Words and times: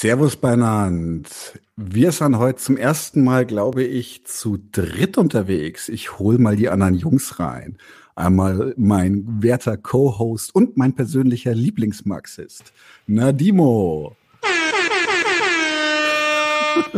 Servus 0.00 0.36
beinand. 0.36 1.58
Wir 1.74 2.12
sind 2.12 2.38
heute 2.38 2.60
zum 2.60 2.76
ersten 2.76 3.24
Mal, 3.24 3.44
glaube 3.44 3.82
ich, 3.82 4.24
zu 4.24 4.56
dritt 4.70 5.18
unterwegs. 5.18 5.88
Ich 5.88 6.20
hol 6.20 6.38
mal 6.38 6.54
die 6.54 6.68
anderen 6.68 6.94
Jungs 6.94 7.40
rein. 7.40 7.78
Einmal 8.14 8.74
mein 8.76 9.42
werter 9.42 9.76
Co-Host 9.76 10.54
und 10.54 10.76
mein 10.76 10.94
persönlicher 10.94 11.52
Lieblingsmarxist, 11.52 12.72
Nadimo. 13.08 14.14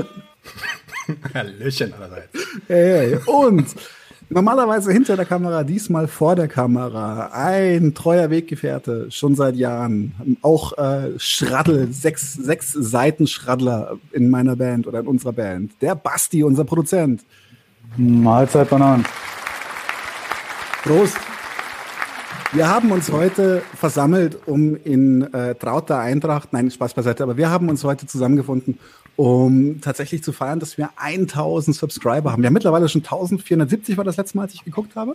Hallöchen 1.33 1.95
allerseits. 1.95 2.39
Hey, 2.67 3.19
und 3.25 3.77
Normalerweise 4.33 4.93
hinter 4.93 5.17
der 5.17 5.27
Kamera, 5.27 5.65
diesmal 5.65 6.07
vor 6.07 6.37
der 6.37 6.47
Kamera. 6.47 7.31
Ein 7.33 7.95
treuer 7.95 8.31
Weggefährte, 8.31 9.11
schon 9.11 9.35
seit 9.35 9.57
Jahren. 9.57 10.39
Auch 10.41 10.79
äh, 10.79 11.19
Schraddel, 11.19 11.93
sechs, 11.93 12.35
sechs 12.35 12.73
Seiten 12.73 13.27
Schraddler 13.27 13.99
in 14.13 14.31
meiner 14.31 14.55
Band 14.55 14.87
oder 14.87 15.01
in 15.01 15.09
unserer 15.09 15.33
Band. 15.33 15.73
Der 15.81 15.97
Basti, 15.97 16.45
unser 16.45 16.63
Produzent. 16.63 17.25
Mahlzeit, 17.97 18.71
Bananen. 18.71 19.05
Prost. 20.85 21.17
Wir 22.53 22.69
haben 22.69 22.93
uns 22.93 23.11
heute 23.11 23.63
versammelt, 23.75 24.39
um 24.47 24.77
in 24.77 25.23
äh, 25.35 25.57
trauter 25.57 25.99
Eintracht, 25.99 26.53
nein, 26.53 26.71
Spaß 26.71 26.95
beiseite, 26.95 27.25
aber 27.25 27.37
wir 27.37 27.51
haben 27.51 27.69
uns 27.69 27.83
heute 27.83 28.07
zusammengefunden, 28.07 28.79
um 29.21 29.81
tatsächlich 29.83 30.25
zu 30.25 30.33
feiern, 30.33 30.61
dass 30.61 30.79
wir 30.79 30.93
1000 30.97 31.77
Subscriber 31.77 32.33
haben. 32.33 32.43
Wir 32.43 32.47
haben 32.47 32.55
mittlerweile 32.55 32.89
schon 32.89 33.03
1470 33.03 33.99
war 33.99 34.05
das 34.05 34.17
letzte 34.17 34.39
Mal, 34.39 34.45
als 34.45 34.55
ich 34.55 34.65
geguckt 34.65 34.97
habe. 34.97 35.15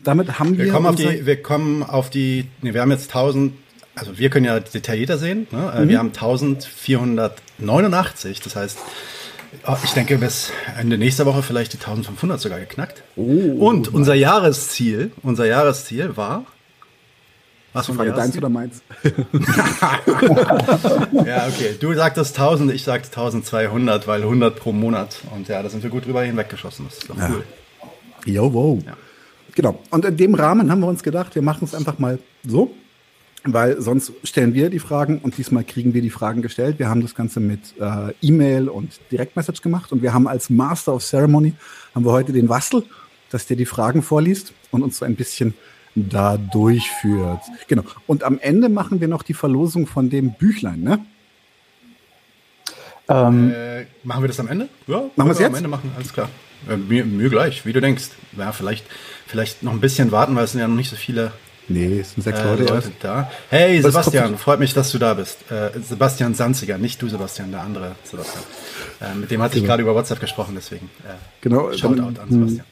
Damit 0.00 0.40
haben 0.40 0.58
wir. 0.58 0.64
Wir 0.64 0.72
kommen 0.72 0.86
auf 0.86 0.96
die, 0.96 1.24
wir 1.24 1.40
kommen 1.40 1.84
auf 1.84 2.10
die, 2.10 2.46
nee, 2.62 2.74
wir 2.74 2.80
haben 2.80 2.90
jetzt 2.90 3.14
1000, 3.14 3.52
also 3.94 4.18
wir 4.18 4.28
können 4.30 4.44
ja 4.44 4.58
detaillierter 4.58 5.18
sehen, 5.18 5.46
ne? 5.52 5.72
Äh, 5.72 5.84
mhm. 5.84 5.88
wir 5.88 6.00
haben 6.00 6.08
1489, 6.08 8.40
das 8.40 8.56
heißt, 8.56 8.76
oh, 9.68 9.76
ich 9.84 9.92
denke 9.92 10.18
bis 10.18 10.50
Ende 10.76 10.98
nächster 10.98 11.24
Woche 11.24 11.44
vielleicht 11.44 11.74
die 11.74 11.78
1500 11.78 12.40
sogar 12.40 12.58
geknackt. 12.58 13.04
Oh, 13.14 13.22
Und 13.22 13.94
unser 13.94 14.14
Jahresziel, 14.14 15.12
unser 15.22 15.46
Jahresziel 15.46 16.16
war 16.16 16.44
was 17.72 17.86
von 17.86 17.96
Frage 17.96 18.12
deins 18.12 18.36
oder 18.36 18.48
meins? 18.48 18.82
ja, 21.12 21.46
okay. 21.46 21.76
Du 21.78 21.92
sagtest 21.94 22.38
1000, 22.38 22.72
ich 22.72 22.82
sagte 22.82 23.08
1200, 23.08 24.06
weil 24.06 24.22
100 24.22 24.56
pro 24.56 24.72
Monat. 24.72 25.18
Und 25.34 25.48
ja, 25.48 25.62
da 25.62 25.68
sind 25.68 25.82
wir 25.82 25.90
gut 25.90 26.06
drüber 26.06 26.22
hinweggeschossen. 26.22 26.86
Das 26.86 26.98
ist 26.98 27.10
doch 27.10 27.18
ja. 27.18 27.30
cool. 27.30 27.44
Jo, 28.24 28.52
wow. 28.52 28.78
Ja. 28.84 28.96
Genau. 29.54 29.82
Und 29.90 30.04
in 30.04 30.16
dem 30.16 30.34
Rahmen 30.34 30.70
haben 30.70 30.80
wir 30.80 30.86
uns 30.86 31.02
gedacht, 31.02 31.34
wir 31.34 31.42
machen 31.42 31.64
es 31.64 31.74
einfach 31.74 31.98
mal 31.98 32.18
so, 32.46 32.74
weil 33.44 33.80
sonst 33.80 34.12
stellen 34.24 34.54
wir 34.54 34.70
die 34.70 34.78
Fragen 34.78 35.18
und 35.18 35.36
diesmal 35.36 35.64
kriegen 35.64 35.94
wir 35.94 36.02
die 36.02 36.10
Fragen 36.10 36.42
gestellt. 36.42 36.78
Wir 36.78 36.88
haben 36.88 37.02
das 37.02 37.14
Ganze 37.14 37.40
mit 37.40 37.74
äh, 37.80 38.12
E-Mail 38.22 38.68
und 38.68 39.00
Direktmessage 39.10 39.60
gemacht 39.62 39.92
und 39.92 40.02
wir 40.02 40.14
haben 40.14 40.26
als 40.26 40.48
Master 40.50 40.94
of 40.94 41.04
Ceremony 41.04 41.54
haben 41.94 42.04
wir 42.04 42.12
heute 42.12 42.32
den 42.32 42.48
Wastel, 42.48 42.84
dass 43.30 43.46
der 43.46 43.56
die 43.56 43.66
Fragen 43.66 44.02
vorliest 44.02 44.52
und 44.70 44.82
uns 44.82 44.98
so 44.98 45.04
ein 45.04 45.16
bisschen 45.16 45.54
da 46.08 46.36
durchführt. 46.36 47.40
Genau. 47.66 47.82
Und 48.06 48.24
am 48.24 48.38
Ende 48.38 48.68
machen 48.68 49.00
wir 49.00 49.08
noch 49.08 49.22
die 49.22 49.34
Verlosung 49.34 49.86
von 49.86 50.10
dem 50.10 50.32
Büchlein, 50.32 50.82
ne? 50.82 50.98
Ähm, 53.08 53.50
äh, 53.50 53.86
machen 54.04 54.22
wir 54.22 54.28
das 54.28 54.38
am 54.38 54.48
Ende? 54.48 54.68
Ja, 54.86 55.04
machen 55.16 55.28
wir 55.28 55.32
es 55.32 55.38
jetzt? 55.38 55.48
Am 55.48 55.54
Ende 55.54 55.68
machen, 55.68 55.90
alles 55.96 56.12
klar. 56.12 56.28
Äh, 56.68 56.76
mir, 56.76 57.04
mir, 57.04 57.30
gleich, 57.30 57.64
wie 57.64 57.72
du 57.72 57.80
denkst. 57.80 58.10
Ja, 58.36 58.52
vielleicht, 58.52 58.84
vielleicht 59.26 59.62
noch 59.62 59.72
ein 59.72 59.80
bisschen 59.80 60.12
warten, 60.12 60.36
weil 60.36 60.44
es 60.44 60.52
sind 60.52 60.60
ja 60.60 60.68
noch 60.68 60.76
nicht 60.76 60.90
so 60.90 60.96
viele 60.96 61.32
Nee, 61.70 62.00
es 62.00 62.12
sind 62.12 62.22
sechs 62.22 62.40
äh, 62.40 62.44
Leute, 62.44 62.64
Leute 62.64 62.92
da. 63.00 63.30
Hey, 63.50 63.84
Was 63.84 63.92
Sebastian, 63.92 64.38
freut 64.38 64.58
mich, 64.58 64.72
dass 64.72 64.90
du 64.90 64.98
da 64.98 65.12
bist. 65.14 65.50
Äh, 65.50 65.78
Sebastian 65.80 66.34
Sanziger, 66.34 66.78
nicht 66.78 67.00
du, 67.02 67.08
Sebastian, 67.08 67.50
der 67.50 67.60
andere 67.60 67.94
Sebastian. 68.04 68.42
Äh, 69.00 69.14
mit 69.14 69.30
dem 69.30 69.42
hatte 69.42 69.56
ich 69.56 69.62
genau. 69.62 69.72
gerade 69.72 69.82
über 69.82 69.94
WhatsApp 69.94 70.18
gesprochen, 70.18 70.54
deswegen. 70.56 70.86
Äh, 71.04 71.12
genau. 71.42 71.70
Shoutout 71.72 72.20
an 72.20 72.30
Sebastian. 72.30 72.64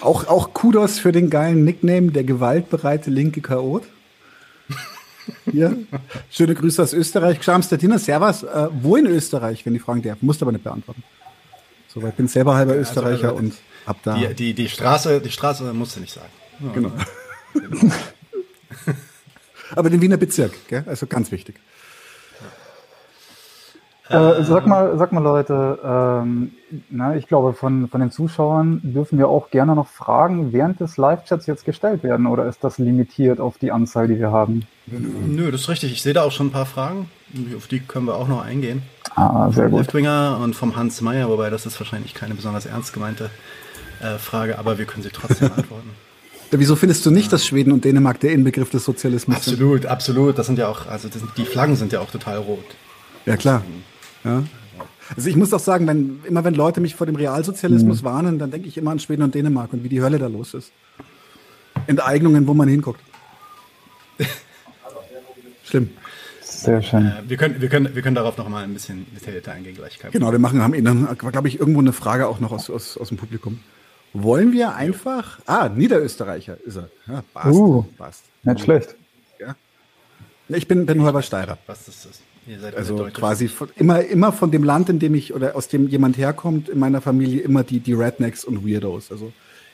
Auch, 0.00 0.26
auch 0.28 0.54
Kudos 0.54 0.98
für 0.98 1.12
den 1.12 1.30
geilen 1.30 1.64
Nickname, 1.64 2.12
der 2.12 2.24
gewaltbereite 2.24 3.10
linke 3.10 3.40
Chaot. 3.40 3.84
Hier. 5.50 5.76
Schöne 6.30 6.54
Grüße 6.54 6.82
aus 6.82 6.92
Österreich. 6.92 7.42
Schamstettiner, 7.42 7.98
Servus. 7.98 8.42
Äh, 8.44 8.68
wo 8.80 8.96
in 8.96 9.06
Österreich, 9.06 9.66
wenn 9.66 9.74
die 9.74 9.78
fragen 9.78 10.02
darf? 10.02 10.18
Musst 10.20 10.40
aber 10.42 10.52
nicht 10.52 10.64
beantworten. 10.64 11.02
So, 11.88 12.06
ich 12.06 12.14
bin 12.14 12.28
selber 12.28 12.54
halber 12.54 12.72
also, 12.72 12.82
Österreicher 12.82 13.28
also, 13.30 13.36
und 13.36 13.54
hab 13.86 14.02
da. 14.02 14.14
Die, 14.14 14.34
die, 14.34 14.54
die, 14.54 14.68
Straße, 14.68 15.20
die 15.20 15.30
Straße 15.30 15.72
musst 15.72 15.96
du 15.96 16.00
nicht 16.00 16.12
sagen. 16.12 16.28
Ja, 16.60 16.72
genau. 16.72 16.92
aber 19.74 19.90
den 19.90 20.00
Wiener 20.00 20.16
Bezirk, 20.16 20.52
gell? 20.68 20.84
also 20.86 21.06
ganz 21.06 21.32
wichtig. 21.32 21.56
Äh, 24.08 24.42
sag 24.44 24.66
mal, 24.66 24.96
sag 24.96 25.12
mal 25.12 25.22
Leute, 25.22 25.78
ähm, 25.84 26.52
na, 26.88 27.16
ich 27.16 27.26
glaube, 27.26 27.52
von, 27.52 27.88
von 27.88 28.00
den 28.00 28.10
Zuschauern 28.10 28.80
dürfen 28.82 29.18
wir 29.18 29.28
auch 29.28 29.50
gerne 29.50 29.74
noch 29.74 29.86
Fragen 29.86 30.52
während 30.52 30.80
des 30.80 30.96
Live-Chats 30.96 31.46
jetzt 31.46 31.66
gestellt 31.66 32.02
werden 32.02 32.26
oder 32.26 32.46
ist 32.46 32.64
das 32.64 32.78
limitiert 32.78 33.38
auf 33.38 33.58
die 33.58 33.70
Anzahl, 33.70 34.08
die 34.08 34.18
wir 34.18 34.32
haben? 34.32 34.66
Nö, 34.86 35.50
das 35.50 35.62
ist 35.62 35.68
richtig. 35.68 35.92
Ich 35.92 36.02
sehe 36.02 36.14
da 36.14 36.22
auch 36.22 36.32
schon 36.32 36.46
ein 36.46 36.52
paar 36.52 36.66
Fragen. 36.66 37.10
Auf 37.54 37.66
die 37.66 37.80
können 37.80 38.06
wir 38.06 38.14
auch 38.14 38.28
noch 38.28 38.42
eingehen. 38.42 38.82
Ah, 39.14 39.50
sehr 39.50 39.68
gut. 39.68 39.80
Leftwinger 39.80 40.38
und 40.42 40.56
vom 40.56 40.76
Hans 40.76 41.02
Meyer, 41.02 41.28
wobei 41.28 41.50
das 41.50 41.66
ist 41.66 41.78
wahrscheinlich 41.78 42.14
keine 42.14 42.34
besonders 42.34 42.64
ernst 42.64 42.94
gemeinte 42.94 43.30
äh, 44.00 44.16
Frage, 44.16 44.58
aber 44.58 44.78
wir 44.78 44.86
können 44.86 45.02
sie 45.02 45.10
trotzdem 45.10 45.50
antworten. 45.56 45.90
Wieso 46.50 46.76
findest 46.76 47.04
du 47.04 47.10
nicht, 47.10 47.30
dass 47.30 47.46
Schweden 47.46 47.72
und 47.72 47.84
Dänemark 47.84 48.20
der 48.20 48.32
Inbegriff 48.32 48.70
des 48.70 48.84
Sozialismus 48.84 49.36
absolut, 49.36 49.58
sind? 49.58 49.66
Absolut, 49.66 49.86
absolut. 49.86 50.38
Das 50.38 50.46
sind 50.46 50.58
ja 50.58 50.68
auch, 50.68 50.86
also 50.86 51.08
das, 51.08 51.20
die 51.36 51.44
Flaggen 51.44 51.76
sind 51.76 51.92
ja 51.92 52.00
auch 52.00 52.10
total 52.10 52.38
rot. 52.38 52.64
Ja, 53.26 53.36
klar. 53.36 53.62
Ja. 54.28 54.44
Also 55.16 55.28
ich 55.30 55.36
muss 55.36 55.52
auch 55.54 55.60
sagen, 55.60 55.86
wenn, 55.86 56.20
immer 56.24 56.44
wenn 56.44 56.54
Leute 56.54 56.80
mich 56.80 56.94
vor 56.94 57.06
dem 57.06 57.16
Realsozialismus 57.16 58.02
mhm. 58.02 58.06
warnen, 58.06 58.38
dann 58.38 58.50
denke 58.50 58.68
ich 58.68 58.76
immer 58.76 58.90
an 58.90 58.98
Schweden 58.98 59.22
und 59.22 59.34
Dänemark 59.34 59.72
und 59.72 59.82
wie 59.82 59.88
die 59.88 60.02
Hölle 60.02 60.18
da 60.18 60.26
los 60.26 60.54
ist. 60.54 60.70
Enteignungen, 61.86 62.46
wo 62.46 62.54
man 62.54 62.68
hinguckt. 62.68 63.00
Schlimm. 65.64 65.90
Sehr 66.42 66.82
schön. 66.82 67.06
Äh, 67.06 67.22
wir, 67.28 67.36
können, 67.36 67.60
wir, 67.60 67.68
können, 67.68 67.94
wir 67.94 68.02
können 68.02 68.16
darauf 68.16 68.36
noch 68.36 68.48
mal 68.48 68.64
ein 68.64 68.74
bisschen 68.74 69.06
detaillierter 69.14 69.52
eingehen 69.52 69.76
gleich. 69.76 69.98
Genau, 70.10 70.32
wir 70.32 70.38
machen, 70.38 70.60
haben 70.60 70.84
dann, 70.84 71.16
glaube 71.16 71.48
ich, 71.48 71.60
irgendwo 71.60 71.80
eine 71.80 71.92
Frage 71.92 72.26
auch 72.26 72.40
noch 72.40 72.52
aus, 72.52 72.68
aus, 72.68 72.98
aus 72.98 73.08
dem 73.08 73.16
Publikum. 73.16 73.60
Wollen 74.12 74.52
wir 74.52 74.74
einfach. 74.74 75.38
Ah, 75.46 75.68
Niederösterreicher 75.68 76.56
ist 76.64 76.76
er. 76.76 76.88
Ja, 77.06 77.22
passt. 77.32 77.54
Uh, 77.54 77.82
passt. 77.96 78.24
Nicht 78.42 78.60
schlecht. 78.60 78.96
Ja. 79.38 79.54
Ich 80.48 80.66
bin, 80.66 80.86
bin 80.86 81.02
Halbersteirer. 81.02 81.58
Was 81.66 81.86
ist 81.86 82.06
das? 82.06 82.22
Also 82.76 83.08
quasi 83.12 83.48
von, 83.48 83.68
immer, 83.76 84.04
immer 84.04 84.32
von 84.32 84.50
dem 84.50 84.64
Land, 84.64 84.88
in 84.88 84.98
dem 84.98 85.14
ich 85.14 85.34
oder 85.34 85.56
aus 85.56 85.68
dem 85.68 85.88
jemand 85.88 86.16
herkommt, 86.16 86.68
in 86.68 86.78
meiner 86.78 87.00
Familie 87.00 87.42
immer 87.42 87.64
die, 87.64 87.80
die 87.80 87.94
Rednecks 87.94 88.44
und 88.44 88.66
Weirdos. 88.66 89.10
Also 89.10 89.32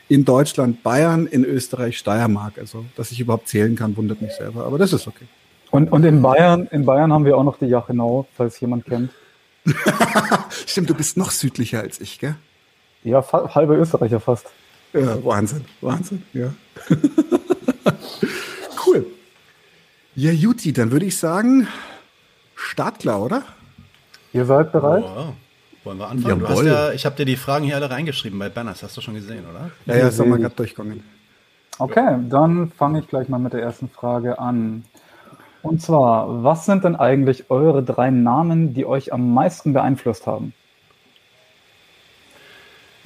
in 0.08 0.24
Deutschland 0.24 0.82
Bayern, 0.82 1.26
in 1.26 1.44
Österreich 1.44 1.98
Steiermark. 1.98 2.58
Also, 2.58 2.84
dass 2.96 3.10
ich 3.10 3.20
überhaupt 3.20 3.48
zählen 3.48 3.76
kann, 3.76 3.96
wundert 3.96 4.20
mich 4.20 4.32
selber. 4.32 4.66
Aber 4.66 4.78
das 4.78 4.92
ist 4.92 5.06
okay. 5.06 5.26
Und, 5.70 5.90
und 5.90 6.04
in 6.04 6.22
Bayern, 6.22 6.68
in 6.70 6.84
Bayern 6.84 7.12
haben 7.12 7.24
wir 7.24 7.36
auch 7.36 7.44
noch 7.44 7.58
die 7.58 7.66
Jachenau, 7.66 8.26
falls 8.36 8.60
jemand 8.60 8.84
kennt. 8.84 9.10
Stimmt, 10.66 10.90
du 10.90 10.94
bist 10.94 11.16
noch 11.16 11.30
südlicher 11.30 11.80
als 11.80 12.00
ich, 12.00 12.18
gell? 12.18 12.36
Ja, 13.02 13.24
halbe 13.32 13.76
Österreicher 13.76 14.20
fast. 14.20 14.46
Ja, 14.92 15.24
Wahnsinn, 15.24 15.64
Wahnsinn, 15.80 16.22
ja. 16.32 16.54
cool. 18.86 19.06
Ja, 20.14 20.30
Juti, 20.30 20.72
dann 20.72 20.92
würde 20.92 21.06
ich 21.06 21.18
sagen, 21.18 21.66
startklar, 22.64 23.22
oder? 23.22 23.42
Ihr 24.32 24.44
seid 24.44 24.72
bereit? 24.72 25.04
Oh, 25.04 25.32
wollen 25.84 25.98
wir 25.98 26.08
anfangen? 26.08 26.40
Du 26.40 26.48
hast 26.48 26.62
ja, 26.62 26.92
ich 26.92 27.06
habe 27.06 27.16
dir 27.16 27.24
die 27.24 27.36
Fragen 27.36 27.64
hier 27.64 27.76
alle 27.76 27.90
reingeschrieben 27.90 28.38
bei 28.38 28.48
Banners. 28.48 28.82
Hast 28.82 28.96
du 28.96 29.00
schon 29.00 29.14
gesehen, 29.14 29.44
oder? 29.48 29.70
Ja, 29.86 30.04
ja, 30.04 30.10
sind 30.10 30.28
wir 30.28 30.38
gerade 30.38 30.54
durchgegangen. 30.54 31.04
Okay, 31.78 32.18
dann 32.28 32.70
fange 32.70 33.00
ich 33.00 33.08
gleich 33.08 33.28
mal 33.28 33.38
mit 33.38 33.52
der 33.52 33.62
ersten 33.62 33.88
Frage 33.88 34.38
an. 34.38 34.84
Und 35.62 35.82
zwar, 35.82 36.44
was 36.44 36.66
sind 36.66 36.84
denn 36.84 36.94
eigentlich 36.94 37.50
eure 37.50 37.82
drei 37.82 38.10
Namen, 38.10 38.74
die 38.74 38.86
euch 38.86 39.12
am 39.12 39.32
meisten 39.32 39.72
beeinflusst 39.72 40.26
haben? 40.26 40.52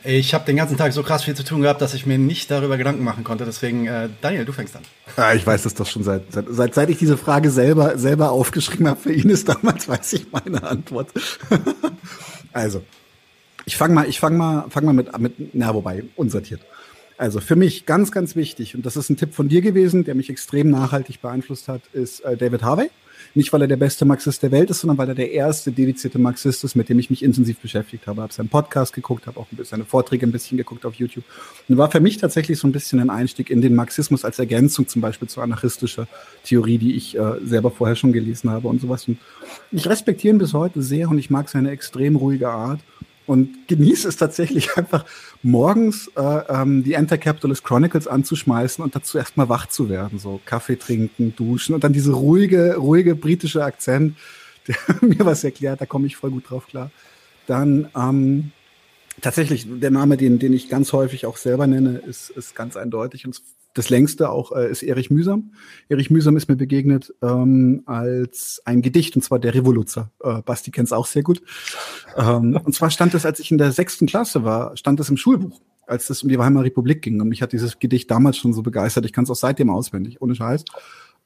Ich 0.05 0.33
habe 0.33 0.45
den 0.45 0.57
ganzen 0.57 0.77
Tag 0.77 0.93
so 0.93 1.03
krass 1.03 1.25
viel 1.25 1.35
zu 1.35 1.43
tun 1.43 1.61
gehabt, 1.63 1.81
dass 1.81 1.93
ich 1.93 2.07
mir 2.07 2.19
nicht 2.19 2.51
darüber 2.51 2.77
Gedanken 2.77 3.03
machen 3.03 3.25
konnte. 3.25 3.45
Deswegen, 3.45 3.87
äh, 3.87 4.09
Daniel, 4.21 4.45
du 4.45 4.53
fängst 4.53 4.77
an. 4.77 4.83
Ja, 5.17 5.35
ich 5.35 5.45
weiß 5.45 5.65
das 5.65 5.75
doch 5.75 5.87
schon 5.87 6.05
seit, 6.05 6.23
seit, 6.31 6.75
seit 6.75 6.91
ich 6.91 6.99
diese 6.99 7.17
Frage 7.17 7.51
selber, 7.51 7.99
selber 7.99 8.31
aufgeschrieben 8.31 8.87
habe. 8.87 9.01
Für 9.01 9.13
ihn 9.13 9.29
ist 9.29 9.49
damals, 9.49 9.89
weiß 9.89 10.13
ich 10.13 10.31
meine 10.31 10.63
Antwort. 10.63 11.09
also, 12.53 12.83
ich 13.65 13.77
fange 13.77 13.95
mal, 13.95 14.09
ich 14.09 14.21
fange 14.21 14.39
mal, 14.39 14.67
fang 14.71 14.85
mal 14.85 14.93
mit, 14.93 15.19
mit, 15.19 15.35
na, 15.55 15.75
wobei, 15.75 16.05
unsortiert. 16.15 16.61
Also 17.17 17.41
für 17.41 17.57
mich 17.57 17.85
ganz, 17.85 18.13
ganz 18.13 18.37
wichtig, 18.37 18.77
und 18.77 18.87
das 18.87 18.97
ist 18.97 19.11
ein 19.11 19.17
Tipp 19.17 19.35
von 19.35 19.49
dir 19.49 19.61
gewesen, 19.61 20.05
der 20.05 20.15
mich 20.15 20.31
extrem 20.31 20.71
nachhaltig 20.71 21.21
beeinflusst 21.21 21.67
hat, 21.67 21.83
ist 21.93 22.21
äh, 22.21 22.37
David 22.37 22.63
Harvey. 22.63 22.91
Nicht, 23.35 23.53
weil 23.53 23.63
er 23.63 23.69
der 23.69 23.77
beste 23.77 24.05
Marxist 24.05 24.43
der 24.43 24.51
Welt 24.51 24.71
ist, 24.71 24.81
sondern 24.81 24.99
weil 24.99 25.09
er 25.09 25.15
der 25.15 25.31
erste 25.31 25.71
dedizierte 25.73 26.19
Marxist 26.19 26.65
ist, 26.65 26.75
mit 26.75 26.89
dem 26.89 26.99
ich 26.99 27.11
mich 27.11 27.23
intensiv 27.23 27.59
beschäftigt 27.59 28.07
habe. 28.07 28.23
Habe 28.23 28.33
seinen 28.33 28.49
Podcast 28.49 28.93
geguckt, 28.93 29.27
habe 29.27 29.39
auch 29.39 29.47
seine 29.63 29.85
Vorträge 29.85 30.27
ein 30.27 30.33
bisschen 30.33 30.59
geguckt 30.59 30.85
auf 30.87 30.95
YouTube. 30.95 31.25
Und 31.69 31.77
war 31.77 31.91
für 31.91 32.01
mich 32.01 32.19
tatsächlich 32.19 32.59
so 32.59 32.67
ein 32.67 32.73
bisschen 32.73 33.01
ein 33.01 33.11
Einstieg 33.11 33.51
in 33.51 33.61
den 33.61 33.75
Marxismus 33.75 34.25
als 34.25 34.39
Ergänzung 34.39 34.89
zum 34.89 35.03
Beispiel 35.03 35.29
zu 35.29 35.41
anarchistischer 35.41 36.09
Theorie, 36.45 36.79
die 36.79 36.97
ich 36.97 37.17
äh, 37.17 37.35
selber 37.45 37.71
vorher 37.71 37.97
schon 37.97 38.13
gelesen 38.13 38.51
habe 38.51 38.69
und 38.69 38.81
sowas. 38.81 39.07
Und 39.09 39.19
ich 39.73 39.89
respektiere 39.89 40.35
ihn 40.35 40.39
bis 40.39 40.55
heute 40.55 40.83
sehr 40.83 41.09
und 41.09 41.19
ich 41.19 41.31
mag 41.31 41.49
seine 41.49 41.71
extrem 41.71 42.17
ruhige 42.17 42.49
Art 42.49 42.81
und 43.29 43.69
genieße 43.69 44.09
es 44.09 44.17
tatsächlich 44.17 44.71
einfach 44.77 45.05
morgens 45.43 46.11
äh, 46.17 46.21
ähm, 46.21 46.83
die 46.83 46.97
Anti-Capitalist 46.97 47.63
Chronicles 47.63 48.09
anzuschmeißen 48.09 48.83
und 48.83 48.97
dazu 48.97 49.19
erstmal 49.19 49.49
wach 49.49 49.67
zu 49.67 49.89
werden, 49.89 50.19
so 50.19 50.41
Kaffee 50.45 50.77
trinken, 50.77 51.35
duschen 51.37 51.75
und 51.75 51.85
dann 51.85 51.93
diese 51.93 52.13
ruhige, 52.13 52.77
ruhige 52.77 53.15
britische 53.15 53.63
Akzent, 53.63 54.17
der 54.67 54.77
mir 55.03 55.25
was 55.25 55.45
erklärt, 55.45 55.81
da 55.81 55.87
komme 55.87 56.07
ich 56.07 56.17
voll 56.17 56.31
gut 56.31 56.51
drauf 56.51 56.67
klar. 56.67 56.91
Dann 57.47 57.89
ähm, 57.95 58.53
tatsächlich 59.21 59.67
der 59.69 59.91
Name, 59.91 60.17
den, 60.17 60.39
den 60.39 60.53
ich 60.53 60.69
ganz 60.69 60.93
häufig 60.93 61.27
auch 61.27 61.37
selber 61.37 61.67
nenne, 61.67 61.99
ist, 61.99 62.31
ist 62.31 62.55
ganz 62.55 62.77
eindeutig 62.77 63.27
und 63.27 63.41
das 63.79 63.91
längste 63.91 64.31
auch 64.31 64.53
äh, 64.53 64.71
ist 64.71 64.83
Erich 64.83 65.11
Mühsam. 65.11 65.53
Erich 65.89 66.11
Mühsam 66.11 66.37
ist 66.37 66.49
mir 66.49 66.57
begegnet 66.57 67.15
ähm, 67.23 67.83
als 67.87 68.61
ein 68.65 68.83
Gedicht, 68.83 69.15
und 69.17 69.23
zwar 69.23 69.39
der 69.39 69.55
Revoluzer. 69.55 70.11
Äh, 70.23 70.43
Basti 70.43 70.71
kennt 70.71 70.87
es 70.87 70.93
auch 70.93 71.07
sehr 71.07 71.23
gut. 71.23 71.43
Ähm, 72.17 72.59
und 72.65 72.75
zwar 72.75 72.91
stand 72.91 73.15
es, 73.15 73.25
als 73.25 73.39
ich 73.39 73.51
in 73.51 73.59
der 73.59 73.73
sechsten 73.73 74.07
Klasse 74.07 74.45
war, 74.45 74.77
stand 74.77 74.99
es 75.01 75.09
im 75.09 75.17
Schulbuch, 75.17 75.61
als 75.87 76.11
es 76.11 76.23
um 76.23 76.29
die 76.29 76.39
Weimarer 76.39 76.65
Republik 76.65 77.03
ging. 77.03 77.21
Und 77.21 77.29
mich 77.29 77.41
hat 77.41 77.53
dieses 77.53 77.79
Gedicht 77.79 78.11
damals 78.11 78.37
schon 78.37 78.53
so 78.53 78.63
begeistert. 78.63 79.05
Ich 79.05 79.13
kann 79.13 79.25
es 79.25 79.31
auch 79.31 79.37
seitdem 79.37 79.71
auswendig, 79.71 80.21
ohne 80.21 80.35
Scheiß. 80.35 80.65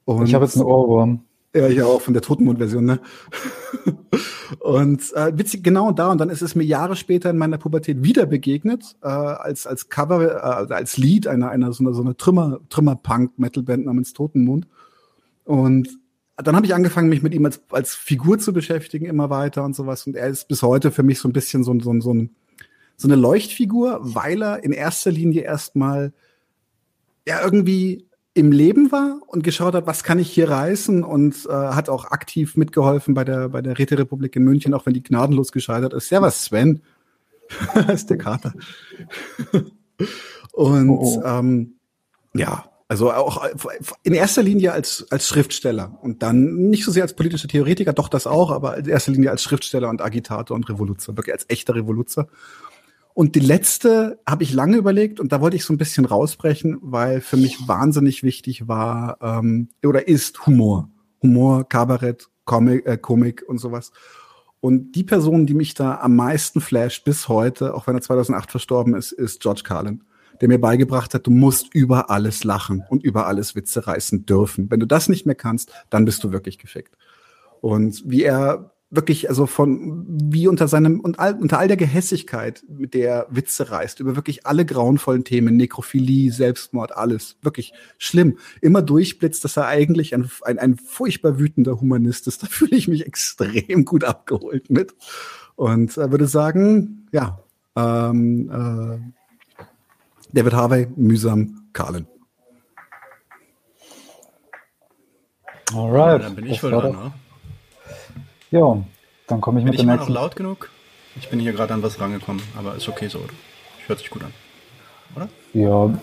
Und, 0.05 0.27
ich 0.27 0.35
habe 0.35 0.45
jetzt 0.45 0.55
einen 0.55 0.65
Ohrwurm. 0.65 1.23
Ja, 1.55 1.67
ich 1.67 1.81
auch 1.83 2.01
von 2.01 2.15
der 2.15 2.23
Totenmond-Version, 2.23 2.83
ne? 2.83 2.99
und 4.59 5.13
äh, 5.13 5.37
witzig, 5.37 5.63
genau 5.63 5.91
da. 5.91 6.09
Und 6.09 6.17
dann 6.17 6.31
ist 6.31 6.41
es 6.41 6.55
mir 6.55 6.63
Jahre 6.63 6.95
später 6.95 7.29
in 7.29 7.37
meiner 7.37 7.59
Pubertät 7.59 8.03
wieder 8.03 8.25
begegnet, 8.25 8.95
äh, 9.03 9.07
als, 9.07 9.67
als 9.67 9.89
Cover, 9.89 10.67
äh, 10.69 10.73
als 10.73 10.97
Lied 10.97 11.27
einer, 11.27 11.51
einer 11.51 11.71
so 11.71 11.83
einer, 11.83 11.93
so 11.93 12.01
einer 12.01 12.17
Trümmer, 12.17 12.59
Trümmer-Punk-Metal-Band 12.69 13.85
namens 13.85 14.13
Totenmond. 14.13 14.67
Und 15.43 15.89
dann 16.37 16.55
habe 16.55 16.65
ich 16.65 16.73
angefangen, 16.73 17.09
mich 17.09 17.21
mit 17.21 17.35
ihm 17.35 17.45
als, 17.45 17.61
als 17.69 17.93
Figur 17.93 18.39
zu 18.39 18.51
beschäftigen, 18.51 19.05
immer 19.05 19.29
weiter 19.29 19.63
und 19.63 19.75
sowas. 19.75 20.07
Und 20.07 20.15
er 20.15 20.29
ist 20.29 20.47
bis 20.47 20.63
heute 20.63 20.91
für 20.91 21.03
mich 21.03 21.19
so 21.19 21.29
ein 21.29 21.33
bisschen 21.33 21.63
so, 21.63 21.79
so, 21.79 21.99
so, 22.01 22.13
ein, 22.13 22.31
so 22.97 23.07
eine 23.07 23.15
Leuchtfigur, 23.15 23.99
weil 24.01 24.41
er 24.41 24.63
in 24.63 24.71
erster 24.71 25.11
Linie 25.11 25.43
erstmal 25.43 26.13
ja 27.27 27.43
irgendwie 27.43 28.07
im 28.33 28.51
Leben 28.51 28.91
war 28.91 29.19
und 29.27 29.43
geschaut 29.43 29.75
hat, 29.75 29.85
was 29.85 30.03
kann 30.03 30.17
ich 30.17 30.31
hier 30.31 30.49
reißen 30.49 31.03
und 31.03 31.45
äh, 31.45 31.51
hat 31.51 31.89
auch 31.89 32.05
aktiv 32.05 32.57
mitgeholfen 32.57 33.13
bei 33.13 33.23
der 33.23 33.49
bei 33.49 33.61
der 33.61 33.77
Räterepublik 33.77 34.35
in 34.35 34.43
München, 34.43 34.73
auch 34.73 34.85
wenn 34.85 34.93
die 34.93 35.03
gnadenlos 35.03 35.51
gescheitert 35.51 35.93
ist. 35.93 36.09
Servus 36.09 36.45
Sven, 36.45 36.81
das 37.75 38.01
ist 38.01 38.09
der 38.09 38.17
Kater. 38.17 38.53
und 40.51 40.89
oh, 40.89 41.21
oh. 41.21 41.23
Ähm, 41.23 41.75
ja, 42.33 42.65
also 42.87 43.11
auch 43.11 43.45
in 44.01 44.13
erster 44.13 44.41
Linie 44.41 44.71
als 44.71 45.05
als 45.11 45.27
Schriftsteller 45.27 45.99
und 46.01 46.23
dann 46.23 46.55
nicht 46.55 46.85
so 46.85 46.91
sehr 46.91 47.03
als 47.03 47.15
politischer 47.15 47.47
Theoretiker, 47.47 47.93
doch 47.93 48.09
das 48.09 48.25
auch, 48.25 48.49
aber 48.49 48.77
in 48.77 48.87
erster 48.87 49.11
Linie 49.11 49.29
als 49.29 49.43
Schriftsteller 49.43 49.89
und 49.89 50.01
Agitator 50.01 50.55
und 50.55 50.67
Revoluzer, 50.69 51.15
wirklich 51.15 51.33
als 51.33 51.45
echter 51.49 51.75
Revoluzer. 51.75 52.27
Und 53.13 53.35
die 53.35 53.39
letzte 53.39 54.19
habe 54.27 54.43
ich 54.43 54.53
lange 54.53 54.77
überlegt 54.77 55.19
und 55.19 55.31
da 55.31 55.39
wollte 55.39 55.55
ich 55.55 55.65
so 55.65 55.73
ein 55.73 55.77
bisschen 55.77 56.05
rausbrechen, 56.05 56.79
weil 56.81 57.21
für 57.21 57.37
mich 57.37 57.67
wahnsinnig 57.67 58.23
wichtig 58.23 58.67
war 58.67 59.17
ähm, 59.21 59.69
oder 59.85 60.07
ist 60.07 60.45
Humor. 60.47 60.89
Humor, 61.21 61.67
Kabarett, 61.69 62.29
Comic, 62.45 62.85
äh, 62.85 62.97
Komik 62.97 63.43
und 63.47 63.59
sowas. 63.59 63.91
Und 64.59 64.93
die 64.93 65.03
Person, 65.03 65.45
die 65.45 65.53
mich 65.53 65.73
da 65.73 65.99
am 65.99 66.15
meisten 66.15 66.59
flasht 66.59 67.03
bis 67.05 67.27
heute, 67.27 67.75
auch 67.75 67.85
wenn 67.85 67.95
er 67.95 68.01
2008 68.01 68.49
verstorben 68.49 68.95
ist, 68.95 69.11
ist 69.11 69.41
George 69.41 69.61
Carlin, 69.63 70.03
der 70.41 70.47
mir 70.47 70.59
beigebracht 70.59 71.13
hat, 71.13 71.27
du 71.27 71.31
musst 71.31 71.73
über 71.73 72.09
alles 72.09 72.43
lachen 72.43 72.83
und 72.89 73.03
über 73.03 73.27
alles 73.27 73.55
Witze 73.55 73.85
reißen 73.85 74.25
dürfen. 74.25 74.71
Wenn 74.71 74.79
du 74.79 74.87
das 74.87 75.07
nicht 75.07 75.25
mehr 75.25 75.35
kannst, 75.35 75.71
dann 75.89 76.05
bist 76.05 76.23
du 76.23 76.31
wirklich 76.31 76.57
gefickt. 76.57 76.97
Und 77.61 78.03
wie 78.05 78.23
er 78.23 78.72
wirklich, 78.95 79.27
also 79.29 79.47
von 79.47 80.05
wie 80.07 80.47
unter 80.47 80.67
seinem 80.67 80.99
und 80.99 81.19
all, 81.19 81.33
unter 81.33 81.57
all 81.57 81.67
der 81.67 81.77
Gehässigkeit, 81.77 82.63
mit 82.69 82.93
der 82.93 83.25
Witze 83.29 83.71
reißt, 83.71 83.99
über 83.99 84.15
wirklich 84.15 84.45
alle 84.45 84.65
grauenvollen 84.65 85.23
Themen, 85.23 85.57
Nekrophilie, 85.57 86.31
Selbstmord, 86.31 86.95
alles, 86.95 87.37
wirklich 87.41 87.73
schlimm, 87.97 88.37
immer 88.61 88.81
durchblitzt, 88.81 89.43
dass 89.43 89.57
er 89.57 89.65
eigentlich 89.65 90.13
ein, 90.13 90.29
ein, 90.43 90.59
ein 90.59 90.75
furchtbar 90.75 91.39
wütender 91.39 91.81
Humanist 91.81 92.27
ist. 92.27 92.43
Da 92.43 92.47
fühle 92.47 92.75
ich 92.75 92.89
mich 92.89 93.07
extrem 93.07 93.85
gut 93.85 94.03
abgeholt 94.03 94.69
mit. 94.69 94.93
Und 95.55 95.97
äh, 95.97 96.11
würde 96.11 96.27
sagen, 96.27 97.07
ja, 97.13 97.39
ähm, 97.77 98.49
äh, 98.51 99.65
David 100.33 100.53
Harvey, 100.53 100.87
mühsam, 100.95 101.69
Carlin. 101.71 102.05
Alright. 105.73 106.21
Ja, 106.21 106.27
dann 106.27 106.35
bin 106.35 106.47
ich 106.47 106.61
wohl 106.61 106.71
dran, 106.71 106.91
ne? 106.91 107.13
Ja, 108.53 108.77
dann 109.25 109.41
komme 109.41 109.59
ich 109.59 109.65
bin 109.65 109.71
mit 109.71 109.79
dem 109.79 109.87
nächsten. 109.87 109.87
Bin 109.87 110.03
ich 110.03 110.09
noch 110.09 110.21
laut 110.21 110.35
genug? 110.35 110.69
Ich 111.15 111.27
bin 111.27 111.39
hier 111.39 111.53
gerade 111.53 111.73
an 111.73 111.81
was 111.81 111.99
rangekommen, 111.99 112.43
aber 112.55 112.75
ist 112.75 112.87
okay 112.87 113.07
so, 113.07 113.17
oder? 113.17 113.33
Hört 113.87 113.97
sich 113.97 114.11
gut 114.11 114.23
an. 114.23 114.31
Oder? 115.15 115.27
Ja, 115.55 115.85
ein 115.85 115.99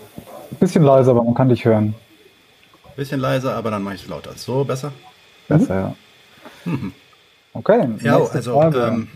bisschen 0.59 0.83
leiser, 0.83 1.11
aber 1.11 1.23
man 1.23 1.33
kann 1.33 1.47
dich 1.47 1.63
hören. 1.63 1.95
Bisschen 2.97 3.21
leiser, 3.21 3.55
aber 3.55 3.71
dann 3.71 3.83
mache 3.83 3.95
ich 3.95 4.03
es 4.03 4.09
lauter. 4.09 4.33
So, 4.35 4.65
besser? 4.65 4.91
Besser, 5.47 5.95
mhm. 6.65 6.71
ja. 6.71 6.73
Mhm. 6.73 6.93
Okay. 7.53 7.89
Ja, 8.03 8.17
also, 8.17 8.61
ähm, 8.61 9.07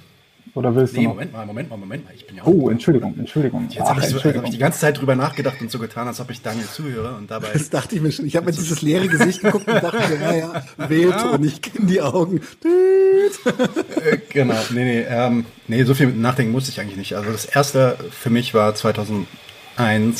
oder 0.56 0.74
willst 0.74 0.96
du 0.96 1.02
nee, 1.02 1.08
Moment 1.08 1.34
mal, 1.34 1.46
Moment 1.46 1.70
mal, 1.70 1.76
Moment 1.76 2.06
mal. 2.06 2.14
Ich 2.16 2.26
bin 2.26 2.38
ja 2.38 2.44
oh, 2.46 2.70
Entschuldigung, 2.70 3.14
Entschuldigung. 3.20 3.68
Jetzt 3.70 3.90
habe 3.90 4.00
ich, 4.00 4.08
so, 4.08 4.24
hab 4.24 4.46
ich 4.46 4.52
die 4.52 4.58
ganze 4.58 4.80
Zeit 4.80 5.00
drüber 5.00 5.14
nachgedacht 5.16 5.60
und 5.60 5.70
so 5.70 5.80
getan, 5.80 6.08
als 6.08 6.22
ob 6.22 6.32
ich 6.32 6.42
Daniel 6.42 6.66
zuhöre 6.66 7.16
und 7.16 7.30
dabei. 7.30 7.50
Das 7.52 7.70
dachte 7.70 7.96
ich 7.96 8.02
mir 8.02 8.10
schon. 8.14 8.26
Ich 8.26 8.38
habe 8.38 8.46
mir 8.46 8.54
dieses 8.54 8.82
leere 8.82 9.10
Gesicht 9.10 9.42
geguckt 9.42 9.68
und 9.68 9.84
dachte 9.84 9.98
mir, 10.10 10.18
naja, 10.18 10.64
wählt 10.78 11.10
ja. 11.10 11.30
und 11.32 11.46
ich 11.46 11.62
kenne 11.62 11.88
die 11.88 12.02
Augen. 12.02 12.40
Äh, 12.64 14.18
genau, 14.30 14.56
nee, 14.70 14.86
nee, 14.86 15.06
ähm, 15.10 15.46
nee, 15.68 15.84
so 15.84 15.94
viel 15.94 16.08
nachdenken 16.08 16.54
musste 16.54 16.72
ich 16.72 16.80
eigentlich 16.80 16.98
nicht. 16.98 17.16
Also 17.18 17.34
das 17.34 17.44
erste 17.44 17.98
für 18.10 18.30
mich 18.30 18.54
war 18.54 18.74
2001, 18.74 19.28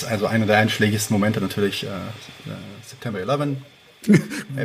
also 0.04 0.26
einer 0.26 0.46
der 0.46 0.58
einschlägigsten 0.58 1.14
Momente 1.14 1.40
natürlich 1.40 1.86
äh, 1.86 1.88
äh 1.88 2.56
September 2.86 3.20
11. 3.20 3.58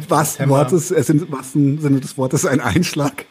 Was, 0.08 0.38
Wortes, 0.48 0.90
es 0.90 1.06
sind, 1.06 1.30
was 1.30 1.52
Sinne 1.52 2.00
des 2.00 2.18
Wortes 2.18 2.44
ein 2.44 2.60
Einschlag? 2.60 3.24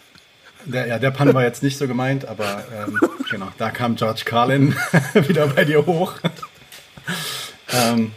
Der, 0.72 0.88
ja, 0.88 1.00
der 1.00 1.12
Pun 1.12 1.34
war 1.34 1.44
jetzt 1.44 1.64
nicht 1.64 1.78
so 1.78 1.88
gemeint, 1.88 2.28
aber 2.28 2.64
ähm, 2.76 3.00
genau, 3.32 3.48
da 3.58 3.72
kam 3.72 3.96
George 3.96 4.22
Carlin 4.24 4.76
wieder 5.14 5.48
bei 5.48 5.66
dir 5.66 5.86
hoch. 5.86 6.14
ähm, 7.74 8.12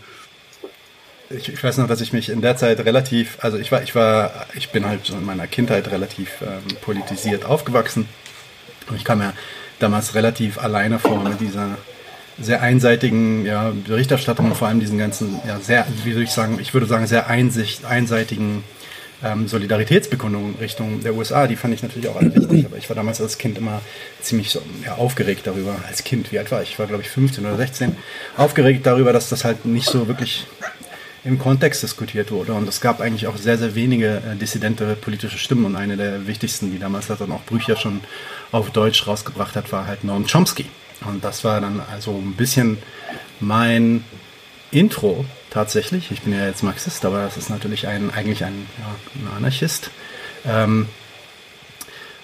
ich, 1.30 1.48
ich, 1.48 1.64
weiß 1.64 1.78
noch, 1.78 1.88
dass 1.88 2.02
ich 2.02 2.12
mich 2.12 2.28
in 2.28 2.42
der 2.42 2.56
Zeit 2.56 2.80
relativ, 2.80 3.38
also 3.40 3.56
ich 3.56 3.72
war, 3.72 3.82
ich 3.82 3.94
war, 3.94 4.46
ich 4.54 4.70
bin 4.70 4.86
halt 4.86 5.08
in 5.08 5.24
meiner 5.24 5.46
Kindheit 5.46 5.90
relativ 5.90 6.42
ähm, 6.42 6.76
politisiert 6.82 7.46
aufgewachsen. 7.46 8.06
Und 8.88 8.96
ich 8.96 9.04
kam 9.04 9.22
ja 9.22 9.32
damals 9.78 10.14
relativ 10.14 10.58
alleine 10.58 10.98
vor 10.98 11.22
mit 11.22 11.40
dieser 11.40 11.78
sehr 12.38 12.60
einseitigen 12.60 13.46
ja, 13.46 13.72
Berichterstattung 13.86 14.46
und 14.46 14.56
vor 14.56 14.68
allem 14.68 14.80
diesen 14.80 14.98
ganzen, 14.98 15.40
ja, 15.46 15.58
sehr, 15.58 15.86
wie 16.04 16.12
soll 16.12 16.22
ich 16.22 16.32
sagen, 16.32 16.58
ich 16.60 16.74
würde 16.74 16.86
sagen, 16.86 17.06
sehr 17.06 17.28
einsicht, 17.28 17.86
einseitigen 17.86 18.64
ähm, 19.24 19.48
Solidaritätsbekundungen 19.48 20.56
Richtung 20.56 21.02
der 21.02 21.14
USA, 21.14 21.46
die 21.46 21.56
fand 21.56 21.74
ich 21.74 21.82
natürlich 21.82 22.08
auch 22.08 22.16
alle 22.16 22.34
wichtig, 22.34 22.66
aber 22.66 22.76
ich 22.76 22.88
war 22.88 22.96
damals 22.96 23.20
als 23.20 23.38
Kind 23.38 23.58
immer 23.58 23.80
ziemlich 24.20 24.50
so, 24.50 24.62
ja, 24.84 24.94
aufgeregt 24.96 25.46
darüber, 25.46 25.76
als 25.88 26.04
Kind, 26.04 26.32
wie 26.32 26.38
alt 26.38 26.50
war 26.50 26.62
ich? 26.62 26.70
Ich 26.70 26.78
war, 26.78 26.86
glaube 26.86 27.02
ich, 27.02 27.08
15 27.08 27.44
oder 27.44 27.56
16, 27.56 27.96
aufgeregt 28.36 28.86
darüber, 28.86 29.12
dass 29.12 29.28
das 29.28 29.44
halt 29.44 29.64
nicht 29.64 29.86
so 29.86 30.08
wirklich 30.08 30.46
im 31.24 31.38
Kontext 31.38 31.82
diskutiert 31.82 32.30
wurde. 32.30 32.52
Und 32.54 32.68
es 32.68 32.80
gab 32.80 33.00
eigentlich 33.00 33.26
auch 33.26 33.36
sehr, 33.36 33.58
sehr 33.58 33.74
wenige 33.74 34.16
äh, 34.16 34.36
dissidente 34.36 34.96
politische 34.96 35.38
Stimmen. 35.38 35.64
Und 35.64 35.76
eine 35.76 35.96
der 35.96 36.26
wichtigsten, 36.26 36.72
die 36.72 36.78
damals 36.78 37.10
hat 37.10 37.20
dann 37.20 37.32
auch 37.32 37.44
Brücher 37.44 37.76
schon 37.76 38.00
auf 38.50 38.70
Deutsch 38.70 39.06
rausgebracht 39.06 39.54
hat, 39.54 39.70
war 39.72 39.86
halt 39.86 40.04
Noam 40.04 40.26
Chomsky. 40.26 40.66
Und 41.04 41.24
das 41.24 41.44
war 41.44 41.60
dann 41.60 41.80
also 41.92 42.12
ein 42.12 42.34
bisschen 42.34 42.78
mein 43.40 44.04
Intro 44.70 45.24
tatsächlich. 45.52 46.10
Ich 46.10 46.22
bin 46.22 46.32
ja 46.32 46.46
jetzt 46.46 46.62
Marxist, 46.62 47.04
aber 47.04 47.22
das 47.22 47.36
ist 47.36 47.50
natürlich 47.50 47.86
ein, 47.86 48.10
eigentlich 48.10 48.44
ein, 48.44 48.66
ja, 48.78 48.94
ein 49.14 49.36
Anarchist. 49.36 49.90
Ähm, 50.46 50.88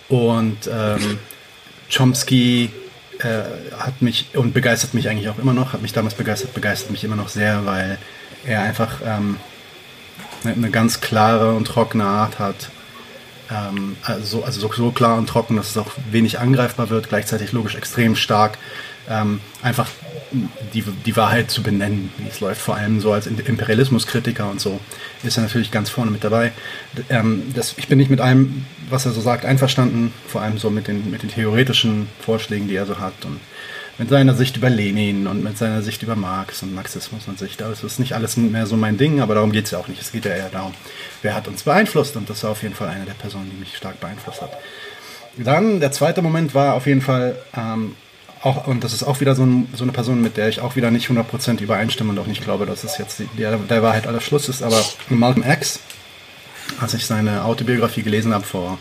und 0.08 0.68
ähm, 0.72 1.18
Chomsky 1.94 2.70
äh, 3.18 3.42
hat 3.78 4.00
mich 4.00 4.28
und 4.34 4.54
begeistert 4.54 4.94
mich 4.94 5.08
eigentlich 5.08 5.28
auch 5.28 5.38
immer 5.38 5.52
noch, 5.52 5.74
hat 5.74 5.82
mich 5.82 5.92
damals 5.92 6.14
begeistert, 6.14 6.54
begeistert 6.54 6.90
mich 6.90 7.04
immer 7.04 7.16
noch 7.16 7.28
sehr, 7.28 7.66
weil 7.66 7.98
er 8.44 8.62
einfach 8.62 9.00
ähm, 9.04 9.36
eine, 10.44 10.70
ganz 10.70 11.00
klare 11.00 11.54
und 11.54 11.66
trockene 11.66 12.04
Art 12.04 12.38
hat. 12.38 12.70
Ähm, 13.50 13.96
also, 14.02 14.44
also 14.44 14.60
so, 14.60 14.72
so 14.72 14.90
klar 14.90 15.18
und 15.18 15.28
trocken, 15.28 15.56
dass 15.56 15.70
es 15.70 15.76
auch 15.76 15.90
wenig 16.10 16.38
angreifbar 16.38 16.88
wird, 16.88 17.08
gleichzeitig 17.10 17.52
logisch 17.52 17.74
extrem 17.74 18.16
stark 18.16 18.58
ähm, 19.08 19.40
einfach 19.62 19.88
die, 20.74 20.82
die 20.82 21.16
Wahrheit 21.16 21.50
zu 21.50 21.62
benennen, 21.62 22.12
wie 22.18 22.28
es 22.28 22.40
läuft. 22.40 22.60
Vor 22.60 22.76
allem 22.76 23.00
so 23.00 23.12
als 23.12 23.26
Imperialismuskritiker 23.26 24.48
und 24.50 24.60
so 24.60 24.78
ist 25.22 25.36
er 25.36 25.42
natürlich 25.42 25.70
ganz 25.70 25.90
vorne 25.90 26.10
mit 26.10 26.24
dabei. 26.24 26.52
Ähm, 27.08 27.44
das, 27.54 27.74
ich 27.76 27.88
bin 27.88 27.98
nicht 27.98 28.10
mit 28.10 28.20
allem, 28.20 28.66
was 28.90 29.06
er 29.06 29.12
so 29.12 29.20
sagt, 29.20 29.44
einverstanden, 29.44 30.12
vor 30.26 30.42
allem 30.42 30.58
so 30.58 30.70
mit 30.70 30.88
den, 30.88 31.10
mit 31.10 31.22
den 31.22 31.30
theoretischen 31.30 32.08
Vorschlägen, 32.20 32.68
die 32.68 32.76
er 32.76 32.86
so 32.86 32.98
hat 32.98 33.24
und 33.24 33.40
mit 33.98 34.10
seiner 34.10 34.34
Sicht 34.34 34.56
über 34.56 34.70
Lenin 34.70 35.26
und 35.26 35.42
mit 35.42 35.58
seiner 35.58 35.82
Sicht 35.82 36.02
über 36.04 36.14
Marx 36.14 36.62
und 36.62 36.72
Marxismus 36.72 37.26
und 37.26 37.38
Sicht. 37.38 37.60
Das 37.60 37.82
ist 37.82 37.98
nicht 37.98 38.12
alles 38.12 38.36
mehr 38.36 38.66
so 38.66 38.76
mein 38.76 38.96
Ding, 38.96 39.20
aber 39.20 39.34
darum 39.34 39.50
geht 39.50 39.64
es 39.64 39.72
ja 39.72 39.78
auch 39.78 39.88
nicht. 39.88 40.00
Es 40.00 40.12
geht 40.12 40.24
ja 40.24 40.30
eher 40.30 40.50
darum, 40.50 40.72
wer 41.22 41.34
hat 41.34 41.48
uns 41.48 41.64
beeinflusst 41.64 42.16
und 42.16 42.30
das 42.30 42.44
war 42.44 42.52
auf 42.52 42.62
jeden 42.62 42.76
Fall 42.76 42.88
eine 42.88 43.06
der 43.06 43.14
Personen, 43.14 43.50
die 43.50 43.58
mich 43.58 43.76
stark 43.76 43.98
beeinflusst 43.98 44.40
hat. 44.40 44.52
Dann 45.36 45.80
der 45.80 45.90
zweite 45.90 46.22
Moment 46.22 46.54
war 46.54 46.74
auf 46.74 46.86
jeden 46.86 47.02
Fall 47.02 47.36
ähm, 47.56 47.96
auch, 48.42 48.66
und 48.66 48.84
das 48.84 48.92
ist 48.92 49.02
auch 49.02 49.20
wieder 49.20 49.34
so, 49.34 49.44
ein, 49.44 49.68
so, 49.74 49.84
eine 49.84 49.92
Person, 49.92 50.22
mit 50.22 50.36
der 50.36 50.48
ich 50.48 50.60
auch 50.60 50.76
wieder 50.76 50.90
nicht 50.90 51.08
100% 51.08 51.60
übereinstimme 51.60 52.10
und 52.10 52.18
auch 52.18 52.26
nicht 52.26 52.42
glaube, 52.42 52.66
dass 52.66 52.84
es 52.84 52.98
jetzt 52.98 53.22
der, 53.38 53.56
der 53.56 53.82
Wahrheit 53.82 54.06
aller 54.06 54.20
Schluss 54.20 54.48
ist, 54.48 54.62
aber 54.62 54.82
Malcolm 55.08 55.44
X, 55.48 55.80
als 56.80 56.94
ich 56.94 57.06
seine 57.06 57.44
Autobiografie 57.44 58.02
gelesen 58.02 58.32
habe 58.32 58.44
vor 58.44 58.78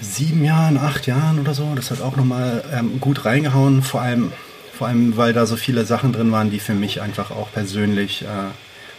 sieben 0.00 0.44
Jahren, 0.44 0.78
acht 0.78 1.06
Jahren 1.06 1.40
oder 1.40 1.54
so, 1.54 1.74
das 1.74 1.90
hat 1.90 2.00
auch 2.00 2.16
nochmal 2.16 2.64
ähm, 2.72 3.00
gut 3.00 3.24
reingehauen, 3.24 3.82
vor 3.82 4.00
allem, 4.00 4.32
vor 4.76 4.86
allem, 4.86 5.16
weil 5.16 5.32
da 5.32 5.44
so 5.44 5.56
viele 5.56 5.84
Sachen 5.84 6.12
drin 6.12 6.32
waren, 6.32 6.50
die 6.50 6.60
für 6.60 6.74
mich 6.74 7.00
einfach 7.00 7.30
auch 7.30 7.50
persönlich, 7.52 8.22
äh, 8.22 8.26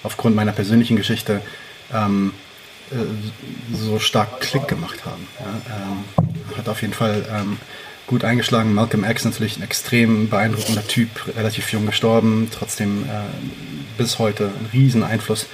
aufgrund 0.04 0.36
meiner 0.36 0.52
persönlichen 0.52 0.98
Geschichte, 0.98 1.42
ähm, 1.94 2.34
äh, 2.92 3.76
so 3.76 4.00
stark 4.00 4.42
Klick 4.42 4.68
gemacht 4.68 5.06
haben. 5.06 5.28
Ja, 5.40 5.76
ähm, 5.76 6.58
hat 6.58 6.68
auf 6.68 6.82
jeden 6.82 6.94
Fall 6.94 7.26
ähm, 7.32 7.58
gut 8.10 8.24
eingeschlagen. 8.24 8.74
Malcolm 8.74 9.04
X 9.04 9.24
natürlich 9.24 9.58
ein 9.58 9.64
extrem 9.64 10.30
beeindruckender 10.30 10.86
Typ, 10.86 11.10
relativ 11.38 11.72
jung 11.72 11.86
gestorben, 11.86 12.50
trotzdem 12.52 13.04
äh, 13.04 13.08
bis 13.98 14.18
heute 14.18 14.46
ein 14.46 14.68
riesen 14.74 15.04
Einfluss, 15.04 15.46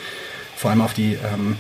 vor 0.56 0.72
allem 0.72 0.82
auf 0.82 0.94
die, 0.94 1.18
ähm, 1.34 1.58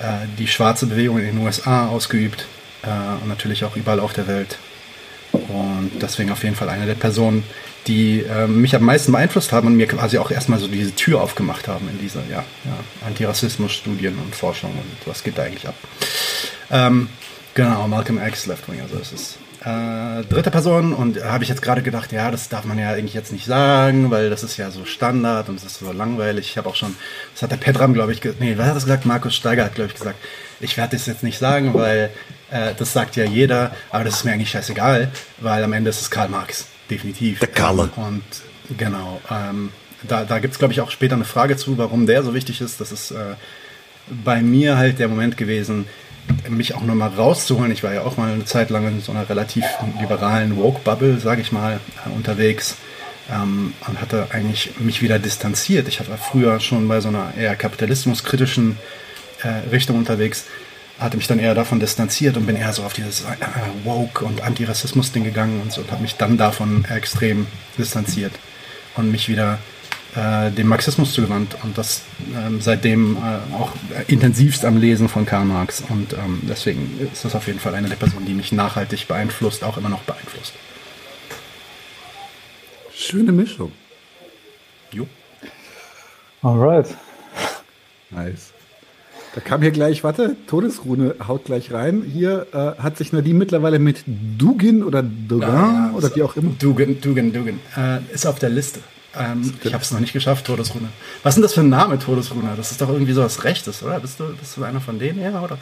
äh, 0.00 0.26
die 0.36 0.48
schwarze 0.48 0.86
Bewegung 0.86 1.18
in 1.18 1.26
den 1.26 1.38
USA 1.38 1.86
ausgeübt 1.86 2.46
äh, 2.82 2.88
und 3.22 3.28
natürlich 3.28 3.64
auch 3.64 3.76
überall 3.76 4.00
auf 4.00 4.12
der 4.12 4.26
Welt. 4.26 4.58
Und 5.30 5.92
deswegen 6.00 6.32
auf 6.32 6.42
jeden 6.42 6.56
Fall 6.56 6.70
eine 6.70 6.86
der 6.86 6.94
Personen, 6.94 7.44
die 7.86 8.22
äh, 8.22 8.48
mich 8.48 8.74
am 8.74 8.82
meisten 8.82 9.12
beeinflusst 9.12 9.52
haben 9.52 9.68
und 9.68 9.76
mir 9.76 9.86
quasi 9.86 10.18
auch 10.18 10.32
erstmal 10.32 10.58
so 10.58 10.66
diese 10.66 10.92
Tür 10.96 11.20
aufgemacht 11.20 11.68
haben 11.68 11.88
in 11.88 12.00
dieser 12.00 12.22
ja, 12.28 12.38
ja, 12.64 13.06
Antirassismus-Studien 13.06 14.18
und 14.18 14.34
Forschung 14.34 14.72
und 14.72 15.06
was 15.06 15.22
geht 15.22 15.38
da 15.38 15.44
eigentlich 15.44 15.68
ab. 15.68 15.76
Ähm, 16.72 17.10
genau, 17.54 17.86
Malcolm 17.86 18.20
X, 18.26 18.46
Left 18.46 18.68
Wing, 18.68 18.80
also 18.80 18.98
es 19.00 19.12
ist 19.12 19.38
äh, 19.66 20.22
dritte 20.22 20.52
Person 20.52 20.92
und 20.92 21.22
habe 21.24 21.42
ich 21.42 21.50
jetzt 21.50 21.60
gerade 21.60 21.82
gedacht, 21.82 22.12
ja, 22.12 22.30
das 22.30 22.48
darf 22.48 22.64
man 22.64 22.78
ja 22.78 22.92
eigentlich 22.92 23.14
jetzt 23.14 23.32
nicht 23.32 23.46
sagen, 23.46 24.12
weil 24.12 24.30
das 24.30 24.44
ist 24.44 24.56
ja 24.56 24.70
so 24.70 24.84
Standard 24.84 25.48
und 25.48 25.56
es 25.56 25.64
ist 25.64 25.80
so 25.80 25.90
langweilig. 25.90 26.50
Ich 26.50 26.56
habe 26.56 26.68
auch 26.68 26.76
schon, 26.76 26.94
das 27.32 27.42
hat 27.42 27.50
der 27.50 27.56
Petram, 27.56 27.92
glaube 27.92 28.12
ich, 28.12 28.20
nee, 28.38 28.54
wer 28.56 28.66
hat 28.66 28.76
das 28.76 28.84
gesagt? 28.84 29.06
Markus 29.06 29.34
Steiger 29.34 29.64
hat, 29.64 29.74
glaube 29.74 29.90
ich, 29.90 29.98
gesagt, 29.98 30.18
ich 30.60 30.76
werde 30.76 30.96
das 30.96 31.06
jetzt 31.06 31.24
nicht 31.24 31.38
sagen, 31.38 31.74
weil 31.74 32.10
äh, 32.52 32.74
das 32.78 32.92
sagt 32.92 33.16
ja 33.16 33.24
jeder, 33.24 33.74
aber 33.90 34.04
das 34.04 34.18
ist 34.18 34.24
mir 34.24 34.32
eigentlich 34.32 34.50
scheißegal, 34.50 35.10
weil 35.38 35.64
am 35.64 35.72
Ende 35.72 35.90
ist 35.90 36.00
es 36.00 36.10
Karl 36.12 36.28
Marx, 36.28 36.68
definitiv. 36.88 37.40
Der 37.40 37.48
Karl. 37.48 37.90
Und 37.96 38.22
genau, 38.78 39.20
ähm, 39.28 39.70
da, 40.06 40.24
da 40.24 40.38
gibt 40.38 40.52
es, 40.52 40.60
glaube 40.60 40.74
ich, 40.74 40.80
auch 40.80 40.92
später 40.92 41.16
eine 41.16 41.24
Frage 41.24 41.56
zu, 41.56 41.76
warum 41.76 42.06
der 42.06 42.22
so 42.22 42.34
wichtig 42.34 42.60
ist. 42.60 42.80
Das 42.80 42.92
ist 42.92 43.10
äh, 43.10 43.34
bei 44.24 44.42
mir 44.42 44.76
halt 44.76 45.00
der 45.00 45.08
Moment 45.08 45.36
gewesen, 45.36 45.86
mich 46.48 46.74
auch 46.74 46.82
nochmal 46.82 47.10
rauszuholen. 47.10 47.72
Ich 47.72 47.82
war 47.82 47.92
ja 47.92 48.02
auch 48.02 48.16
mal 48.16 48.32
eine 48.32 48.44
Zeit 48.44 48.70
lang 48.70 48.86
in 48.86 49.00
so 49.00 49.12
einer 49.12 49.28
relativ 49.28 49.64
liberalen 50.00 50.56
Woke-Bubble, 50.56 51.18
sage 51.18 51.40
ich 51.40 51.52
mal, 51.52 51.80
äh, 52.04 52.10
unterwegs 52.10 52.76
ähm, 53.30 53.74
und 53.86 54.00
hatte 54.00 54.28
eigentlich 54.30 54.78
mich 54.78 55.02
wieder 55.02 55.18
distanziert. 55.18 55.88
Ich 55.88 56.06
war 56.08 56.18
früher 56.18 56.60
schon 56.60 56.88
bei 56.88 57.00
so 57.00 57.08
einer 57.08 57.34
eher 57.36 57.56
kapitalismuskritischen 57.56 58.78
äh, 59.42 59.68
Richtung 59.70 59.96
unterwegs, 59.96 60.46
hatte 60.98 61.16
mich 61.16 61.26
dann 61.26 61.38
eher 61.38 61.54
davon 61.54 61.80
distanziert 61.80 62.36
und 62.36 62.46
bin 62.46 62.56
eher 62.56 62.72
so 62.72 62.82
auf 62.82 62.92
dieses 62.92 63.22
äh, 63.22 63.36
Woke- 63.84 64.24
und 64.24 64.42
Antirassismus-Ding 64.42 65.24
gegangen 65.24 65.60
und 65.60 65.72
so 65.72 65.82
und 65.82 65.90
habe 65.90 66.02
mich 66.02 66.16
dann 66.16 66.36
davon 66.36 66.84
extrem 66.86 67.46
distanziert 67.76 68.32
und 68.96 69.10
mich 69.10 69.28
wieder 69.28 69.58
äh, 70.16 70.50
dem 70.50 70.68
Marxismus 70.68 71.12
zugewandt 71.12 71.56
und 71.62 71.76
das 71.76 72.02
ähm, 72.34 72.60
seitdem 72.60 73.16
äh, 73.16 73.54
auch 73.54 73.72
intensivst 74.08 74.64
am 74.64 74.78
Lesen 74.78 75.08
von 75.08 75.26
Karl 75.26 75.44
Marx. 75.44 75.82
Und 75.88 76.14
ähm, 76.14 76.40
deswegen 76.48 76.98
ist 77.12 77.24
das 77.24 77.34
auf 77.34 77.46
jeden 77.46 77.58
Fall 77.58 77.74
eine 77.74 77.88
der 77.88 77.96
Personen, 77.96 78.26
die 78.26 78.34
mich 78.34 78.52
nachhaltig 78.52 79.08
beeinflusst, 79.08 79.62
auch 79.62 79.76
immer 79.76 79.90
noch 79.90 80.02
beeinflusst. 80.02 80.54
Schöne 82.94 83.32
Mischung. 83.32 83.72
Jo. 84.90 85.06
Alright. 86.42 86.96
Nice. 88.10 88.52
Da 89.34 89.42
kam 89.42 89.60
hier 89.60 89.70
gleich, 89.70 90.02
warte, 90.02 90.34
Todesrune 90.46 91.16
haut 91.28 91.44
gleich 91.44 91.70
rein. 91.70 92.02
Hier 92.10 92.46
äh, 92.54 92.82
hat 92.82 92.96
sich 92.96 93.12
Nadine 93.12 93.38
mittlerweile 93.38 93.78
mit 93.78 94.02
Dugin 94.06 94.82
oder 94.82 95.02
Dogan 95.02 95.50
ja, 95.50 95.88
ja, 95.88 95.92
oder 95.94 96.16
wie 96.16 96.22
auch 96.22 96.36
immer. 96.36 96.52
Dugin, 96.58 97.02
Dugin, 97.02 97.34
Dugin. 97.34 97.60
Äh, 97.76 97.98
ist 98.14 98.26
auf 98.26 98.38
der 98.38 98.48
Liste. 98.48 98.80
Ähm, 99.18 99.54
ich 99.62 99.72
habe 99.72 99.82
es 99.82 99.90
noch 99.90 100.00
nicht 100.00 100.12
geschafft, 100.12 100.46
Todesrune. 100.46 100.88
Was 101.22 101.32
ist 101.32 101.36
denn 101.36 101.42
das 101.42 101.54
für 101.54 101.60
ein 101.60 101.68
Name, 101.68 101.98
Todesrune? 101.98 102.50
Das 102.56 102.70
ist 102.70 102.80
doch 102.80 102.88
irgendwie 102.88 103.12
so 103.12 103.22
was 103.22 103.44
Rechtes, 103.44 103.82
oder? 103.82 104.00
Bist 104.00 104.20
du, 104.20 104.24
bist 104.36 104.56
du 104.56 104.64
einer 104.64 104.80
von 104.80 104.98
denen 104.98 105.18
her, 105.18 105.40
oder? 105.42 105.58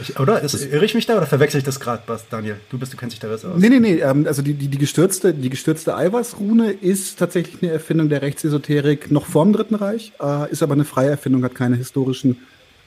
Ich, 0.00 0.18
oder? 0.18 0.40
Ist, 0.40 0.54
irre 0.54 0.84
ich 0.84 0.94
mich 0.94 1.04
da 1.06 1.16
oder 1.16 1.26
verwechsel 1.26 1.58
ich 1.58 1.64
das 1.64 1.78
gerade, 1.78 2.02
Daniel? 2.30 2.56
Du 2.70 2.78
bist, 2.78 2.92
du 2.92 2.96
kennst 2.96 3.14
dich 3.14 3.20
da 3.20 3.28
besser 3.28 3.50
aus. 3.50 3.60
Nee, 3.60 3.68
nee, 3.68 3.80
nee. 3.80 4.00
Ähm, 4.00 4.26
also 4.26 4.40
die, 4.40 4.54
die, 4.54 4.68
die 4.68 4.78
gestürzte, 4.78 5.34
die 5.34 5.50
gestürzte 5.50 5.94
Eiweißrune 5.94 6.70
ist 6.72 7.18
tatsächlich 7.18 7.62
eine 7.62 7.72
Erfindung 7.72 8.08
der 8.08 8.22
Rechtsesoterik 8.22 9.10
noch 9.10 9.26
vorm 9.26 9.52
Dritten 9.52 9.74
Reich, 9.74 10.12
äh, 10.22 10.50
ist 10.50 10.62
aber 10.62 10.74
eine 10.74 10.84
freie 10.84 11.10
Erfindung, 11.10 11.44
hat 11.44 11.54
keine 11.54 11.76
historischen 11.76 12.38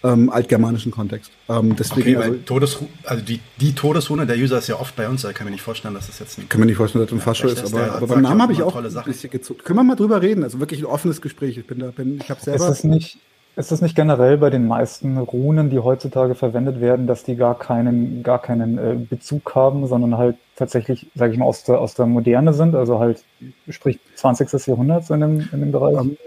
ähm, 0.03 0.29
altgermanischen 0.29 0.91
Kontext. 0.91 1.31
Ähm, 1.49 1.75
deswegen, 1.75 2.17
okay, 2.17 2.25
also, 2.25 2.39
Todes, 2.45 2.79
also 3.03 3.23
die, 3.23 3.39
die 3.59 3.73
Todesrune 3.73 4.25
der 4.25 4.37
User 4.37 4.57
ist 4.57 4.67
ja 4.67 4.79
oft 4.79 4.95
bei 4.95 5.09
uns, 5.09 5.23
da 5.23 5.33
kann 5.33 5.45
mir 5.45 5.51
nicht 5.51 5.63
vorstellen, 5.63 5.93
dass 5.93 6.07
das 6.07 6.19
jetzt 6.19 6.37
ein. 6.37 6.49
Kann 6.49 6.59
mir 6.59 6.67
nicht 6.67 6.77
vorstellen, 6.77 7.03
dass 7.03 7.11
das 7.11 7.19
ein 7.19 7.21
Fascho 7.21 7.47
ist, 7.47 7.73
aber, 7.73 7.93
aber 7.93 8.07
beim 8.07 8.21
Namen 8.21 8.41
habe 8.41 8.53
ich 8.53 8.61
auch 8.61 8.75
ein 8.75 9.03
bisschen 9.05 9.29
gezuckt. 9.29 9.65
Können 9.65 9.79
wir 9.79 9.83
mal 9.83 9.95
drüber 9.95 10.21
reden? 10.21 10.43
Also 10.43 10.59
wirklich 10.59 10.81
ein 10.81 10.85
offenes 10.85 11.21
Gespräch. 11.21 11.57
Ich 11.57 11.67
bin 11.67 11.79
da, 11.79 11.87
bin, 11.87 12.19
ich 12.21 12.29
habe 12.29 12.39
selber. 12.41 12.65
Ist 12.65 12.69
das 12.69 12.83
nicht, 12.83 13.19
ist 13.57 13.71
das 13.71 13.81
nicht 13.81 13.95
generell 13.95 14.37
bei 14.37 14.51
den 14.51 14.67
meisten 14.67 15.17
Runen, 15.17 15.71
die 15.71 15.79
heutzutage 15.79 16.35
verwendet 16.35 16.79
werden, 16.79 17.07
dass 17.07 17.23
die 17.23 17.35
gar 17.35 17.57
keinen, 17.57 18.21
gar 18.21 18.39
keinen 18.39 18.77
äh, 18.77 18.95
Bezug 18.95 19.55
haben, 19.55 19.87
sondern 19.87 20.17
halt 20.17 20.37
tatsächlich, 20.55 21.07
sage 21.15 21.33
ich 21.33 21.39
mal, 21.39 21.45
aus 21.45 21.63
der, 21.63 21.79
aus 21.79 21.95
der 21.95 22.05
Moderne 22.05 22.53
sind, 22.53 22.75
also 22.75 22.99
halt, 22.99 23.23
sprich 23.67 23.99
20. 24.13 24.67
Jahrhundert 24.67 25.09
in 25.09 25.21
dem, 25.21 25.49
in 25.51 25.59
dem 25.59 25.71
Bereich? 25.71 25.99
Um, 25.99 26.09
ähm, 26.09 26.17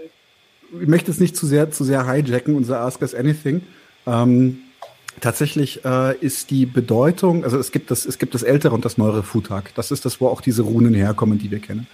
ich 0.79 0.87
möchte 0.87 1.11
es 1.11 1.19
nicht 1.19 1.35
zu 1.35 1.45
sehr, 1.45 1.71
zu 1.71 1.83
sehr 1.83 2.11
hijacken, 2.11 2.55
unser 2.55 2.81
Ask 2.81 3.01
Us 3.01 3.15
Anything. 3.15 3.61
Ähm, 4.05 4.59
tatsächlich 5.19 5.83
äh, 5.83 6.17
ist 6.17 6.49
die 6.49 6.65
Bedeutung, 6.65 7.43
also 7.43 7.57
es 7.57 7.71
gibt 7.71 7.91
das, 7.91 8.05
es 8.05 8.17
gibt 8.17 8.33
das 8.33 8.43
ältere 8.43 8.73
und 8.73 8.85
das 8.85 8.97
neuere 8.97 9.23
Futag. 9.23 9.73
Das 9.75 9.91
ist 9.91 10.05
das, 10.05 10.21
wo 10.21 10.27
auch 10.27 10.41
diese 10.41 10.61
Runen 10.61 10.93
herkommen, 10.93 11.37
die 11.37 11.51
wir 11.51 11.59
kennen. 11.59 11.87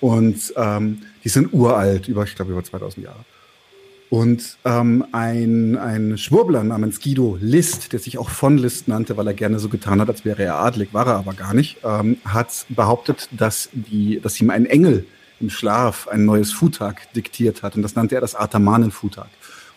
Und 0.00 0.52
ähm, 0.56 1.02
die 1.24 1.28
sind 1.28 1.52
uralt, 1.52 2.08
über, 2.08 2.24
ich 2.24 2.34
glaube, 2.34 2.52
über 2.52 2.64
2000 2.64 3.04
Jahre. 3.04 3.24
Und 4.08 4.56
ähm, 4.64 5.04
ein, 5.12 5.76
ein 5.76 6.18
Schwurbler 6.18 6.64
namens 6.64 7.00
Guido 7.00 7.38
List, 7.40 7.92
der 7.92 8.00
sich 8.00 8.18
auch 8.18 8.28
von 8.28 8.58
List 8.58 8.88
nannte, 8.88 9.16
weil 9.16 9.28
er 9.28 9.34
gerne 9.34 9.60
so 9.60 9.68
getan 9.68 10.00
hat, 10.00 10.08
als 10.08 10.24
wäre 10.24 10.42
er 10.42 10.56
adlig, 10.56 10.92
war 10.92 11.06
er 11.06 11.16
aber 11.16 11.32
gar 11.32 11.54
nicht, 11.54 11.78
ähm, 11.84 12.16
hat 12.24 12.66
behauptet, 12.70 13.28
dass, 13.30 13.68
die, 13.72 14.20
dass 14.20 14.40
ihm 14.40 14.50
ein 14.50 14.66
Engel 14.66 15.04
im 15.40 15.50
Schlaf 15.50 16.08
ein 16.08 16.24
neues 16.24 16.52
Futag 16.52 17.12
diktiert 17.14 17.62
hat. 17.62 17.76
Und 17.76 17.82
das 17.82 17.94
nannte 17.94 18.14
er 18.14 18.20
das 18.20 18.34
Atamanen-Futag. 18.34 19.28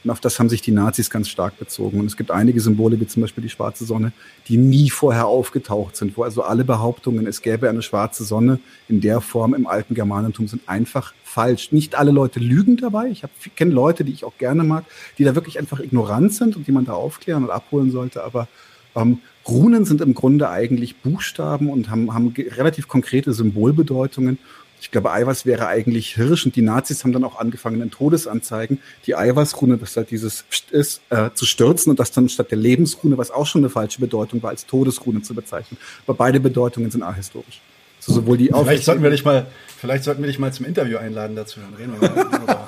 Und 0.03 0.09
auf 0.09 0.19
das 0.19 0.37
haben 0.37 0.49
sich 0.49 0.61
die 0.61 0.71
Nazis 0.71 1.09
ganz 1.09 1.29
stark 1.29 1.57
bezogen. 1.57 1.99
Und 1.99 2.07
es 2.07 2.17
gibt 2.17 2.29
einige 2.29 2.59
Symbole, 2.59 2.99
wie 2.99 3.07
zum 3.07 3.21
Beispiel 3.21 3.41
die 3.41 3.49
schwarze 3.49 3.85
Sonne, 3.85 4.11
die 4.47 4.57
nie 4.57 4.89
vorher 4.89 5.27
aufgetaucht 5.27 5.95
sind, 5.95 6.17
wo 6.17 6.23
also 6.23 6.43
alle 6.43 6.65
Behauptungen, 6.65 7.25
es 7.25 7.41
gäbe 7.41 7.69
eine 7.69 7.81
schwarze 7.81 8.25
Sonne 8.25 8.59
in 8.89 8.99
der 8.99 9.21
Form 9.21 9.53
im 9.53 9.65
alten 9.65 9.95
Germanentum, 9.95 10.47
sind 10.47 10.67
einfach 10.67 11.13
falsch. 11.23 11.71
Nicht 11.71 11.95
alle 11.95 12.11
Leute 12.11 12.39
lügen 12.39 12.75
dabei. 12.75 13.07
Ich 13.07 13.23
kenne 13.55 13.73
Leute, 13.73 14.03
die 14.03 14.11
ich 14.11 14.25
auch 14.25 14.37
gerne 14.37 14.63
mag, 14.63 14.83
die 15.17 15.23
da 15.23 15.35
wirklich 15.35 15.57
einfach 15.57 15.79
ignorant 15.79 16.33
sind 16.33 16.57
und 16.57 16.67
die 16.67 16.73
man 16.73 16.85
da 16.85 16.93
aufklären 16.93 17.43
und 17.43 17.49
abholen 17.49 17.91
sollte. 17.91 18.23
Aber 18.23 18.49
ähm, 18.95 19.19
Runen 19.47 19.85
sind 19.85 20.01
im 20.01 20.13
Grunde 20.13 20.49
eigentlich 20.49 20.97
Buchstaben 20.97 21.69
und 21.69 21.89
haben, 21.89 22.13
haben 22.13 22.33
relativ 22.37 22.87
konkrete 22.87 23.33
Symbolbedeutungen. 23.33 24.37
Ich 24.83 24.91
glaube, 24.91 25.13
Eiweiß 25.13 25.45
wäre 25.45 25.67
eigentlich 25.67 26.15
Hirsch 26.15 26.45
und 26.45 26.57
die 26.57 26.61
Nazis 26.61 27.05
haben 27.05 27.13
dann 27.13 27.23
auch 27.23 27.39
angefangen, 27.39 27.81
in 27.81 27.89
Todesanzeigen 27.89 28.79
die 29.07 29.15
Eiweißrune, 29.15 29.77
das 29.77 29.95
halt 29.95 30.11
dieses 30.11 30.43
ist, 30.71 31.01
äh, 31.09 31.29
zu 31.33 31.45
stürzen 31.45 31.89
und 31.89 32.01
das 32.01 32.11
dann 32.11 32.27
statt 32.27 32.51
der 32.51 32.57
Lebensrune, 32.57 33.17
was 33.17 33.31
auch 33.31 33.45
schon 33.45 33.61
eine 33.61 33.69
falsche 33.69 34.01
Bedeutung 34.01 34.43
war, 34.43 34.49
als 34.49 34.65
Todesrune 34.65 35.21
zu 35.21 35.33
bezeichnen. 35.35 35.77
Aber 36.05 36.17
beide 36.17 36.41
Bedeutungen 36.41 36.91
sind 36.91 37.01
ahistorisch. 37.01 37.61
Also 37.99 38.19
sowohl 38.19 38.35
die 38.35 38.47
vielleicht 38.47 38.83
sollten 38.83 39.03
wir 39.03 39.09
dich 39.09 39.23
mal, 39.23 39.45
vielleicht 39.77 40.03
sollten 40.03 40.21
wir 40.21 40.27
dich 40.27 40.37
mal 40.37 40.51
zum 40.51 40.65
Interview 40.65 40.97
einladen 40.97 41.37
dazu. 41.37 41.61
Dann 41.61 41.75
reden 41.75 42.01
wir 42.01 42.09
mal. 42.09 42.67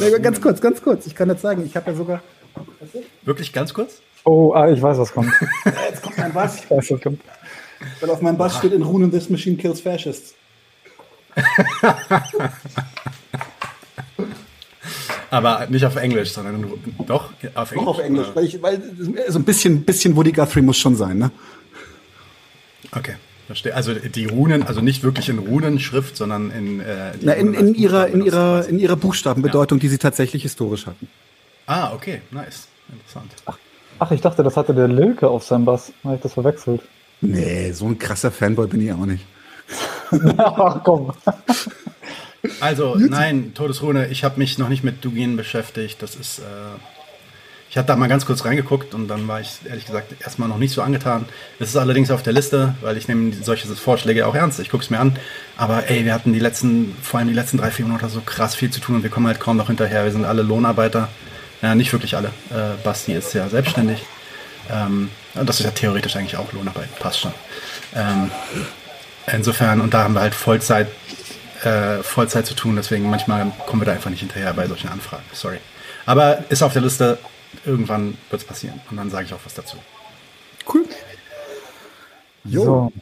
ja, 0.10 0.18
ganz 0.18 0.42
kurz, 0.42 0.60
ganz 0.60 0.82
kurz. 0.82 1.06
Ich 1.06 1.14
kann 1.14 1.30
jetzt 1.30 1.40
sagen, 1.40 1.64
ich 1.64 1.74
habe 1.76 1.90
ja 1.90 1.96
sogar. 1.96 2.22
Wirklich 3.24 3.54
ganz 3.54 3.72
kurz? 3.72 4.02
Oh, 4.24 4.52
ah, 4.52 4.68
ich 4.68 4.82
weiß, 4.82 4.98
was 4.98 5.12
kommt. 5.12 5.32
Jetzt 5.88 6.02
kommt 6.02 6.18
ein 6.18 6.34
was? 6.34 6.58
Ich 6.58 6.70
weiß, 6.70 6.90
was 6.90 7.00
kommt. 7.00 7.22
Weil 8.00 8.10
auf 8.10 8.20
meinem 8.20 8.36
Bass 8.36 8.58
steht 8.58 8.72
in 8.72 8.82
Runen 8.82 9.10
This 9.10 9.30
Machine 9.30 9.56
Kills 9.56 9.80
Fascists. 9.80 10.34
Aber 15.30 15.66
nicht 15.68 15.84
auf 15.84 15.96
Englisch, 15.96 16.32
sondern 16.32 16.64
doch 17.06 17.30
auf 17.54 17.72
Englisch. 17.72 17.84
Doch 17.84 17.98
auf 17.98 17.98
Englisch, 17.98 18.28
weil, 18.34 18.44
ich, 18.44 18.62
weil 18.62 18.80
so 19.28 19.38
ein 19.38 19.44
bisschen, 19.44 19.82
bisschen 19.82 20.16
Woody 20.16 20.32
Guthrie 20.32 20.62
muss 20.62 20.78
schon 20.78 20.96
sein, 20.96 21.18
ne? 21.18 21.30
Okay. 22.92 23.16
Verstehe. 23.46 23.74
Also 23.74 23.94
die 23.94 24.26
Runen, 24.26 24.62
also 24.62 24.82
nicht 24.82 25.02
wirklich 25.02 25.30
in 25.30 25.38
Runenschrift, 25.38 26.18
sondern 26.18 26.50
in, 26.50 26.80
äh, 26.80 27.12
Na, 27.22 27.32
in, 27.32 27.54
in 27.54 27.74
ihrer 27.74 28.06
in 28.08 28.22
ihrer 28.22 28.68
in 28.68 28.78
ihrer 28.78 28.96
Buchstabenbedeutung, 28.96 29.78
ja. 29.78 29.80
die 29.80 29.88
sie 29.88 29.96
tatsächlich 29.96 30.42
historisch 30.42 30.86
hatten. 30.86 31.08
Ah, 31.66 31.94
okay, 31.94 32.20
nice, 32.30 32.68
interessant. 32.92 33.32
Ach, 33.46 33.56
ach, 34.00 34.10
ich 34.10 34.20
dachte, 34.20 34.42
das 34.42 34.58
hatte 34.58 34.74
der 34.74 34.88
Lilke 34.88 35.28
auf 35.28 35.44
seinem 35.44 35.64
Bass. 35.64 35.94
Habe 36.04 36.16
ich 36.16 36.20
das 36.20 36.34
verwechselt? 36.34 36.82
Nee, 37.22 37.72
so 37.72 37.86
ein 37.86 37.98
krasser 37.98 38.30
Fanboy 38.30 38.66
bin 38.66 38.82
ich 38.82 38.92
auch 38.92 39.06
nicht. 39.06 39.24
Ach 40.38 40.80
komm. 40.84 41.12
Also, 42.60 42.94
nein, 42.96 43.52
Todesrune, 43.54 44.08
ich 44.08 44.24
habe 44.24 44.38
mich 44.38 44.58
noch 44.58 44.68
nicht 44.68 44.84
mit 44.84 45.04
Dugin 45.04 45.36
beschäftigt. 45.36 46.00
Das 46.02 46.14
ist, 46.14 46.38
äh, 46.38 46.42
ich 47.68 47.76
hatte 47.76 47.88
da 47.88 47.96
mal 47.96 48.08
ganz 48.08 48.24
kurz 48.24 48.44
reingeguckt 48.44 48.94
und 48.94 49.08
dann 49.08 49.28
war 49.28 49.40
ich 49.40 49.58
ehrlich 49.68 49.86
gesagt 49.86 50.14
erstmal 50.20 50.48
noch 50.48 50.58
nicht 50.58 50.72
so 50.72 50.80
angetan. 50.80 51.26
Es 51.58 51.70
ist 51.70 51.76
allerdings 51.76 52.10
auf 52.10 52.22
der 52.22 52.32
Liste, 52.32 52.74
weil 52.80 52.96
ich 52.96 53.08
nehme 53.08 53.32
solche 53.42 53.68
Vorschläge 53.68 54.26
auch 54.26 54.34
ernst. 54.34 54.60
Ich 54.60 54.70
gucke 54.70 54.84
es 54.84 54.90
mir 54.90 55.00
an. 55.00 55.18
Aber 55.56 55.90
ey, 55.90 56.04
wir 56.04 56.14
hatten 56.14 56.32
die 56.32 56.38
letzten, 56.38 56.96
vor 57.02 57.18
allem 57.18 57.28
die 57.28 57.34
letzten 57.34 57.58
drei, 57.58 57.70
vier 57.70 57.84
Monate 57.86 58.08
so 58.08 58.20
krass 58.20 58.54
viel 58.54 58.70
zu 58.70 58.80
tun 58.80 58.96
und 58.96 59.02
wir 59.02 59.10
kommen 59.10 59.26
halt 59.26 59.40
kaum 59.40 59.56
noch 59.56 59.66
hinterher. 59.66 60.04
Wir 60.04 60.12
sind 60.12 60.24
alle 60.24 60.42
Lohnarbeiter. 60.42 61.08
Ja, 61.60 61.74
nicht 61.74 61.92
wirklich 61.92 62.16
alle. 62.16 62.28
Äh, 62.50 62.82
Basti 62.84 63.12
ist 63.12 63.34
ja 63.34 63.48
selbstständig. 63.48 64.04
Ähm, 64.70 65.10
das 65.34 65.60
ist 65.60 65.66
ja 65.66 65.72
theoretisch 65.72 66.16
eigentlich 66.16 66.36
auch 66.36 66.52
Lohnarbeit. 66.52 66.96
Passt 66.98 67.20
schon. 67.20 67.32
Ähm, 67.94 68.30
insofern, 69.34 69.80
und 69.80 69.94
da 69.94 70.04
haben 70.04 70.14
wir 70.14 70.20
halt 70.20 70.34
Vollzeit 70.34 70.88
äh, 71.64 72.02
Vollzeit 72.02 72.46
zu 72.46 72.54
tun, 72.54 72.76
deswegen 72.76 73.08
manchmal 73.10 73.50
kommen 73.66 73.82
wir 73.82 73.86
da 73.86 73.92
einfach 73.92 74.10
nicht 74.10 74.20
hinterher 74.20 74.52
bei 74.54 74.66
solchen 74.66 74.88
Anfragen. 74.88 75.24
Sorry. 75.32 75.58
Aber 76.06 76.44
ist 76.48 76.62
auf 76.62 76.72
der 76.72 76.82
Liste, 76.82 77.18
irgendwann 77.64 78.16
wird 78.30 78.42
es 78.42 78.46
passieren. 78.46 78.80
Und 78.90 78.96
dann 78.96 79.10
sage 79.10 79.26
ich 79.26 79.34
auch 79.34 79.40
was 79.44 79.54
dazu. 79.54 79.76
Cool. 80.72 80.84
Jo. 82.44 82.64
So. 82.64 82.92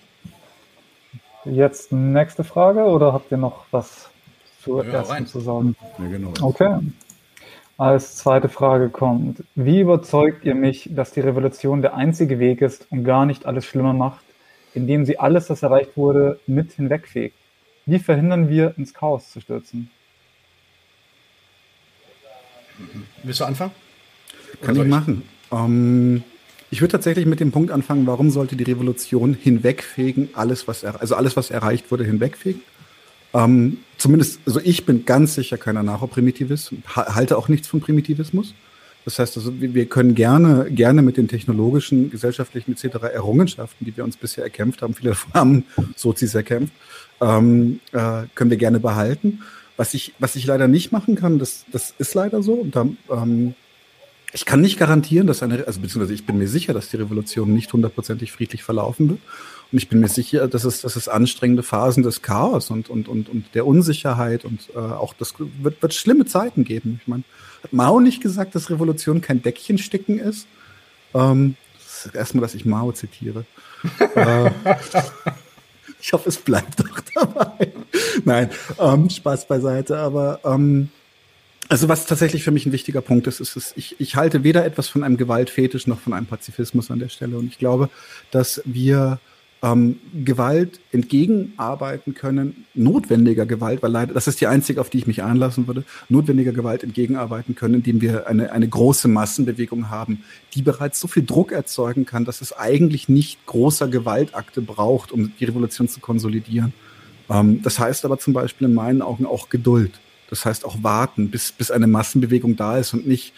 Jetzt 1.45 1.93
nächste 1.93 2.43
Frage 2.43 2.85
oder 2.85 3.13
habt 3.13 3.31
ihr 3.31 3.37
noch 3.37 3.67
was 3.71 4.09
zur 4.63 4.85
ja, 4.85 4.95
ersten 4.95 5.13
rein. 5.13 5.27
zu 5.27 5.41
sagen? 5.41 5.77
Ja, 5.99 6.09
genau. 6.09 6.33
Okay. 6.41 6.79
Als 7.79 8.17
zweite 8.17 8.49
Frage 8.49 8.89
kommt, 8.89 9.45
wie 9.55 9.81
überzeugt 9.81 10.45
ihr 10.45 10.55
mich, 10.55 10.89
dass 10.93 11.13
die 11.13 11.21
Revolution 11.21 11.83
der 11.83 11.95
einzige 11.95 12.39
Weg 12.39 12.63
ist 12.63 12.87
und 12.91 13.05
gar 13.05 13.27
nicht 13.27 13.45
alles 13.45 13.67
schlimmer 13.67 13.93
macht, 13.93 14.25
indem 14.77 15.07
sie 15.07 15.19
alles, 15.19 15.51
was 15.51 15.63
erreicht 15.63 15.97
wurde, 15.97 16.39
mit 16.47 16.73
hinwegfegt? 16.73 17.35
Wie 17.87 17.99
verhindern 17.99 18.49
wir, 18.49 18.75
ins 18.77 18.93
Chaos 18.93 19.33
zu 19.33 19.41
stürzen? 19.41 19.91
Willst 23.23 23.41
du 23.41 23.45
anfangen? 23.45 23.73
Kann 24.61 24.77
ich 24.77 24.85
machen. 24.85 25.23
Ähm, 25.51 26.23
ich 26.71 26.81
würde 26.81 26.93
tatsächlich 26.93 27.27
mit 27.27 27.41
dem 27.41 27.53
Punkt 27.53 27.71
anfangen, 27.71 28.07
warum 28.07 28.31
sollte 28.31 28.57
die 28.57 28.65
Revolution 28.65 29.35
hinwegfegen, 29.35 30.31
alles, 30.35 30.69
was 30.69 30.83
er, 30.83 31.01
also 31.01 31.15
alles, 31.15 31.37
was 31.37 31.51
erreicht 31.51 31.91
wurde, 31.91 32.05
hinwegfegen? 32.05 32.61
Ähm, 33.33 33.79
zumindest, 33.97 34.41
also 34.47 34.61
ich 34.63 34.85
bin 34.85 35.05
ganz 35.05 35.35
sicher 35.35 35.59
keiner 35.59 35.83
Nachprimitivist, 35.83 36.73
halte 36.95 37.39
auch 37.39 37.49
nichts 37.49 37.69
von 37.69 37.81
Primitivismus. 37.81 38.55
Das 39.07 39.21
heißt, 39.21 39.37
also, 39.37 39.53
wir 39.61 39.87
können 39.87 40.17
gerne, 40.17 40.67
gerne 40.69 41.01
mit 41.01 41.17
den 41.17 41.29
technologischen, 41.29 42.11
gesellschaftlichen 42.11 42.73
etc. 42.73 42.97
Errungenschaften, 43.15 43.87
die 43.87 43.97
wir 43.97 44.03
uns 44.03 44.17
bisher 44.17 44.43
erkämpft 44.43 44.83
haben, 44.83 44.95
viele 44.95 45.11
davon 45.11 45.33
haben 45.33 45.65
Sozis 45.95 46.35
erkämpft, 46.35 46.75
ähm, 47.21 47.79
äh, 47.93 48.25
können 48.35 48.51
wir 48.51 48.57
gerne 48.57 48.81
behalten. 48.81 49.43
Was 49.77 49.95
ich, 49.95 50.13
was 50.19 50.35
ich 50.35 50.45
leider 50.45 50.67
nicht 50.67 50.91
machen 50.91 51.15
kann, 51.15 51.39
das, 51.39 51.67
das 51.71 51.95
ist 51.99 52.15
leider 52.15 52.43
so. 52.43 52.55
Und 52.55 52.75
da, 52.75 52.89
ähm, 53.09 53.55
ich 54.33 54.45
kann 54.45 54.61
nicht 54.61 54.77
garantieren, 54.77 55.29
dass 55.29 55.41
eine, 55.41 55.65
also 55.69 55.81
beziehungsweise 55.81 56.13
ich 56.13 56.27
bin 56.27 56.39
mir 56.39 56.49
sicher, 56.49 56.75
dass 56.75 56.89
die 56.89 56.97
Revolution 56.97 57.55
nicht 57.55 57.73
hundertprozentig 57.73 58.33
friedlich 58.33 58.65
verlaufen 58.65 59.09
wird. 59.11 59.21
Und 59.71 59.79
ich 59.79 59.89
bin 59.89 60.01
mir 60.01 60.09
sicher, 60.09 60.49
dass 60.49 60.65
es, 60.65 60.81
dass 60.81 60.97
es 60.97 61.09
anstrengende 61.09 61.63
Phasen 61.63 62.03
des 62.03 62.23
Chaos 62.23 62.71
und, 62.71 62.91
und, 62.91 63.07
und, 63.07 63.29
und 63.29 63.47
der 63.55 63.69
Unsicherheit 63.69 64.45
und 64.45 64.69
äh, 64.75 64.79
auch 64.79 65.15
das 65.15 65.35
wird, 65.39 65.81
wird 65.81 65.95
schlimme 65.95 66.25
Zeiten 66.25 66.65
geben. 66.65 66.99
Ich 67.03 67.07
meine, 67.07 67.23
Mao 67.71 68.01
nicht 68.01 68.23
gesagt, 68.23 68.55
dass 68.55 68.71
Revolution 68.71 69.21
kein 69.21 69.43
Deckchensticken 69.43 70.19
ist? 70.19 70.47
Ähm, 71.15 71.57
das 71.79 72.07
ist 72.07 72.15
erstmal, 72.15 72.43
dass 72.43 72.55
ich 72.55 72.65
Mao 72.65 72.93
zitiere. 72.93 73.45
äh, 74.15 74.51
ich 76.01 76.13
hoffe, 76.13 76.29
es 76.29 76.39
bleibt 76.39 76.81
doch 76.81 77.01
dabei. 77.15 77.73
Nein, 78.25 78.51
ähm, 78.79 79.09
Spaß 79.09 79.49
beiseite. 79.49 79.99
Aber 79.99 80.41
ähm, 80.45 80.91
also 81.69 81.89
was 81.89 82.07
tatsächlich 82.07 82.45
für 82.45 82.53
mich 82.53 82.67
ein 82.67 82.73
wichtiger 82.73 83.01
Punkt 83.01 83.27
ist, 83.27 83.41
ist, 83.41 83.57
ist 83.57 83.73
ich, 83.77 84.01
ich 84.01 84.17
halte 84.17 84.45
weder 84.45 84.65
etwas 84.65 84.89
von 84.89 85.03
einem 85.03 85.17
Gewaltfetisch 85.17 85.87
noch 85.87 85.99
von 85.99 86.13
einem 86.13 86.27
Pazifismus 86.27 86.91
an 86.91 86.99
der 86.99 87.09
Stelle. 87.09 87.39
Und 87.39 87.47
ich 87.47 87.59
glaube, 87.59 87.91
dass 88.31 88.63
wir 88.65 89.19
ähm, 89.63 89.99
Gewalt 90.25 90.81
entgegenarbeiten 90.93 92.15
können, 92.15 92.67
notwendiger 92.75 93.47
Gewalt, 93.47 93.83
weil 93.83 93.91
leider, 93.91 94.13
das 94.13 94.29
ist 94.29 94.41
die 94.41 94.47
einzige, 94.47 94.81
auf 94.81 94.91
die 94.91 94.99
ich 94.99 95.07
mich 95.07 95.23
einlassen 95.23 95.67
würde, 95.67 95.85
notwendiger 96.09 96.53
Gewalt 96.53 96.83
entgegenarbeiten 96.83 97.55
können, 97.55 97.75
indem 97.75 98.01
wir 98.01 98.27
eine, 98.27 98.53
eine 98.53 98.69
große 98.69 99.09
Massenbewegung 99.09 99.91
haben, 99.91 100.23
die 100.55 100.63
bereits 100.63 101.01
so 101.01 101.09
viel 101.09 101.25
Druck 101.25 101.53
erzeugen 101.53 102.05
kann, 102.05 102.25
dass 102.25 102.43
es 102.43 102.53
eigentlich 102.53 103.09
nicht 103.09 103.45
großer 103.47 103.89
Gewaltakte 103.89 104.61
braucht, 104.61 105.11
um 105.11 105.33
die 105.39 105.45
Revolution 105.45 105.89
zu 105.89 106.01
konsolidieren. 106.01 106.73
Ähm, 107.31 107.63
das 107.63 107.79
heißt 107.79 108.05
aber 108.05 108.19
zum 108.19 108.35
Beispiel 108.35 108.69
in 108.69 108.75
meinen 108.75 109.01
Augen 109.01 109.25
auch 109.25 109.49
Geduld. 109.49 110.01
Das 110.29 110.45
heißt 110.45 110.65
auch 110.65 110.83
warten, 110.83 111.31
bis, 111.31 111.53
bis 111.53 111.71
eine 111.71 111.87
Massenbewegung 111.87 112.57
da 112.57 112.79
ist 112.79 112.93
und 112.93 113.07
nicht 113.07 113.33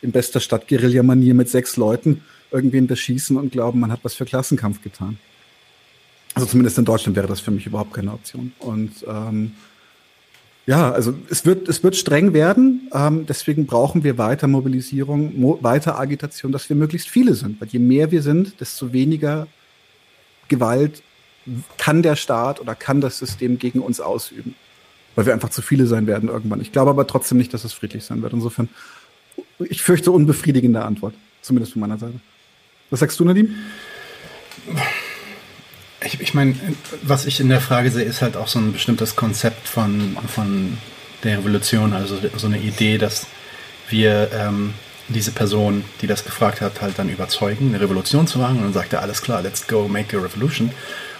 in 0.00 0.12
bester 0.12 0.40
Stadtguerilla-Manier 0.40 1.34
mit 1.34 1.48
sechs 1.48 1.76
Leuten 1.76 2.22
irgendwen 2.50 2.86
beschießen 2.86 3.36
und 3.36 3.52
glauben, 3.52 3.80
man 3.80 3.92
hat 3.92 4.00
was 4.02 4.14
für 4.14 4.24
Klassenkampf 4.24 4.82
getan. 4.82 5.18
Also 6.34 6.46
zumindest 6.46 6.78
in 6.78 6.84
Deutschland 6.84 7.16
wäre 7.16 7.26
das 7.26 7.40
für 7.40 7.50
mich 7.50 7.66
überhaupt 7.66 7.94
keine 7.94 8.12
Option. 8.12 8.52
Und 8.58 9.04
ähm, 9.06 9.52
ja, 10.66 10.92
also 10.92 11.14
es 11.30 11.46
wird, 11.46 11.66
es 11.68 11.82
wird 11.82 11.96
streng 11.96 12.34
werden. 12.34 12.90
Ähm, 12.92 13.24
deswegen 13.26 13.64
brauchen 13.66 14.04
wir 14.04 14.18
weiter 14.18 14.46
Mobilisierung, 14.48 15.40
mo 15.40 15.58
weiter 15.62 15.98
Agitation, 15.98 16.52
dass 16.52 16.68
wir 16.68 16.76
möglichst 16.76 17.08
viele 17.08 17.34
sind. 17.34 17.60
Weil 17.60 17.68
je 17.68 17.78
mehr 17.78 18.10
wir 18.10 18.20
sind, 18.22 18.60
desto 18.60 18.92
weniger 18.92 19.46
Gewalt 20.48 21.02
kann 21.78 22.02
der 22.02 22.16
Staat 22.16 22.60
oder 22.60 22.74
kann 22.74 23.00
das 23.00 23.18
System 23.18 23.58
gegen 23.58 23.80
uns 23.80 24.00
ausüben. 24.00 24.54
Weil 25.16 25.24
wir 25.24 25.32
einfach 25.32 25.48
zu 25.48 25.62
viele 25.62 25.86
sein 25.86 26.06
werden 26.06 26.28
irgendwann. 26.28 26.60
Ich 26.60 26.70
glaube 26.70 26.90
aber 26.90 27.06
trotzdem 27.06 27.38
nicht, 27.38 27.54
dass 27.54 27.64
es 27.64 27.72
friedlich 27.72 28.04
sein 28.04 28.20
wird. 28.20 28.34
Insofern, 28.34 28.68
ich 29.58 29.82
fürchte 29.82 30.12
unbefriedigende 30.12 30.84
Antwort. 30.84 31.14
Zumindest 31.40 31.72
von 31.72 31.80
meiner 31.80 31.96
Seite. 31.96 32.20
Was 32.90 33.00
sagst 33.00 33.18
du, 33.18 33.24
Nadim? 33.24 33.54
Ich, 36.04 36.20
ich 36.20 36.34
meine, 36.34 36.54
was 37.02 37.26
ich 37.26 37.40
in 37.40 37.48
der 37.48 37.60
Frage 37.60 37.90
sehe, 37.90 38.04
ist 38.04 38.22
halt 38.22 38.36
auch 38.36 38.48
so 38.48 38.58
ein 38.58 38.72
bestimmtes 38.72 39.16
Konzept 39.16 39.68
von, 39.68 40.16
von 40.28 40.78
der 41.24 41.38
Revolution, 41.38 41.92
also 41.92 42.18
so 42.36 42.46
eine 42.46 42.58
Idee, 42.58 42.98
dass 42.98 43.26
wir 43.88 44.30
ähm, 44.32 44.74
diese 45.08 45.32
Person, 45.32 45.84
die 46.00 46.06
das 46.06 46.24
gefragt 46.24 46.60
hat, 46.60 46.80
halt 46.80 46.98
dann 46.98 47.08
überzeugen, 47.08 47.68
eine 47.68 47.80
Revolution 47.80 48.26
zu 48.26 48.38
machen. 48.38 48.58
Und 48.58 48.64
dann 48.64 48.72
sagt 48.72 48.92
er, 48.92 49.02
alles 49.02 49.22
klar, 49.22 49.42
let's 49.42 49.66
go 49.66 49.88
make 49.88 50.16
a 50.16 50.20
revolution. 50.20 50.70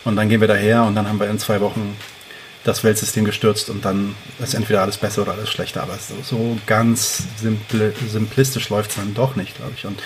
Und 0.05 0.17
dann 0.17 0.29
gehen 0.29 0.41
wir 0.41 0.49
daher 0.49 0.85
und 0.85 0.95
dann 0.95 1.09
haben 1.09 1.19
wir 1.19 1.29
in 1.29 1.39
zwei 1.39 1.61
Wochen 1.61 1.97
das 2.65 2.85
Weltsystem 2.85 3.25
gestürzt 3.25 3.71
und 3.71 3.85
dann 3.85 4.15
ist 4.41 4.55
entweder 4.55 4.83
alles 4.83 4.99
besser 4.99 5.23
oder 5.23 5.33
alles 5.33 5.51
schlechter. 5.51 5.83
Aber 5.83 5.99
so, 6.23 6.59
ganz 6.67 7.23
simple, 7.41 7.95
simplistisch 8.09 8.69
läuft 8.69 8.91
es 8.91 8.97
dann 8.97 9.15
doch 9.15 9.37
nicht, 9.37 9.57
glaube 9.57 9.73
ich. 9.77 9.87
Und 9.87 10.03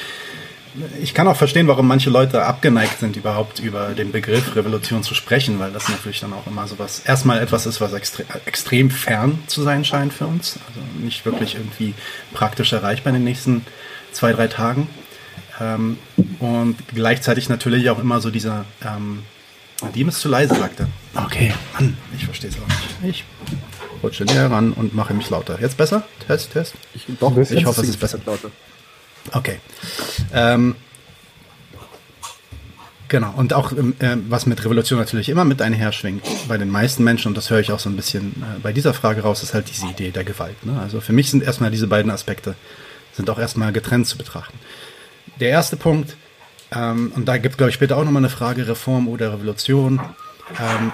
ich 1.02 1.12
kann 1.12 1.28
auch 1.28 1.36
verstehen, 1.36 1.68
warum 1.68 1.86
manche 1.86 2.10
Leute 2.10 2.44
abgeneigt 2.44 3.00
sind, 3.00 3.16
überhaupt 3.16 3.60
über 3.60 3.90
den 3.90 4.10
Begriff 4.10 4.56
Revolution 4.56 5.02
zu 5.02 5.14
sprechen, 5.14 5.58
weil 5.58 5.70
das 5.70 5.88
natürlich 5.88 6.20
dann 6.20 6.32
auch 6.32 6.46
immer 6.46 6.66
so 6.66 6.78
was, 6.78 7.00
erstmal 7.00 7.40
etwas 7.40 7.66
ist, 7.66 7.80
was 7.80 7.92
extre 7.92 8.24
extrem 8.46 8.90
fern 8.90 9.38
zu 9.46 9.62
sein 9.62 9.84
scheint 9.84 10.12
für 10.12 10.26
uns. 10.26 10.58
Also 10.68 10.80
nicht 11.02 11.24
wirklich 11.26 11.56
irgendwie 11.56 11.94
praktisch 12.32 12.72
erreichbar 12.72 13.10
in 13.10 13.20
den 13.20 13.24
nächsten 13.24 13.66
zwei, 14.12 14.32
drei 14.32 14.48
Tagen. 14.48 14.88
Ähm, 15.60 15.98
und 16.38 16.76
gleichzeitig 16.88 17.48
natürlich 17.48 17.90
auch 17.90 17.98
immer 17.98 18.20
so 18.20 18.30
dieser, 18.30 18.64
ähm, 18.84 19.24
die 19.94 20.02
ist 20.02 20.20
zu 20.20 20.28
leise, 20.28 20.54
sagte. 20.54 20.86
Okay, 21.14 21.52
Mann, 21.74 21.96
ich 22.16 22.24
verstehe 22.24 22.50
es 22.50 22.56
auch 22.56 23.02
nicht. 23.02 23.24
Ich 23.24 23.24
rutsche 24.02 24.24
näher 24.24 24.50
ran 24.50 24.72
und 24.72 24.94
mache 24.94 25.12
mich 25.12 25.28
lauter. 25.28 25.60
Jetzt 25.60 25.76
besser? 25.76 26.04
Test, 26.26 26.52
Test. 26.52 26.74
Ich, 26.94 27.06
doch, 27.20 27.36
ich 27.36 27.66
hoffe, 27.66 27.82
es 27.82 27.88
ist 27.88 28.00
besser 28.00 28.18
lauter. 28.24 28.50
Okay. 29.30 29.60
Ähm, 30.32 30.74
genau. 33.08 33.32
Und 33.36 33.52
auch 33.52 33.72
äh, 33.72 34.16
was 34.28 34.46
mit 34.46 34.64
Revolution 34.64 34.98
natürlich 34.98 35.28
immer 35.28 35.44
mit 35.44 35.62
einher 35.62 35.92
schwingt 35.92 36.24
bei 36.48 36.58
den 36.58 36.70
meisten 36.70 37.04
Menschen, 37.04 37.28
und 37.28 37.36
das 37.36 37.50
höre 37.50 37.60
ich 37.60 37.70
auch 37.70 37.78
so 37.78 37.88
ein 37.88 37.96
bisschen 37.96 38.42
äh, 38.42 38.58
bei 38.62 38.72
dieser 38.72 38.94
Frage 38.94 39.22
raus, 39.22 39.42
ist 39.42 39.54
halt 39.54 39.68
diese 39.68 39.86
Idee 39.86 40.10
der 40.10 40.24
Gewalt. 40.24 40.64
Ne? 40.66 40.80
Also 40.80 41.00
für 41.00 41.12
mich 41.12 41.30
sind 41.30 41.42
erstmal 41.42 41.70
diese 41.70 41.86
beiden 41.86 42.10
Aspekte, 42.10 42.56
sind 43.12 43.30
auch 43.30 43.38
erstmal 43.38 43.72
getrennt 43.72 44.06
zu 44.06 44.18
betrachten. 44.18 44.58
Der 45.40 45.50
erste 45.50 45.76
Punkt, 45.76 46.16
ähm, 46.74 47.12
und 47.14 47.26
da 47.26 47.36
gibt 47.38 47.54
es, 47.54 47.56
glaube 47.58 47.70
ich, 47.70 47.74
später 47.74 47.96
auch 47.96 48.04
nochmal 48.04 48.20
eine 48.20 48.30
Frage, 48.30 48.66
Reform 48.66 49.08
oder 49.08 49.32
Revolution. 49.32 50.00
Ähm, 50.60 50.92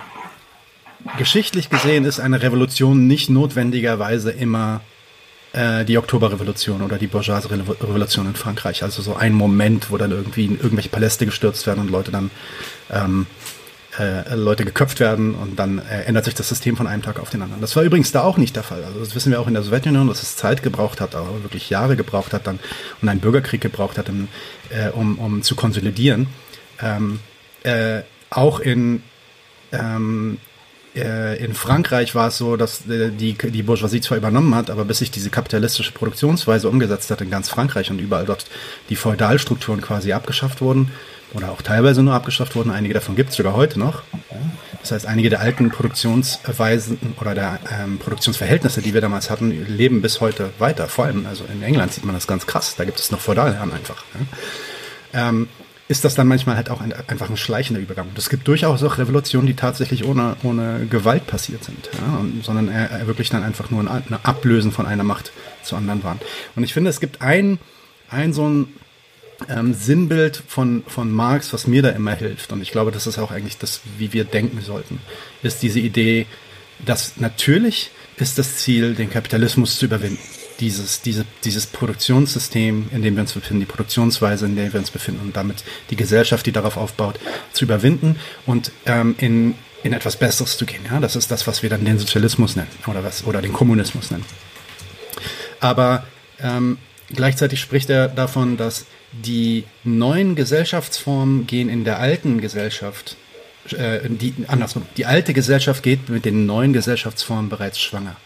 geschichtlich 1.17 1.71
gesehen 1.71 2.05
ist 2.05 2.21
eine 2.21 2.43
Revolution 2.43 3.07
nicht 3.07 3.31
notwendigerweise 3.31 4.31
immer 4.31 4.81
äh, 5.59 5.85
die 5.85 5.99
Oktoberrevolution 5.99 6.83
oder 6.83 6.99
die 6.99 7.09
Bourgeoisie 7.09 7.49
Revolution 7.49 8.27
in 8.27 8.35
Frankreich. 8.35 8.83
Also 8.85 9.03
so 9.03 9.17
ein 9.17 9.33
Moment, 9.33 9.91
wo 9.91 9.97
dann 9.97 10.13
irgendwie 10.13 10.47
irgendwelche 10.47 10.89
Paläste 10.89 11.27
gestürzt 11.27 11.67
werden 11.67 11.81
und 11.81 11.91
Leute 11.91 12.13
dann 12.13 12.31
ähm, 12.91 13.27
äh, 13.99 14.35
Leute 14.37 14.65
geköpft 14.65 15.01
werden 15.01 15.35
und 15.35 15.59
dann 15.59 15.79
äh, 15.79 16.03
ändert 16.03 16.27
sich 16.27 16.35
das 16.35 16.49
System 16.49 16.77
von 16.77 16.87
einem 16.87 17.03
Tag 17.03 17.19
auf 17.19 17.31
den 17.31 17.43
anderen. 17.43 17.61
Das 17.61 17.75
war 17.75 17.83
übrigens 17.83 18.13
da 18.13 18.23
auch 18.23 18.37
nicht 18.37 18.55
der 18.55 18.63
Fall. 18.63 18.85
Also 18.85 19.01
das 19.01 19.17
wissen 19.17 19.33
wir 19.33 19.41
auch 19.41 19.49
in 19.49 19.55
der 19.55 19.65
Sowjetunion, 19.65 20.07
dass 20.07 20.23
es 20.23 20.37
Zeit 20.37 20.63
gebraucht 20.63 21.01
hat, 21.01 21.17
aber 21.17 21.43
wirklich 21.43 21.71
Jahre 21.71 21.97
gebraucht 21.97 22.33
hat 22.33 22.47
dann 22.47 22.61
und 23.03 23.09
einen 23.09 23.21
Bürgerkrieg 23.21 23.61
gebraucht 23.61 23.99
hat, 23.99 24.09
um, 24.09 24.29
äh, 24.71 24.91
um, 24.91 25.19
um 25.19 25.43
zu 25.43 25.57
konsolidieren. 25.57 26.29
Ähm, 26.81 27.19
äh, 27.65 28.03
auch 28.31 28.61
in 28.61 29.03
ähm, 29.73 30.37
äh, 30.37 30.48
in 30.99 31.55
Frankreich 31.55 32.15
war 32.15 32.29
es 32.29 32.39
so, 32.39 32.57
dass 32.57 32.89
äh, 32.89 33.11
die, 33.11 33.35
die 33.35 33.63
Bourgeoisie 33.63 34.01
zwar 34.01 34.19
übernommen 34.19 34.55
hat, 34.55 34.71
aber 34.71 34.85
bis 34.85 34.99
sich 34.99 35.11
diese 35.11 35.31
kapitalistische 35.31 35.93
Produktionsweise 35.93 36.69
umgesetzt 36.69 37.11
hat 37.11 37.21
in 37.21 37.31
ganz 37.31 37.49
Frankreich 37.49 37.91
und 37.91 37.99
überall 38.01 38.27
dort 38.27 38.47
die 38.89 38.97
Feudalstrukturen 38.97 39.81
quasi 39.81 40.13
abgeschafft 40.13 40.61
wurden, 40.61 40.91
oder 41.35 41.51
auch 41.51 41.63
teilweise 41.63 42.03
nur 42.03 42.15
abgeschafft 42.15 42.57
wurden. 42.57 42.71
Einige 42.71 42.95
davon 42.95 43.17
gibt 43.17 43.31
es 43.31 43.37
sogar 43.37 43.55
heute 43.55 43.79
noch. 43.79 44.03
Das 44.81 44.93
heißt, 44.93 45.07
einige 45.07 45.29
der 45.29 45.41
alten 45.41 45.71
Produktionsweisen 45.71 46.99
oder 47.21 47.35
der 47.35 47.59
ähm, 47.71 47.99
Produktionsverhältnisse, 47.99 48.81
die 48.81 48.95
wir 48.95 49.01
damals 49.01 49.29
hatten, 49.29 49.67
leben 49.67 50.01
bis 50.01 50.21
heute 50.21 50.51
weiter. 50.59 50.89
Vor 50.89 51.07
allem, 51.07 51.27
also 51.27 51.45
in 51.53 51.63
England 51.63 51.93
sieht 51.93 52.05
man 52.05 52.15
das 52.15 52.27
ganz 52.27 52.47
krass. 52.47 52.77
Da 52.77 52.85
gibt 52.85 52.99
es 52.99 53.11
noch 53.11 53.21
Feudalherren 53.21 53.73
einfach. 53.73 54.05
Ja. 55.13 55.29
Ähm, 55.29 55.49
ist 55.89 56.05
das 56.05 56.15
dann 56.15 56.29
manchmal 56.29 56.57
halt 56.57 56.69
auch 56.71 56.83
ein, 56.83 56.93
einfach 56.93 57.31
ein 57.31 57.37
schleichender 57.37 57.81
Übergang. 57.81 58.09
Und 58.09 58.19
es 58.19 58.29
gibt 58.29 58.47
durchaus 58.47 58.83
auch 58.83 58.99
Revolutionen, 58.99 59.47
die 59.47 59.55
tatsächlich 59.55 60.05
ohne, 60.05 60.37
ohne 60.43 60.87
Gewalt 60.87 61.27
passiert 61.27 61.65
sind, 61.65 61.89
ja, 61.99 62.19
und, 62.19 62.45
sondern 62.45 62.69
äh, 62.69 63.07
wirklich 63.07 63.31
dann 63.31 63.43
einfach 63.43 63.71
nur 63.71 63.81
ein, 63.81 63.89
ein 63.89 64.19
Ablösen 64.23 64.71
von 64.71 64.87
einer 64.87 65.05
Macht 65.05 65.33
zur 65.63 65.79
anderen 65.79 66.05
waren. 66.05 66.21
Und 66.55 66.63
ich 66.63 66.75
finde, 66.75 66.91
es 66.91 67.01
gibt 67.01 67.23
ein, 67.23 67.59
ein 68.11 68.35
so 68.35 68.47
ein 68.47 68.69
ähm, 69.49 69.73
Sinnbild 69.73 70.43
von, 70.47 70.83
von 70.87 71.11
Marx, 71.11 71.53
was 71.55 71.67
mir 71.67 71.83
da 71.83 71.91
immer 71.91 72.15
hilft, 72.15 72.53
und 72.53 72.61
ich 72.61 72.71
glaube, 72.71 72.91
das 72.91 73.07
ist 73.07 73.19
auch 73.19 73.31
eigentlich 73.31 73.57
das, 73.57 73.81
wie 73.97 74.13
wir 74.13 74.25
denken 74.25 74.61
sollten, 74.61 75.01
ist 75.43 75.63
diese 75.63 75.81
Idee, 75.81 76.27
dass 76.85 77.17
natürlich 77.17 77.91
ist 78.19 78.39
das 78.39 78.57
Ziel, 78.57 78.95
den 78.95 79.11
Kapitalismus 79.11 79.79
zu 79.79 79.87
überwinden. 79.87 80.19
Dieses, 80.61 81.03
diese, 81.03 81.25
dieses 81.45 81.67
Produktionssystem, 81.67 82.89
in 82.91 83.03
dem 83.03 83.15
wir 83.15 83.21
uns 83.21 83.33
befinden, 83.33 83.61
die 83.61 83.67
Produktionsweise, 83.67 84.47
in 84.47 84.57
der 84.57 84.73
wir 84.73 84.81
uns 84.81 84.91
befinden 84.91 85.21
und 85.21 85.37
damit 85.37 85.63
die 85.91 85.97
Gesellschaft, 85.97 86.47
die 86.47 86.53
darauf 86.53 86.77
aufbaut, 86.77 87.21
zu 87.53 87.65
überwinden 87.65 88.17
und 88.45 88.73
ähm, 88.87 89.15
in, 89.19 89.55
in 89.85 89.93
etwas 89.93 90.17
Besseres 90.17 90.57
zu 90.57 90.67
gehen. 90.67 90.81
Ja, 90.91 90.99
das 90.99 91.15
ist 91.15 91.31
das, 91.31 91.47
was 91.47 91.63
wir 91.63 91.71
dann 91.71 91.85
den 91.85 91.99
Sozialismus 91.99 92.57
nennen 92.57 92.71
oder 92.89 93.05
was 93.05 93.25
oder 93.25 93.41
den 93.41 93.53
Kommunismus 93.53 94.11
nennen. 94.11 94.25
Aber 95.61 96.07
ähm, 96.41 96.79
gleichzeitig 97.15 97.61
spricht 97.61 97.91
er 97.91 98.09
davon, 98.09 98.57
dass 98.57 98.87
die 99.13 99.65
neuen 99.85 100.35
Gesellschaftsformen 100.35 101.47
gehen 101.47 101.69
in 101.69 101.85
der 101.85 101.99
alten 101.99 102.41
Gesellschaft, 102.41 103.17
äh, 103.71 104.01
die, 104.09 104.35
andersrum, 104.47 104.87
die 104.97 105.07
alte 105.07 105.33
Gesellschaft 105.33 105.83
geht 105.83 106.09
mit 106.09 106.25
den 106.25 106.47
neuen 106.47 106.73
Gesellschaftsformen 106.73 107.49
bereits 107.49 107.81
schwanger. 107.81 108.17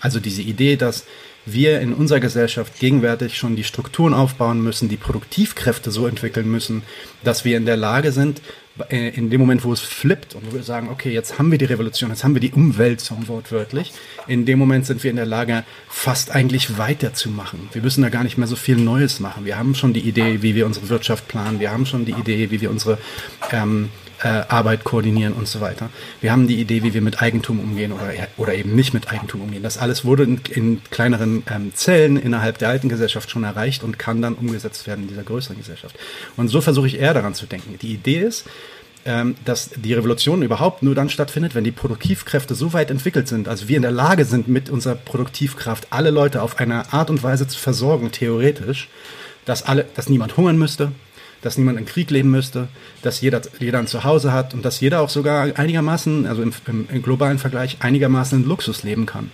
Also 0.00 0.18
diese 0.18 0.42
Idee, 0.42 0.76
dass 0.76 1.04
wir 1.52 1.80
in 1.80 1.92
unserer 1.92 2.20
Gesellschaft 2.20 2.78
gegenwärtig 2.78 3.36
schon 3.36 3.56
die 3.56 3.64
Strukturen 3.64 4.14
aufbauen 4.14 4.62
müssen, 4.62 4.88
die 4.88 4.96
Produktivkräfte 4.96 5.90
so 5.90 6.06
entwickeln 6.06 6.50
müssen, 6.50 6.82
dass 7.24 7.44
wir 7.44 7.56
in 7.56 7.66
der 7.66 7.76
Lage 7.76 8.12
sind, 8.12 8.40
äh, 8.88 9.08
in 9.10 9.30
dem 9.30 9.40
Moment, 9.40 9.64
wo 9.64 9.72
es 9.72 9.80
flippt 9.80 10.34
und 10.34 10.46
wo 10.46 10.54
wir 10.54 10.62
sagen, 10.62 10.88
okay, 10.90 11.12
jetzt 11.12 11.38
haben 11.38 11.50
wir 11.50 11.58
die 11.58 11.64
Revolution, 11.64 12.10
jetzt 12.10 12.24
haben 12.24 12.34
wir 12.34 12.40
die 12.40 12.52
Umwälzung 12.52 13.28
wortwörtlich, 13.28 13.92
in 14.26 14.46
dem 14.46 14.58
Moment 14.58 14.86
sind 14.86 15.02
wir 15.02 15.10
in 15.10 15.16
der 15.16 15.26
Lage, 15.26 15.64
fast 15.88 16.30
eigentlich 16.30 16.78
weiterzumachen. 16.78 17.68
Wir 17.72 17.82
müssen 17.82 18.02
da 18.02 18.08
gar 18.08 18.24
nicht 18.24 18.38
mehr 18.38 18.46
so 18.46 18.56
viel 18.56 18.76
Neues 18.76 19.20
machen. 19.20 19.44
Wir 19.44 19.58
haben 19.58 19.74
schon 19.74 19.92
die 19.92 20.00
Idee, 20.00 20.42
wie 20.42 20.54
wir 20.54 20.66
unsere 20.66 20.88
Wirtschaft 20.88 21.28
planen, 21.28 21.60
wir 21.60 21.70
haben 21.70 21.86
schon 21.86 22.04
die 22.04 22.12
Idee, 22.12 22.50
wie 22.50 22.60
wir 22.60 22.70
unsere 22.70 22.98
ähm, 23.52 23.90
äh, 24.22 24.42
Arbeit 24.48 24.84
koordinieren 24.84 25.32
und 25.32 25.48
so 25.48 25.60
weiter. 25.60 25.90
Wir 26.20 26.32
haben 26.32 26.46
die 26.46 26.60
Idee, 26.60 26.82
wie 26.82 26.94
wir 26.94 27.02
mit 27.02 27.22
Eigentum 27.22 27.60
umgehen 27.60 27.92
oder, 27.92 28.12
oder 28.36 28.54
eben 28.54 28.74
nicht 28.74 28.94
mit 28.94 29.10
Eigentum 29.10 29.42
umgehen. 29.42 29.62
Das 29.62 29.78
alles 29.78 30.04
wurde 30.04 30.24
in, 30.24 30.40
in 30.50 30.82
kleineren 30.90 31.42
ähm, 31.50 31.72
Zellen 31.74 32.16
innerhalb 32.16 32.58
der 32.58 32.68
alten 32.68 32.88
Gesellschaft 32.88 33.30
schon 33.30 33.44
erreicht 33.44 33.82
und 33.82 33.98
kann 33.98 34.22
dann 34.22 34.34
umgesetzt 34.34 34.86
werden 34.86 35.02
in 35.02 35.08
dieser 35.08 35.22
größeren 35.22 35.56
Gesellschaft. 35.56 35.96
Und 36.36 36.48
so 36.48 36.60
versuche 36.60 36.86
ich 36.86 36.98
eher 36.98 37.14
daran 37.14 37.34
zu 37.34 37.46
denken. 37.46 37.78
Die 37.80 37.92
Idee 37.92 38.20
ist, 38.20 38.46
ähm, 39.06 39.36
dass 39.46 39.70
die 39.70 39.94
Revolution 39.94 40.42
überhaupt 40.42 40.82
nur 40.82 40.94
dann 40.94 41.08
stattfindet, 41.08 41.54
wenn 41.54 41.64
die 41.64 41.72
Produktivkräfte 41.72 42.54
so 42.54 42.74
weit 42.74 42.90
entwickelt 42.90 43.28
sind, 43.28 43.48
also 43.48 43.66
wir 43.66 43.76
in 43.76 43.82
der 43.82 43.90
Lage 43.90 44.26
sind, 44.26 44.46
mit 44.46 44.68
unserer 44.68 44.94
Produktivkraft 44.94 45.86
alle 45.88 46.10
Leute 46.10 46.42
auf 46.42 46.58
eine 46.58 46.92
Art 46.92 47.08
und 47.08 47.22
Weise 47.22 47.46
zu 47.46 47.58
versorgen, 47.58 48.12
theoretisch, 48.12 48.88
dass 49.46 49.62
alle, 49.62 49.86
dass 49.96 50.10
niemand 50.10 50.36
hungern 50.36 50.58
müsste, 50.58 50.92
dass 51.42 51.56
niemand 51.56 51.78
im 51.78 51.86
Krieg 51.86 52.10
leben 52.10 52.30
müsste, 52.30 52.68
dass 53.02 53.20
jeder, 53.20 53.40
jeder 53.58 53.78
ein 53.78 53.86
Zuhause 53.86 54.32
hat 54.32 54.54
und 54.54 54.64
dass 54.64 54.80
jeder 54.80 55.00
auch 55.00 55.08
sogar 55.08 55.58
einigermaßen, 55.58 56.26
also 56.26 56.42
im, 56.42 56.52
im, 56.66 56.88
im 56.90 57.02
globalen 57.02 57.38
Vergleich, 57.38 57.78
einigermaßen 57.80 58.42
in 58.42 58.48
Luxus 58.48 58.82
leben 58.82 59.06
kann. 59.06 59.30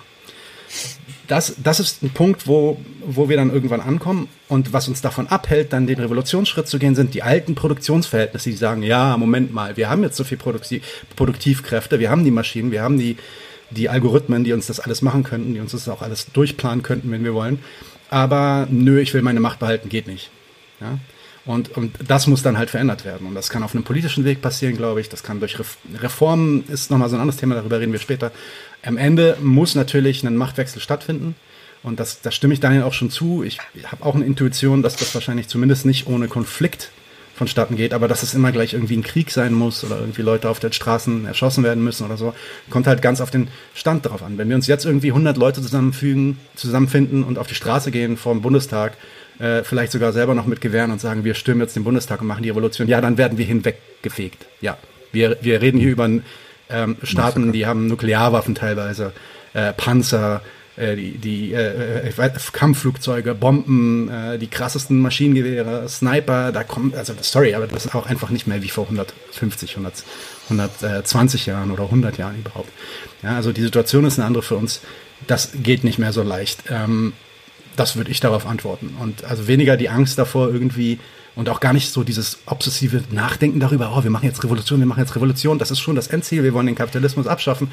Das, 1.27 1.57
das 1.61 1.81
ist 1.81 2.05
ein 2.05 2.11
Punkt, 2.11 2.47
wo, 2.47 2.81
wo 3.05 3.29
wir 3.29 3.37
dann 3.37 3.53
irgendwann 3.53 3.81
ankommen. 3.81 4.29
Und 4.49 4.73
was 4.73 4.87
uns 4.87 5.01
davon 5.01 5.27
abhält, 5.27 5.73
dann 5.73 5.89
den 5.89 5.99
Revolutionsschritt 5.99 6.69
zu 6.69 6.79
gehen, 6.79 6.95
sind 6.95 7.15
die 7.15 7.23
alten 7.25 7.57
Produktionsverhältnisse, 7.57 8.51
die 8.51 8.57
sagen, 8.57 8.85
ja, 8.85 9.17
Moment 9.17 9.53
mal, 9.53 9.77
wir 9.77 9.91
haben 9.91 10.05
jetzt 10.05 10.17
so 10.17 10.23
viel 10.23 10.39
Produktiv 10.39 10.85
Produktivkräfte, 11.17 11.99
wir 11.99 12.11
haben 12.11 12.25
die 12.25 12.31
Maschinen, 12.31 12.71
wir 12.71 12.83
haben 12.83 12.99
die, 12.99 13.17
die 13.71 13.89
Algorithmen, 13.89 14.45
die 14.45 14.53
uns 14.53 14.69
das 14.69 14.79
alles 14.79 15.03
machen 15.03 15.25
könnten, 15.25 15.55
die 15.55 15.61
uns 15.61 15.73
das 15.73 15.89
auch 15.89 16.03
alles 16.03 16.27
durchplanen 16.33 16.85
könnten, 16.85 17.11
wenn 17.11 17.25
wir 17.25 17.35
wollen. 17.35 17.59
Aber 18.09 18.69
nö, 18.71 19.01
ich 19.01 19.13
will 19.13 19.23
meine 19.23 19.41
Macht 19.41 19.59
behalten, 19.59 19.89
geht 19.89 20.07
nicht. 20.07 20.31
Ja? 20.81 20.99
Und, 21.47 21.77
und 21.77 21.95
das 22.07 22.27
muss 22.27 22.43
dann 22.43 22.59
halt 22.59 22.71
verändert 22.71 23.05
werden. 23.05 23.27
Und 23.27 23.35
das 23.35 23.51
kann 23.51 23.63
auf 23.63 23.73
einem 23.73 23.85
politischen 23.85 24.25
Weg 24.25 24.43
passieren, 24.43 24.77
glaube 24.77 25.01
ich. 25.01 25.09
Das 25.09 25.23
kann 25.23 25.39
durch 25.39 25.57
Reformen, 26.01 26.65
ist 26.69 26.91
nochmal 26.91 27.09
so 27.09 27.15
ein 27.15 27.21
anderes 27.21 27.41
Thema, 27.41 27.55
darüber 27.55 27.79
reden 27.79 27.93
wir 27.93 28.01
später. 28.01 28.33
Am 28.85 28.97
Ende 28.97 29.37
muss 29.41 29.77
natürlich 29.77 30.25
ein 30.25 30.37
Machtwechsel 30.37 30.83
stattfinden. 30.83 31.37
Und 31.85 32.01
das, 32.01 32.21
da 32.21 32.33
stimme 32.33 32.53
ich 32.53 32.59
Daniel 32.59 32.83
auch 32.83 32.93
schon 32.93 33.11
zu. 33.11 33.45
Ich 33.45 33.59
habe 33.85 34.05
auch 34.05 34.17
eine 34.17 34.25
Intuition, 34.25 34.83
dass 34.83 34.97
das 34.97 35.15
wahrscheinlich 35.15 35.47
zumindest 35.47 35.87
nicht 35.87 36.09
ohne 36.09 36.27
Konflikt 36.27 36.91
vonstatten 37.37 37.77
geht, 37.77 37.93
aber 37.93 38.09
dass 38.09 38.23
es 38.23 38.35
immer 38.35 38.51
gleich 38.51 38.73
irgendwie 38.73 38.97
ein 38.97 39.03
Krieg 39.03 39.31
sein 39.31 39.53
muss 39.53 39.85
oder 39.85 40.01
irgendwie 40.01 40.23
Leute 40.23 40.49
auf 40.49 40.59
den 40.59 40.73
Straßen 40.73 41.27
erschossen 41.27 41.63
werden 41.63 41.85
müssen 41.85 42.05
oder 42.05 42.17
so, 42.17 42.35
kommt 42.71 42.87
halt 42.87 43.03
ganz 43.03 43.21
auf 43.21 43.31
den 43.31 43.49
Stand 43.75 44.07
drauf 44.07 44.23
an. 44.23 44.39
Wenn 44.39 44.49
wir 44.49 44.57
uns 44.57 44.67
jetzt 44.67 44.87
irgendwie 44.87 45.11
100 45.11 45.37
Leute 45.37 45.61
zusammenfügen, 45.61 46.39
zusammenfinden 46.57 47.23
und 47.23 47.39
auf 47.39 47.47
die 47.47 47.55
Straße 47.55 47.91
gehen 47.91 48.17
vor 48.17 48.33
dem 48.33 48.41
Bundestag 48.41 48.97
äh, 49.39 49.63
vielleicht 49.63 49.93
sogar 49.93 50.13
selber 50.13 50.35
noch 50.35 50.47
mit 50.47 50.61
Gewehren 50.61 50.91
und 50.91 51.01
sagen, 51.01 51.25
wir 51.25 51.35
stürmen 51.35 51.63
jetzt 51.63 51.77
den 51.77 51.85
Bundestag 51.85 52.21
und 52.21 52.27
machen 52.27 52.43
die 52.43 52.51
Revolution, 52.51 52.89
ja, 52.89 53.01
dann 53.01 53.19
werden 53.19 53.39
wir 53.39 53.45
hinweggefegt. 53.45 54.47
Ja, 54.61 54.79
wir, 55.13 55.37
wir 55.41 55.61
reden 55.61 55.79
hier 55.79 55.91
über 55.91 56.09
ähm, 56.69 56.97
Staaten, 57.03 57.53
die 57.53 57.67
haben 57.67 57.87
Nuklearwaffen 57.87 58.55
teilweise, 58.55 59.13
äh, 59.55 59.73
Panzer, 59.73 60.43
äh, 60.77 60.95
die, 60.97 61.13
die 61.19 61.53
äh, 61.55 62.13
Kampfflugzeuge, 62.53 63.35
Bomben, 63.35 64.11
äh, 64.11 64.39
die 64.39 64.49
krassesten 64.49 65.01
Maschinengewehre, 65.01 65.89
Sniper, 65.89 66.53
da 66.53 66.65
kommt, 66.65 66.95
also 66.95 67.15
sorry, 67.21 67.55
aber 67.55 67.67
das 67.67 67.87
ist 67.87 67.95
auch 67.95 68.07
einfach 68.07 68.31
nicht 68.31 68.47
mehr 68.47 68.63
wie 68.63 68.69
vor 68.69 68.85
150, 68.85 69.71
100, 69.71 70.05
120 70.51 71.47
Jahren 71.47 71.71
oder 71.71 71.85
100 71.85 72.19
Jahren 72.19 72.39
überhaupt. 72.39 72.71
Ja, 73.23 73.37
also 73.37 73.53
die 73.53 73.63
Situation 73.63 74.05
ist 74.05 74.19
eine 74.19 74.27
andere 74.27 74.43
für 74.43 74.57
uns. 74.57 74.81
Das 75.27 75.51
geht 75.63 75.83
nicht 75.83 75.99
mehr 75.99 76.13
so 76.13 76.23
leicht. 76.23 76.65
Ähm, 76.69 77.15
das 77.77 77.97
würde 77.97 78.11
ich 78.11 78.21
darauf 78.21 78.47
antworten. 78.47 78.97
Und 78.99 79.25
also 79.25 79.47
weniger 79.47 79.77
die 79.77 79.89
Angst 79.89 80.19
davor 80.19 80.49
irgendwie 80.49 80.99
und 81.35 81.51
auch 81.51 81.61
gar 81.61 81.75
nicht 81.75 81.91
so 81.91 82.03
dieses 82.03 82.39
obsessive 82.47 83.03
Nachdenken 83.11 83.61
darüber, 83.61 83.95
oh, 83.95 84.03
wir 84.03 84.11
machen 84.11 84.25
jetzt 84.25 84.43
Revolution, 84.43 84.81
wir 84.81 84.87
machen 84.87 85.01
jetzt 85.01 85.15
Revolution. 85.15 85.59
Das 85.59 85.71
ist 85.71 85.81
schon 85.81 85.95
das 85.95 86.09
Endziel, 86.09 86.43
wir 86.43 86.55
wollen 86.55 86.67
den 86.67 86.75
Kapitalismus 86.75 87.27
abschaffen. 87.27 87.71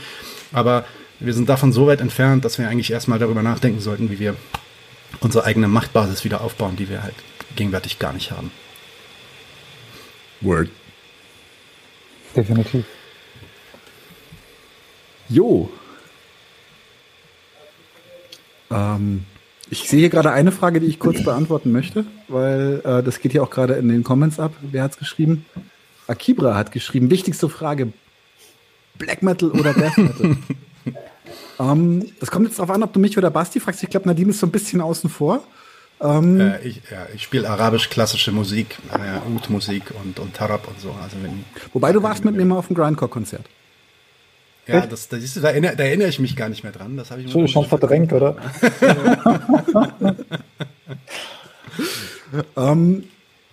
Aber 0.51 0.85
wir 1.19 1.33
sind 1.33 1.47
davon 1.47 1.71
so 1.71 1.87
weit 1.87 2.01
entfernt, 2.01 2.43
dass 2.43 2.59
wir 2.59 2.67
eigentlich 2.67 2.91
erstmal 2.91 3.19
darüber 3.19 3.41
nachdenken 3.41 3.79
sollten, 3.79 4.09
wie 4.09 4.19
wir 4.19 4.35
unsere 5.21 5.45
eigene 5.45 5.69
Machtbasis 5.69 6.25
wieder 6.25 6.41
aufbauen, 6.41 6.75
die 6.75 6.89
wir 6.89 7.03
halt 7.03 7.15
gegenwärtig 7.55 7.99
gar 7.99 8.11
nicht 8.11 8.31
haben. 8.31 8.51
Word. 10.41 10.69
Definitiv. 12.35 12.83
Jo. 15.29 15.69
Ähm, 18.69 19.25
ich 19.73 19.89
sehe 19.89 20.01
hier 20.01 20.09
gerade 20.09 20.31
eine 20.31 20.51
Frage, 20.51 20.79
die 20.79 20.85
ich 20.85 20.99
kurz 20.99 21.23
beantworten 21.23 21.71
möchte, 21.71 22.05
weil 22.27 22.81
äh, 22.83 23.01
das 23.01 23.19
geht 23.19 23.31
hier 23.31 23.41
auch 23.41 23.49
gerade 23.49 23.73
in 23.73 23.89
den 23.89 24.03
Comments 24.03 24.39
ab. 24.39 24.53
Wer 24.61 24.83
hat 24.83 24.91
es 24.91 24.97
geschrieben? 24.97 25.45
Akibra 26.05 26.55
hat 26.55 26.71
geschrieben, 26.71 27.09
wichtigste 27.09 27.49
Frage, 27.49 27.91
Black 28.99 29.23
Metal 29.23 29.49
oder 29.49 29.73
Death 29.73 29.97
Metal? 29.97 30.37
um, 31.57 31.71
ähm, 31.71 32.05
das 32.19 32.29
kommt 32.29 32.45
jetzt 32.45 32.59
darauf 32.59 32.69
an, 32.69 32.83
ob 32.83 32.93
du 32.93 32.99
mich 32.99 33.17
oder 33.17 33.31
Basti 33.31 33.59
fragst. 33.59 33.81
Ich 33.81 33.89
glaube, 33.89 34.07
Nadim 34.07 34.29
ist 34.29 34.39
so 34.39 34.45
ein 34.45 34.51
bisschen 34.51 34.79
außen 34.79 35.09
vor. 35.09 35.43
Ähm, 35.99 36.39
äh, 36.39 36.61
ich, 36.61 36.81
ja, 36.91 37.07
ich 37.15 37.23
spiele 37.23 37.49
arabisch-klassische 37.49 38.31
Musik, 38.31 38.77
äh, 38.91 39.27
Oud-Musik 39.27 39.85
und, 40.03 40.19
und 40.19 40.35
Tarab 40.35 40.67
und 40.67 40.79
so. 40.79 40.95
Also 41.01 41.17
wenn, 41.23 41.45
Wobei 41.73 41.91
du 41.93 42.03
warst 42.03 42.23
mit 42.23 42.35
mir 42.35 42.45
mal 42.45 42.57
auf 42.57 42.67
dem 42.67 42.75
Grindcore-Konzert. 42.75 43.45
Ja, 44.65 44.85
das, 44.85 45.09
das 45.09 45.23
ist, 45.23 45.43
da, 45.43 45.49
erinnere, 45.49 45.75
da 45.75 45.83
erinnere 45.83 46.07
ich 46.07 46.19
mich 46.19 46.35
gar 46.35 46.47
nicht 46.49 46.63
mehr 46.63 46.71
dran. 46.71 46.95
Das 46.95 47.11
habe 47.11 47.21
ich 47.21 47.31
schon, 47.31 47.47
schon 47.47 47.65
verdrängt, 47.65 48.13
oder? 48.13 48.37
ähm, 52.55 53.03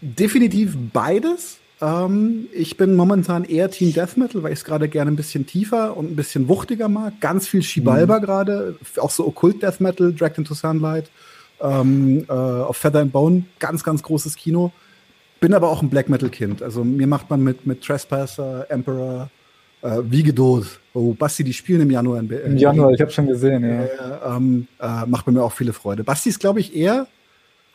definitiv 0.00 0.76
beides. 0.92 1.58
Ähm, 1.80 2.46
ich 2.52 2.76
bin 2.76 2.94
momentan 2.94 3.44
eher 3.44 3.70
Team 3.70 3.92
Death 3.92 4.16
Metal, 4.16 4.42
weil 4.42 4.52
ich 4.52 4.60
es 4.60 4.64
gerade 4.64 4.88
gerne 4.88 5.10
ein 5.10 5.16
bisschen 5.16 5.46
tiefer 5.46 5.96
und 5.96 6.12
ein 6.12 6.16
bisschen 6.16 6.46
wuchtiger 6.48 6.88
mag. 6.88 7.20
Ganz 7.20 7.48
viel 7.48 7.62
Shibalba 7.62 8.18
mhm. 8.18 8.22
gerade, 8.22 8.76
auch 8.98 9.10
so 9.10 9.26
Okkult 9.26 9.62
Death 9.62 9.80
Metal, 9.80 10.12
Dragged 10.12 10.38
into 10.38 10.54
Sunlight, 10.54 11.10
ähm, 11.60 12.24
äh, 12.28 12.32
auf 12.32 12.76
Feather 12.76 13.00
and 13.00 13.12
Bone, 13.12 13.44
ganz, 13.58 13.82
ganz 13.82 14.02
großes 14.02 14.36
Kino. 14.36 14.72
Bin 15.40 15.54
aber 15.54 15.70
auch 15.70 15.82
ein 15.82 15.88
Black 15.88 16.08
Metal 16.08 16.28
Kind. 16.28 16.62
Also 16.62 16.84
mir 16.84 17.06
macht 17.06 17.30
man 17.30 17.42
mit, 17.42 17.66
mit 17.66 17.82
Trespasser, 17.82 18.66
Emperor, 18.70 19.30
äh, 19.82 19.98
wie 20.04 20.22
Geduld. 20.22 20.80
Oh, 20.92 21.14
Basti, 21.14 21.44
die 21.44 21.52
spielen 21.52 21.82
im 21.82 21.90
Januar 21.90 22.20
in 22.20 22.30
Im 22.30 22.56
Januar, 22.56 22.90
ich 22.92 23.00
habe 23.00 23.10
schon 23.10 23.26
gesehen, 23.26 23.64
ja. 23.64 23.84
Äh, 23.84 24.36
ähm, 24.36 24.66
äh, 24.80 25.06
macht 25.06 25.26
mir 25.26 25.42
auch 25.42 25.52
viele 25.52 25.72
Freude. 25.72 26.04
Basti 26.04 26.28
ist, 26.28 26.40
glaube 26.40 26.60
ich, 26.60 26.74
eher. 26.74 27.06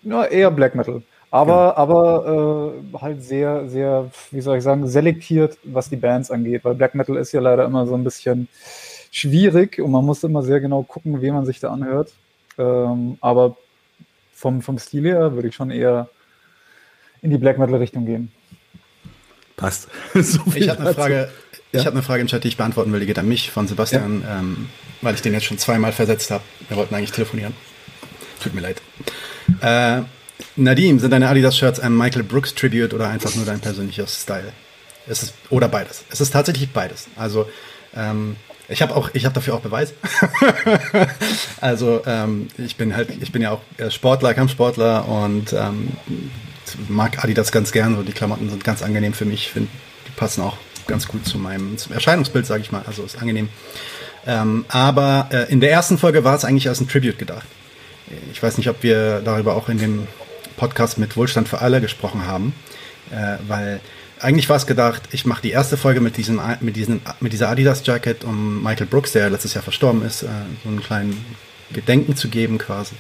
Ja, 0.04 0.26
eher 0.26 0.52
Black 0.52 0.76
Metal. 0.76 1.02
Aber, 1.32 1.52
ja. 1.52 1.78
aber 1.78 2.74
äh, 2.94 2.98
halt 2.98 3.24
sehr, 3.24 3.68
sehr, 3.68 4.12
wie 4.32 4.42
soll 4.42 4.58
ich 4.58 4.64
sagen, 4.64 4.88
selektiert, 4.88 5.58
was 5.64 5.90
die 5.90 5.96
Bands 5.96 6.32
angeht. 6.32 6.64
Weil 6.64 6.76
Black 6.76 6.96
Metal 6.96 7.18
ist 7.18 7.32
ja 7.32 7.42
leider 7.42 7.66
immer 7.66 7.88
so 7.88 7.96
ein 7.96 8.04
bisschen 8.04 8.48
schwierig 9.12 9.80
und 9.80 9.92
man 9.92 10.06
muss 10.06 10.24
immer 10.24 10.44
sehr 10.44 10.60
genau 10.60 10.84
gucken, 10.84 11.22
wie 11.22 11.32
man 11.32 11.46
sich 11.46 11.60
da 11.60 11.72
anhört. 11.72 12.14
Ähm, 12.58 13.18
aber 13.22 13.58
vom, 14.34 14.62
vom 14.62 14.78
Stil 14.78 15.04
her 15.06 15.34
würde 15.34 15.48
ich 15.48 15.56
schon 15.56 15.72
eher 15.72 16.10
in 17.22 17.32
die 17.32 17.38
Black 17.38 17.58
Metal-Richtung 17.58 18.06
gehen. 18.06 18.32
Passt. 19.56 19.90
so 20.14 20.42
ich 20.54 20.70
habe 20.70 20.82
eine 20.82 20.94
Frage. 20.94 21.30
Ja? 21.76 21.82
Ich 21.82 21.86
habe 21.86 21.96
eine 21.96 22.04
Frage 22.04 22.22
im 22.22 22.28
Chat, 22.28 22.44
die 22.44 22.48
ich 22.48 22.58
beantworten 22.58 22.92
will. 22.92 23.00
Die 23.00 23.06
geht 23.06 23.20
an 23.20 23.28
mich 23.28 23.52
von 23.52 23.68
Sebastian, 23.68 24.22
ja. 24.22 24.40
ähm, 24.40 24.70
weil 25.02 25.16
ich 25.16 25.22
den 25.22 25.34
jetzt 25.34 25.46
schon 25.46 25.58
zweimal 25.58 25.92
versetzt 25.92 26.32
habe. 26.32 26.44
Wir 26.68 26.78
wollten 26.78 26.96
eigentlich 26.96 27.12
telefonieren. 27.12 27.54
Tut 28.42 28.54
mir 28.54 28.62
leid. 28.62 28.82
Äh, 29.62 30.02
Nadim, 30.56 31.00
sind 31.00 31.12
deine 31.12 31.30
Adidas-Shirts 31.30 31.80
ein 31.80 31.96
Michael 31.96 32.24
Brooks 32.24 32.56
Tribute 32.56 32.94
oder 32.94 33.08
einfach 33.10 33.34
nur 33.36 33.46
dein 33.46 33.60
persönlicher 33.60 34.08
Style? 34.08 34.52
Es 35.08 35.24
ist, 35.24 35.34
oder 35.50 35.68
beides. 35.68 36.04
Es 36.10 36.20
ist 36.22 36.32
tatsächlich 36.32 36.72
beides. 36.72 37.08
Also 37.16 37.48
ähm, 37.96 38.36
ich 38.68 38.82
habe 38.82 38.96
auch, 38.96 39.10
ich 39.14 39.26
habe 39.26 39.36
dafür 39.36 39.56
auch 39.56 39.60
Beweis. 39.62 39.94
also 41.62 42.02
ähm, 42.06 42.48
ich 42.58 42.76
bin 42.76 42.96
halt, 42.96 43.10
ich 43.22 43.32
bin 43.32 43.42
ja 43.42 43.52
auch 43.52 43.62
äh, 43.78 43.92
Sportler, 43.92 44.34
Kampfsportler 44.34 45.08
und 45.08 45.54
ähm, 45.54 45.92
mag 46.90 47.24
Adidas 47.24 47.52
ganz 47.52 47.72
gern. 47.72 47.96
So 47.96 48.04
die 48.04 48.14
Klamotten 48.14 48.50
sind 48.50 48.64
ganz 48.64 48.82
angenehm 48.82 49.14
für 49.14 49.26
mich. 49.26 49.52
Find, 49.52 49.70
die 50.08 50.12
passen 50.12 50.42
auch 50.42 50.58
ganz 50.88 51.08
gut 51.08 51.26
zu 51.26 51.38
meinem 51.38 51.78
zum 51.78 51.94
Erscheinungsbild, 51.94 52.46
sage 52.46 52.62
ich 52.62 52.72
mal. 52.72 52.84
Also 52.86 53.04
ist 53.04 53.20
angenehm. 53.20 53.50
Ähm, 54.28 54.66
aber 54.70 55.30
äh, 55.32 55.52
in 55.52 55.60
der 55.60 55.72
ersten 55.72 55.98
Folge 55.98 56.24
war 56.24 56.36
es 56.36 56.46
eigentlich 56.46 56.68
als 56.68 56.82
ein 56.82 56.88
Tribute 56.88 57.18
gedacht. 57.18 57.46
Ich 58.32 58.42
weiß 58.42 58.58
nicht, 58.58 58.70
ob 58.70 58.84
wir 58.84 59.22
darüber 59.22 59.56
auch 59.56 59.70
in 59.70 59.78
dem 59.78 60.08
Podcast 60.58 60.98
mit 60.98 61.18
Wohlstand 61.18 61.48
für 61.48 61.62
alle 61.62 61.82
gesprochen 61.82 62.28
haben, 62.28 62.54
äh, 63.12 63.38
weil 63.48 63.80
eigentlich 64.20 64.48
war 64.48 64.56
es 64.56 64.66
gedacht, 64.66 65.04
ich 65.12 65.26
mache 65.26 65.42
die 65.42 65.52
erste 65.52 65.78
Folge 65.78 66.02
mit 66.02 66.18
diesem, 66.18 66.42
mit 66.62 66.76
diesem, 66.76 67.02
mit 67.20 67.34
dieser 67.34 67.50
Adidas 67.50 67.86
Jacket, 67.86 68.24
um 68.24 68.64
Michael 68.64 68.88
Brooks, 68.88 69.12
der 69.12 69.30
letztes 69.30 69.54
Jahr 69.54 69.64
verstorben 69.64 70.04
ist, 70.06 70.24
äh, 70.24 70.28
so 70.64 70.70
einen 70.70 70.82
kleinen 70.82 71.26
Gedenken 71.72 72.16
zu 72.16 72.30
geben 72.30 72.58
quasi. 72.58 72.96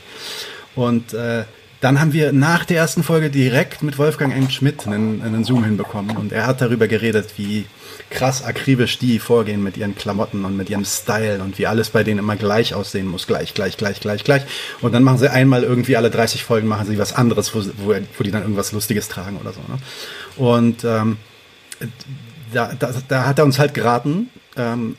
Und 0.76 1.14
äh, 1.14 1.46
dann 1.86 2.00
haben 2.00 2.14
wir 2.14 2.34
nach 2.34 2.66
der 2.66 2.78
ersten 2.78 3.04
Folge 3.04 3.30
direkt 3.30 3.84
mit 3.84 4.00
Wolfgang 4.00 4.36
M. 4.36 4.50
Schmidt 4.50 4.88
einen, 4.88 5.22
einen 5.22 5.44
Zoom 5.44 5.64
hinbekommen 5.64 6.18
und 6.18 6.32
er 6.32 6.48
hat 6.48 6.60
darüber 6.60 6.88
geredet, 6.88 7.34
wie 7.38 7.68
krass 8.10 8.44
akribisch 8.44 8.98
die 8.98 9.20
vorgehen 9.20 9.62
mit 9.62 9.78
ihren 9.78 9.94
Klamotten 9.94 10.46
und 10.46 10.58
mit 10.58 10.72
ihrem 10.72 10.84
Style 10.84 11.44
und 11.44 11.60
wie 11.60 11.68
alles 11.68 11.92
bei 11.92 12.04
denen 12.04 12.18
immer 12.18 12.38
gleich 12.38 12.74
aussehen 12.74 13.06
muss. 13.06 13.28
Gleich, 13.28 13.54
gleich, 13.54 13.78
gleich, 13.78 14.00
gleich, 14.00 14.24
gleich. 14.24 14.42
Und 14.82 14.96
dann 14.96 15.04
machen 15.04 15.20
sie 15.20 15.32
einmal 15.32 15.62
irgendwie 15.62 15.96
alle 15.96 16.10
30 16.10 16.44
Folgen 16.44 16.68
machen 16.68 16.88
sie 16.88 16.98
was 16.98 17.14
anderes, 17.14 17.54
wo, 17.54 17.60
wo, 17.78 17.94
wo 18.18 18.24
die 18.24 18.32
dann 18.32 18.42
irgendwas 18.42 18.72
Lustiges 18.72 19.08
tragen 19.08 19.38
oder 19.38 19.54
so. 19.54 19.60
Ne? 19.60 19.78
Und 20.38 20.84
ähm, 20.86 21.18
da, 22.52 22.74
da, 22.80 22.96
da 23.08 23.28
hat 23.28 23.38
er 23.38 23.46
uns 23.46 23.60
halt 23.60 23.76
geraten, 23.76 24.32
ähm, 24.58 24.98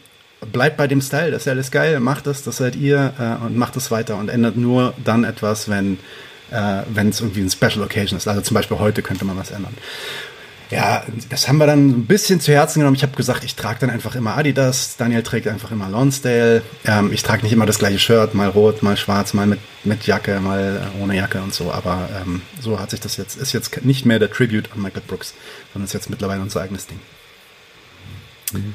bleibt 0.53 0.77
bei 0.77 0.87
dem 0.87 1.01
Style, 1.01 1.33
das 1.33 1.43
ist 1.43 1.49
alles 1.49 1.73
geil, 1.73 1.99
macht 1.99 2.29
das, 2.29 2.45
das 2.45 2.59
seid 2.59 2.77
ihr 2.77 3.13
äh, 3.19 3.45
und 3.45 3.57
macht 3.57 3.75
es 3.75 3.91
weiter 3.91 4.19
und 4.19 4.29
ändert 4.29 4.57
nur 4.57 4.95
dann 5.05 5.25
etwas, 5.25 5.69
wenn 5.69 5.99
äh, 6.51 6.83
wenn 6.89 7.09
es 7.09 7.21
irgendwie 7.21 7.41
ein 7.41 7.51
Special 7.51 7.83
Occasion 7.83 8.17
ist. 8.17 8.29
Also 8.29 8.41
zum 8.41 8.55
Beispiel 8.55 8.79
heute 8.79 9.03
könnte 9.03 9.25
man 9.25 9.37
was 9.37 9.51
ändern. 9.51 9.75
Ja, 10.71 11.05
das 11.31 11.47
haben 11.47 11.59
wir 11.59 11.67
dann 11.67 11.91
ein 11.91 12.07
bisschen 12.07 12.41
zu 12.41 12.53
Herzen 12.53 12.81
genommen. 12.81 12.97
Ich 12.97 13.05
habe 13.05 13.17
gesagt, 13.17 13.45
ich 13.45 13.55
trage 13.55 13.79
dann 13.81 13.91
einfach 13.91 14.17
immer 14.17 14.37
Adidas. 14.37 14.97
Daniel 14.97 15.23
trägt 15.23 15.47
einfach 15.47 15.71
immer 15.71 15.89
Lonsdale. 15.89 16.63
Ähm, 16.85 17.13
ich 17.13 17.23
trage 17.23 17.45
nicht 17.45 17.53
immer 17.53 17.67
das 17.67 17.79
gleiche 17.79 18.01
Shirt, 18.01 18.35
mal 18.35 18.49
rot, 18.49 18.83
mal 18.83 18.97
schwarz, 18.97 19.33
mal 19.33 19.47
mit, 19.47 19.61
mit 19.85 20.07
Jacke, 20.07 20.41
mal 20.41 20.91
ohne 21.01 21.15
Jacke 21.15 21.41
und 21.41 21.55
so. 21.55 21.71
Aber 21.71 22.09
ähm, 22.21 22.43
so 22.61 22.81
hat 22.81 22.91
sich 22.91 23.01
das 23.01 23.17
jetzt, 23.17 23.37
ist 23.37 23.53
jetzt 23.53 23.85
nicht 23.85 24.07
mehr 24.07 24.19
der 24.19 24.31
Tribute 24.31 24.73
an 24.73 24.83
Michael 24.83 25.03
Brooks, 25.07 25.35
sondern 25.73 25.87
ist 25.87 25.93
jetzt 25.93 26.11
mittlerweile 26.11 26.43
unser 26.43 26.63
eigenes 26.63 26.89
Ding. 26.89 26.99
Mhm. 28.53 28.75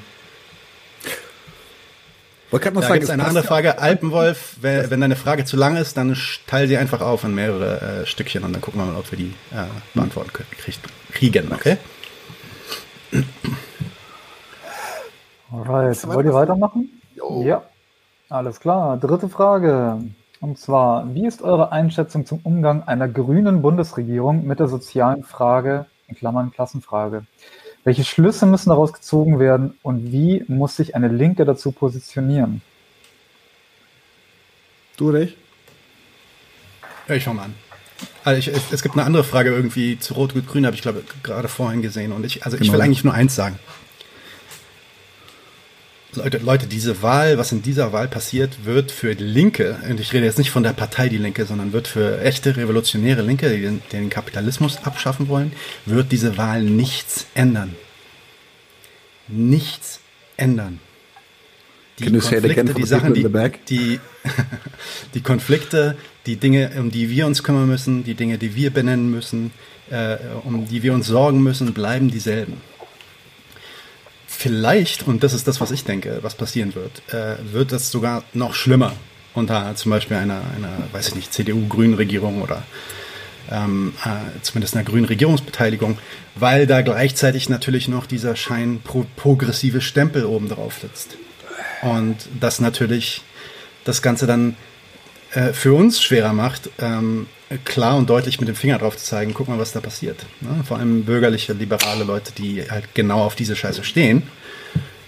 Wollte 2.51 2.65
gerade 2.65 2.75
noch 2.75 2.81
da 2.81 2.89
sagen, 2.89 3.09
eine 3.09 3.25
andere 3.25 3.45
Frage. 3.45 3.79
Alpenwolf, 3.79 4.57
wenn, 4.59 4.91
wenn 4.91 4.99
deine 4.99 5.15
Frage 5.15 5.45
zu 5.45 5.55
lang 5.55 5.77
ist, 5.77 5.95
dann 5.95 6.17
teile 6.47 6.67
sie 6.67 6.77
einfach 6.77 6.99
auf 6.99 7.23
in 7.23 7.33
mehrere 7.33 8.01
äh, 8.01 8.05
Stückchen 8.05 8.43
und 8.43 8.51
dann 8.51 8.61
gucken 8.61 8.81
wir 8.81 8.85
mal, 8.85 8.97
ob 8.97 9.09
wir 9.09 9.17
die 9.17 9.33
äh, 9.51 9.65
beantworten 9.93 10.33
können, 10.33 10.49
kriegen, 11.13 11.51
okay? 11.53 11.77
Alright, 15.51 16.07
wollt 16.07 16.25
ihr 16.25 16.33
weitermachen? 16.33 17.01
Jo. 17.15 17.43
Ja, 17.43 17.63
alles 18.29 18.59
klar. 18.59 18.97
Dritte 18.97 19.29
Frage. 19.29 20.01
Und 20.41 20.57
zwar, 20.57 21.13
wie 21.13 21.27
ist 21.27 21.41
eure 21.41 21.71
Einschätzung 21.71 22.25
zum 22.25 22.39
Umgang 22.43 22.83
einer 22.83 23.07
grünen 23.07 23.61
Bundesregierung 23.61 24.45
mit 24.45 24.59
der 24.59 24.67
sozialen 24.67 25.23
Frage, 25.23 25.85
in 26.07 26.15
Klammern 26.15 26.51
Klassenfrage? 26.51 27.25
Welche 27.83 28.03
Schlüsse 28.03 28.45
müssen 28.45 28.69
daraus 28.69 28.93
gezogen 28.93 29.39
werden 29.39 29.73
und 29.81 30.11
wie 30.11 30.43
muss 30.47 30.75
sich 30.75 30.95
eine 30.95 31.07
Linke 31.07 31.45
dazu 31.45 31.71
positionieren? 31.71 32.61
Du 34.97 35.09
oder 35.09 35.21
ich? 35.21 35.35
Ja, 37.07 37.15
ich 37.15 37.23
fange 37.23 37.37
mal 37.37 37.45
an. 37.45 37.55
Also 38.23 38.39
ich, 38.39 38.47
es, 38.47 38.71
es, 38.71 38.83
gibt 38.83 38.95
eine 38.95 39.03
andere 39.03 39.23
Frage 39.23 39.49
irgendwie 39.49 39.97
zu 39.97 40.13
Rot-Grün, 40.13 40.65
habe 40.65 40.75
ich 40.75 40.81
glaube 40.81 41.03
gerade 41.23 41.47
vorhin 41.47 41.81
gesehen. 41.81 42.11
Und 42.11 42.25
ich, 42.25 42.45
also 42.45 42.57
genau. 42.57 42.67
ich 42.67 42.73
will 42.73 42.81
eigentlich 42.81 43.03
nur 43.03 43.13
eins 43.13 43.35
sagen. 43.35 43.57
Leute, 46.13 46.39
Leute, 46.39 46.67
diese 46.67 47.01
Wahl, 47.01 47.37
was 47.37 47.53
in 47.53 47.61
dieser 47.61 47.93
Wahl 47.93 48.09
passiert, 48.09 48.65
wird 48.65 48.91
für 48.91 49.15
die 49.15 49.23
Linke, 49.23 49.77
und 49.89 49.99
ich 49.99 50.11
rede 50.11 50.25
jetzt 50.25 50.37
nicht 50.37 50.51
von 50.51 50.63
der 50.63 50.73
Partei 50.73 51.07
Die 51.07 51.17
Linke, 51.17 51.45
sondern 51.45 51.71
wird 51.71 51.87
für 51.87 52.21
echte 52.21 52.57
revolutionäre 52.57 53.21
Linke, 53.21 53.49
die 53.49 53.61
den, 53.61 53.81
den 53.93 54.09
Kapitalismus 54.09 54.79
abschaffen 54.83 55.29
wollen, 55.29 55.53
wird 55.85 56.11
diese 56.11 56.37
Wahl 56.37 56.63
nichts 56.63 57.27
ändern. 57.33 57.75
Nichts 59.29 60.01
ändern. 60.35 60.79
Die 61.99 62.11
Konflikte, 62.11 62.73
die 62.73 62.85
Sachen, 62.85 63.13
die, 63.13 63.27
die, 63.69 63.99
die 65.13 65.21
Konflikte, 65.21 65.95
die 66.25 66.35
Dinge, 66.35 66.71
um 66.77 66.91
die 66.91 67.09
wir 67.09 67.25
uns 67.25 67.41
kümmern 67.41 67.67
müssen, 67.67 68.03
die 68.03 68.15
Dinge, 68.15 68.37
die 68.37 68.55
wir 68.55 68.71
benennen 68.71 69.09
müssen, 69.11 69.51
äh, 69.89 70.17
um 70.43 70.67
die 70.67 70.83
wir 70.83 70.93
uns 70.93 71.07
sorgen 71.07 71.41
müssen, 71.41 71.73
bleiben 71.73 72.09
dieselben 72.11 72.57
vielleicht, 74.41 75.07
und 75.07 75.23
das 75.23 75.33
ist 75.33 75.47
das, 75.47 75.61
was 75.61 75.69
ich 75.69 75.83
denke, 75.83 76.19
was 76.23 76.33
passieren 76.33 76.73
wird, 76.73 77.03
äh, 77.13 77.35
wird 77.53 77.71
es 77.71 77.91
sogar 77.91 78.23
noch 78.33 78.55
schlimmer 78.55 78.93
unter 79.33 79.75
zum 79.75 79.91
Beispiel 79.91 80.17
einer, 80.17 80.41
einer 80.55 80.77
weiß 80.91 81.09
ich 81.09 81.15
nicht, 81.15 81.31
CDU-grünen 81.31 81.93
Regierung 81.93 82.41
oder 82.41 82.63
ähm, 83.51 83.93
äh, 84.03 84.41
zumindest 84.41 84.75
einer 84.75 84.83
grünen 84.83 85.05
Regierungsbeteiligung, 85.05 85.99
weil 86.35 86.65
da 86.65 86.81
gleichzeitig 86.81 87.49
natürlich 87.49 87.87
noch 87.87 88.05
dieser 88.07 88.35
schein 88.35 88.81
pro 88.83 89.05
progressive 89.15 89.79
Stempel 89.79 90.25
oben 90.25 90.49
drauf 90.49 90.79
sitzt. 90.81 91.17
Und 91.83 92.17
das 92.39 92.59
natürlich 92.59 93.21
das 93.83 94.01
Ganze 94.01 94.25
dann 94.25 94.55
äh, 95.33 95.53
für 95.53 95.73
uns 95.73 96.01
schwerer 96.01 96.33
macht, 96.33 96.69
ähm, 96.79 97.27
klar 97.57 97.97
und 97.97 98.09
deutlich 98.09 98.39
mit 98.39 98.47
dem 98.47 98.55
Finger 98.55 98.77
drauf 98.77 98.97
zu 98.97 99.05
zeigen, 99.05 99.33
guck 99.33 99.47
mal, 99.47 99.59
was 99.59 99.71
da 99.71 99.79
passiert. 99.79 100.25
Ne? 100.41 100.63
Vor 100.65 100.77
allem 100.77 101.03
bürgerliche, 101.03 101.53
liberale 101.53 102.03
Leute, 102.03 102.31
die 102.37 102.63
halt 102.69 102.93
genau 102.93 103.23
auf 103.23 103.35
diese 103.35 103.55
Scheiße 103.55 103.83
stehen, 103.83 104.23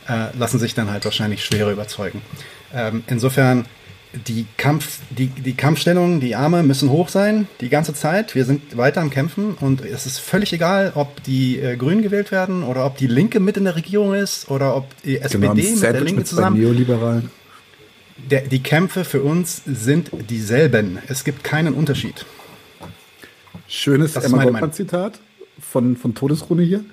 äh, 0.07 0.35
lassen 0.37 0.59
sich 0.59 0.73
dann 0.73 0.91
halt 0.91 1.05
wahrscheinlich 1.05 1.43
schwerer 1.43 1.71
überzeugen. 1.71 2.21
Ähm, 2.73 3.03
insofern, 3.07 3.65
die, 4.27 4.45
Kampf, 4.57 4.99
die, 5.09 5.27
die 5.27 5.53
Kampfstellungen, 5.53 6.19
die 6.19 6.35
Arme 6.35 6.63
müssen 6.63 6.89
hoch 6.89 7.09
sein, 7.09 7.47
die 7.61 7.69
ganze 7.69 7.93
Zeit. 7.93 8.35
Wir 8.35 8.45
sind 8.45 8.77
weiter 8.77 9.01
am 9.01 9.09
Kämpfen 9.09 9.55
und 9.59 9.81
es 9.81 10.05
ist 10.05 10.19
völlig 10.19 10.53
egal, 10.53 10.91
ob 10.95 11.23
die 11.23 11.59
äh, 11.59 11.75
Grünen 11.77 12.03
gewählt 12.03 12.31
werden 12.31 12.63
oder 12.63 12.85
ob 12.85 12.97
die 12.97 13.07
Linke 13.07 13.39
mit 13.39 13.57
in 13.57 13.63
der 13.63 13.75
Regierung 13.75 14.13
ist 14.13 14.51
oder 14.51 14.75
ob 14.75 14.85
die 15.03 15.17
SPD 15.17 15.47
genau, 15.47 15.55
mit 15.55 15.83
der 15.83 16.01
Linke 16.01 16.23
zusammen. 16.25 16.59
Neoliberalen. 16.59 17.31
Der, 18.29 18.41
die 18.41 18.63
Kämpfe 18.63 19.03
für 19.05 19.21
uns 19.21 19.61
sind 19.65 20.09
dieselben. 20.29 20.99
Es 21.07 21.23
gibt 21.23 21.43
keinen 21.43 21.73
Unterschied. 21.73 22.25
Schönes 23.67 24.15
Emma 24.15 24.43
Goldman-Zitat 24.43 25.19
von, 25.59 25.97
von 25.97 26.15
Todesrune 26.15 26.63
hier. 26.63 26.85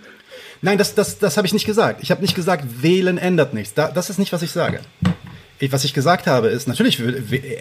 Nein, 0.62 0.78
das, 0.78 0.94
das, 0.94 1.18
das 1.18 1.36
habe 1.36 1.46
ich 1.46 1.52
nicht 1.52 1.66
gesagt. 1.66 2.02
Ich 2.02 2.10
habe 2.10 2.20
nicht 2.20 2.34
gesagt, 2.34 2.82
wählen 2.82 3.18
ändert 3.18 3.54
nichts. 3.54 3.74
Da, 3.74 3.90
das 3.90 4.10
ist 4.10 4.18
nicht, 4.18 4.32
was 4.32 4.42
ich 4.42 4.50
sage. 4.50 4.80
Ich, 5.58 5.72
was 5.72 5.84
ich 5.84 5.94
gesagt 5.94 6.26
habe, 6.26 6.48
ist, 6.48 6.68
natürlich 6.68 7.00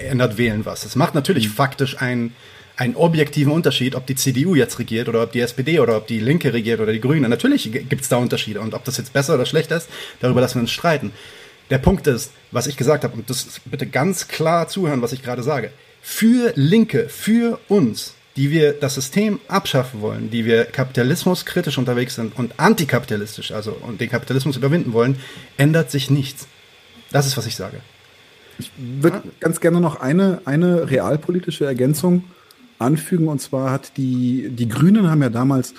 ändert 0.09 0.37
wählen 0.37 0.65
was. 0.65 0.85
Es 0.85 0.95
macht 0.95 1.15
natürlich 1.15 1.49
mhm. 1.49 1.53
faktisch 1.53 2.01
einen, 2.01 2.33
einen 2.75 2.95
objektiven 2.95 3.51
Unterschied, 3.51 3.95
ob 3.95 4.05
die 4.05 4.15
CDU 4.15 4.55
jetzt 4.55 4.79
regiert 4.79 5.09
oder 5.09 5.23
ob 5.23 5.31
die 5.31 5.41
SPD 5.41 5.79
oder 5.79 5.97
ob 5.97 6.07
die 6.07 6.19
Linke 6.19 6.53
regiert 6.53 6.79
oder 6.79 6.91
die 6.91 7.01
Grünen. 7.01 7.29
Natürlich 7.29 7.71
gibt 7.71 8.01
es 8.01 8.09
da 8.09 8.17
Unterschiede. 8.17 8.61
Und 8.61 8.73
ob 8.73 8.83
das 8.83 8.97
jetzt 8.97 9.13
besser 9.13 9.35
oder 9.35 9.45
schlechter 9.45 9.77
ist, 9.77 9.89
darüber 10.21 10.41
lassen 10.41 10.55
wir 10.55 10.61
uns 10.61 10.71
streiten. 10.71 11.11
Der 11.69 11.77
Punkt 11.77 12.07
ist, 12.07 12.31
was 12.51 12.67
ich 12.67 12.77
gesagt 12.77 13.03
habe, 13.03 13.15
und 13.15 13.29
das 13.29 13.61
bitte 13.65 13.85
ganz 13.85 14.27
klar 14.27 14.67
zuhören, 14.67 15.01
was 15.01 15.13
ich 15.13 15.23
gerade 15.23 15.43
sage. 15.43 15.71
Für 16.01 16.53
Linke, 16.55 17.09
für 17.09 17.59
uns 17.67 18.15
die 18.39 18.51
wir 18.51 18.71
das 18.71 18.95
System 18.95 19.41
abschaffen 19.49 19.99
wollen, 19.99 20.29
die 20.29 20.45
wir 20.45 20.63
kapitalismuskritisch 20.63 21.77
unterwegs 21.77 22.15
sind 22.15 22.37
und 22.39 22.57
antikapitalistisch, 22.57 23.51
also 23.51 23.71
und 23.71 23.99
den 23.99 24.09
Kapitalismus 24.09 24.55
überwinden 24.55 24.93
wollen, 24.93 25.17
ändert 25.57 25.91
sich 25.91 26.09
nichts. 26.09 26.47
Das 27.11 27.27
ist, 27.27 27.35
was 27.35 27.47
ich 27.47 27.57
sage. 27.57 27.81
Ich 28.57 28.71
würde 28.77 29.23
ganz 29.41 29.59
gerne 29.59 29.81
noch 29.81 29.99
eine, 29.99 30.41
eine 30.45 30.89
realpolitische 30.89 31.65
Ergänzung 31.65 32.23
anfügen. 32.77 33.27
Und 33.27 33.39
zwar 33.41 33.71
hat 33.71 33.97
die, 33.97 34.47
die 34.51 34.69
Grünen 34.69 35.09
haben 35.09 35.21
ja 35.21 35.29
damals 35.29 35.73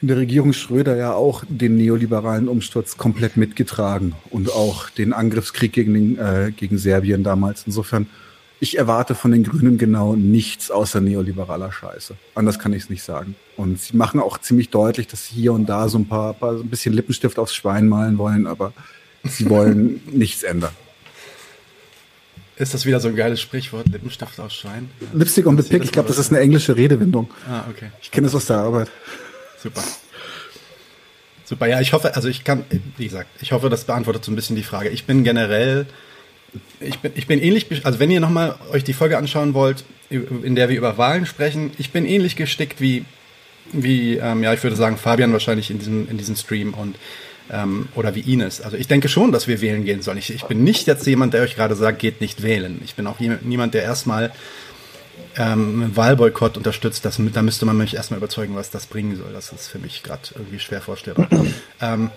in 0.00 0.08
der 0.08 0.16
Regierung 0.16 0.52
Schröder 0.52 0.96
ja 0.96 1.12
auch 1.12 1.44
den 1.48 1.76
neoliberalen 1.76 2.48
Umsturz 2.48 2.96
komplett 2.96 3.36
mitgetragen 3.36 4.14
und 4.30 4.52
auch 4.52 4.90
den 4.90 5.12
Angriffskrieg 5.12 5.72
gegen, 5.72 5.94
den, 5.94 6.18
äh, 6.18 6.52
gegen 6.56 6.78
Serbien 6.78 7.24
damals. 7.24 7.64
Insofern 7.66 8.06
ich 8.60 8.76
erwarte 8.76 9.14
von 9.14 9.30
den 9.30 9.44
Grünen 9.44 9.78
genau 9.78 10.16
nichts 10.16 10.70
außer 10.70 11.00
neoliberaler 11.00 11.70
Scheiße. 11.70 12.16
Anders 12.34 12.58
kann 12.58 12.72
ich 12.72 12.84
es 12.84 12.90
nicht 12.90 13.04
sagen. 13.04 13.36
Und 13.56 13.80
sie 13.80 13.96
machen 13.96 14.18
auch 14.20 14.38
ziemlich 14.38 14.70
deutlich, 14.70 15.06
dass 15.06 15.26
sie 15.26 15.34
hier 15.36 15.52
und 15.52 15.66
da 15.66 15.88
so 15.88 15.98
ein 15.98 16.08
paar, 16.08 16.34
paar 16.34 16.54
ein 16.54 16.68
bisschen 16.68 16.92
Lippenstift 16.92 17.38
aufs 17.38 17.54
Schwein 17.54 17.88
malen 17.88 18.18
wollen, 18.18 18.46
aber 18.46 18.72
sie 19.24 19.48
wollen 19.48 20.00
nichts 20.12 20.42
ändern. 20.42 20.72
Ist 22.56 22.74
das 22.74 22.84
wieder 22.84 22.98
so 22.98 23.06
ein 23.06 23.14
geiles 23.14 23.40
Sprichwort, 23.40 23.86
Lippenstift 23.88 24.40
aufs 24.40 24.56
Schwein? 24.56 24.90
Lipstick 25.12 25.46
on 25.46 25.56
the 25.56 25.62
Pick, 25.62 25.84
ich 25.84 25.92
glaube, 25.92 26.08
das 26.08 26.18
ist 26.18 26.32
eine 26.32 26.40
englische 26.40 26.76
Redewendung. 26.76 27.30
Ah, 27.48 27.62
okay. 27.70 27.90
Ich 28.02 28.10
kenne 28.10 28.26
es 28.26 28.34
aus 28.34 28.46
der 28.46 28.56
Arbeit. 28.58 28.90
Super. 29.62 29.82
Super, 31.44 31.66
ja, 31.66 31.80
ich 31.80 31.92
hoffe, 31.92 32.14
also 32.14 32.28
ich 32.28 32.44
kann, 32.44 32.64
wie 32.96 33.04
gesagt, 33.04 33.30
ich 33.40 33.52
hoffe, 33.52 33.70
das 33.70 33.84
beantwortet 33.84 34.24
so 34.24 34.30
ein 34.30 34.36
bisschen 34.36 34.56
die 34.56 34.62
Frage. 34.62 34.90
Ich 34.90 35.04
bin 35.04 35.24
generell 35.24 35.86
ich 36.80 36.98
bin, 36.98 37.12
ich 37.14 37.26
bin 37.26 37.40
ähnlich, 37.40 37.66
also 37.84 37.98
wenn 37.98 38.10
ihr 38.10 38.20
nochmal 38.20 38.54
euch 38.72 38.84
die 38.84 38.92
Folge 38.92 39.18
anschauen 39.18 39.54
wollt, 39.54 39.84
in 40.10 40.54
der 40.54 40.68
wir 40.68 40.76
über 40.76 40.96
Wahlen 40.96 41.26
sprechen, 41.26 41.72
ich 41.78 41.90
bin 41.90 42.06
ähnlich 42.06 42.36
gestickt 42.36 42.80
wie, 42.80 43.04
wie 43.72 44.16
ähm, 44.16 44.42
ja, 44.42 44.54
ich 44.54 44.62
würde 44.62 44.76
sagen, 44.76 44.96
Fabian 44.96 45.32
wahrscheinlich 45.32 45.70
in 45.70 45.78
diesem, 45.78 46.08
in 46.08 46.16
diesem 46.16 46.36
Stream 46.36 46.72
und 46.74 46.96
ähm, 47.50 47.88
oder 47.94 48.14
wie 48.14 48.20
Ines. 48.20 48.60
Also 48.60 48.76
ich 48.76 48.88
denke 48.88 49.08
schon, 49.08 49.32
dass 49.32 49.48
wir 49.48 49.60
wählen 49.60 49.84
gehen 49.84 50.02
sollen. 50.02 50.18
Ich, 50.18 50.32
ich 50.32 50.44
bin 50.44 50.64
nicht 50.64 50.86
jetzt 50.86 51.06
jemand, 51.06 51.34
der 51.34 51.42
euch 51.42 51.56
gerade 51.56 51.74
sagt, 51.74 51.98
geht 51.98 52.20
nicht 52.20 52.42
wählen. 52.42 52.80
Ich 52.84 52.94
bin 52.94 53.06
auch 53.06 53.18
niemand, 53.20 53.74
der 53.74 53.82
erstmal 53.82 54.32
ähm, 55.36 55.92
Wahlboykott 55.94 56.56
unterstützt. 56.56 57.04
Das, 57.04 57.20
da 57.32 57.42
müsste 57.42 57.66
man 57.66 57.76
mich 57.76 57.94
erstmal 57.94 58.18
überzeugen, 58.18 58.56
was 58.56 58.70
das 58.70 58.86
bringen 58.86 59.16
soll. 59.16 59.32
Das 59.32 59.52
ist 59.52 59.68
für 59.68 59.78
mich 59.78 60.02
gerade 60.02 60.22
irgendwie 60.34 60.58
schwer 60.58 60.80
vorstellbar. 60.80 61.28
ähm, 61.80 62.10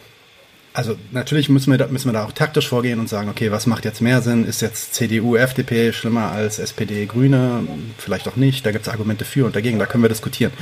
also 0.73 0.95
natürlich 1.11 1.49
müssen 1.49 1.71
wir, 1.71 1.77
da, 1.77 1.87
müssen 1.87 2.07
wir 2.07 2.13
da 2.13 2.25
auch 2.25 2.31
taktisch 2.31 2.69
vorgehen 2.69 2.99
und 2.99 3.09
sagen, 3.09 3.29
okay, 3.29 3.51
was 3.51 3.67
macht 3.67 3.83
jetzt 3.83 4.01
mehr 4.01 4.21
Sinn? 4.21 4.45
Ist 4.45 4.61
jetzt 4.61 4.93
CDU, 4.93 5.35
FDP 5.35 5.91
schlimmer 5.91 6.31
als 6.31 6.59
SPD, 6.59 7.05
Grüne? 7.05 7.67
Vielleicht 7.97 8.27
auch 8.27 8.37
nicht. 8.37 8.65
Da 8.65 8.71
gibt 8.71 8.87
es 8.87 8.91
Argumente 8.91 9.25
für 9.25 9.45
und 9.45 9.55
dagegen, 9.55 9.79
da 9.79 9.85
können 9.85 10.03
wir 10.03 10.09
diskutieren. 10.09 10.53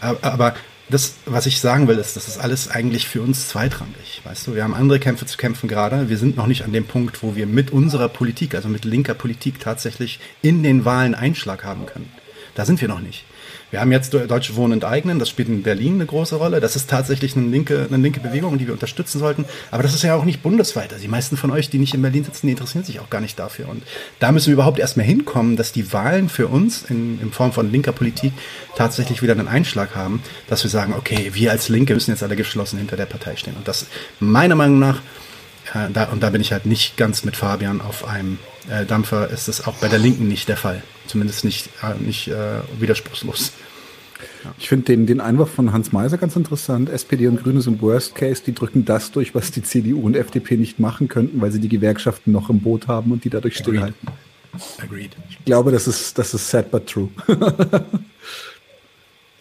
Aber 0.00 0.54
das, 0.92 1.14
was 1.26 1.46
ich 1.46 1.60
sagen 1.60 1.88
will, 1.88 1.98
ist, 1.98 2.16
das 2.16 2.28
ist 2.28 2.38
alles 2.38 2.68
eigentlich 2.68 3.08
für 3.08 3.22
uns 3.22 3.48
zweitrangig. 3.48 4.20
Weißt 4.24 4.46
du, 4.46 4.54
wir 4.54 4.62
haben 4.62 4.74
andere 4.74 5.00
Kämpfe 5.00 5.26
zu 5.26 5.36
kämpfen 5.36 5.68
gerade. 5.68 6.08
Wir 6.08 6.18
sind 6.18 6.36
noch 6.36 6.46
nicht 6.46 6.64
an 6.64 6.72
dem 6.72 6.86
Punkt, 6.86 7.22
wo 7.22 7.34
wir 7.34 7.46
mit 7.46 7.70
unserer 7.70 8.08
Politik, 8.08 8.54
also 8.54 8.68
mit 8.68 8.84
linker 8.84 9.14
Politik 9.14 9.58
tatsächlich 9.58 10.20
in 10.42 10.62
den 10.62 10.84
Wahlen 10.84 11.14
Einschlag 11.14 11.64
haben 11.64 11.86
können. 11.86 12.12
Da 12.54 12.66
sind 12.66 12.80
wir 12.80 12.88
noch 12.88 13.00
nicht. 13.00 13.24
Wir 13.72 13.80
haben 13.80 13.90
jetzt 13.90 14.12
Deutsche 14.12 14.54
Wohnen 14.54 14.74
enteignen, 14.74 15.18
das 15.18 15.30
spielt 15.30 15.48
in 15.48 15.62
Berlin 15.62 15.94
eine 15.94 16.04
große 16.04 16.36
Rolle. 16.36 16.60
Das 16.60 16.76
ist 16.76 16.90
tatsächlich 16.90 17.34
eine 17.38 17.48
linke, 17.48 17.86
eine 17.88 17.96
linke 17.96 18.20
Bewegung, 18.20 18.58
die 18.58 18.66
wir 18.66 18.74
unterstützen 18.74 19.18
sollten. 19.18 19.46
Aber 19.70 19.82
das 19.82 19.94
ist 19.94 20.02
ja 20.02 20.14
auch 20.14 20.26
nicht 20.26 20.42
bundesweit. 20.42 20.92
Also 20.92 21.00
die 21.00 21.08
meisten 21.08 21.38
von 21.38 21.50
euch, 21.50 21.70
die 21.70 21.78
nicht 21.78 21.94
in 21.94 22.02
Berlin 22.02 22.22
sitzen, 22.22 22.46
die 22.46 22.52
interessieren 22.52 22.84
sich 22.84 23.00
auch 23.00 23.08
gar 23.08 23.22
nicht 23.22 23.38
dafür. 23.38 23.70
Und 23.70 23.82
da 24.20 24.30
müssen 24.30 24.48
wir 24.48 24.52
überhaupt 24.52 24.78
erstmal 24.78 25.06
hinkommen, 25.06 25.56
dass 25.56 25.72
die 25.72 25.90
Wahlen 25.90 26.28
für 26.28 26.48
uns 26.48 26.82
in, 26.82 27.18
in 27.22 27.32
Form 27.32 27.52
von 27.52 27.72
linker 27.72 27.92
Politik 27.92 28.34
tatsächlich 28.76 29.22
wieder 29.22 29.32
einen 29.32 29.48
Einschlag 29.48 29.96
haben, 29.96 30.22
dass 30.48 30.62
wir 30.62 30.70
sagen, 30.70 30.92
okay, 30.92 31.30
wir 31.32 31.50
als 31.50 31.70
Linke 31.70 31.94
müssen 31.94 32.10
jetzt 32.10 32.22
alle 32.22 32.36
geschlossen 32.36 32.78
hinter 32.78 32.98
der 32.98 33.06
Partei 33.06 33.36
stehen. 33.36 33.56
Und 33.56 33.66
das 33.68 33.86
meiner 34.20 34.54
Meinung 34.54 34.80
nach 34.80 35.00
da, 35.92 36.04
und 36.04 36.22
da 36.22 36.30
bin 36.30 36.40
ich 36.40 36.52
halt 36.52 36.66
nicht 36.66 36.96
ganz 36.96 37.24
mit 37.24 37.36
Fabian 37.36 37.80
auf 37.80 38.06
einem 38.06 38.38
äh, 38.68 38.84
Dampfer, 38.84 39.30
ist 39.30 39.48
es 39.48 39.66
auch 39.66 39.74
bei 39.76 39.88
der 39.88 39.98
Linken 39.98 40.28
nicht 40.28 40.48
der 40.48 40.56
Fall. 40.56 40.82
Zumindest 41.06 41.44
nicht, 41.44 41.68
äh, 41.82 41.94
nicht 42.02 42.28
äh, 42.28 42.60
widerspruchslos. 42.78 43.52
Ja. 44.44 44.54
Ich 44.58 44.68
finde 44.68 44.86
den, 44.86 45.06
den 45.06 45.20
Einwurf 45.20 45.50
von 45.50 45.72
Hans 45.72 45.92
Meiser 45.92 46.18
ganz 46.18 46.36
interessant. 46.36 46.90
SPD 46.90 47.26
und 47.26 47.42
Grüne 47.42 47.60
sind 47.60 47.80
Worst 47.80 48.14
Case, 48.14 48.42
die 48.44 48.54
drücken 48.54 48.84
das 48.84 49.12
durch, 49.12 49.34
was 49.34 49.50
die 49.50 49.62
CDU 49.62 50.00
und 50.00 50.16
FDP 50.16 50.56
nicht 50.56 50.78
machen 50.78 51.08
könnten, 51.08 51.40
weil 51.40 51.52
sie 51.52 51.60
die 51.60 51.68
Gewerkschaften 51.68 52.32
noch 52.32 52.50
im 52.50 52.60
Boot 52.60 52.88
haben 52.88 53.12
und 53.12 53.24
die 53.24 53.30
dadurch 53.30 53.60
Agreed. 53.60 53.66
stillhalten. 53.66 54.08
Agreed. 54.78 55.16
Ich 55.30 55.44
glaube, 55.44 55.72
das 55.72 55.86
ist, 55.88 56.18
das 56.18 56.34
ist 56.34 56.48
sad 56.48 56.70
but 56.70 56.86
true. 56.86 57.08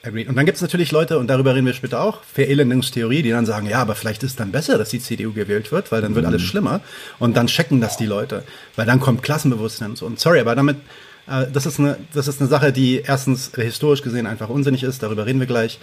Agreed. 0.04 0.28
Und 0.28 0.36
dann 0.36 0.46
gibt 0.46 0.56
es 0.56 0.62
natürlich 0.62 0.92
Leute, 0.92 1.20
und 1.20 1.28
darüber 1.28 1.54
reden 1.54 1.68
wir 1.68 1.74
später 1.74 2.02
auch, 2.02 2.24
Verelendungstheorie, 2.24 3.22
die 3.22 3.30
dann 3.30 3.46
sagen, 3.46 3.68
ja, 3.68 3.80
aber 3.82 3.94
vielleicht 3.94 4.24
ist 4.24 4.40
dann 4.40 4.52
besser, 4.52 4.78
dass 4.78 4.90
die 4.90 5.00
CDU 5.00 5.32
gewählt 5.32 5.72
wird, 5.72 5.92
weil 5.92 6.02
dann 6.02 6.16
wird 6.16 6.26
alles 6.26 6.42
mhm. 6.42 6.48
schlimmer. 6.48 6.82
Und 7.20 7.38
dann 7.38 7.48
checken 7.48 7.82
das 7.82 7.98
die 7.98 8.08
Leute, 8.08 8.44
weil 8.76 8.88
dann 8.88 9.00
kommt 9.00 9.22
Klassenbewusstsein 9.22 9.92
und 9.92 9.98
so. 9.98 10.08
Und 10.08 10.20
sorry, 10.20 10.40
aber 10.40 10.56
damit, 10.56 10.78
äh, 11.28 11.46
das, 11.54 11.68
ist 11.68 11.80
eine, 11.80 11.98
das 12.14 12.28
ist 12.28 12.42
eine 12.42 12.50
Sache, 12.50 12.72
die 12.72 13.02
erstens 13.06 13.52
historisch 13.56 14.02
gesehen 14.02 14.26
einfach 14.26 14.50
unsinnig 14.50 14.82
ist, 14.82 15.04
darüber 15.04 15.28
reden 15.28 15.40
wir 15.40 15.48
gleich. 15.48 15.80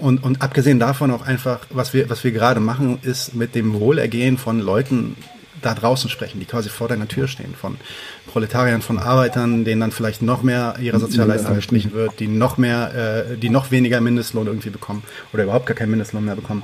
Und, 0.00 0.22
und 0.22 0.42
abgesehen 0.42 0.78
davon 0.78 1.10
auch 1.10 1.22
einfach, 1.22 1.60
was 1.70 1.92
wir, 1.92 2.08
was 2.08 2.22
wir 2.22 2.30
gerade 2.30 2.60
machen, 2.60 3.00
ist 3.02 3.34
mit 3.34 3.56
dem 3.56 3.74
Wohlergehen 3.74 4.38
von 4.38 4.60
Leuten 4.60 5.16
da 5.62 5.74
draußen 5.74 6.08
sprechen, 6.10 6.38
die 6.38 6.46
quasi 6.46 6.68
vor 6.68 6.88
deiner 6.88 7.08
Tür 7.08 7.26
stehen, 7.26 7.54
von 7.54 7.78
Proletariern, 8.26 8.82
von 8.82 8.98
Arbeitern, 8.98 9.64
denen 9.64 9.80
dann 9.80 9.92
vielleicht 9.92 10.22
noch 10.22 10.42
mehr 10.42 10.76
ihrer 10.80 10.98
Sozialleistung 10.98 11.54
gestrichen 11.54 11.92
wird, 11.92 12.20
die 12.20 12.28
noch 12.28 12.58
mehr, 12.58 13.26
äh, 13.30 13.36
die 13.36 13.50
noch 13.50 13.70
weniger 13.70 14.00
Mindestlohn 14.00 14.46
irgendwie 14.46 14.70
bekommen 14.70 15.02
oder 15.32 15.44
überhaupt 15.44 15.66
gar 15.66 15.76
keinen 15.76 15.90
Mindestlohn 15.90 16.24
mehr 16.24 16.36
bekommen. 16.36 16.62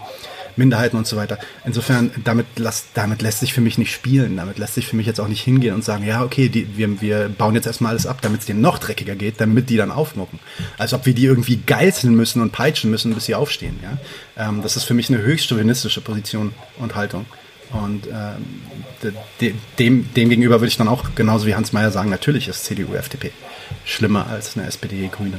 Minderheiten 0.56 0.96
und 0.96 1.06
so 1.06 1.16
weiter. 1.16 1.38
Insofern, 1.64 2.10
damit, 2.24 2.46
lass, 2.56 2.86
damit 2.94 3.22
lässt 3.22 3.40
sich 3.40 3.52
für 3.52 3.60
mich 3.60 3.78
nicht 3.78 3.92
spielen. 3.92 4.36
Damit 4.36 4.58
lässt 4.58 4.74
sich 4.74 4.86
für 4.86 4.96
mich 4.96 5.06
jetzt 5.06 5.20
auch 5.20 5.28
nicht 5.28 5.42
hingehen 5.42 5.74
und 5.74 5.84
sagen, 5.84 6.04
ja, 6.04 6.22
okay, 6.22 6.48
die, 6.48 6.76
wir, 6.76 7.00
wir 7.00 7.28
bauen 7.28 7.54
jetzt 7.54 7.66
erstmal 7.66 7.90
alles 7.90 8.06
ab, 8.06 8.18
damit 8.22 8.40
es 8.40 8.46
denen 8.46 8.60
noch 8.60 8.78
dreckiger 8.78 9.14
geht, 9.14 9.40
damit 9.40 9.70
die 9.70 9.76
dann 9.76 9.90
aufmucken. 9.90 10.38
Als 10.78 10.92
ob 10.92 11.06
wir 11.06 11.14
die 11.14 11.24
irgendwie 11.24 11.56
geißeln 11.56 12.14
müssen 12.14 12.42
und 12.42 12.52
peitschen 12.52 12.90
müssen, 12.90 13.14
bis 13.14 13.26
sie 13.26 13.34
aufstehen. 13.34 13.78
Ja? 13.82 14.48
Ähm, 14.48 14.60
das 14.62 14.76
ist 14.76 14.84
für 14.84 14.94
mich 14.94 15.08
eine 15.08 15.22
höchst 15.22 15.48
chauvinistische 15.48 16.00
Position 16.00 16.52
und 16.78 16.94
Haltung. 16.94 17.26
Und 17.72 18.06
äh, 18.06 19.10
de, 19.40 19.54
dem, 19.78 20.12
dem 20.14 20.28
gegenüber 20.28 20.60
würde 20.60 20.68
ich 20.68 20.76
dann 20.76 20.88
auch 20.88 21.14
genauso 21.14 21.46
wie 21.46 21.54
Hans 21.54 21.72
Mayer 21.72 21.90
sagen, 21.90 22.10
natürlich 22.10 22.48
ist 22.48 22.64
CDU, 22.64 22.94
FDP 22.94 23.30
schlimmer 23.84 24.26
als 24.28 24.56
eine 24.56 24.66
SPD, 24.66 25.08
Grüne. 25.08 25.38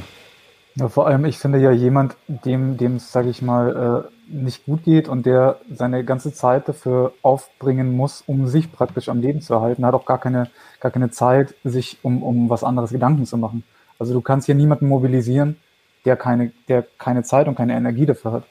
Ja, 0.76 0.88
vor 0.88 1.06
allem, 1.06 1.24
ich 1.24 1.38
finde 1.38 1.60
ja 1.60 1.70
jemand, 1.70 2.16
dem, 2.26 2.76
dem 2.76 2.98
sage 2.98 3.30
ich 3.30 3.42
mal, 3.42 4.08
äh, 4.08 4.14
nicht 4.28 4.64
gut 4.64 4.82
geht 4.84 5.08
und 5.08 5.24
der 5.26 5.60
seine 5.70 6.04
ganze 6.04 6.32
Zeit 6.32 6.68
dafür 6.68 7.12
aufbringen 7.22 7.96
muss, 7.96 8.24
um 8.26 8.48
sich 8.48 8.72
praktisch 8.72 9.08
am 9.08 9.20
Leben 9.20 9.40
zu 9.40 9.54
erhalten, 9.54 9.86
hat 9.86 9.94
auch 9.94 10.06
gar 10.06 10.18
keine, 10.18 10.50
gar 10.80 10.90
keine 10.90 11.10
Zeit, 11.10 11.54
sich 11.62 11.98
um, 12.02 12.22
um 12.22 12.50
was 12.50 12.64
anderes 12.64 12.90
Gedanken 12.90 13.26
zu 13.26 13.36
machen. 13.36 13.62
Also 13.98 14.14
du 14.14 14.20
kannst 14.20 14.46
hier 14.46 14.56
niemanden 14.56 14.88
mobilisieren, 14.88 15.56
der 16.04 16.16
keine, 16.16 16.50
der 16.68 16.84
keine 16.98 17.22
Zeit 17.22 17.46
und 17.46 17.54
keine 17.54 17.76
Energie 17.76 18.06
dafür 18.06 18.32
hat. 18.32 18.44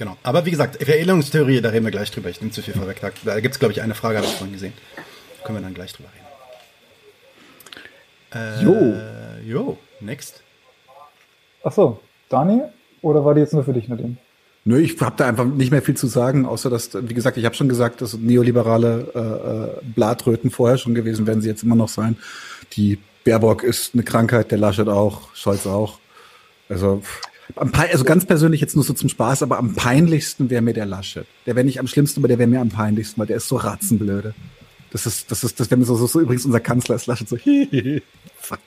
Genau. 0.00 0.16
Aber 0.22 0.46
wie 0.46 0.50
gesagt, 0.50 0.82
Veredelungstheorie, 0.82 1.60
da 1.60 1.68
reden 1.68 1.84
wir 1.84 1.90
gleich 1.90 2.10
drüber. 2.10 2.30
Ich 2.30 2.40
nehme 2.40 2.50
zu 2.52 2.62
viel 2.62 2.72
vorweg. 2.72 3.02
Da, 3.02 3.10
da 3.22 3.38
gibt 3.38 3.52
es, 3.52 3.58
glaube 3.58 3.72
ich, 3.72 3.82
eine 3.82 3.94
Frage, 3.94 4.16
habe 4.16 4.26
ich 4.26 4.32
vorhin 4.32 4.54
gesehen. 4.54 4.72
Da 4.96 5.46
können 5.46 5.58
wir 5.58 5.62
dann 5.62 5.74
gleich 5.74 5.92
drüber 5.92 6.08
reden. 8.32 8.62
Äh, 8.62 8.64
jo. 8.64 8.96
Jo, 9.46 9.78
next. 10.00 10.42
Achso, 11.62 12.00
Dani? 12.30 12.62
Oder 13.02 13.26
war 13.26 13.34
die 13.34 13.42
jetzt 13.42 13.52
nur 13.52 13.62
für 13.62 13.74
dich, 13.74 13.88
Nadine? 13.88 14.16
Nö, 14.64 14.80
ich 14.80 14.98
habe 15.02 15.16
da 15.18 15.26
einfach 15.26 15.44
nicht 15.44 15.70
mehr 15.70 15.82
viel 15.82 15.98
zu 15.98 16.06
sagen, 16.06 16.46
außer 16.46 16.70
dass, 16.70 16.94
wie 16.94 17.12
gesagt, 17.12 17.36
ich 17.36 17.44
habe 17.44 17.54
schon 17.54 17.68
gesagt, 17.68 18.00
dass 18.00 18.14
neoliberale 18.14 19.06
äh, 19.14 19.18
äh, 19.18 19.92
Blatröten 19.94 20.50
vorher 20.50 20.78
schon 20.78 20.94
gewesen, 20.94 21.26
werden 21.26 21.42
sie 21.42 21.48
jetzt 21.50 21.62
immer 21.62 21.76
noch 21.76 21.90
sein. 21.90 22.16
Die 22.72 22.98
Baerbock 23.24 23.64
ist 23.64 23.92
eine 23.92 24.02
Krankheit, 24.02 24.50
der 24.50 24.56
Laschet 24.56 24.88
auch, 24.88 25.34
Scholz 25.34 25.66
auch. 25.66 25.98
Also 26.70 27.02
also 27.56 28.04
ganz 28.04 28.24
persönlich 28.24 28.60
jetzt 28.60 28.74
nur 28.74 28.84
so 28.84 28.92
zum 28.92 29.08
Spaß, 29.08 29.42
aber 29.42 29.58
am 29.58 29.74
peinlichsten 29.74 30.50
wäre 30.50 30.62
mir 30.62 30.74
der 30.74 30.86
Laschet. 30.86 31.26
Der 31.46 31.56
wäre 31.56 31.64
nicht 31.64 31.80
am 31.80 31.86
schlimmsten, 31.86 32.20
aber 32.20 32.28
der 32.28 32.38
wäre 32.38 32.48
mir 32.48 32.60
am 32.60 32.68
peinlichsten, 32.68 33.18
weil 33.18 33.26
der 33.26 33.36
ist 33.36 33.48
so 33.48 33.56
ratzenblöde. 33.56 34.34
Das 34.90 35.06
ist, 35.06 35.30
das 35.30 35.44
ist, 35.44 35.60
das 35.60 35.70
wäre 35.70 35.84
so, 35.84 35.94
so, 35.94 36.06
so, 36.06 36.20
übrigens 36.20 36.44
unser 36.44 36.60
Kanzler 36.60 36.96
ist 36.96 37.06
Laschet 37.06 37.28
so, 37.28 37.36
hihihi, 37.36 38.02
fuck. 38.36 38.58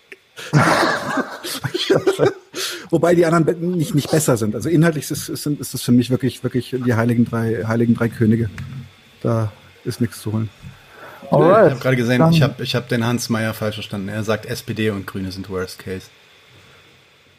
Wobei 2.89 3.15
die 3.15 3.25
anderen 3.25 3.77
nicht, 3.77 3.95
nicht 3.95 4.11
besser 4.11 4.37
sind. 4.37 4.55
Also 4.55 4.69
inhaltlich 4.69 5.09
ist 5.09 5.29
es, 5.29 5.45
ist 5.45 5.73
es 5.73 5.81
für 5.81 5.91
mich 5.91 6.09
wirklich, 6.09 6.43
wirklich 6.43 6.75
die 6.85 6.93
heiligen 6.93 7.25
drei, 7.25 7.63
heiligen 7.65 7.95
drei 7.95 8.09
Könige. 8.09 8.49
Da 9.21 9.51
ist 9.83 10.01
nichts 10.01 10.21
zu 10.21 10.33
holen. 10.33 10.49
Alright. 11.31 11.67
Ich 11.67 11.71
habe 11.71 11.81
gerade 11.81 11.95
gesehen, 11.95 12.29
ich 12.31 12.41
habe 12.41 12.63
ich 12.63 12.75
hab 12.75 12.89
den 12.89 13.05
Hans 13.05 13.29
Meyer 13.29 13.53
falsch 13.53 13.75
verstanden. 13.75 14.09
Er 14.09 14.23
sagt, 14.23 14.45
SPD 14.45 14.89
und 14.91 15.07
Grüne 15.07 15.31
sind 15.31 15.49
Worst 15.49 15.79
Case. 15.79 16.07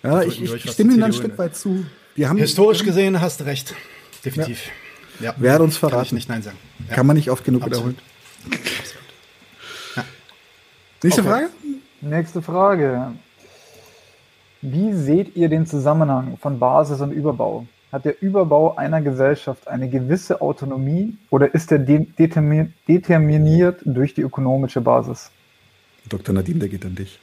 Ja, 0.05 0.23
ich, 0.23 0.43
ich, 0.43 0.53
ich 0.53 0.71
stimme 0.71 0.93
ihm 0.93 1.03
ein 1.03 1.15
Stück 1.15 1.37
weit 1.39 1.57
zu. 1.57 1.87
Historisch 2.15 2.81
haben, 2.81 2.87
gesehen 2.87 3.21
hast 3.21 3.41
du 3.41 3.45
recht. 3.45 3.75
Definitiv. 4.25 4.69
Ja. 5.19 5.27
ja. 5.27 5.35
Wer 5.39 5.55
hat 5.55 5.61
uns 5.63 5.79
verraten? 5.79 5.97
Kann 5.97 6.05
ich 6.05 6.13
nicht 6.13 6.29
Nein 6.29 6.43
sagen. 6.43 6.59
Ja. 6.89 6.95
Kann 6.95 7.07
man 7.07 7.17
nicht 7.17 7.31
oft 7.31 7.45
genug 7.45 7.63
Absolut. 7.63 7.97
wiederholen. 7.97 8.59
Ja. 9.97 10.05
Nächste 11.03 11.21
okay. 11.23 11.31
Frage? 11.31 11.49
Nächste 12.03 12.43
Frage. 12.43 13.13
Wie 14.61 14.93
seht 14.93 15.37
ihr 15.37 15.49
den 15.49 15.67
Zusammenhang 15.67 16.37
von 16.41 16.59
Basis 16.59 17.01
und 17.01 17.13
Überbau? 17.13 17.67
Hat 17.91 18.05
der 18.05 18.21
Überbau 18.23 18.77
einer 18.77 19.01
Gesellschaft 19.01 19.69
eine 19.69 19.89
gewisse 19.89 20.41
Autonomie 20.41 21.17
oder 21.31 21.55
ist 21.55 21.73
er 21.73 21.79
determiniert 21.79 23.79
durch 23.85 24.15
die 24.15 24.23
ökonomische 24.23 24.81
Basis? 24.81 25.31
Dr. 26.09 26.35
Nadim, 26.35 26.59
der 26.59 26.69
geht 26.69 26.85
an 26.85 26.95
dich. 26.95 27.19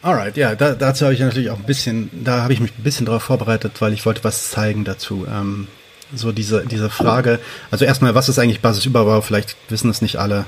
Alright, 0.00 0.36
ja, 0.36 0.54
da, 0.54 0.74
dazu 0.74 1.06
habe 1.06 1.14
ich 1.14 1.20
natürlich 1.20 1.50
auch 1.50 1.58
ein 1.58 1.64
bisschen, 1.64 2.08
da 2.12 2.42
habe 2.42 2.52
ich 2.52 2.60
mich 2.60 2.70
ein 2.78 2.84
bisschen 2.84 3.06
darauf 3.06 3.24
vorbereitet, 3.24 3.80
weil 3.80 3.92
ich 3.92 4.06
wollte 4.06 4.22
was 4.22 4.50
zeigen 4.50 4.84
dazu. 4.84 5.26
Ähm, 5.28 5.66
so 6.14 6.30
diese, 6.30 6.64
diese 6.64 6.88
Frage, 6.88 7.40
also 7.70 7.84
erstmal, 7.84 8.14
was 8.14 8.28
ist 8.28 8.38
eigentlich 8.38 8.60
Basisüberbau? 8.60 9.22
Vielleicht 9.22 9.56
wissen 9.68 9.90
es 9.90 10.00
nicht 10.00 10.14
alle. 10.16 10.44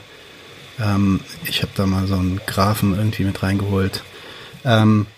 Ähm, 0.81 1.19
ich 1.45 1.63
habe 1.63 1.73
da 1.75 1.87
mal 1.87 2.07
so 2.07 2.15
einen 2.15 2.41
Graphen 2.47 2.97
irgendwie 2.97 3.25
mit 3.25 3.43
reingeholt. 3.43 4.05
Ähm, 4.65 5.09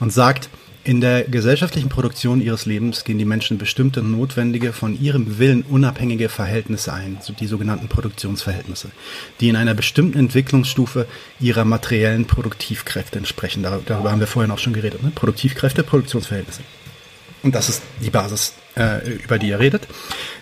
und 0.00 0.12
sagt, 0.12 0.48
in 0.86 1.00
der 1.00 1.24
gesellschaftlichen 1.24 1.88
Produktion 1.88 2.42
ihres 2.42 2.66
Lebens 2.66 3.04
gehen 3.04 3.16
die 3.16 3.24
Menschen 3.24 3.56
bestimmte 3.56 4.02
notwendige, 4.02 4.74
von 4.74 5.00
ihrem 5.00 5.38
Willen 5.38 5.62
unabhängige 5.62 6.28
Verhältnisse 6.28 6.92
ein, 6.92 7.18
die 7.40 7.46
sogenannten 7.46 7.88
Produktionsverhältnisse, 7.88 8.90
die 9.40 9.48
in 9.48 9.56
einer 9.56 9.72
bestimmten 9.72 10.18
Entwicklungsstufe 10.18 11.06
ihrer 11.40 11.64
materiellen 11.64 12.26
Produktivkräfte 12.26 13.16
entsprechen. 13.16 13.62
Darüber 13.62 14.10
haben 14.10 14.20
wir 14.20 14.26
vorhin 14.26 14.50
auch 14.50 14.58
schon 14.58 14.74
geredet. 14.74 15.02
Ne? 15.02 15.10
Produktivkräfte, 15.14 15.84
Produktionsverhältnisse. 15.84 16.60
Und 17.42 17.54
das 17.54 17.70
ist 17.70 17.82
die 18.02 18.10
Basis, 18.10 18.52
äh, 18.76 19.08
über 19.24 19.38
die 19.38 19.48
ihr 19.48 19.60
redet. 19.60 19.88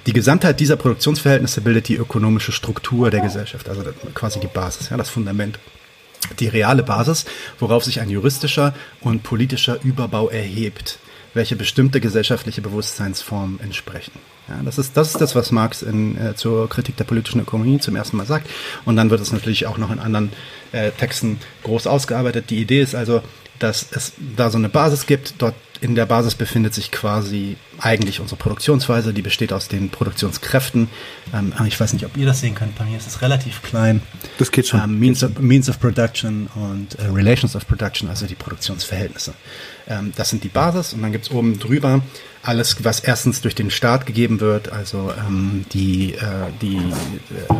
Die 0.06 0.12
Gesamtheit 0.12 0.58
dieser 0.58 0.76
Produktionsverhältnisse 0.76 1.60
bildet 1.60 1.86
die 1.86 1.96
ökonomische 1.96 2.50
Struktur 2.50 3.10
der 3.10 3.20
Gesellschaft, 3.20 3.68
also 3.68 3.84
quasi 4.14 4.40
die 4.40 4.48
Basis, 4.48 4.90
ja, 4.90 4.96
das 4.96 5.10
Fundament 5.10 5.60
die 6.38 6.48
reale 6.48 6.82
Basis, 6.82 7.24
worauf 7.58 7.84
sich 7.84 8.00
ein 8.00 8.10
juristischer 8.10 8.74
und 9.00 9.22
politischer 9.22 9.82
Überbau 9.82 10.28
erhebt, 10.28 10.98
welche 11.34 11.56
bestimmte 11.56 12.00
gesellschaftliche 12.00 12.62
Bewusstseinsformen 12.62 13.60
entsprechen. 13.60 14.12
Ja, 14.48 14.60
das, 14.64 14.78
ist, 14.78 14.96
das 14.96 15.12
ist 15.12 15.20
das, 15.20 15.34
was 15.34 15.52
Marx 15.52 15.82
in, 15.82 16.18
äh, 16.18 16.34
zur 16.34 16.68
Kritik 16.68 16.96
der 16.96 17.04
politischen 17.04 17.40
Ökonomie 17.40 17.78
zum 17.78 17.96
ersten 17.96 18.16
Mal 18.16 18.26
sagt. 18.26 18.48
Und 18.84 18.96
dann 18.96 19.10
wird 19.10 19.20
es 19.20 19.32
natürlich 19.32 19.66
auch 19.66 19.78
noch 19.78 19.90
in 19.90 20.00
anderen 20.00 20.32
äh, 20.72 20.90
Texten 20.90 21.38
groß 21.62 21.86
ausgearbeitet. 21.86 22.50
Die 22.50 22.60
Idee 22.60 22.82
ist 22.82 22.94
also, 22.94 23.22
dass 23.58 23.86
es 23.90 24.12
da 24.36 24.50
so 24.50 24.58
eine 24.58 24.68
Basis 24.68 25.06
gibt. 25.06 25.34
Dort 25.38 25.54
in 25.82 25.96
der 25.96 26.06
Basis 26.06 26.36
befindet 26.36 26.74
sich 26.74 26.92
quasi 26.92 27.56
eigentlich 27.78 28.20
unsere 28.20 28.36
Produktionsweise. 28.36 29.12
Die 29.12 29.20
besteht 29.20 29.52
aus 29.52 29.66
den 29.66 29.90
Produktionskräften. 29.90 30.88
Ähm, 31.34 31.52
ich 31.66 31.78
weiß 31.78 31.92
nicht, 31.92 32.06
ob 32.06 32.16
ihr 32.16 32.24
das 32.24 32.40
sehen 32.40 32.54
könnt. 32.54 32.78
Bei 32.78 32.84
mir 32.84 32.96
ist 32.96 33.08
es 33.08 33.20
relativ 33.20 33.62
klein. 33.62 34.00
Das 34.38 34.52
geht 34.52 34.68
schon. 34.68 34.80
Ähm, 34.80 35.00
means, 35.00 35.24
of, 35.24 35.38
means, 35.40 35.68
of, 35.68 35.80
Production 35.80 36.48
und 36.54 36.94
äh, 37.00 37.06
Relations 37.06 37.56
of 37.56 37.66
Production, 37.66 38.08
also 38.08 38.26
die 38.26 38.36
Produktionsverhältnisse. 38.36 39.34
Ähm, 39.88 40.12
das 40.14 40.30
sind 40.30 40.44
die 40.44 40.48
Basis. 40.48 40.92
Und 40.92 41.02
dann 41.02 41.10
gibt 41.10 41.24
es 41.24 41.30
oben 41.32 41.58
drüber 41.58 42.00
alles, 42.44 42.84
was 42.84 43.00
erstens 43.00 43.40
durch 43.40 43.56
den 43.56 43.70
Staat 43.70 44.06
gegeben 44.06 44.40
wird, 44.40 44.70
also 44.72 45.12
ähm, 45.26 45.64
die, 45.72 46.14
äh, 46.14 46.20
die 46.60 46.76
äh, 46.76 47.54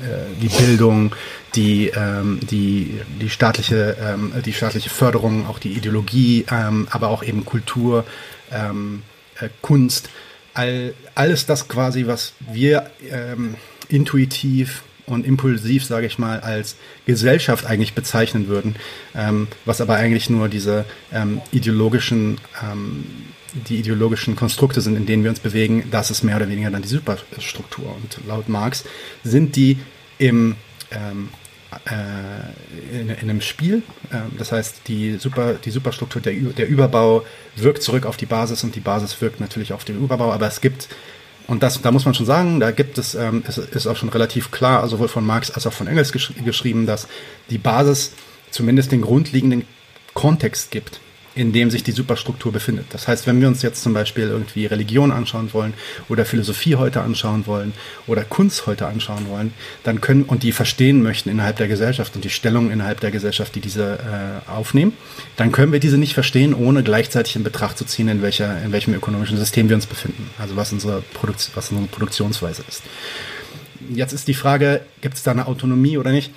äh, 0.00 0.34
die 0.40 0.48
Bildung, 0.48 1.14
die, 1.54 1.88
ähm, 1.88 2.40
die, 2.42 3.00
die, 3.20 3.30
staatliche, 3.30 3.96
ähm, 4.00 4.32
die 4.44 4.52
staatliche 4.52 4.90
Förderung, 4.90 5.46
auch 5.46 5.58
die 5.58 5.72
Ideologie, 5.72 6.44
ähm, 6.50 6.88
aber 6.90 7.08
auch 7.08 7.22
eben 7.22 7.44
Kultur, 7.44 8.04
ähm, 8.52 9.02
äh, 9.40 9.48
Kunst, 9.60 10.10
all, 10.54 10.94
alles 11.14 11.46
das 11.46 11.68
quasi, 11.68 12.06
was 12.06 12.34
wir 12.52 12.90
ähm, 13.10 13.56
intuitiv 13.88 14.82
und 15.06 15.26
impulsiv, 15.26 15.84
sage 15.84 16.06
ich 16.06 16.18
mal, 16.18 16.40
als 16.40 16.76
Gesellschaft 17.04 17.66
eigentlich 17.66 17.94
bezeichnen 17.94 18.46
würden, 18.46 18.76
ähm, 19.14 19.48
was 19.64 19.80
aber 19.80 19.96
eigentlich 19.96 20.30
nur 20.30 20.48
diese 20.48 20.84
ideologischen 21.50 22.38
die 23.68 23.78
ideologischen 23.80 24.36
Konstrukte 24.36 24.80
sind, 24.80 24.96
in 24.96 25.06
denen 25.06 25.24
wir 25.24 25.30
uns 25.30 25.40
bewegen, 25.40 25.88
das 25.90 26.12
ist 26.12 26.22
mehr 26.22 26.36
oder 26.36 26.48
weniger 26.48 26.70
dann 26.70 26.82
die 26.82 26.88
Superstruktur. 26.88 27.96
Und 27.96 28.18
laut 28.28 28.48
Marx 28.48 28.84
sind 29.24 29.56
die 29.56 29.78
im 30.18 30.54
ähm, 30.90 31.28
äh, 31.30 31.39
in, 32.92 33.10
in, 33.10 33.18
einem 33.18 33.40
Spiel. 33.40 33.82
Ähm, 34.12 34.32
das 34.38 34.52
heißt, 34.52 34.82
die, 34.88 35.18
Super, 35.18 35.54
die 35.54 35.70
Superstruktur, 35.70 36.20
der, 36.20 36.32
der 36.32 36.68
Überbau 36.68 37.24
wirkt 37.56 37.82
zurück 37.82 38.06
auf 38.06 38.16
die 38.16 38.26
Basis 38.26 38.64
und 38.64 38.74
die 38.74 38.80
Basis 38.80 39.20
wirkt 39.20 39.40
natürlich 39.40 39.72
auf 39.72 39.84
den 39.84 40.02
Überbau. 40.02 40.32
Aber 40.32 40.46
es 40.46 40.60
gibt, 40.60 40.88
und 41.46 41.62
das, 41.62 41.80
da 41.80 41.92
muss 41.92 42.04
man 42.04 42.14
schon 42.14 42.26
sagen, 42.26 42.58
da 42.58 42.72
gibt 42.72 42.98
es, 42.98 43.14
ähm, 43.14 43.44
es 43.46 43.58
ist 43.58 43.86
auch 43.86 43.96
schon 43.96 44.08
relativ 44.08 44.50
klar, 44.50 44.86
sowohl 44.88 45.08
von 45.08 45.24
Marx 45.24 45.50
als 45.50 45.66
auch 45.66 45.72
von 45.72 45.86
Engels 45.86 46.10
gesch 46.12 46.32
geschrieben, 46.44 46.86
dass 46.86 47.06
die 47.50 47.58
Basis 47.58 48.12
zumindest 48.50 48.90
den 48.90 49.02
grundlegenden 49.02 49.64
Kontext 50.14 50.70
gibt 50.72 51.00
in 51.34 51.52
dem 51.52 51.70
sich 51.70 51.84
die 51.84 51.92
Superstruktur 51.92 52.52
befindet. 52.52 52.86
Das 52.90 53.06
heißt, 53.06 53.26
wenn 53.26 53.40
wir 53.40 53.48
uns 53.48 53.62
jetzt 53.62 53.82
zum 53.82 53.94
Beispiel 53.94 54.24
irgendwie 54.24 54.66
Religion 54.66 55.12
anschauen 55.12 55.50
wollen 55.52 55.74
oder 56.08 56.24
Philosophie 56.24 56.74
heute 56.74 57.02
anschauen 57.02 57.46
wollen 57.46 57.72
oder 58.06 58.24
Kunst 58.24 58.66
heute 58.66 58.86
anschauen 58.86 59.28
wollen, 59.28 59.52
dann 59.84 60.00
können 60.00 60.24
und 60.24 60.42
die 60.42 60.52
verstehen 60.52 61.02
möchten 61.02 61.30
innerhalb 61.30 61.56
der 61.56 61.68
Gesellschaft 61.68 62.16
und 62.16 62.24
die 62.24 62.30
Stellung 62.30 62.70
innerhalb 62.70 63.00
der 63.00 63.12
Gesellschaft, 63.12 63.54
die 63.54 63.60
diese 63.60 63.98
äh, 63.98 64.50
aufnehmen, 64.50 64.92
dann 65.36 65.52
können 65.52 65.72
wir 65.72 65.80
diese 65.80 65.98
nicht 65.98 66.14
verstehen, 66.14 66.52
ohne 66.52 66.82
gleichzeitig 66.82 67.36
in 67.36 67.44
Betracht 67.44 67.78
zu 67.78 67.84
ziehen, 67.84 68.08
in 68.08 68.22
welcher 68.22 68.60
in 68.62 68.72
welchem 68.72 68.94
ökonomischen 68.94 69.36
System 69.36 69.68
wir 69.68 69.76
uns 69.76 69.86
befinden. 69.86 70.30
Also 70.38 70.56
was 70.56 70.72
unsere, 70.72 71.02
Produk 71.14 71.36
was 71.54 71.70
unsere 71.70 71.88
Produktionsweise 71.88 72.64
ist. 72.68 72.82
Jetzt 73.94 74.12
ist 74.12 74.28
die 74.28 74.34
Frage, 74.34 74.82
gibt 75.00 75.14
es 75.14 75.22
da 75.22 75.30
eine 75.30 75.46
Autonomie 75.46 75.96
oder 75.96 76.10
nicht? 76.10 76.30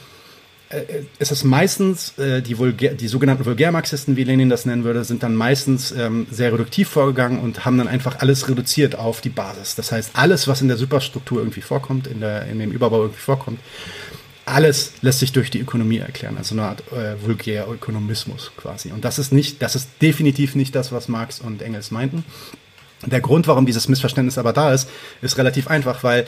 Äh, 0.73 1.03
ist 1.19 1.31
es 1.31 1.43
meistens, 1.43 2.17
äh, 2.17 2.41
die, 2.41 2.57
Vulgär, 2.57 2.93
die 2.93 3.07
sogenannten 3.07 3.45
Vulgärmarxisten, 3.45 4.15
wie 4.17 4.23
Lenin 4.23 4.49
das 4.49 4.65
nennen 4.65 4.83
würde, 4.83 5.03
sind 5.03 5.23
dann 5.23 5.35
meistens 5.35 5.91
ähm, 5.91 6.27
sehr 6.31 6.51
reduktiv 6.51 6.89
vorgegangen 6.89 7.39
und 7.39 7.65
haben 7.65 7.77
dann 7.77 7.87
einfach 7.87 8.19
alles 8.19 8.49
reduziert 8.49 8.95
auf 8.95 9.21
die 9.21 9.29
Basis. 9.29 9.75
Das 9.75 9.91
heißt, 9.91 10.11
alles, 10.13 10.47
was 10.47 10.61
in 10.61 10.67
der 10.67 10.77
Superstruktur 10.77 11.39
irgendwie 11.39 11.61
vorkommt, 11.61 12.07
in, 12.07 12.19
der, 12.19 12.47
in 12.47 12.59
dem 12.59 12.71
Überbau 12.71 13.01
irgendwie 13.03 13.21
vorkommt, 13.21 13.59
alles 14.45 14.93
lässt 15.01 15.19
sich 15.19 15.31
durch 15.31 15.49
die 15.49 15.59
Ökonomie 15.59 15.99
erklären, 15.99 16.37
also 16.37 16.55
eine 16.55 16.63
Art 16.63 16.83
äh, 16.91 17.15
Vulgärökonomismus 17.23 18.51
quasi. 18.57 18.91
Und 18.91 19.05
das 19.05 19.19
ist 19.19 19.31
nicht, 19.31 19.61
das 19.61 19.75
ist 19.75 19.89
definitiv 20.01 20.55
nicht 20.55 20.75
das, 20.75 20.91
was 20.91 21.07
Marx 21.07 21.39
und 21.39 21.61
Engels 21.61 21.91
meinten. 21.91 22.25
Der 23.05 23.21
Grund, 23.21 23.47
warum 23.47 23.65
dieses 23.65 23.87
Missverständnis 23.87 24.37
aber 24.37 24.53
da 24.53 24.73
ist, 24.73 24.89
ist 25.21 25.37
relativ 25.37 25.67
einfach, 25.67 26.03
weil 26.03 26.25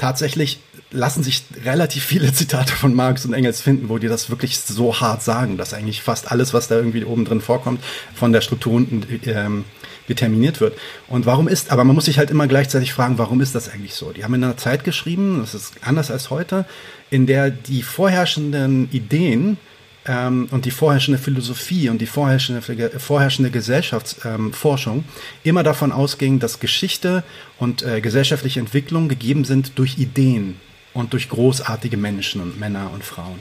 tatsächlich 0.00 0.60
lassen 0.90 1.22
sich 1.22 1.44
relativ 1.64 2.04
viele 2.04 2.32
Zitate 2.32 2.72
von 2.72 2.94
Marx 2.94 3.24
und 3.24 3.32
Engels 3.32 3.60
finden, 3.60 3.88
wo 3.88 3.98
die 3.98 4.08
das 4.08 4.30
wirklich 4.30 4.58
so 4.58 5.00
hart 5.00 5.22
sagen, 5.22 5.56
dass 5.56 5.74
eigentlich 5.74 6.02
fast 6.02 6.30
alles, 6.30 6.52
was 6.52 6.68
da 6.68 6.76
irgendwie 6.76 7.04
oben 7.04 7.24
drin 7.24 7.40
vorkommt, 7.40 7.82
von 8.14 8.32
der 8.32 8.40
Struktur 8.40 8.72
unten 8.72 9.04
ähm, 9.26 9.64
determiniert 10.08 10.60
wird. 10.60 10.76
Und 11.08 11.26
warum 11.26 11.46
ist, 11.46 11.70
aber 11.70 11.84
man 11.84 11.94
muss 11.94 12.06
sich 12.06 12.18
halt 12.18 12.30
immer 12.30 12.48
gleichzeitig 12.48 12.92
fragen, 12.92 13.18
warum 13.18 13.40
ist 13.40 13.54
das 13.54 13.68
eigentlich 13.68 13.94
so? 13.94 14.10
Die 14.10 14.24
haben 14.24 14.34
in 14.34 14.42
einer 14.42 14.56
Zeit 14.56 14.84
geschrieben, 14.84 15.38
das 15.40 15.54
ist 15.54 15.74
anders 15.82 16.10
als 16.10 16.30
heute, 16.30 16.64
in 17.10 17.26
der 17.26 17.50
die 17.50 17.82
vorherrschenden 17.82 18.90
Ideen 18.90 19.58
ähm, 20.06 20.48
und 20.50 20.64
die 20.64 20.70
vorherrschende 20.70 21.18
Philosophie 21.18 21.88
und 21.88 21.98
die 21.98 22.06
vorherrschende, 22.06 22.62
vorherrschende 22.98 23.50
Gesellschaftsforschung 23.50 24.98
ähm, 24.98 25.04
immer 25.44 25.62
davon 25.62 25.92
ausging, 25.92 26.38
dass 26.38 26.60
Geschichte 26.60 27.22
und 27.58 27.82
äh, 27.82 28.00
gesellschaftliche 28.00 28.60
Entwicklung 28.60 29.08
gegeben 29.08 29.44
sind 29.44 29.78
durch 29.78 29.98
Ideen 29.98 30.56
und 30.94 31.12
durch 31.12 31.28
großartige 31.28 31.96
Menschen 31.96 32.40
und 32.40 32.58
Männer 32.58 32.90
und 32.92 33.04
Frauen. 33.04 33.38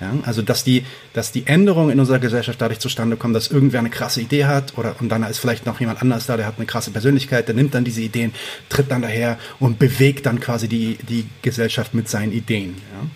Ja, 0.00 0.12
also 0.24 0.42
dass 0.42 0.64
die, 0.64 0.84
dass 1.12 1.30
die 1.30 1.46
Änderungen 1.46 1.90
in 1.90 2.00
unserer 2.00 2.18
Gesellschaft 2.18 2.60
dadurch 2.60 2.80
zustande 2.80 3.16
kommen, 3.16 3.34
dass 3.34 3.48
irgendwer 3.48 3.78
eine 3.78 3.90
krasse 3.90 4.20
Idee 4.20 4.46
hat 4.46 4.76
oder 4.76 4.96
und 4.98 5.08
dann 5.10 5.22
ist 5.22 5.38
vielleicht 5.38 5.64
noch 5.64 5.78
jemand 5.78 6.02
anders 6.02 6.26
da, 6.26 6.36
der 6.36 6.46
hat 6.46 6.54
eine 6.56 6.66
krasse 6.66 6.90
Persönlichkeit, 6.90 7.46
der 7.46 7.54
nimmt 7.54 7.74
dann 7.74 7.84
diese 7.84 8.00
Ideen, 8.00 8.34
tritt 8.68 8.90
dann 8.90 9.02
daher 9.02 9.38
und 9.60 9.78
bewegt 9.78 10.26
dann 10.26 10.40
quasi 10.40 10.66
die, 10.66 10.98
die 11.08 11.26
Gesellschaft 11.42 11.94
mit 11.94 12.08
seinen 12.08 12.32
Ideen. 12.32 12.74
Ja. 12.92 13.08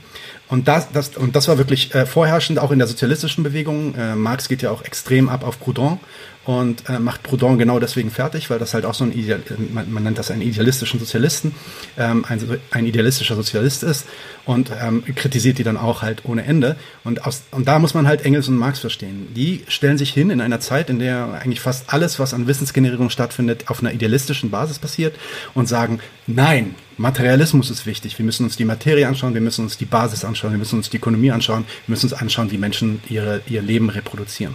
Und 0.49 0.69
das, 0.69 0.93
das, 0.93 1.17
und 1.17 1.35
das 1.35 1.49
war 1.49 1.59
wirklich 1.59 1.95
äh, 1.95 2.07
vorherrschend 2.07 2.59
auch 2.59 2.71
in 2.71 2.79
der 2.79 2.87
sozialistischen 2.87 3.43
Bewegung. 3.43 3.95
Äh, 3.95 4.15
Marx 4.15 4.49
geht 4.49 4.63
ja 4.63 4.71
auch 4.71 4.83
extrem 4.83 5.29
ab 5.29 5.45
auf 5.45 5.59
Proudhon 5.59 5.99
und 6.47 6.89
äh, 6.89 7.01
macht 7.01 7.25
Proudhon 7.25 7.59
genau 7.59 7.81
deswegen 7.81 8.11
fertig, 8.11 8.51
weil 8.51 8.61
das 8.61 8.73
halt 8.73 8.85
auch 8.85 8.95
so 8.95 9.05
ein 9.05 9.13
Ideal, 9.13 9.41
man, 9.73 9.93
man 9.93 10.05
nennt 10.05 10.17
das 10.17 10.31
einen 10.31 10.43
idealistischen 10.43 11.01
Sozialisten, 11.01 11.55
ähm, 11.99 12.25
ein, 12.29 12.41
ein 12.71 12.87
idealistischer 12.87 13.35
Sozialist 13.35 13.83
ist 13.83 14.07
und 14.45 14.71
ähm, 14.81 15.03
kritisiert 15.17 15.59
die 15.59 15.65
dann 15.65 15.77
auch 15.77 16.03
halt 16.03 16.25
ohne 16.25 16.45
Ende. 16.45 16.77
Und, 17.03 17.27
aus, 17.27 17.43
und 17.51 17.67
da 17.67 17.81
muss 17.81 17.95
man 17.95 18.07
halt 18.07 18.25
Engels 18.25 18.47
und 18.47 18.57
Marx 18.57 18.79
verstehen. 18.79 19.27
Die 19.35 19.65
stellen 19.67 19.99
sich 19.99 20.13
hin 20.13 20.31
in 20.31 20.41
einer 20.41 20.61
Zeit, 20.61 20.89
in 20.89 21.01
der 21.01 21.41
eigentlich 21.43 21.61
fast 21.61 21.93
alles, 21.93 22.21
was 22.21 22.33
an 22.33 22.47
Wissensgenerierung 22.47 23.11
stattfindet, 23.11 23.65
auf 23.67 23.81
einer 23.81 23.93
idealistischen 23.93 24.51
Basis 24.51 24.79
passiert 24.79 25.17
und 25.55 25.67
sagen, 25.67 25.99
nein, 26.29 26.77
Materialismus 26.97 27.71
ist 27.71 27.87
wichtig. 27.87 28.17
Wir 28.19 28.25
müssen 28.25 28.45
uns 28.45 28.57
die 28.57 28.65
Materie 28.65 29.09
anschauen, 29.09 29.35
wir 29.35 29.41
müssen 29.41 29.65
uns 29.65 29.79
die 29.79 29.85
Basis 29.85 30.25
anschauen, 30.25 30.53
wir 30.53 30.59
müssen 30.59 30.77
uns 30.77 30.91
die 30.91 30.99
Ökonomie 30.99 31.33
anschauen, 31.33 31.65
wir 31.87 31.93
müssen 31.93 32.07
uns 32.07 32.15
anschauen, 32.15 32.53
wie 32.53 32.59
Menschen 32.59 33.03
ihre, 33.09 33.43
ihr 33.49 33.63
Leben 33.63 33.91
reproduzieren. 33.91 34.55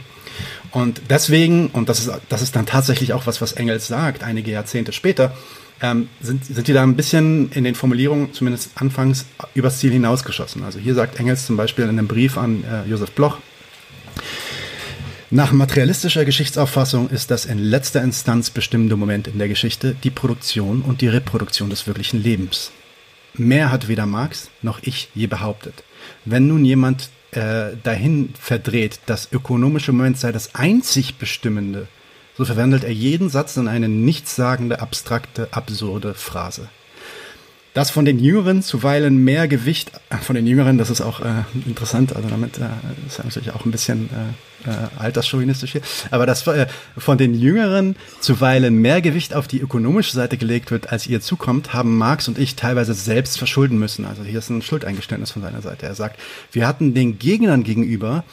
Und 0.71 1.01
deswegen, 1.09 1.67
und 1.67 1.89
das 1.89 1.99
ist, 1.99 2.11
das 2.29 2.41
ist 2.41 2.55
dann 2.55 2.65
tatsächlich 2.65 3.13
auch 3.13 3.27
was, 3.27 3.41
was 3.41 3.53
Engels 3.53 3.87
sagt, 3.87 4.23
einige 4.23 4.51
Jahrzehnte 4.51 4.93
später, 4.93 5.35
ähm, 5.81 6.09
sind, 6.21 6.45
sind 6.45 6.67
die 6.67 6.73
da 6.73 6.83
ein 6.83 6.95
bisschen 6.95 7.51
in 7.51 7.63
den 7.63 7.75
Formulierungen, 7.75 8.33
zumindest 8.33 8.71
anfangs, 8.75 9.25
übers 9.55 9.79
Ziel 9.79 9.91
hinausgeschossen. 9.91 10.63
Also 10.63 10.79
hier 10.79 10.93
sagt 10.93 11.19
Engels 11.19 11.45
zum 11.45 11.57
Beispiel 11.57 11.85
in 11.85 11.91
einem 11.91 12.07
Brief 12.07 12.37
an 12.37 12.63
äh, 12.63 12.89
Josef 12.89 13.11
Bloch, 13.11 13.37
nach 15.33 15.53
materialistischer 15.53 16.25
Geschichtsauffassung 16.25 17.09
ist 17.09 17.31
das 17.31 17.45
in 17.45 17.57
letzter 17.57 18.03
Instanz 18.03 18.49
bestimmende 18.49 18.97
Moment 18.97 19.29
in 19.29 19.39
der 19.39 19.47
Geschichte 19.47 19.95
die 20.03 20.09
Produktion 20.09 20.81
und 20.81 20.99
die 20.99 21.07
Reproduktion 21.07 21.69
des 21.69 21.87
wirklichen 21.87 22.21
Lebens. 22.21 22.73
Mehr 23.35 23.71
hat 23.71 23.87
weder 23.87 24.05
Marx 24.05 24.49
noch 24.61 24.79
ich 24.81 25.07
je 25.15 25.27
behauptet. 25.27 25.85
Wenn 26.25 26.47
nun 26.47 26.65
jemand 26.65 27.11
äh, 27.31 27.77
dahin 27.83 28.33
verdreht, 28.39 28.99
das 29.05 29.31
ökonomische 29.31 29.91
Moment 29.91 30.17
sei 30.17 30.31
das 30.31 30.55
einzig 30.55 31.17
Bestimmende, 31.17 31.87
so 32.37 32.45
verwandelt 32.45 32.83
er 32.83 32.93
jeden 32.93 33.29
Satz 33.29 33.57
in 33.57 33.67
eine 33.67 33.87
nichtssagende, 33.87 34.81
abstrakte, 34.81 35.49
absurde 35.51 36.13
Phrase. 36.13 36.69
Das 37.73 37.89
von 37.89 38.03
den 38.03 38.19
Jüngeren 38.19 38.61
zuweilen 38.61 39.23
mehr 39.23 39.47
Gewicht, 39.47 39.91
äh, 40.09 40.17
von 40.17 40.35
den 40.35 40.45
Jüngeren, 40.45 40.77
das 40.77 40.89
ist 40.89 40.99
auch 40.99 41.21
äh, 41.21 41.43
interessant, 41.65 42.13
also 42.15 42.27
damit 42.27 42.57
äh, 42.57 42.63
ist 43.07 43.23
natürlich 43.23 43.51
auch 43.51 43.65
ein 43.65 43.71
bisschen 43.71 44.09
äh, 44.09 44.69
äh, 44.69 44.73
alterschauvinistisch 44.99 45.71
hier, 45.71 45.81
aber 46.11 46.25
dass 46.25 46.45
äh, 46.47 46.67
von 46.97 47.17
den 47.17 47.33
Jüngeren 47.33 47.95
zuweilen 48.19 48.75
mehr 48.75 49.01
Gewicht 49.01 49.33
auf 49.33 49.47
die 49.47 49.59
ökonomische 49.59 50.11
Seite 50.11 50.35
gelegt 50.35 50.69
wird, 50.69 50.91
als 50.91 51.07
ihr 51.07 51.21
zukommt, 51.21 51.73
haben 51.73 51.97
Marx 51.97 52.27
und 52.27 52.37
ich 52.37 52.57
teilweise 52.57 52.93
selbst 52.93 53.37
verschulden 53.37 53.79
müssen. 53.79 54.05
Also 54.05 54.23
hier 54.23 54.39
ist 54.39 54.49
ein 54.49 54.61
Schuldeingeständnis 54.61 55.31
von 55.31 55.41
seiner 55.41 55.61
Seite. 55.61 55.85
Er 55.85 55.95
sagt, 55.95 56.19
wir 56.51 56.67
hatten 56.67 56.93
den 56.93 57.19
Gegnern 57.19 57.63
gegenüber 57.63 58.25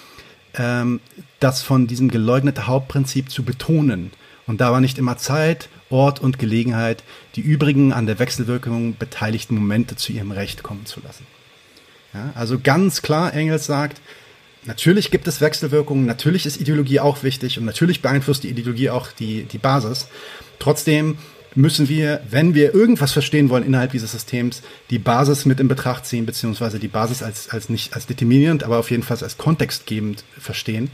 ähm, 0.55 1.01
das 1.39 1.63
von 1.63 1.87
diesem 1.87 2.11
geleugnete 2.11 2.67
Hauptprinzip 2.67 3.31
zu 3.31 3.45
betonen. 3.45 4.11
Und 4.49 4.61
da 4.61 4.73
war 4.73 4.81
nicht 4.81 4.99
immer 4.99 5.17
Zeit, 5.17 5.69
Ort 5.91 6.21
und 6.21 6.39
Gelegenheit, 6.39 7.05
die 7.37 7.41
übrigen 7.41 7.93
an 7.93 8.07
der 8.07 8.19
Wechselwirkung 8.19 8.97
beteiligten 8.97 9.55
Momente 9.55 9.95
zu 9.95 10.13
ihrem 10.13 10.33
Recht 10.33 10.65
kommen 10.65 10.87
zu 10.87 11.01
lassen. 11.01 11.27
Ja, 12.15 12.33
also 12.35 12.59
ganz 12.59 13.03
klar, 13.03 13.35
Engels 13.35 13.67
sagt, 13.67 14.01
natürlich 14.65 15.11
gibt 15.11 15.29
es 15.29 15.41
Wechselwirkungen, 15.41 16.07
natürlich 16.07 16.47
ist 16.47 16.61
Ideologie 16.61 17.01
auch 17.01 17.23
wichtig 17.23 17.59
und 17.59 17.67
natürlich 17.67 18.03
beeinflusst 18.03 18.43
die 18.43 18.49
Ideologie 18.49 18.91
auch 18.91 19.13
die, 19.13 19.45
die 19.45 19.59
Basis. 19.59 20.09
Trotzdem 20.59 21.19
müssen 21.55 21.89
wir, 21.89 22.23
wenn 22.31 22.55
wir 22.55 22.75
irgendwas 22.75 23.13
verstehen 23.13 23.51
wollen 23.51 23.65
innerhalb 23.65 23.93
dieses 23.93 24.13
Systems, 24.13 24.63
die 24.91 24.99
Basis 24.99 25.45
mit 25.45 25.61
in 25.61 25.69
Betracht 25.69 26.07
ziehen, 26.07 26.25
beziehungsweise 26.25 26.79
die 26.79 26.89
Basis 26.89 27.23
als, 27.23 27.51
als 27.51 27.69
nicht 27.69 27.95
als 27.95 28.07
determinierend, 28.07 28.65
aber 28.65 28.79
auf 28.79 28.91
jeden 28.91 29.03
Fall 29.03 29.19
als 29.23 29.37
kontextgebend 29.37 30.25
verstehen. 30.39 30.91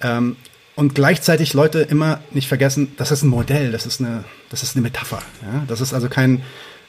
Ähm, 0.00 0.36
und 0.76 0.94
gleichzeitig 0.94 1.54
Leute 1.54 1.80
immer 1.80 2.20
nicht 2.30 2.48
vergessen, 2.48 2.92
das 2.98 3.10
ist 3.10 3.22
ein 3.22 3.28
Modell, 3.28 3.72
das 3.72 3.86
ist 3.86 4.00
eine, 4.00 4.24
das 4.50 4.62
ist 4.62 4.76
eine 4.76 4.82
Metapher. 4.82 5.22
Ja? 5.42 5.64
Das 5.66 5.80
ist 5.80 5.94
also 5.94 6.08
kein, 6.08 6.42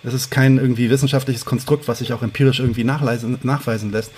das 0.04 0.14
ist 0.14 0.30
kein 0.30 0.58
irgendwie 0.58 0.90
wissenschaftliches 0.90 1.46
Konstrukt, 1.46 1.88
was 1.88 2.00
sich 2.00 2.14
auch 2.14 2.22
empirisch 2.22 2.60
irgendwie 2.60 2.84
nachweisen, 2.84 3.40
nachweisen 3.44 3.92
lässt. 3.92 4.12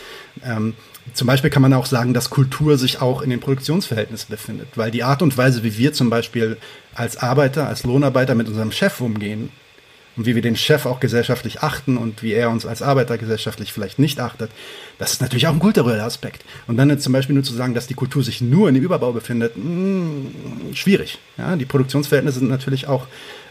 Ähm, 0.44 0.74
zum 1.14 1.28
Beispiel 1.28 1.52
kann 1.52 1.62
man 1.62 1.74
auch 1.74 1.86
sagen, 1.86 2.14
dass 2.14 2.32
Kultur 2.32 2.78
sich 2.78 3.02
auch 3.02 3.22
in 3.22 3.30
den 3.30 3.40
Produktionsverhältnissen 3.40 4.30
befindet, 4.30 4.70
weil 4.76 4.92
die 4.92 5.04
Art 5.04 5.22
und 5.22 5.38
Weise, 5.38 5.64
wie 5.64 5.78
wir 5.78 5.94
zum 5.94 6.10
Beispiel 6.10 6.58
als 6.96 7.18
Arbeiter, 7.18 7.68
als 7.68 7.84
Lohnarbeiter 7.84 8.36
mit 8.36 8.48
unserem 8.48 8.72
Chef 8.72 9.00
umgehen, 9.00 9.52
und 10.20 10.26
wie 10.26 10.36
wir 10.36 10.42
den 10.42 10.58
Chef 10.58 10.86
auch 10.86 11.00
gesellschaftlich 11.00 11.62
achten 11.62 11.96
und 11.96 12.24
wie 12.24 12.34
er 12.34 12.50
uns 12.50 12.66
als 12.66 12.82
Arbeiter 12.82 13.18
gesellschaftlich 13.18 13.72
vielleicht 13.72 14.00
nicht 14.00 14.20
achtet, 14.20 14.52
das 14.98 15.14
ist 15.14 15.22
natürlich 15.22 15.48
auch 15.48 15.54
ein 15.54 15.60
kultureller 15.60 16.04
Aspekt. 16.04 16.44
Und 16.68 16.76
dann 16.76 17.00
zum 17.00 17.14
Beispiel 17.14 17.36
nur 17.36 17.46
zu 17.46 17.54
sagen, 17.54 17.74
dass 17.74 17.88
die 17.88 17.94
Kultur 17.94 18.22
sich 18.22 18.42
nur 18.42 18.68
in 18.68 18.76
dem 18.76 18.84
Überbau 18.84 19.14
befindet, 19.14 19.56
mh, 19.56 19.64
hm, 19.64 20.76
schwierig. 20.76 21.20
Ja, 21.38 21.56
die 21.56 21.64
Produktionsverhältnisse 21.64 22.40
sind 22.40 22.50
natürlich 22.50 22.90
auch 22.90 23.08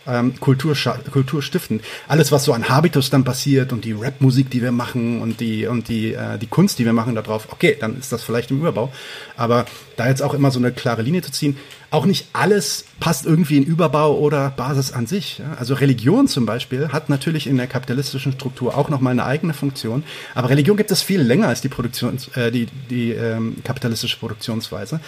ähm, 0.07 0.39
Kultur, 0.41 0.75
kulturstiftend. 1.11 1.83
Alles, 2.07 2.33
was 2.33 2.45
so 2.45 2.53
an 2.53 2.69
Habitus 2.69 3.11
dann 3.11 3.25
passiert 3.25 3.73
und 3.73 3.85
die 3.85 3.93
Rap-Musik, 3.93 4.51
die 4.51 4.63
wir 4.63 4.73
machen 4.73 5.21
und 5.21 5.41
die 5.41 5.67
und 5.67 5.89
die 5.89 6.15
äh, 6.15 6.39
die 6.39 6.47
Kunst, 6.47 6.79
die 6.79 6.85
wir 6.85 6.93
machen 6.93 7.15
darauf, 7.15 7.53
okay, 7.53 7.77
dann 7.79 7.99
ist 7.99 8.13
das 8.13 8.23
vielleicht 8.23 8.51
im 8.51 8.59
Überbau. 8.59 8.93
Aber 9.37 9.67
da 9.97 10.09
jetzt 10.09 10.23
auch 10.23 10.35
immer 10.35 10.51
so 10.51 10.59
eine 10.59 10.73
klare 10.73 11.03
Linie 11.03 11.23
zu 11.23 11.33
ziehen, 11.33 11.57
auch 11.91 12.05
nicht 12.05 12.27
alles 12.35 12.85
passt 13.01 13.25
irgendwie 13.25 13.57
in 13.57 13.65
Überbau 13.65 14.19
oder 14.19 14.51
Basis 14.51 14.93
an 14.93 15.07
sich. 15.07 15.39
Ja? 15.39 15.55
Also 15.59 15.75
Religion 15.75 16.29
zum 16.29 16.45
Beispiel 16.45 16.89
hat 16.89 17.09
natürlich 17.09 17.47
in 17.47 17.57
der 17.57 17.67
kapitalistischen 17.67 18.33
Struktur 18.33 18.77
auch 18.77 18.91
nochmal 18.91 19.13
eine 19.13 19.25
eigene 19.25 19.55
Funktion. 19.55 20.05
Aber 20.35 20.51
Religion 20.51 20.77
gibt 20.77 20.91
es 20.91 21.03
viel 21.03 21.21
länger 21.21 21.49
als 21.49 21.63
die 21.63 21.69
Produktions, 21.69 22.29
äh, 22.37 22.51
die, 22.51 22.67
die 22.91 23.13
ähm, 23.13 23.57
kapitalistische 23.65 24.19
Produktionsweise. 24.19 25.01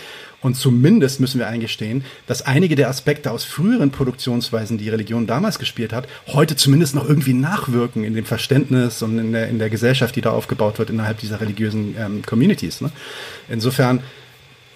Und 0.43 0.55
zumindest 0.57 1.21
müssen 1.21 1.39
wir 1.39 1.49
eingestehen, 1.49 2.05
dass 2.27 2.43
einige 2.43 2.75
der 2.75 2.89
Aspekte 2.89 3.31
aus 3.31 3.45
früheren 3.45 3.91
Produktionsweisen, 3.91 4.79
die 4.79 4.89
Religion 4.89 5.27
damals 5.27 5.59
gespielt 5.59 5.93
hat, 5.93 6.09
heute 6.29 6.57
zumindest 6.57 6.95
noch 6.95 7.07
irgendwie 7.07 7.35
nachwirken 7.35 8.05
in 8.05 8.15
dem 8.15 8.25
Verständnis 8.25 9.03
und 9.03 9.19
in 9.19 9.33
der, 9.33 9.49
in 9.49 9.59
der 9.59 9.69
Gesellschaft, 9.69 10.17
die 10.17 10.23
da 10.23 10.31
aufgebaut 10.31 10.79
wird 10.79 10.89
innerhalb 10.89 11.19
dieser 11.19 11.41
religiösen 11.43 11.95
ähm, 11.99 12.23
Communities. 12.25 12.81
Ne? 12.81 12.91
Insofern 13.51 14.01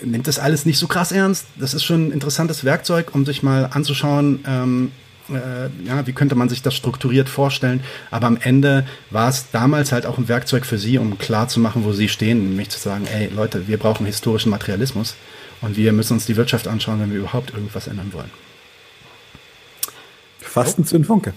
nimmt 0.03 0.27
das 0.27 0.39
alles 0.39 0.67
nicht 0.67 0.79
so 0.79 0.87
krass 0.87 1.13
ernst. 1.13 1.47
Das 1.59 1.73
ist 1.73 1.85
schon 1.85 2.09
ein 2.09 2.13
interessantes 2.13 2.65
Werkzeug, 2.65 3.15
um 3.15 3.25
sich 3.25 3.43
mal 3.43 3.71
anzuschauen, 3.73 4.41
ähm, 4.47 4.93
äh, 5.31 5.87
ja, 5.87 6.07
wie 6.07 6.13
könnte 6.13 6.35
man 6.35 6.51
sich 6.51 6.61
das 6.61 6.75
strukturiert 6.75 7.31
vorstellen. 7.31 7.81
Aber 8.11 8.27
am 8.27 8.37
Ende 8.37 8.87
war 9.09 9.31
es 9.31 9.51
damals 9.51 9.93
halt 9.93 10.05
auch 10.05 10.19
ein 10.19 10.29
Werkzeug 10.29 10.67
für 10.67 10.77
sie, 10.77 10.99
um 10.99 11.17
klar 11.17 11.49
zu 11.49 11.59
machen, 11.59 11.85
wo 11.85 11.93
sie 11.93 12.11
stehen, 12.11 12.51
nämlich 12.51 12.69
zu 12.69 12.79
sagen, 12.79 13.07
ey 13.07 13.31
Leute, 13.35 13.67
wir 13.67 13.79
brauchen 13.79 14.05
historischen 14.05 14.51
Materialismus 14.51 15.15
und 15.65 15.77
wir 15.77 15.93
müssen 15.93 16.13
uns 16.13 16.27
die 16.27 16.37
Wirtschaft 16.37 16.69
anschauen, 16.69 17.01
wenn 17.01 17.11
wir 17.11 17.19
überhaupt 17.19 17.51
irgendwas 17.53 17.87
ändern 17.87 18.13
wollen. 18.13 18.31
Fasten 20.41 20.85
zu 20.85 21.03
Funke. 21.03 21.33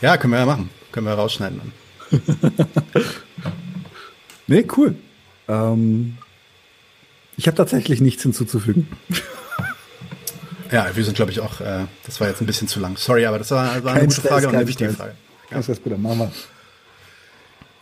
Ja, 0.00 0.16
können 0.16 0.32
wir 0.32 0.40
ja 0.40 0.46
machen. 0.46 0.68
Können 0.90 1.06
wir 1.06 1.14
rausschneiden 1.14 1.60
dann. 2.10 2.20
nee, 4.48 4.66
cool. 4.76 4.96
Ähm, 5.48 6.18
ich 7.36 7.46
habe 7.46 7.56
tatsächlich 7.56 8.00
nichts 8.00 8.22
hinzuzufügen. 8.22 8.88
Ja, 10.72 10.94
wir 10.94 11.04
sind, 11.04 11.14
glaube 11.14 11.30
ich, 11.30 11.40
auch, 11.40 11.60
äh, 11.60 11.84
das 12.04 12.20
war 12.20 12.28
jetzt 12.28 12.40
ein 12.40 12.46
bisschen 12.46 12.66
zu 12.66 12.80
lang. 12.80 12.96
Sorry, 12.96 13.24
aber 13.24 13.38
das 13.38 13.50
war, 13.52 13.84
war 13.84 13.94
eine 13.94 14.08
gute 14.08 14.20
Frage 14.20 14.48
und 14.48 14.56
eine 14.56 14.66
wichtige 14.66 14.92
Frage. 14.92 15.14
Ja. 15.50 15.58
Das 15.58 15.68
ist 15.68 15.84
gut, 15.84 15.96
machen 15.98 16.18
wir. 16.18 16.32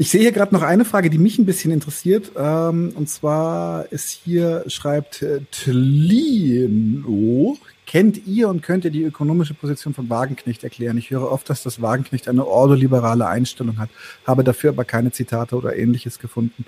Ich 0.01 0.09
sehe 0.09 0.23
hier 0.23 0.33
gerade 0.33 0.55
noch 0.55 0.63
eine 0.63 0.87
Frage, 0.87 1.11
die 1.11 1.19
mich 1.19 1.39
ein 1.39 1.45
bisschen 1.45 1.71
interessiert. 1.71 2.33
Ähm, 2.35 2.93
und 2.95 3.11
zwar 3.11 3.93
ist 3.93 4.09
hier, 4.09 4.65
schreibt 4.67 5.21
äh, 5.21 5.43
Tlino, 5.51 7.59
kennt 7.85 8.27
ihr 8.27 8.49
und 8.49 8.63
könnt 8.63 8.87
ihr 8.87 8.91
die 8.91 9.03
ökonomische 9.03 9.53
Position 9.53 9.93
von 9.93 10.09
Wagenknecht 10.09 10.65
erklären? 10.65 10.97
Ich 10.97 11.11
höre 11.11 11.31
oft, 11.31 11.51
dass 11.51 11.63
das 11.63 11.83
Wagenknecht 11.83 12.29
eine 12.29 12.47
ordoliberale 12.47 13.27
Einstellung 13.27 13.77
hat, 13.77 13.91
habe 14.27 14.43
dafür 14.43 14.71
aber 14.71 14.87
keine 14.87 15.13
Zitate 15.13 15.55
oder 15.55 15.77
ähnliches 15.77 16.19
gefunden. 16.19 16.65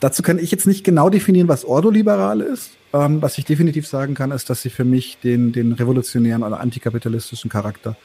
Dazu 0.00 0.22
kann 0.22 0.38
ich 0.38 0.50
jetzt 0.50 0.66
nicht 0.66 0.84
genau 0.84 1.08
definieren, 1.08 1.48
was 1.48 1.64
ordoliberal 1.64 2.42
ist. 2.42 2.72
Ähm, 2.92 3.22
was 3.22 3.38
ich 3.38 3.46
definitiv 3.46 3.86
sagen 3.86 4.14
kann, 4.14 4.32
ist, 4.32 4.50
dass 4.50 4.60
sie 4.60 4.68
für 4.68 4.84
mich 4.84 5.16
den, 5.24 5.52
den 5.52 5.72
revolutionären 5.72 6.42
oder 6.42 6.60
antikapitalistischen 6.60 7.48
Charakter 7.48 7.96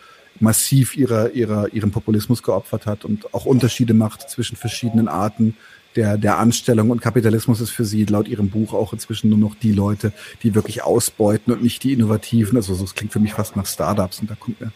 massiv 0.41 0.95
ihrer, 0.95 1.31
ihrer, 1.31 1.73
ihrem 1.73 1.91
Populismus 1.91 2.43
geopfert 2.43 2.85
hat 2.85 3.05
und 3.05 3.33
auch 3.33 3.45
Unterschiede 3.45 3.93
macht 3.93 4.29
zwischen 4.29 4.55
verschiedenen 4.55 5.07
Arten 5.07 5.55
der, 5.95 6.17
der 6.17 6.37
Anstellung. 6.37 6.91
Und 6.91 7.01
Kapitalismus 7.01 7.61
ist 7.61 7.71
für 7.71 7.85
sie 7.85 8.05
laut 8.05 8.27
ihrem 8.27 8.49
Buch 8.49 8.73
auch 8.73 8.93
inzwischen 8.93 9.29
nur 9.29 9.39
noch 9.39 9.55
die 9.55 9.73
Leute, 9.73 10.13
die 10.43 10.55
wirklich 10.55 10.83
ausbeuten 10.83 11.53
und 11.53 11.63
nicht 11.63 11.83
die 11.83 11.93
Innovativen. 11.93 12.57
Also 12.57 12.75
das 12.75 12.95
klingt 12.95 13.13
für 13.13 13.19
mich 13.19 13.33
fast 13.33 13.55
nach 13.55 13.65
Startups 13.65 14.19
und 14.19 14.29
da 14.29 14.35
kommt 14.35 14.61
mir, 14.61 14.71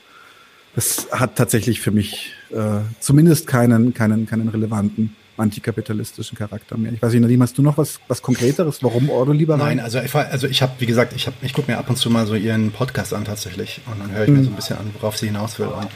das 0.76 1.08
hat 1.12 1.36
tatsächlich 1.36 1.82
für 1.82 1.92
mich 1.92 2.34
äh, 2.52 2.80
zumindest 3.00 3.48
keinen, 3.48 3.94
keinen, 3.94 4.26
keinen 4.26 4.50
relevanten 4.50 5.16
antikapitalistischen 5.38 6.38
Charakter 6.38 6.78
mehr. 6.78 6.94
Ich 6.94 7.02
weiß 7.02 7.12
nicht, 7.12 7.22
Nadim, 7.22 7.42
hast 7.42 7.58
du 7.58 7.62
noch 7.62 7.78
was, 7.78 8.00
was 8.08 8.22
Konkreteres? 8.22 8.84
Warum 8.84 9.10
Ordo 9.10 9.32
lieber 9.32 9.58
Nein, 9.58 9.80
also 9.80 10.00
ich, 10.00 10.14
also 10.14 10.48
ich 10.48 10.62
habe, 10.62 10.74
wie 10.80 10.86
gesagt, 10.86 11.14
ich, 11.16 11.28
hab, 11.28 11.34
ich 11.42 11.54
gucke 11.54 11.72
mir 11.72 11.78
ab 11.78 11.90
und 11.90 11.98
zu 11.98 12.10
mal 12.10 12.26
so 12.26 12.36
ihren 12.36 12.72
Podcast 12.72 13.14
an 13.14 13.26
tatsächlich 13.26 13.82
und 13.92 14.00
dann 14.00 14.12
höre 14.12 14.24
ich 14.24 14.30
mhm. 14.30 14.38
mir 14.38 14.44
so 14.44 14.50
ein 14.50 14.56
bisschen 14.56 14.78
an, 14.78 14.92
worauf 15.00 15.18
sie 15.18 15.28
hinaus 15.28 15.58
will. 15.60 15.68
Und 15.68 15.90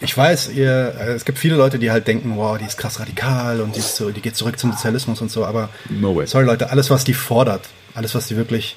ich 0.00 0.16
weiß, 0.16 0.50
ihr, 0.50 0.94
äh, 0.98 1.12
es 1.12 1.24
gibt 1.24 1.38
viele 1.38 1.56
Leute, 1.56 1.78
die 1.78 1.90
halt 1.90 2.06
denken, 2.06 2.36
wow, 2.36 2.58
die 2.58 2.66
ist 2.66 2.76
krass 2.76 3.00
radikal 3.00 3.60
und 3.60 3.74
die, 3.74 3.80
ist 3.80 3.96
so, 3.96 4.10
die 4.10 4.20
geht 4.20 4.36
zurück 4.36 4.58
zum 4.58 4.72
Sozialismus 4.72 5.20
und 5.20 5.30
so, 5.30 5.44
aber 5.44 5.70
no 5.88 6.14
way. 6.14 6.26
sorry 6.26 6.44
Leute, 6.44 6.70
alles, 6.70 6.90
was 6.90 7.04
die 7.04 7.14
fordert, 7.14 7.62
alles, 7.94 8.14
was 8.14 8.28
die 8.28 8.36
wirklich 8.36 8.76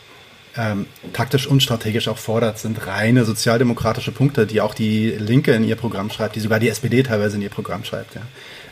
ähm, 0.58 0.86
taktisch 1.14 1.48
und 1.48 1.62
strategisch 1.62 2.08
auch 2.08 2.18
fordert, 2.18 2.60
sind 2.60 2.86
reine 2.88 3.24
sozialdemokratische 3.24 4.12
Punkte, 4.12 4.46
die 4.46 4.62
auch 4.62 4.74
die 4.74 5.12
Linke 5.12 5.54
in 5.54 5.64
ihr 5.64 5.76
Programm 5.76 6.10
schreibt, 6.10 6.36
die 6.36 6.40
sogar 6.40 6.60
die 6.60 6.70
SPD 6.70 7.04
teilweise 7.04 7.38
in 7.38 7.42
ihr 7.42 7.50
Programm 7.50 7.84
schreibt. 7.84 8.16
Ja. 8.16 8.22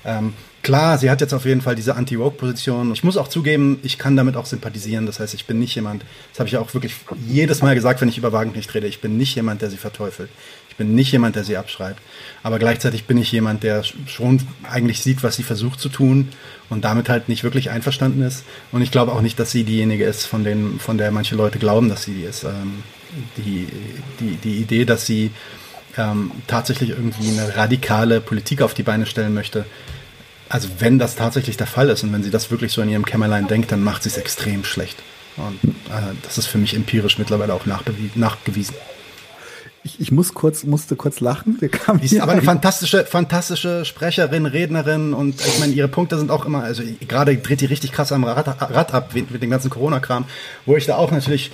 Ähm, 0.06 0.34
klar, 0.64 0.98
sie 0.98 1.10
hat 1.10 1.22
jetzt 1.22 1.34
auf 1.34 1.46
jeden 1.46 1.62
Fall 1.62 1.76
diese 1.76 1.96
Anti-Woke-Position. 1.96 2.92
Ich 2.94 3.04
muss 3.04 3.18
auch 3.18 3.28
zugeben, 3.28 3.80
ich 3.84 3.98
kann 3.98 4.16
damit 4.16 4.36
auch 4.36 4.46
sympathisieren. 4.46 5.06
Das 5.06 5.20
heißt, 5.20 5.34
ich 5.34 5.46
bin 5.46 5.60
nicht 5.60 5.76
jemand, 5.76 6.04
das 6.32 6.40
habe 6.40 6.50
ich 6.50 6.58
auch 6.58 6.74
wirklich 6.74 6.96
jedes 7.28 7.62
Mal 7.62 7.76
gesagt, 7.76 8.02
wenn 8.02 8.10
ich 8.10 8.18
über 8.18 8.32
Wagenknecht 8.32 8.74
rede, 8.74 8.88
ich 8.88 9.02
bin 9.02 9.18
nicht 9.18 9.36
jemand, 9.36 9.62
der 9.62 9.70
sie 9.70 9.78
verteufelt. 9.78 10.30
Ich 10.70 10.76
bin 10.76 10.96
nicht 10.96 11.12
jemand, 11.12 11.36
der 11.36 11.44
sie 11.44 11.58
abschreibt. 11.58 12.02
Aber 12.42 12.60
gleichzeitig 12.60 13.06
bin 13.06 13.18
ich 13.18 13.32
jemand, 13.32 13.64
der 13.64 13.84
schon 13.84 14.42
eigentlich 14.64 15.02
sieht, 15.02 15.24
was 15.24 15.36
sie 15.36 15.44
versucht 15.44 15.80
zu 15.80 15.90
tun 15.90 16.30
und 16.70 16.86
damit 16.86 17.10
halt 17.10 17.28
nicht 17.28 17.44
wirklich 17.44 17.70
einverstanden 17.70 18.22
ist. 18.22 18.44
Und 18.72 18.82
ich 18.82 18.92
glaube 18.92 19.12
auch 19.12 19.22
nicht, 19.22 19.40
dass 19.40 19.52
sie 19.52 19.64
diejenige 19.64 20.06
ist, 20.06 20.26
von, 20.26 20.44
denen, 20.44 20.80
von 20.80 20.98
der 20.98 21.12
manche 21.12 21.36
Leute 21.36 21.60
glauben, 21.60 21.90
dass 21.90 22.04
sie 22.04 22.14
die 22.14 22.24
ist. 22.24 22.44
Ähm, 22.44 22.84
die, 23.38 23.68
die, 24.20 24.36
die 24.36 24.58
Idee, 24.58 24.86
dass 24.86 25.06
sie 25.06 25.32
ähm, 25.98 26.32
tatsächlich 26.48 26.92
irgendwie 26.92 27.30
eine 27.30 27.56
radikale 27.56 28.22
Politik 28.22 28.62
auf 28.62 28.74
die 28.74 28.84
Beine 28.84 29.06
stellen 29.06 29.34
möchte, 29.34 29.66
also 30.50 30.68
wenn 30.80 31.00
das 31.00 31.16
tatsächlich 31.16 31.58
der 31.58 31.68
Fall 31.68 31.90
ist 31.90 32.04
und 32.04 32.12
wenn 32.12 32.24
sie 32.24 32.32
das 32.32 32.52
wirklich 32.52 32.72
so 32.72 32.82
in 32.82 32.90
ihrem 32.90 33.06
Kämmerlein 33.06 33.48
denkt, 33.48 33.72
dann 33.72 33.84
macht 33.84 34.04
sie 34.04 34.10
es 34.10 34.18
extrem 34.18 34.64
schlecht. 34.64 34.98
Und 35.38 35.72
äh, 35.90 36.14
das 36.24 36.38
ist 36.38 36.48
für 36.48 36.58
mich 36.58 36.76
empirisch 36.76 37.18
mittlerweile 37.18 37.54
auch 37.54 37.66
nachgewiesen. 37.66 38.76
Ich, 39.84 40.02
ich 40.02 40.12
muss 40.12 40.34
kurz, 40.34 40.66
musste 40.66 40.98
kurz 40.98 41.22
lachen. 41.22 41.58
Der 41.62 41.70
kam 41.70 42.00
Sie 42.00 42.18
ist 42.18 42.22
aber 42.22 42.34
eine 42.34 42.42
fantastische, 42.42 43.06
fantastische 43.06 43.86
Sprecherin, 43.86 44.46
Rednerin 44.46 45.14
und 45.14 45.40
ich 45.40 45.60
meine, 45.60 45.72
ihre 45.72 45.88
Punkte 45.88 46.18
sind 46.18 46.32
auch 46.32 46.46
immer, 46.46 46.64
also 46.64 46.84
gerade 47.08 47.38
dreht 47.38 47.62
die 47.62 47.66
richtig 47.66 47.94
krass 47.94 48.12
am 48.12 48.26
Rad, 48.26 48.48
Rad 48.48 48.94
ab 48.94 49.14
mit 49.14 49.42
dem 49.42 49.50
ganzen 49.50 49.70
Corona-Kram, 49.70 50.26
wo 50.66 50.76
ich 50.76 50.86
da 50.86 50.98
auch 50.98 51.12
natürlich 51.12 51.52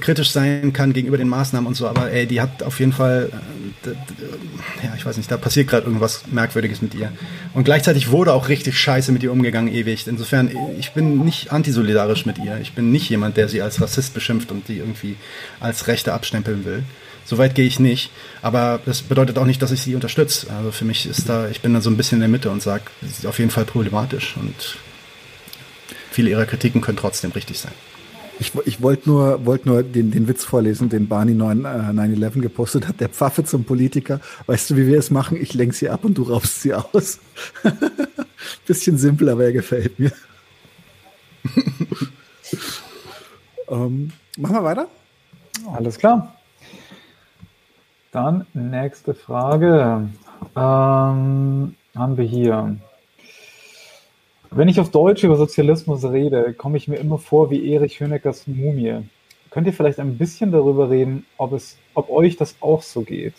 kritisch 0.00 0.30
sein 0.30 0.72
kann 0.72 0.92
gegenüber 0.92 1.18
den 1.18 1.28
Maßnahmen 1.28 1.66
und 1.66 1.74
so, 1.74 1.86
aber 1.86 2.10
ey, 2.10 2.26
die 2.26 2.40
hat 2.40 2.62
auf 2.62 2.80
jeden 2.80 2.92
Fall, 2.92 3.30
äh, 3.84 3.90
ja, 4.84 4.94
ich 4.96 5.06
weiß 5.06 5.16
nicht, 5.16 5.30
da 5.30 5.36
passiert 5.36 5.68
gerade 5.68 5.86
irgendwas 5.86 6.24
Merkwürdiges 6.30 6.82
mit 6.82 6.94
ihr. 6.94 7.12
Und 7.54 7.64
gleichzeitig 7.64 8.10
wurde 8.10 8.32
auch 8.32 8.48
richtig 8.48 8.78
scheiße 8.78 9.12
mit 9.12 9.22
ihr 9.22 9.30
umgegangen, 9.30 9.72
ewig. 9.72 10.06
Insofern, 10.06 10.50
ich 10.78 10.92
bin 10.92 11.24
nicht 11.24 11.52
antisolidarisch 11.52 12.26
mit 12.26 12.38
ihr. 12.38 12.58
Ich 12.60 12.72
bin 12.72 12.90
nicht 12.90 13.08
jemand, 13.08 13.36
der 13.36 13.48
sie 13.48 13.62
als 13.62 13.80
Rassist 13.80 14.14
beschimpft 14.14 14.50
und 14.50 14.68
die 14.68 14.78
irgendwie 14.78 15.16
als 15.60 15.86
Rechte 15.86 16.12
abstempeln 16.12 16.64
will. 16.64 16.82
Soweit 17.24 17.54
gehe 17.54 17.66
ich 17.66 17.78
nicht. 17.78 18.10
Aber 18.42 18.80
das 18.84 19.02
bedeutet 19.02 19.38
auch 19.38 19.44
nicht, 19.44 19.62
dass 19.62 19.70
ich 19.70 19.82
sie 19.82 19.94
unterstütze. 19.94 20.48
Also 20.50 20.72
für 20.72 20.86
mich 20.86 21.06
ist 21.06 21.28
da, 21.28 21.48
ich 21.48 21.60
bin 21.60 21.74
da 21.74 21.80
so 21.80 21.90
ein 21.90 21.96
bisschen 21.96 22.16
in 22.16 22.20
der 22.20 22.28
Mitte 22.28 22.50
und 22.50 22.62
sage, 22.62 22.84
sie 23.02 23.08
ist 23.08 23.26
auf 23.26 23.38
jeden 23.38 23.50
Fall 23.50 23.64
problematisch 23.64 24.36
und 24.36 24.76
viele 26.10 26.30
ihrer 26.30 26.46
Kritiken 26.46 26.80
können 26.80 26.96
trotzdem 26.96 27.30
richtig 27.32 27.58
sein. 27.58 27.72
Ich, 28.40 28.54
ich 28.66 28.82
wollte 28.82 29.08
nur, 29.08 29.44
wollt 29.46 29.66
nur 29.66 29.82
den, 29.82 30.12
den 30.12 30.28
Witz 30.28 30.44
vorlesen, 30.44 30.88
den 30.88 31.08
Barney 31.08 31.32
9-11 31.32 32.36
äh, 32.36 32.40
gepostet 32.40 32.86
hat. 32.86 33.00
Der 33.00 33.08
Pfaffe 33.08 33.44
zum 33.44 33.64
Politiker. 33.64 34.20
Weißt 34.46 34.70
du, 34.70 34.76
wie 34.76 34.86
wir 34.86 34.98
es 34.98 35.10
machen? 35.10 35.36
Ich 35.40 35.54
lenke 35.54 35.74
sie 35.74 35.90
ab 35.90 36.04
und 36.04 36.16
du 36.16 36.22
raubst 36.22 36.62
sie 36.62 36.74
aus. 36.74 37.18
Bisschen 38.66 38.96
simpel, 38.96 39.28
aber 39.28 39.44
er 39.44 39.52
gefällt 39.52 39.98
mir. 39.98 40.12
ähm, 43.68 44.12
machen 44.36 44.54
wir 44.54 44.64
weiter? 44.64 44.88
Alles 45.72 45.98
klar. 45.98 46.34
Dann 48.12 48.46
nächste 48.54 49.14
Frage. 49.14 50.08
Ähm, 50.56 51.74
haben 51.94 52.16
wir 52.16 52.24
hier. 52.24 52.76
Wenn 54.50 54.68
ich 54.68 54.80
auf 54.80 54.90
Deutsch 54.90 55.24
über 55.24 55.36
Sozialismus 55.36 56.04
rede, 56.04 56.54
komme 56.54 56.78
ich 56.78 56.88
mir 56.88 56.96
immer 56.96 57.18
vor 57.18 57.50
wie 57.50 57.72
Erich 57.72 58.00
Honeckers 58.00 58.46
Mumie. 58.46 59.02
Könnt 59.50 59.66
ihr 59.66 59.72
vielleicht 59.72 59.98
ein 59.98 60.18
bisschen 60.18 60.52
darüber 60.52 60.90
reden, 60.90 61.26
ob, 61.36 61.52
es, 61.52 61.76
ob 61.94 62.10
euch 62.10 62.36
das 62.36 62.54
auch 62.60 62.82
so 62.82 63.02
geht? 63.02 63.34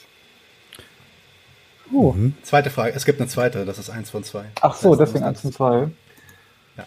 Oh. 1.92 2.14
Mhm. 2.14 2.36
Zweite 2.44 2.70
Frage. 2.70 2.94
Es 2.96 3.06
gibt 3.06 3.20
eine 3.20 3.30
zweite, 3.30 3.66
das 3.66 3.80
ist 3.80 3.90
eins 3.90 4.10
von 4.10 4.24
zwei. 4.24 4.46
Ach 4.62 4.76
so, 4.76 4.96
deswegen 4.96 5.24
eins 5.24 5.42
von 5.42 5.52
zwei. 5.52 5.90
Ja. 6.78 6.86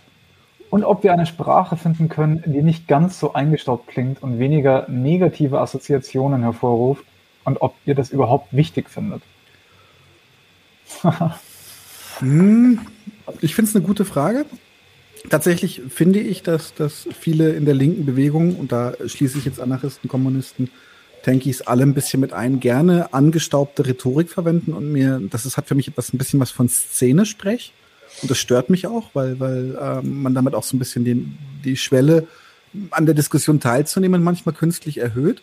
Und 0.71 0.85
ob 0.85 1.03
wir 1.03 1.13
eine 1.13 1.27
Sprache 1.27 1.77
finden 1.77 2.09
können, 2.09 2.43
die 2.47 2.63
nicht 2.63 2.87
ganz 2.87 3.19
so 3.19 3.33
eingestaubt 3.33 3.89
klingt 3.89 4.23
und 4.23 4.39
weniger 4.39 4.87
negative 4.89 5.61
Assoziationen 5.61 6.43
hervorruft 6.43 7.05
und 7.45 7.61
ob 7.61 7.75
ihr 7.85 7.97
das 7.97 8.11
überhaupt 8.11 8.55
wichtig 8.55 8.89
findet. 8.89 9.23
hm, 12.23 12.79
ich 13.41 13.55
finde 13.55 13.69
es 13.69 13.77
eine 13.77 13.85
gute 13.85 14.05
Frage. 14.05 14.47
Tatsächlich 15.31 15.83
finde 15.89 16.21
ich, 16.21 16.43
dass, 16.43 16.75
dass 16.75 17.07
viele 17.19 17.53
in 17.53 17.65
der 17.65 17.75
linken 17.75 18.05
Bewegung, 18.05 18.57
und 18.57 18.73
da 18.73 18.95
schließe 19.05 19.39
ich 19.39 19.45
jetzt 19.45 19.61
Anarchisten, 19.61 20.09
Kommunisten, 20.09 20.71
Tankies 21.23 21.63
alle 21.63 21.85
ein 21.85 21.95
bisschen 21.95 22.21
mit 22.21 22.33
ein, 22.33 22.59
gerne 22.59 23.15
angestaubte 23.15 23.87
Rhetorik 23.87 24.31
verwenden 24.31 24.73
und 24.73 24.91
mir, 24.91 25.21
das 25.31 25.47
ist, 25.47 25.57
hat 25.57 25.69
für 25.69 25.77
mich 25.77 25.87
etwas, 25.87 26.13
ein 26.13 26.19
bisschen 26.19 26.41
was 26.41 26.51
von 26.51 26.69
Szene-Sprech. 26.69 27.73
Und 28.21 28.31
das 28.31 28.39
stört 28.39 28.69
mich 28.69 28.87
auch, 28.87 29.11
weil, 29.15 29.39
weil 29.41 29.79
ähm, 29.81 30.23
man 30.23 30.35
damit 30.35 30.55
auch 30.55 30.65
so 30.65 30.77
ein 30.77 30.79
bisschen 30.79 31.05
den, 31.05 31.39
die 31.65 31.77
Schwelle 31.77 32.27
an 32.91 33.07
der 33.07 33.15
Diskussion 33.15 33.61
teilzunehmen 33.61 34.23
manchmal 34.23 34.55
künstlich 34.55 34.99
erhöht. 34.99 35.43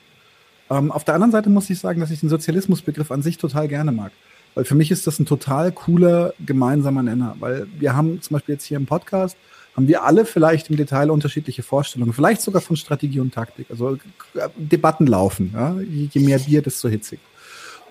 Ähm, 0.70 0.92
auf 0.92 1.04
der 1.04 1.16
anderen 1.16 1.32
Seite 1.32 1.50
muss 1.50 1.70
ich 1.70 1.80
sagen, 1.80 2.00
dass 2.00 2.12
ich 2.12 2.20
den 2.20 2.30
Sozialismusbegriff 2.30 3.12
an 3.12 3.22
sich 3.22 3.38
total 3.38 3.68
gerne 3.68 3.92
mag. 3.92 4.12
Weil 4.56 4.66
für 4.66 4.76
mich 4.76 4.92
ist 4.92 5.08
das 5.08 5.20
ein 5.20 5.26
total 5.26 5.72
cooler 5.72 6.34
gemeinsamer 6.46 7.04
Nenner. 7.04 7.36
Weil 7.40 7.68
wir 7.78 7.96
haben 7.96 8.22
zum 8.22 8.36
Beispiel 8.36 8.56
jetzt 8.56 8.66
hier 8.66 8.78
im 8.78 8.86
Podcast, 8.86 9.38
haben 9.76 9.88
wir 9.88 10.04
alle 10.04 10.26
vielleicht 10.26 10.70
im 10.70 10.78
Detail 10.78 11.12
unterschiedliche 11.12 11.64
Vorstellungen, 11.64 12.14
vielleicht 12.14 12.42
sogar 12.42 12.62
von 12.62 12.76
Strategie 12.76 13.20
und 13.20 13.34
Taktik. 13.34 13.68
Also 13.70 13.96
äh, 14.34 14.50
Debatten 14.58 15.08
laufen. 15.08 15.52
Ja? 15.54 15.80
Je 15.80 16.20
mehr 16.22 16.40
Bier, 16.40 16.62
desto 16.62 16.90
hitzig. 16.90 17.20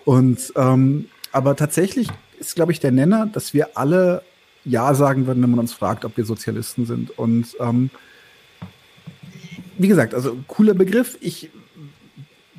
Und 0.04 0.52
ähm, 0.56 1.06
aber 1.32 1.56
tatsächlich 1.56 2.08
ist, 2.38 2.54
glaube 2.54 2.72
ich, 2.72 2.80
der 2.80 2.92
Nenner, 2.92 3.26
dass 3.26 3.54
wir 3.54 3.76
alle 3.76 4.22
Ja 4.64 4.94
sagen 4.94 5.26
würden, 5.26 5.42
wenn 5.42 5.50
man 5.50 5.60
uns 5.60 5.72
fragt, 5.72 6.04
ob 6.04 6.16
wir 6.16 6.24
Sozialisten 6.24 6.86
sind. 6.86 7.16
Und 7.18 7.56
ähm, 7.60 7.90
wie 9.78 9.88
gesagt, 9.88 10.14
also 10.14 10.36
cooler 10.46 10.74
Begriff. 10.74 11.16
Ich 11.20 11.50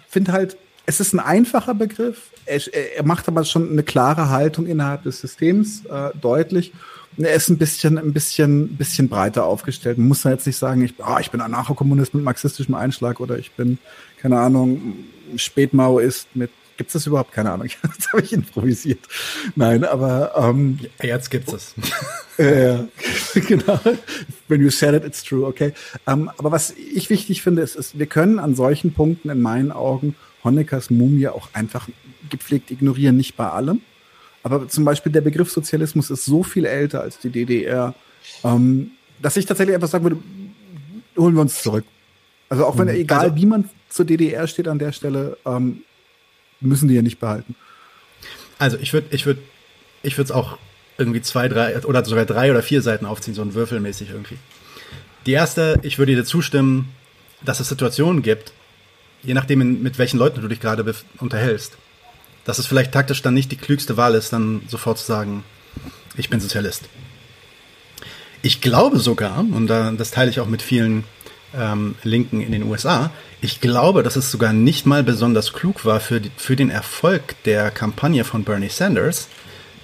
finde 0.07 0.31
halt, 0.31 0.57
es 0.89 0.99
ist 0.99 1.13
ein 1.13 1.19
einfacher 1.19 1.75
Begriff. 1.75 2.31
Er, 2.47 2.59
er, 2.73 3.05
macht 3.05 3.27
aber 3.27 3.45
schon 3.45 3.71
eine 3.71 3.83
klare 3.83 4.29
Haltung 4.29 4.65
innerhalb 4.65 5.03
des 5.03 5.21
Systems 5.21 5.85
äh, 5.85 6.09
deutlich. 6.19 6.73
Und 7.15 7.25
er 7.25 7.35
ist 7.35 7.47
ein 7.49 7.59
bisschen, 7.59 7.99
ein 7.99 8.11
bisschen, 8.11 8.75
bisschen 8.75 9.07
breiter 9.07 9.45
aufgestellt. 9.45 9.99
Man 9.99 10.07
muss 10.07 10.23
da 10.23 10.31
jetzt 10.31 10.47
nicht 10.47 10.57
sagen, 10.57 10.83
ich, 10.83 10.95
oh, 10.97 11.17
ich 11.19 11.29
bin 11.29 11.41
Anarchokommunist 11.41 12.15
mit 12.15 12.23
marxistischem 12.23 12.73
Einschlag 12.73 13.19
oder 13.19 13.37
ich 13.37 13.51
bin, 13.51 13.77
keine 14.19 14.39
Ahnung, 14.39 14.95
Spätmaoist 15.35 16.35
mit 16.35 16.49
Gibt 16.77 16.91
es 16.91 16.93
das 16.93 17.07
überhaupt? 17.07 17.33
Keine 17.33 17.51
Ahnung. 17.51 17.67
Jetzt 17.83 18.13
habe 18.13 18.21
ich 18.21 18.31
improvisiert. 18.31 18.99
Nein, 19.57 19.83
aber 19.83 20.31
ähm, 20.37 20.79
jetzt 21.03 21.29
gibt 21.29 21.51
es. 21.51 21.75
äh, 22.37 22.77
genau. 23.47 23.77
When 24.47 24.61
you 24.61 24.69
said 24.69 24.93
it, 24.93 25.03
it's 25.03 25.21
true. 25.21 25.45
Okay. 25.45 25.73
Ähm, 26.07 26.31
aber 26.37 26.53
was 26.53 26.71
ich 26.71 27.09
wichtig 27.09 27.41
finde, 27.41 27.63
ist, 27.63 27.75
ist, 27.75 27.99
wir 27.99 28.05
können 28.05 28.39
an 28.39 28.55
solchen 28.55 28.93
Punkten 28.93 29.29
in 29.29 29.41
meinen 29.41 29.73
Augen 29.73 30.15
Honeckers 30.43 30.89
Mumie 30.89 31.27
auch 31.27 31.49
einfach 31.53 31.87
gepflegt 32.29 32.71
ignorieren, 32.71 33.17
nicht 33.17 33.35
bei 33.35 33.49
allem. 33.49 33.81
Aber 34.43 34.67
zum 34.67 34.85
Beispiel 34.85 35.11
der 35.11 35.21
Begriff 35.21 35.51
Sozialismus 35.51 36.09
ist 36.09 36.25
so 36.25 36.43
viel 36.43 36.65
älter 36.65 37.01
als 37.01 37.19
die 37.19 37.29
DDR, 37.29 37.93
ähm, 38.43 38.91
dass 39.21 39.35
ich 39.37 39.45
tatsächlich 39.45 39.75
einfach 39.75 39.89
sagen 39.89 40.05
würde, 40.05 40.17
holen 41.17 41.35
wir 41.35 41.41
uns 41.41 41.61
zurück. 41.61 41.85
Also 42.47 42.65
auch 42.65 42.77
wenn, 42.77 42.87
mhm. 42.87 42.95
egal 42.95 43.25
also, 43.25 43.35
wie 43.35 43.45
man 43.45 43.69
zur 43.89 44.05
DDR 44.05 44.47
steht 44.47 44.67
an 44.67 44.79
der 44.79 44.91
Stelle, 44.91 45.37
ähm, 45.45 45.83
müssen 46.61 46.87
die 46.87 46.95
ja 46.95 47.01
nicht 47.01 47.19
behalten. 47.19 47.55
Also 48.57 48.77
ich 48.77 48.93
würde, 48.93 49.07
ich 49.11 49.25
würde, 49.25 49.41
ich 50.03 50.17
würde 50.17 50.25
es 50.25 50.31
auch 50.31 50.57
irgendwie 50.97 51.21
zwei, 51.21 51.47
drei 51.47 51.79
oder 51.83 52.03
sogar 52.03 52.25
drei 52.25 52.51
oder 52.51 52.61
vier 52.61 52.81
Seiten 52.81 53.05
aufziehen, 53.05 53.33
so 53.33 53.41
ein 53.41 53.53
würfelmäßig 53.53 54.09
irgendwie. 54.09 54.37
Die 55.25 55.31
erste, 55.31 55.79
ich 55.83 55.97
würde 55.97 56.15
dir 56.15 56.25
zustimmen, 56.25 56.89
dass 57.41 57.59
es 57.59 57.69
Situationen 57.69 58.21
gibt, 58.21 58.53
je 59.23 59.33
nachdem, 59.33 59.81
mit 59.81 59.97
welchen 59.97 60.17
Leuten 60.17 60.41
du 60.41 60.47
dich 60.47 60.59
gerade 60.59 60.85
unterhältst, 61.19 61.77
dass 62.45 62.59
es 62.59 62.67
vielleicht 62.67 62.91
taktisch 62.91 63.21
dann 63.21 63.33
nicht 63.33 63.51
die 63.51 63.57
klügste 63.57 63.97
Wahl 63.97 64.15
ist, 64.15 64.33
dann 64.33 64.61
sofort 64.67 64.97
zu 64.97 65.05
sagen, 65.05 65.43
ich 66.15 66.29
bin 66.29 66.39
Sozialist. 66.39 66.83
Ich 68.41 68.61
glaube 68.61 68.99
sogar, 68.99 69.39
und 69.39 69.67
das 69.67 70.11
teile 70.11 70.29
ich 70.29 70.39
auch 70.39 70.47
mit 70.47 70.61
vielen 70.61 71.03
ähm, 71.55 71.95
Linken 72.03 72.41
in 72.41 72.51
den 72.51 72.63
USA, 72.63 73.11
ich 73.41 73.61
glaube, 73.61 74.03
dass 74.03 74.15
es 74.15 74.31
sogar 74.31 74.53
nicht 74.53 74.85
mal 74.85 75.03
besonders 75.03 75.53
klug 75.53 75.85
war 75.85 75.99
für, 75.99 76.21
die, 76.21 76.31
für 76.35 76.55
den 76.55 76.69
Erfolg 76.69 77.35
der 77.43 77.71
Kampagne 77.71 78.23
von 78.23 78.43
Bernie 78.43 78.69
Sanders, 78.69 79.27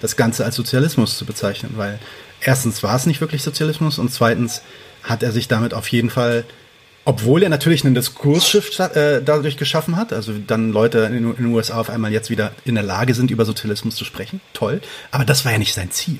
das 0.00 0.16
Ganze 0.16 0.44
als 0.44 0.56
Sozialismus 0.56 1.16
zu 1.16 1.24
bezeichnen, 1.24 1.72
weil 1.76 1.98
erstens 2.40 2.82
war 2.82 2.94
es 2.96 3.06
nicht 3.06 3.20
wirklich 3.20 3.42
Sozialismus 3.42 3.98
und 3.98 4.10
zweitens 4.10 4.62
hat 5.02 5.22
er 5.22 5.32
sich 5.32 5.48
damit 5.48 5.74
auf 5.74 5.88
jeden 5.88 6.10
Fall 6.10 6.44
obwohl 7.06 7.44
er 7.44 7.48
natürlich 7.48 7.84
einen 7.84 7.94
Diskursschiff 7.94 8.76
äh, 8.80 9.22
dadurch 9.24 9.56
geschaffen 9.56 9.96
hat, 9.96 10.12
also 10.12 10.32
dann 10.44 10.72
Leute 10.72 10.98
in, 10.98 11.34
den 11.34 11.46
USA 11.46 11.78
auf 11.78 11.88
einmal 11.88 12.12
jetzt 12.12 12.30
wieder 12.30 12.50
in 12.64 12.74
der 12.74 12.82
Lage 12.82 13.14
sind, 13.14 13.30
über 13.30 13.44
Sozialismus 13.44 13.94
zu 13.94 14.04
sprechen. 14.04 14.40
Toll. 14.52 14.80
Aber 15.12 15.24
das 15.24 15.44
war 15.44 15.52
ja 15.52 15.58
nicht 15.58 15.72
sein 15.72 15.92
Ziel. 15.92 16.18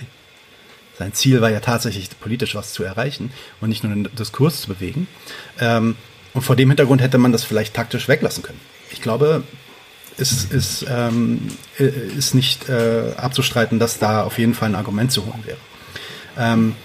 Sein 0.96 1.12
Ziel 1.12 1.40
war 1.40 1.50
ja 1.50 1.58
tatsächlich 1.58 2.08
politisch 2.20 2.54
was 2.54 2.72
zu 2.72 2.84
erreichen 2.84 3.32
und 3.60 3.68
nicht 3.68 3.82
nur 3.82 3.92
einen 3.92 4.14
Diskurs 4.14 4.60
zu 4.60 4.68
bewegen. 4.68 5.08
Ähm, 5.58 5.96
und 6.34 6.42
vor 6.42 6.54
dem 6.54 6.70
Hintergrund 6.70 7.02
hätte 7.02 7.18
man 7.18 7.32
das 7.32 7.42
vielleicht 7.42 7.74
taktisch 7.74 8.06
weglassen 8.06 8.44
können. 8.44 8.60
Ich 8.92 9.02
glaube, 9.02 9.42
es 10.16 10.44
ist, 10.44 10.86
ähm, 10.88 11.48
ist 11.78 12.36
nicht 12.36 12.68
äh, 12.68 13.12
abzustreiten, 13.16 13.80
dass 13.80 13.98
da 13.98 14.22
auf 14.22 14.38
jeden 14.38 14.54
Fall 14.54 14.68
ein 14.68 14.76
Argument 14.76 15.10
zu 15.10 15.26
holen 15.26 15.42
wäre. 15.44 15.58
Ähm, 16.38 16.76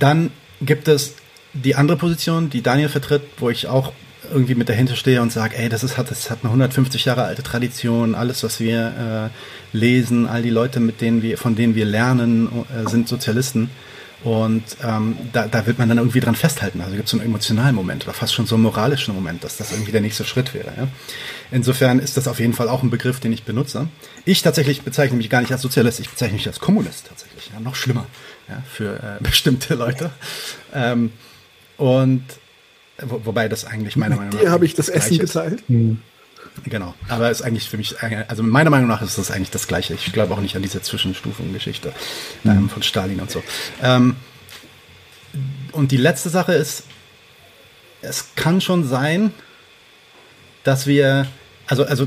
dann 0.00 0.32
gibt 0.60 0.88
es 0.88 1.14
die 1.54 1.74
andere 1.76 1.96
Position, 1.96 2.50
die 2.50 2.62
Daniel 2.62 2.88
vertritt, 2.88 3.22
wo 3.38 3.50
ich 3.50 3.66
auch 3.66 3.92
irgendwie 4.32 4.54
mit 4.54 4.68
dahinter 4.68 4.96
stehe 4.96 5.20
und 5.22 5.32
sage, 5.32 5.56
ey, 5.56 5.68
das 5.68 5.84
ist 5.84 5.98
hat 5.98 6.10
das 6.10 6.30
hat 6.30 6.38
eine 6.42 6.48
150 6.48 7.04
Jahre 7.04 7.24
alte 7.24 7.42
Tradition, 7.42 8.14
alles 8.14 8.42
was 8.42 8.58
wir 8.58 9.30
äh, 9.72 9.76
lesen, 9.76 10.26
all 10.26 10.42
die 10.42 10.50
Leute, 10.50 10.80
mit 10.80 11.00
denen 11.00 11.22
wir 11.22 11.38
von 11.38 11.54
denen 11.54 11.74
wir 11.74 11.84
lernen, 11.84 12.48
äh, 12.74 12.88
sind 12.88 13.08
Sozialisten 13.08 13.70
und 14.24 14.64
ähm, 14.82 15.18
da, 15.34 15.46
da 15.46 15.66
wird 15.66 15.78
man 15.78 15.90
dann 15.90 15.98
irgendwie 15.98 16.20
dran 16.20 16.34
festhalten. 16.34 16.80
Also 16.80 16.96
gibt 16.96 17.04
es 17.04 17.10
so 17.10 17.18
einen 17.18 17.26
emotionalen 17.26 17.74
Moment 17.74 18.04
oder 18.04 18.14
fast 18.14 18.32
schon 18.32 18.46
so 18.46 18.54
einen 18.54 18.64
moralischen 18.64 19.14
Moment, 19.14 19.44
dass 19.44 19.58
das 19.58 19.70
irgendwie 19.70 19.92
der 19.92 20.00
nächste 20.00 20.24
Schritt 20.24 20.54
wäre. 20.54 20.72
Ja? 20.78 20.88
Insofern 21.50 21.98
ist 21.98 22.16
das 22.16 22.26
auf 22.26 22.40
jeden 22.40 22.54
Fall 22.54 22.70
auch 22.70 22.82
ein 22.82 22.88
Begriff, 22.88 23.20
den 23.20 23.34
ich 23.34 23.44
benutze. 23.44 23.86
Ich 24.24 24.40
tatsächlich 24.40 24.80
bezeichne 24.80 25.18
mich 25.18 25.28
gar 25.28 25.42
nicht 25.42 25.52
als 25.52 25.60
Sozialist, 25.60 26.00
ich 26.00 26.08
bezeichne 26.08 26.36
mich 26.36 26.46
als 26.46 26.58
Kommunist 26.58 27.06
tatsächlich. 27.06 27.50
Ja? 27.52 27.60
Noch 27.60 27.74
schlimmer 27.74 28.06
ja? 28.48 28.62
für 28.66 28.94
äh, 28.94 29.00
bestimmte 29.22 29.74
Leute. 29.74 30.10
Ähm, 30.72 31.12
und 31.76 32.24
wo, 32.98 33.24
wobei 33.24 33.48
das 33.48 33.64
eigentlich 33.64 33.96
meiner 33.96 34.16
Meinung 34.16 34.34
nach. 34.34 34.40
Dir 34.40 34.50
habe 34.50 34.64
ich 34.64 34.74
das 34.74 34.88
Essen 34.88 35.18
geteilt. 35.18 35.62
Hm. 35.68 36.00
Genau, 36.64 36.94
aber 37.08 37.30
ist 37.30 37.42
eigentlich 37.42 37.68
für 37.68 37.76
mich, 37.76 37.96
also 38.28 38.42
meiner 38.42 38.70
Meinung 38.70 38.88
nach 38.88 39.02
ist 39.02 39.18
das 39.18 39.30
eigentlich 39.30 39.50
das 39.50 39.66
Gleiche. 39.66 39.94
Ich 39.94 40.12
glaube 40.12 40.34
auch 40.34 40.40
nicht 40.40 40.54
an 40.54 40.62
diese 40.62 40.80
Zwischenstufengeschichte 40.80 41.92
mhm. 42.44 42.50
ähm, 42.50 42.68
von 42.70 42.82
Stalin 42.82 43.18
und 43.20 43.30
so. 43.30 43.42
Ähm, 43.82 44.14
und 45.72 45.90
die 45.90 45.96
letzte 45.96 46.28
Sache 46.28 46.52
ist, 46.52 46.84
es 48.02 48.34
kann 48.36 48.60
schon 48.60 48.86
sein, 48.86 49.32
dass 50.62 50.86
wir, 50.86 51.26
also, 51.66 51.84
also 51.84 52.06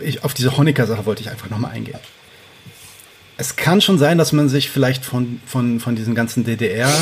ich, 0.00 0.22
auf 0.22 0.34
diese 0.34 0.56
Honecker-Sache 0.56 1.06
wollte 1.06 1.22
ich 1.22 1.30
einfach 1.30 1.48
nochmal 1.48 1.72
eingehen. 1.72 1.98
Es 3.38 3.56
kann 3.56 3.80
schon 3.80 3.98
sein, 3.98 4.18
dass 4.18 4.32
man 4.32 4.48
sich 4.48 4.68
vielleicht 4.68 5.04
von, 5.04 5.40
von, 5.46 5.80
von 5.80 5.96
diesem 5.96 6.14
ganzen 6.14 6.44
DDR 6.44 6.92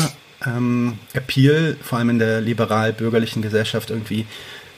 ähm, 0.45 0.99
Appeal, 1.13 1.77
vor 1.81 1.97
allem 1.97 2.11
in 2.11 2.19
der 2.19 2.41
liberal-bürgerlichen 2.41 3.41
Gesellschaft, 3.41 3.89
irgendwie 3.89 4.25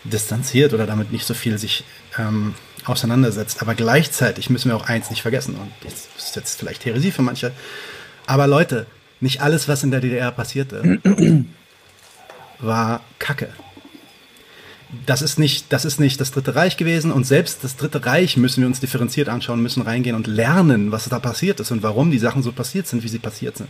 distanziert 0.03 0.74
oder 0.74 0.86
damit 0.86 1.12
nicht 1.12 1.26
so 1.26 1.34
viel 1.34 1.57
sich 1.57 1.84
ähm, 2.18 2.53
auseinandersetzt. 2.86 3.62
Aber 3.62 3.76
gleichzeitig 3.76 4.49
müssen 4.49 4.70
wir 4.70 4.76
auch 4.76 4.88
eins 4.88 5.10
nicht 5.10 5.22
vergessen, 5.22 5.55
und 5.55 5.72
das 5.84 6.07
ist 6.18 6.36
jetzt 6.36 6.60
vielleicht 6.60 6.86
Heresie 6.86 7.12
für 7.12 7.22
manche, 7.22 7.51
aber 8.26 8.47
Leute, 8.47 8.86
nicht 9.22 9.41
alles, 9.41 9.68
was 9.68 9.84
in 9.84 9.91
der 9.91 9.99
DDR 9.99 10.32
passierte, 10.32 10.99
war 12.60 13.01
Kacke 13.20 13.49
das 15.06 15.22
ist 15.22 15.38
nicht, 15.38 15.72
das 15.72 15.86
ist 15.86 16.00
nicht 16.00 16.20
das 16.20 16.32
Dritte 16.32 16.56
Reich 16.56 16.76
gewesen 16.76 17.12
und 17.12 17.26
selbst 17.26 17.64
das 17.64 17.76
Dritte 17.76 18.06
Reich 18.06 18.38
müssen 18.38 18.62
wir 18.62 18.68
uns 18.68 18.80
differenziert 18.80 19.30
anschauen, 19.30 19.62
müssen 19.62 19.84
reingehen 19.84 20.16
und 20.16 20.26
lernen, 20.26 20.92
was 20.92 21.08
da 21.08 21.20
passiert 21.20 21.60
ist 21.60 21.72
und 21.72 21.84
warum 21.84 22.10
die 22.10 22.18
Sachen 22.18 22.42
so 22.42 22.52
passiert 22.52 22.88
sind, 22.88 23.04
wie 23.04 23.08
sie 23.08 23.20
passiert 23.20 23.58
sind. 23.58 23.70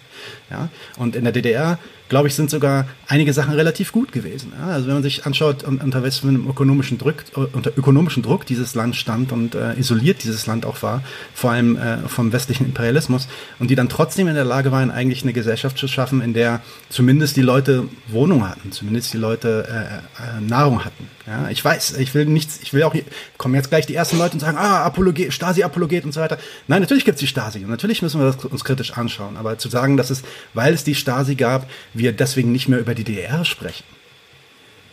Ja, 0.49 0.69
und 0.97 1.15
in 1.15 1.25
der 1.25 1.33
DDR, 1.33 1.77
glaube 2.09 2.27
ich, 2.27 2.35
sind 2.35 2.49
sogar 2.49 2.87
einige 3.07 3.33
Sachen 3.33 3.53
relativ 3.53 3.91
gut 3.91 4.11
gewesen. 4.11 4.51
Ja, 4.59 4.73
also 4.73 4.87
wenn 4.87 4.95
man 4.95 5.03
sich 5.03 5.25
anschaut, 5.25 5.63
unter 5.63 6.03
welchem 6.03 6.49
ökonomischen 6.49 6.97
Druck, 6.97 7.23
unter 7.53 7.71
ökonomischen 7.77 8.23
Druck 8.23 8.45
dieses 8.45 8.75
Land 8.75 8.95
stand 8.95 9.31
und 9.31 9.55
äh, 9.55 9.79
isoliert 9.79 10.23
dieses 10.23 10.47
Land 10.47 10.65
auch 10.65 10.81
war, 10.81 11.03
vor 11.33 11.51
allem 11.51 11.77
äh, 11.77 11.99
vom 12.07 12.33
westlichen 12.33 12.65
Imperialismus 12.65 13.27
und 13.59 13.69
die 13.69 13.75
dann 13.75 13.89
trotzdem 13.89 14.27
in 14.27 14.35
der 14.35 14.45
Lage 14.45 14.71
waren, 14.71 14.91
eigentlich 14.91 15.23
eine 15.23 15.33
Gesellschaft 15.33 15.77
zu 15.77 15.87
schaffen, 15.87 16.21
in 16.21 16.33
der 16.33 16.61
zumindest 16.89 17.37
die 17.37 17.41
Leute 17.41 17.87
Wohnung 18.07 18.47
hatten, 18.49 18.71
zumindest 18.71 19.13
die 19.13 19.17
Leute 19.17 19.67
äh, 19.69 20.37
äh 20.37 20.41
Nahrung 20.41 20.83
hatten. 20.83 21.07
Ja, 21.29 21.47
ich 21.49 21.63
weiß, 21.63 21.97
ich 21.97 22.15
will 22.15 22.25
nichts, 22.25 22.59
ich 22.63 22.73
will 22.73 22.81
auch, 22.81 22.95
kommen 23.37 23.53
jetzt 23.53 23.69
gleich 23.69 23.85
die 23.85 23.93
ersten 23.93 24.17
Leute 24.17 24.33
und 24.33 24.39
sagen, 24.39 24.57
ah, 24.57 24.83
Apologet, 24.83 25.31
Stasi-Apologet 25.31 26.03
und 26.03 26.11
so 26.11 26.21
weiter. 26.21 26.39
Nein, 26.67 26.81
natürlich 26.81 27.05
gibt 27.05 27.17
es 27.17 27.19
die 27.19 27.27
Stasi 27.27 27.59
und 27.59 27.69
natürlich 27.69 28.01
müssen 28.01 28.19
wir 28.19 28.25
das 28.25 28.43
uns 28.45 28.63
kritisch 28.63 28.93
anschauen. 28.93 29.37
Aber 29.37 29.59
zu 29.59 29.69
sagen, 29.69 29.95
dass 29.95 30.09
es, 30.09 30.23
weil 30.55 30.73
es 30.73 30.83
die 30.83 30.95
Stasi 30.95 31.35
gab, 31.35 31.69
wir 31.99 32.11
deswegen 32.11 32.51
nicht 32.51 32.67
mehr 32.67 32.79
über 32.79 32.95
die 32.95 33.03
DDR 33.03 33.45
sprechen. 33.45 33.83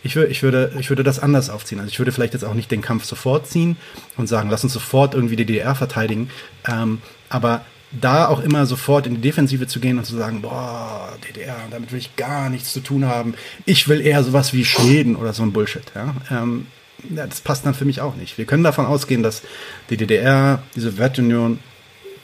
Ich, 0.03 0.15
würde, 0.15 0.31
ich, 0.31 0.43
würde, 0.43 0.73
ich 0.79 0.89
würde 0.89 1.03
das 1.03 1.19
anders 1.19 1.49
aufziehen. 1.49 1.79
Also 1.79 1.89
ich 1.89 1.99
würde 1.99 2.11
vielleicht 2.11 2.33
jetzt 2.33 2.45
auch 2.45 2.53
nicht 2.53 2.71
den 2.71 2.81
Kampf 2.81 3.05
sofort 3.05 3.47
ziehen 3.47 3.77
und 4.15 4.27
sagen, 4.27 4.49
lass 4.49 4.63
uns 4.63 4.73
sofort 4.73 5.13
irgendwie 5.15 5.35
die 5.35 5.45
DDR 5.45 5.75
verteidigen. 5.75 6.29
Ähm, 6.67 7.01
aber 7.29 7.65
da 7.91 8.27
auch 8.27 8.41
immer 8.41 8.65
sofort 8.65 9.07
in 9.07 9.15
die 9.15 9.21
Defensive 9.21 9.67
zu 9.67 9.79
gehen 9.79 9.97
und 9.97 10.05
zu 10.05 10.15
sagen, 10.15 10.41
boah, 10.41 11.13
DDR, 11.27 11.55
damit 11.71 11.91
will 11.91 11.99
ich 11.99 12.15
gar 12.15 12.49
nichts 12.49 12.73
zu 12.73 12.81
tun 12.81 13.05
haben. 13.05 13.33
Ich 13.65 13.87
will 13.87 14.01
eher 14.01 14.23
sowas 14.23 14.53
wie 14.53 14.65
Schweden 14.65 15.15
oder 15.15 15.33
so 15.33 15.43
ein 15.43 15.53
Bullshit. 15.53 15.83
Ja? 15.95 16.15
Ähm, 16.29 16.67
ja, 17.15 17.25
das 17.27 17.41
passt 17.41 17.65
dann 17.65 17.73
für 17.73 17.85
mich 17.85 18.01
auch 18.01 18.15
nicht. 18.15 18.37
Wir 18.37 18.45
können 18.45 18.63
davon 18.63 18.85
ausgehen, 18.85 19.23
dass 19.23 19.41
die 19.89 19.97
DDR, 19.97 20.63
die 20.75 20.81
Sowjetunion, 20.81 21.59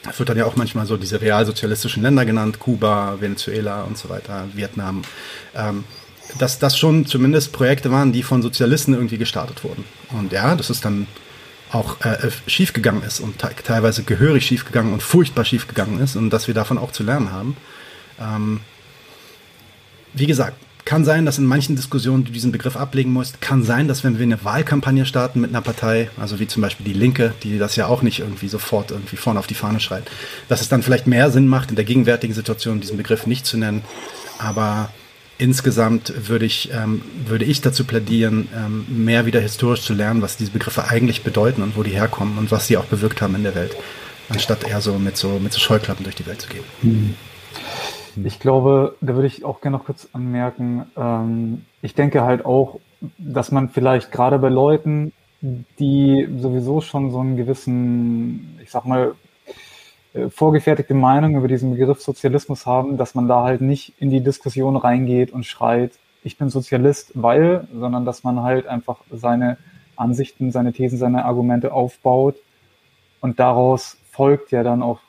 das 0.04 0.18
wird 0.18 0.28
dann 0.28 0.36
ja 0.36 0.44
auch 0.44 0.56
manchmal 0.56 0.86
so 0.86 0.96
diese 0.96 1.20
realsozialistischen 1.20 2.02
Länder 2.02 2.24
genannt, 2.24 2.60
Kuba, 2.60 3.20
Venezuela 3.20 3.82
und 3.82 3.98
so 3.98 4.08
weiter, 4.08 4.44
Vietnam, 4.52 5.02
ähm, 5.54 5.84
dass 6.38 6.58
das 6.58 6.78
schon 6.78 7.06
zumindest 7.06 7.52
Projekte 7.52 7.90
waren, 7.90 8.12
die 8.12 8.22
von 8.22 8.42
Sozialisten 8.42 8.94
irgendwie 8.94 9.18
gestartet 9.18 9.64
wurden. 9.64 9.84
Und 10.10 10.32
ja, 10.32 10.54
das 10.54 10.70
ist 10.70 10.84
dann 10.84 11.06
auch 11.72 12.00
äh, 12.04 12.30
schiefgegangen 12.46 13.02
ist 13.02 13.20
und 13.20 13.38
te 13.38 13.50
teilweise 13.64 14.04
gehörig 14.04 14.46
schiefgegangen 14.46 14.92
und 14.92 15.02
furchtbar 15.02 15.44
schiefgegangen 15.44 16.00
ist 16.00 16.16
und 16.16 16.30
dass 16.30 16.46
wir 16.46 16.54
davon 16.54 16.78
auch 16.78 16.92
zu 16.92 17.02
lernen 17.02 17.32
haben. 17.32 17.56
Ähm, 18.20 18.60
wie 20.12 20.26
gesagt, 20.26 20.56
kann 20.84 21.04
sein, 21.04 21.24
dass 21.24 21.38
in 21.38 21.46
manchen 21.46 21.76
Diskussionen 21.76 22.24
du 22.24 22.32
diesen 22.32 22.52
Begriff 22.52 22.76
ablegen 22.76 23.12
musst. 23.12 23.40
Kann 23.40 23.62
sein, 23.62 23.88
dass 23.88 24.04
wenn 24.04 24.18
wir 24.18 24.24
eine 24.24 24.44
Wahlkampagne 24.44 25.06
starten 25.06 25.40
mit 25.40 25.50
einer 25.50 25.62
Partei, 25.62 26.10
also 26.18 26.40
wie 26.40 26.46
zum 26.46 26.60
Beispiel 26.60 26.84
die 26.84 26.92
Linke, 26.92 27.32
die 27.42 27.58
das 27.58 27.76
ja 27.76 27.86
auch 27.86 28.02
nicht 28.02 28.20
irgendwie 28.20 28.48
sofort 28.48 28.90
irgendwie 28.90 29.16
vorne 29.16 29.38
auf 29.38 29.46
die 29.46 29.54
Fahne 29.54 29.80
schreibt, 29.80 30.10
dass 30.48 30.60
es 30.60 30.68
dann 30.68 30.82
vielleicht 30.82 31.06
mehr 31.06 31.30
Sinn 31.30 31.48
macht, 31.48 31.70
in 31.70 31.76
der 31.76 31.86
gegenwärtigen 31.86 32.34
Situation 32.34 32.80
diesen 32.80 32.98
Begriff 32.98 33.26
nicht 33.26 33.46
zu 33.46 33.56
nennen. 33.56 33.82
Aber 34.38 34.90
insgesamt 35.38 36.12
würde 36.28 36.44
ich, 36.44 36.70
ähm, 36.72 37.02
würde 37.26 37.46
ich 37.46 37.62
dazu 37.62 37.84
plädieren, 37.84 38.48
ähm, 38.54 38.84
mehr 38.88 39.24
wieder 39.24 39.40
historisch 39.40 39.82
zu 39.82 39.94
lernen, 39.94 40.20
was 40.20 40.36
diese 40.36 40.50
Begriffe 40.50 40.88
eigentlich 40.88 41.22
bedeuten 41.22 41.62
und 41.62 41.76
wo 41.76 41.82
die 41.82 41.90
herkommen 41.90 42.36
und 42.36 42.50
was 42.50 42.66
sie 42.66 42.76
auch 42.76 42.84
bewirkt 42.84 43.22
haben 43.22 43.34
in 43.34 43.42
der 43.42 43.54
Welt, 43.54 43.74
anstatt 44.28 44.64
eher 44.64 44.80
so 44.82 44.98
mit 44.98 45.16
so, 45.16 45.38
mit 45.38 45.52
so 45.52 45.60
Scheuklappen 45.60 46.04
durch 46.04 46.16
die 46.16 46.26
Welt 46.26 46.42
zu 46.42 46.48
gehen. 46.48 46.64
Hm. 46.82 47.14
Ich 48.22 48.38
glaube, 48.38 48.96
da 49.00 49.14
würde 49.14 49.26
ich 49.26 49.44
auch 49.44 49.60
gerne 49.60 49.78
noch 49.78 49.84
kurz 49.84 50.08
anmerken, 50.12 50.86
ähm, 50.96 51.64
ich 51.82 51.94
denke 51.94 52.22
halt 52.22 52.44
auch, 52.44 52.80
dass 53.18 53.50
man 53.50 53.68
vielleicht 53.68 54.12
gerade 54.12 54.38
bei 54.38 54.48
Leuten, 54.48 55.12
die 55.40 56.28
sowieso 56.38 56.80
schon 56.80 57.10
so 57.10 57.20
einen 57.20 57.36
gewissen, 57.36 58.58
ich 58.62 58.70
sag 58.70 58.84
mal, 58.84 59.14
äh, 60.14 60.30
vorgefertigte 60.30 60.94
Meinung 60.94 61.36
über 61.36 61.48
diesen 61.48 61.72
Begriff 61.72 62.00
Sozialismus 62.00 62.66
haben, 62.66 62.96
dass 62.96 63.14
man 63.14 63.28
da 63.28 63.42
halt 63.42 63.60
nicht 63.60 63.94
in 63.98 64.10
die 64.10 64.22
Diskussion 64.22 64.76
reingeht 64.76 65.32
und 65.32 65.44
schreit, 65.44 65.92
ich 66.22 66.38
bin 66.38 66.48
Sozialist, 66.48 67.10
weil, 67.14 67.68
sondern 67.74 68.04
dass 68.06 68.24
man 68.24 68.42
halt 68.42 68.66
einfach 68.66 69.00
seine 69.10 69.58
Ansichten, 69.96 70.52
seine 70.52 70.72
Thesen, 70.72 70.98
seine 70.98 71.24
Argumente 71.26 71.72
aufbaut 71.72 72.36
und 73.20 73.38
daraus 73.38 73.98
folgt 74.10 74.50
ja 74.50 74.62
dann 74.62 74.82
auch, 74.82 75.00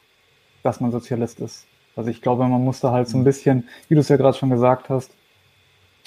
dass 0.64 0.82
man 0.82 0.92
Sozialist 0.92 1.40
ist. 1.40 1.68
Also 1.96 2.10
ich 2.10 2.22
glaube, 2.22 2.48
man 2.48 2.64
muss 2.64 2.80
da 2.80 2.92
halt 2.92 3.08
so 3.08 3.18
ein 3.18 3.24
bisschen, 3.24 3.68
wie 3.88 3.96
du 3.96 4.02
es 4.02 4.10
ja 4.10 4.18
gerade 4.18 4.38
schon 4.38 4.50
gesagt 4.50 4.90
hast, 4.90 5.12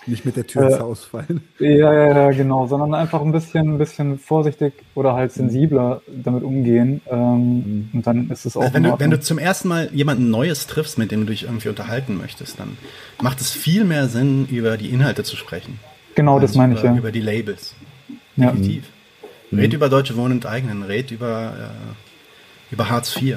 nicht 0.07 0.25
mit 0.25 0.37
der 0.37 0.47
Tür 0.47 0.71
äh, 0.71 0.81
ausfallen. 0.81 1.43
Ja, 1.59 1.93
ja, 1.93 2.17
ja, 2.17 2.31
genau, 2.31 2.67
sondern 2.67 2.95
einfach 2.95 3.21
ein 3.21 3.33
bisschen, 3.33 3.75
ein 3.75 3.79
bisschen 3.79 4.19
vorsichtig 4.19 4.73
oder 4.95 5.15
halt 5.15 5.33
sensibler 5.33 6.03
damit 6.07 6.45
umgehen. 6.45 7.01
Ähm, 7.11 7.57
mhm. 7.57 7.91
Und 7.93 8.07
dann 8.07 8.31
ist 8.31 8.47
es 8.47 8.57
auch. 8.57 8.63
Also 8.63 8.75
wenn, 8.75 8.85
du, 8.85 8.95
wenn 8.99 9.11
du 9.11 9.21
zum 9.21 9.39
ersten 9.39 9.69
Mal 9.69 9.91
jemanden 9.93 10.31
Neues 10.31 10.67
triffst, 10.67 10.99
mit 10.99 11.11
dem 11.11 11.27
du 11.27 11.33
dich 11.33 11.45
irgendwie 11.45 11.69
unterhalten 11.69 12.17
möchtest, 12.17 12.61
dann 12.61 12.79
macht 13.21 13.41
es 13.41 13.51
viel 13.51 13.85
mehr 13.85 14.09
Sinn, 14.09 14.47
über 14.51 14.77
die 14.77 14.91
Inhalte 14.91 15.25
zu 15.25 15.37
sprechen. 15.37 15.81
Genau, 16.15 16.39
das 16.39 16.55
meine 16.55 16.73
über, 16.73 16.81
ich 16.81 16.85
ja. 16.85 16.97
Über 16.97 17.13
die 17.13 17.21
Labels. 17.21 17.75
Definitiv. 18.37 18.85
Ja. 19.51 19.59
Red 19.59 19.71
mhm. 19.71 19.77
über 19.77 19.89
Deutsche 19.89 20.17
Wohnen 20.17 20.35
enteignen, 20.35 20.83
red 20.83 21.11
über, 21.11 21.55
äh, 21.59 22.73
über 22.73 22.89
Hartz 22.89 23.17
IV. 23.21 23.37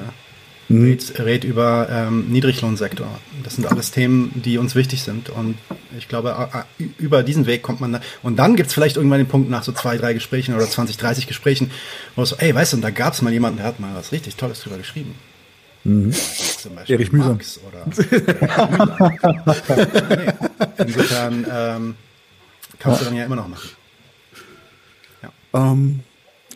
Mhm. 0.68 0.84
Red, 0.84 1.18
red 1.18 1.44
über 1.44 1.88
ähm, 1.90 2.28
Niedriglohnsektor. 2.30 3.08
Das 3.42 3.56
sind 3.56 3.66
alles 3.66 3.90
Themen, 3.90 4.30
die 4.34 4.58
uns 4.58 4.74
wichtig 4.74 5.02
sind. 5.02 5.28
Und 5.30 5.56
ich 5.98 6.08
glaube, 6.08 6.34
über 6.98 7.22
diesen 7.22 7.46
Weg 7.46 7.62
kommt 7.62 7.80
man 7.80 7.92
da. 7.92 8.00
Und 8.22 8.36
dann 8.36 8.56
gibt 8.56 8.68
es 8.68 8.74
vielleicht 8.74 8.96
irgendwann 8.96 9.18
den 9.18 9.28
Punkt 9.28 9.50
nach 9.50 9.62
so 9.62 9.72
zwei, 9.72 9.96
drei 9.96 10.14
Gesprächen 10.14 10.54
oder 10.54 10.68
20, 10.68 10.96
30 10.96 11.26
Gesprächen, 11.26 11.70
wo 12.16 12.22
es 12.22 12.30
so, 12.30 12.36
ey, 12.36 12.54
weißt 12.54 12.72
du, 12.72 12.76
und 12.78 12.82
da 12.82 12.90
gab 12.90 13.12
es 13.12 13.22
mal 13.22 13.32
jemanden, 13.32 13.58
der 13.58 13.66
hat 13.66 13.80
mal 13.80 13.94
was 13.94 14.12
richtig 14.12 14.36
Tolles 14.36 14.60
drüber 14.60 14.78
geschrieben. 14.78 15.14
Mhm. 15.84 16.14
Erich 16.86 17.12
Mühsam. 17.12 17.40
Oder, 17.68 17.86
oder 19.68 20.06
nee. 20.16 20.32
Insofern, 20.78 21.46
ähm, 21.50 21.94
kannst 22.78 23.00
ja. 23.00 23.04
du 23.04 23.10
dann 23.10 23.16
ja 23.16 23.24
immer 23.24 23.36
noch 23.36 23.48
machen. 23.48 23.68
Ja. 25.22 25.72
Ähm, 25.72 26.00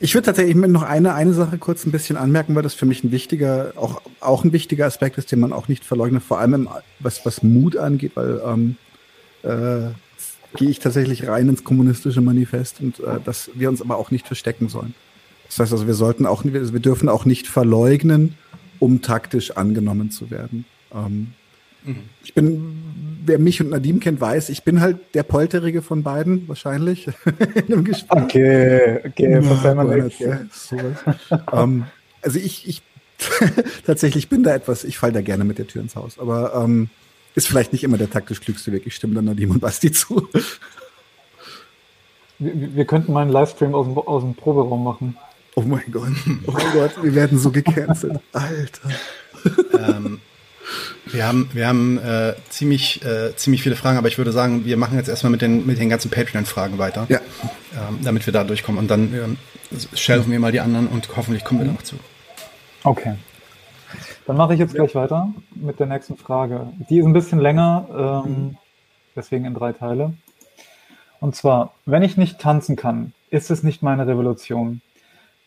ich 0.01 0.14
würde 0.14 0.26
tatsächlich 0.26 0.57
noch 0.57 0.82
eine, 0.82 1.14
eine 1.14 1.32
Sache 1.32 1.59
kurz 1.59 1.86
ein 1.86 1.92
bisschen 1.92 2.16
anmerken, 2.16 2.55
weil 2.55 2.62
das 2.62 2.74
für 2.74 2.86
mich 2.86 3.05
ein 3.05 3.12
wichtiger, 3.12 3.72
auch, 3.76 4.03
auch 4.20 4.44
ein 4.44 4.53
wichtiger 4.53 4.86
Aspekt 4.86 5.18
ist, 5.18 5.32
den 5.32 5.40
man 5.40 5.53
auch 5.53 5.68
nicht 5.68 5.84
verleugnet, 5.84 6.22
vor 6.22 6.38
allem 6.38 6.55
im, 6.55 6.68
was, 7.01 7.24
was 7.24 7.42
Mut 7.42 7.76
angeht, 7.76 8.12
weil 8.14 8.40
ähm, 8.44 8.76
äh, 9.42 9.90
gehe 10.57 10.70
ich 10.70 10.78
tatsächlich 10.78 11.26
rein 11.28 11.49
ins 11.49 11.64
kommunistische 11.64 12.20
Manifest 12.20 12.80
und 12.80 13.01
äh, 13.01 13.20
dass 13.24 13.51
wir 13.55 13.68
uns 13.68 13.80
aber 13.80 13.97
auch 13.97 14.11
nicht 14.11 14.26
verstecken 14.26 14.68
sollen. 14.68 14.94
Das 15.49 15.59
heißt 15.61 15.72
also, 15.72 15.86
wir 15.86 15.94
sollten 15.94 16.26
auch, 16.26 16.44
wir, 16.44 16.72
wir 16.72 16.80
dürfen 16.80 17.09
auch 17.09 17.24
nicht 17.24 17.47
verleugnen, 17.47 18.36
um 18.78 19.03
taktisch 19.03 19.53
angenommen 19.53 20.11
zu 20.11 20.30
werden. 20.30 20.64
Ähm, 20.92 21.32
mhm. 21.87 22.03
Ich 22.22 22.34
bin, 22.34 22.82
wer 23.24 23.39
mich 23.39 23.61
und 23.61 23.70
Nadim 23.70 24.01
kennt, 24.01 24.20
weiß, 24.20 24.51
ich 24.51 24.62
bin 24.62 24.80
halt 24.80 24.99
der 25.14 25.22
Polterige 25.22 25.82
von 25.82 26.03
beiden, 26.03 26.49
wahrscheinlich. 26.49 27.07
in 27.55 27.72
einem 27.72 27.84
Gespräch. 27.84 28.22
Okay, 28.22 29.01
okay, 29.05 29.43
verzeih 29.43 29.74
mal 29.74 30.03
nicht. 30.03 30.20
ähm, 31.53 31.87
also 32.22 32.39
ich, 32.39 32.68
ich 32.68 32.82
tatsächlich 33.87 34.28
bin 34.28 34.43
da 34.43 34.55
etwas, 34.55 34.84
ich 34.84 34.99
falle 34.99 35.14
da 35.14 35.20
gerne 35.22 35.45
mit 35.45 35.59
der 35.59 35.66
Tür 35.66 35.82
ins 35.82 35.97
Haus. 35.97 36.18
Aber 36.18 36.55
ähm, 36.55 36.91
ist 37.34 37.49
vielleicht 37.49 37.72
nicht 37.72 37.84
immer 37.84 37.99
der 37.99 38.11
taktisch 38.11 38.41
klügste 38.41 38.72
Weg. 38.72 38.87
Ich 38.87 38.95
stimme 38.95 39.14
dann 39.14 39.26
Nadim 39.26 39.51
und 39.51 39.61
Basti 39.61 39.93
zu. 39.93 40.28
Wir, 42.39 42.74
wir 42.74 42.84
könnten 42.84 43.12
mal 43.12 43.22
einen 43.22 43.30
Livestream 43.30 43.74
aus 43.74 43.87
dem, 43.87 43.97
aus 43.99 44.22
dem 44.22 44.34
Proberaum 44.34 44.84
machen. 44.84 45.16
Oh 45.55 45.62
mein 45.62 45.91
Gott. 45.91 46.12
Oh 46.47 46.53
mein 46.53 46.72
Gott, 46.72 47.03
wir 47.03 47.14
werden 47.14 47.39
so 47.39 47.51
gecancelt. 47.51 48.20
Alter. 48.32 48.91
Ähm, 49.78 50.20
wir 51.06 51.26
haben, 51.26 51.48
wir 51.52 51.66
haben 51.66 51.98
äh, 51.98 52.34
ziemlich, 52.48 53.04
äh, 53.04 53.34
ziemlich 53.36 53.62
viele 53.62 53.76
Fragen, 53.76 53.98
aber 53.98 54.08
ich 54.08 54.18
würde 54.18 54.32
sagen, 54.32 54.64
wir 54.64 54.76
machen 54.76 54.98
jetzt 54.98 55.08
erstmal 55.08 55.30
mit 55.30 55.42
den, 55.42 55.66
mit 55.66 55.78
den 55.78 55.88
ganzen 55.88 56.10
Patreon-Fragen 56.10 56.78
weiter. 56.78 57.06
Ja. 57.08 57.20
Ähm, 57.74 57.98
damit 58.02 58.26
wir 58.26 58.32
da 58.32 58.44
durchkommen. 58.44 58.78
Und 58.78 58.90
dann 58.90 59.14
ähm, 59.14 59.36
shelfen 59.94 60.32
wir 60.32 60.40
mal 60.40 60.52
die 60.52 60.60
anderen 60.60 60.88
und 60.88 61.08
hoffentlich 61.16 61.44
kommen 61.44 61.60
wir 61.60 61.72
noch 61.72 61.82
zu. 61.82 61.96
Okay. 62.84 63.16
Dann 64.26 64.36
mache 64.36 64.54
ich 64.54 64.60
jetzt 64.60 64.74
gleich 64.74 64.94
weiter 64.94 65.32
mit 65.54 65.78
der 65.78 65.86
nächsten 65.86 66.16
Frage. 66.16 66.68
Die 66.90 66.98
ist 66.98 67.06
ein 67.06 67.12
bisschen 67.12 67.38
länger, 67.38 68.24
ähm, 68.26 68.56
deswegen 69.14 69.44
in 69.44 69.54
drei 69.54 69.72
Teile. 69.72 70.14
Und 71.20 71.36
zwar, 71.36 71.74
wenn 71.84 72.02
ich 72.02 72.16
nicht 72.16 72.40
tanzen 72.40 72.76
kann, 72.76 73.12
ist 73.30 73.50
es 73.50 73.62
nicht 73.62 73.82
meine 73.82 74.06
Revolution. 74.06 74.80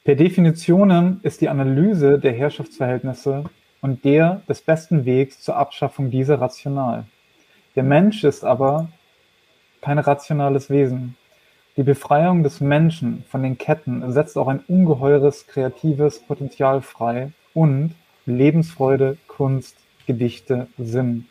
Per 0.04 0.16
Definition 0.16 1.20
ist 1.24 1.42
die 1.42 1.50
Analyse 1.50 2.20
der 2.20 2.34
Herrschaftsverhältnisse 2.34 3.46
und 3.82 4.04
der 4.06 4.42
des 4.48 4.62
besten 4.62 5.06
Wegs 5.06 5.42
zur 5.42 5.56
Abschaffung 5.56 6.12
dieser 6.12 6.42
rational. 6.42 7.06
Der 7.76 7.84
Mensch 7.84 8.24
ist 8.24 8.44
aber 8.44 8.90
kein 9.82 10.00
rationales 10.00 10.70
Wesen. 10.70 11.16
Die 11.78 11.84
Befreiung 11.84 12.44
des 12.44 12.60
Menschen 12.60 13.24
von 13.30 13.44
den 13.44 13.58
Ketten 13.58 14.12
setzt 14.12 14.38
auch 14.38 14.48
ein 14.48 14.60
ungeheures 14.68 15.48
kreatives 15.48 16.20
Potenzial 16.20 16.82
frei 16.82 17.32
und 17.54 17.96
Lebensfreude, 18.26 19.18
Kunst, 19.28 19.78
Gedichte, 20.06 20.68
Sinn. 20.78 21.26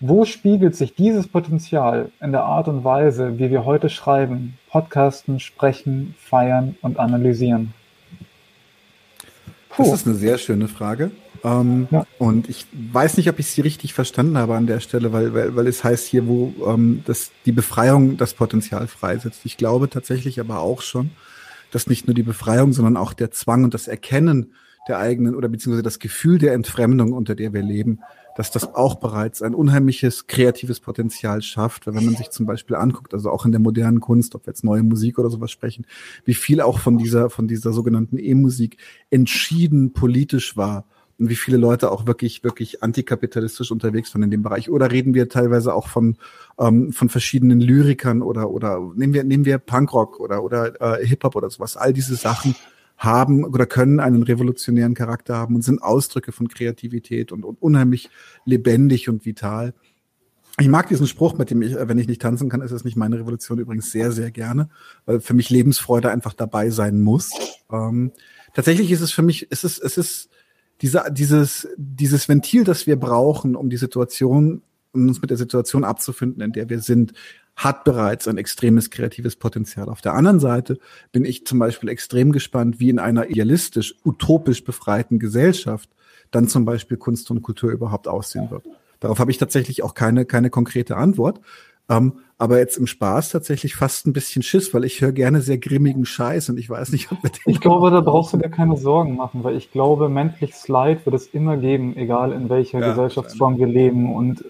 Wo 0.00 0.24
spiegelt 0.24 0.76
sich 0.76 0.94
dieses 0.94 1.26
Potenzial 1.26 2.12
in 2.20 2.32
der 2.32 2.44
Art 2.44 2.68
und 2.68 2.84
Weise, 2.84 3.38
wie 3.38 3.50
wir 3.50 3.64
heute 3.64 3.88
schreiben, 3.88 4.58
podcasten, 4.70 5.40
sprechen, 5.40 6.14
feiern 6.18 6.76
und 6.82 6.98
analysieren? 6.98 7.74
Puh. 9.78 9.84
Das 9.84 10.00
ist 10.00 10.06
eine 10.08 10.16
sehr 10.16 10.38
schöne 10.38 10.66
Frage. 10.66 11.12
Ähm, 11.44 11.86
ja. 11.92 12.04
Und 12.18 12.48
ich 12.48 12.66
weiß 12.72 13.16
nicht, 13.16 13.30
ob 13.30 13.38
ich 13.38 13.46
sie 13.46 13.60
richtig 13.60 13.94
verstanden 13.94 14.36
habe 14.36 14.56
an 14.56 14.66
der 14.66 14.80
Stelle, 14.80 15.12
weil, 15.12 15.32
weil, 15.34 15.54
weil 15.54 15.68
es 15.68 15.84
heißt 15.84 16.08
hier, 16.08 16.26
wo 16.26 16.52
ähm, 16.66 17.02
das, 17.06 17.30
die 17.46 17.52
Befreiung 17.52 18.16
das 18.16 18.34
Potenzial 18.34 18.88
freisetzt. 18.88 19.42
Ich 19.44 19.56
glaube 19.56 19.88
tatsächlich 19.88 20.40
aber 20.40 20.58
auch 20.58 20.82
schon, 20.82 21.10
dass 21.70 21.86
nicht 21.86 22.08
nur 22.08 22.14
die 22.14 22.24
Befreiung, 22.24 22.72
sondern 22.72 22.96
auch 22.96 23.12
der 23.12 23.30
Zwang 23.30 23.62
und 23.62 23.72
das 23.72 23.86
Erkennen 23.86 24.52
der 24.88 24.98
eigenen 24.98 25.36
oder 25.36 25.48
beziehungsweise 25.48 25.84
das 25.84 26.00
Gefühl 26.00 26.38
der 26.38 26.54
Entfremdung, 26.54 27.12
unter 27.12 27.36
der 27.36 27.52
wir 27.52 27.62
leben, 27.62 28.00
dass 28.38 28.52
das 28.52 28.72
auch 28.76 28.94
bereits 28.94 29.42
ein 29.42 29.52
unheimliches 29.52 30.28
kreatives 30.28 30.78
Potenzial 30.78 31.42
schafft. 31.42 31.88
Weil 31.88 31.96
wenn 31.96 32.04
man 32.04 32.14
sich 32.14 32.30
zum 32.30 32.46
Beispiel 32.46 32.76
anguckt, 32.76 33.12
also 33.12 33.32
auch 33.32 33.44
in 33.44 33.50
der 33.50 33.60
modernen 33.60 33.98
Kunst, 33.98 34.36
ob 34.36 34.46
wir 34.46 34.52
jetzt 34.52 34.62
neue 34.62 34.84
Musik 34.84 35.18
oder 35.18 35.28
sowas 35.28 35.50
sprechen, 35.50 35.86
wie 36.24 36.34
viel 36.34 36.60
auch 36.60 36.78
von 36.78 36.98
dieser, 36.98 37.30
von 37.30 37.48
dieser 37.48 37.72
sogenannten 37.72 38.16
E-Musik 38.16 38.76
entschieden 39.10 39.92
politisch 39.92 40.56
war 40.56 40.84
und 41.18 41.28
wie 41.28 41.34
viele 41.34 41.56
Leute 41.56 41.90
auch 41.90 42.06
wirklich, 42.06 42.44
wirklich 42.44 42.80
antikapitalistisch 42.80 43.72
unterwegs 43.72 44.14
waren 44.14 44.22
in 44.22 44.30
dem 44.30 44.44
Bereich. 44.44 44.70
Oder 44.70 44.92
reden 44.92 45.14
wir 45.14 45.28
teilweise 45.28 45.74
auch 45.74 45.88
von, 45.88 46.16
ähm, 46.60 46.92
von 46.92 47.08
verschiedenen 47.08 47.60
Lyrikern 47.60 48.22
oder, 48.22 48.50
oder 48.50 48.78
nehmen 48.94 49.14
wir, 49.14 49.24
nehmen 49.24 49.46
wir 49.46 49.58
Punkrock 49.58 50.20
oder, 50.20 50.44
oder 50.44 50.80
äh, 50.80 51.04
Hip-Hop 51.04 51.34
oder 51.34 51.50
sowas. 51.50 51.76
All 51.76 51.92
diese 51.92 52.14
Sachen 52.14 52.54
haben 52.98 53.44
oder 53.44 53.64
können 53.64 54.00
einen 54.00 54.24
revolutionären 54.24 54.94
Charakter 54.94 55.36
haben 55.36 55.54
und 55.54 55.62
sind 55.62 55.80
Ausdrücke 55.80 56.32
von 56.32 56.48
Kreativität 56.48 57.32
und, 57.32 57.44
und 57.44 57.62
unheimlich 57.62 58.10
lebendig 58.44 59.08
und 59.08 59.24
vital. 59.24 59.72
Ich 60.60 60.68
mag 60.68 60.88
diesen 60.88 61.06
Spruch, 61.06 61.38
mit 61.38 61.50
dem 61.50 61.62
ich, 61.62 61.76
wenn 61.76 61.98
ich 61.98 62.08
nicht 62.08 62.20
tanzen 62.20 62.48
kann, 62.48 62.60
ist 62.60 62.72
es 62.72 62.84
nicht 62.84 62.96
meine 62.96 63.18
Revolution 63.20 63.60
übrigens 63.60 63.92
sehr, 63.92 64.10
sehr 64.10 64.32
gerne, 64.32 64.68
weil 65.06 65.20
für 65.20 65.34
mich 65.34 65.50
Lebensfreude 65.50 66.10
einfach 66.10 66.34
dabei 66.34 66.70
sein 66.70 67.00
muss. 67.00 67.30
Ähm, 67.72 68.10
tatsächlich 68.54 68.90
ist 68.90 69.00
es 69.00 69.12
für 69.12 69.22
mich, 69.22 69.46
es 69.50 69.62
ist, 69.62 69.78
es 69.78 69.96
ist 69.96 70.30
diese, 70.80 71.04
dieses, 71.12 71.68
dieses 71.76 72.28
Ventil, 72.28 72.64
das 72.64 72.88
wir 72.88 72.96
brauchen, 72.96 73.54
um 73.54 73.70
die 73.70 73.76
Situation, 73.76 74.62
um 74.92 75.06
uns 75.06 75.20
mit 75.20 75.30
der 75.30 75.36
Situation 75.36 75.84
abzufinden, 75.84 76.42
in 76.42 76.52
der 76.52 76.68
wir 76.68 76.80
sind, 76.80 77.12
hat 77.58 77.82
bereits 77.82 78.28
ein 78.28 78.38
extremes 78.38 78.88
kreatives 78.88 79.34
Potenzial. 79.34 79.88
Auf 79.88 80.00
der 80.00 80.14
anderen 80.14 80.38
Seite 80.38 80.78
bin 81.10 81.24
ich 81.24 81.44
zum 81.44 81.58
Beispiel 81.58 81.88
extrem 81.88 82.30
gespannt, 82.30 82.78
wie 82.78 82.88
in 82.88 83.00
einer 83.00 83.28
idealistisch, 83.28 83.96
utopisch 84.04 84.64
befreiten 84.64 85.18
Gesellschaft 85.18 85.90
dann 86.30 86.46
zum 86.46 86.64
Beispiel 86.64 86.96
Kunst 86.96 87.30
und 87.32 87.42
Kultur 87.42 87.72
überhaupt 87.72 88.06
aussehen 88.06 88.50
wird. 88.50 88.64
Darauf 89.00 89.18
habe 89.18 89.32
ich 89.32 89.38
tatsächlich 89.38 89.82
auch 89.82 89.94
keine, 89.94 90.24
keine 90.24 90.50
konkrete 90.50 90.96
Antwort. 90.96 91.40
Ähm, 91.88 92.18
aber 92.36 92.58
jetzt 92.58 92.76
im 92.76 92.86
Spaß 92.86 93.30
tatsächlich 93.30 93.74
fast 93.74 94.06
ein 94.06 94.12
bisschen 94.12 94.42
Schiss, 94.42 94.72
weil 94.72 94.84
ich 94.84 95.00
höre 95.00 95.10
gerne 95.10 95.40
sehr 95.40 95.58
grimmigen 95.58 96.04
Scheiß 96.04 96.50
und 96.50 96.58
ich 96.58 96.70
weiß 96.70 96.92
nicht, 96.92 97.10
ob 97.10 97.22
wir 97.24 97.30
den 97.30 97.40
Ich 97.46 97.60
glaube, 97.60 97.90
da 97.90 98.00
brauchst 98.00 98.34
du 98.34 98.36
dir 98.36 98.50
keine 98.50 98.76
Sorgen 98.76 99.16
machen, 99.16 99.42
weil 99.42 99.56
ich 99.56 99.72
glaube, 99.72 100.08
menschliches 100.08 100.68
Leid 100.68 101.06
wird 101.06 101.16
es 101.16 101.26
immer 101.26 101.56
geben, 101.56 101.96
egal 101.96 102.32
in 102.32 102.48
welcher 102.50 102.78
ja, 102.78 102.90
Gesellschaftsform 102.90 103.58
wir 103.58 103.66
leben. 103.66 104.14
Und 104.14 104.44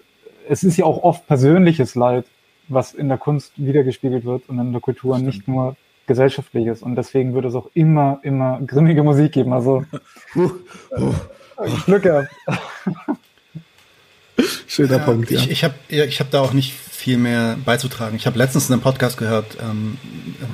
es 0.47 0.63
ist 0.63 0.77
ja 0.77 0.85
auch 0.85 1.01
oft 1.01 1.25
persönliches 1.25 1.95
Leid 1.95 2.25
was 2.69 2.93
in 2.93 3.09
der 3.09 3.17
Kunst 3.17 3.53
wiedergespiegelt 3.57 4.25
wird 4.25 4.47
und 4.47 4.59
in 4.59 4.71
der 4.71 4.81
Kultur 4.81 5.15
Stimmt. 5.15 5.27
nicht 5.27 5.47
nur 5.47 5.75
gesellschaftliches. 6.07 6.81
Und 6.81 6.95
deswegen 6.95 7.33
würde 7.33 7.49
es 7.49 7.55
auch 7.55 7.69
immer, 7.73 8.19
immer 8.23 8.59
grimmige 8.65 9.03
Musik 9.03 9.31
geben. 9.33 9.53
Also 9.53 9.85
uh, 10.35 10.41
uh, 10.97 11.13
Glück 11.85 12.03
gehabt. 12.03 12.29
Schöner 14.67 14.97
ja, 14.97 15.03
Punkt. 15.03 15.29
Ja. 15.31 15.39
Ich, 15.39 15.51
ich 15.51 15.63
habe 15.63 15.75
ich 15.87 16.19
hab 16.19 16.31
da 16.31 16.41
auch 16.41 16.53
nicht 16.53 16.73
viel 16.73 17.17
mehr 17.17 17.57
beizutragen. 17.63 18.15
Ich 18.15 18.25
habe 18.25 18.37
letztens 18.37 18.71
einen 18.71 18.81
Podcast 18.81 19.17
gehört 19.17 19.57
ähm, 19.61 19.97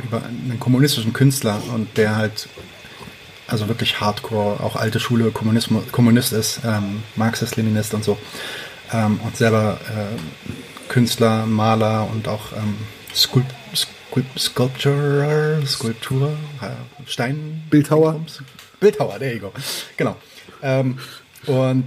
über 0.04 0.24
einen 0.24 0.60
kommunistischen 0.60 1.14
Künstler 1.14 1.62
und 1.74 1.98
der 1.98 2.16
halt 2.16 2.48
also 3.48 3.68
wirklich 3.68 4.00
Hardcore, 4.00 4.64
auch 4.64 4.76
alte 4.76 5.00
Schule 5.00 5.32
Kommunismus, 5.32 5.92
Kommunist 5.92 6.34
ist, 6.34 6.62
ähm, 6.66 7.04
Marxist, 7.16 7.56
Leninist 7.56 7.94
und 7.94 8.04
so. 8.04 8.18
Ähm, 8.92 9.20
und 9.24 9.36
selber 9.38 9.80
äh, 9.90 10.65
Künstler, 10.96 11.46
Maler 11.46 12.08
und 12.10 12.30
auch 12.30 12.54
ähm, 12.54 12.78
Sculpt, 13.14 13.54
Sculpt, 13.76 14.40
Sculpture, 14.40 15.62
Skulptur, 15.66 16.30
äh, 16.62 16.68
Stein. 17.06 17.64
Bildhauer. 17.70 18.22
Bildhauer, 18.80 19.20
there 19.20 19.34
you 19.34 19.42
go. 19.42 19.52
Genau. 19.98 20.16
Ähm, 20.62 20.98
und, 21.48 21.84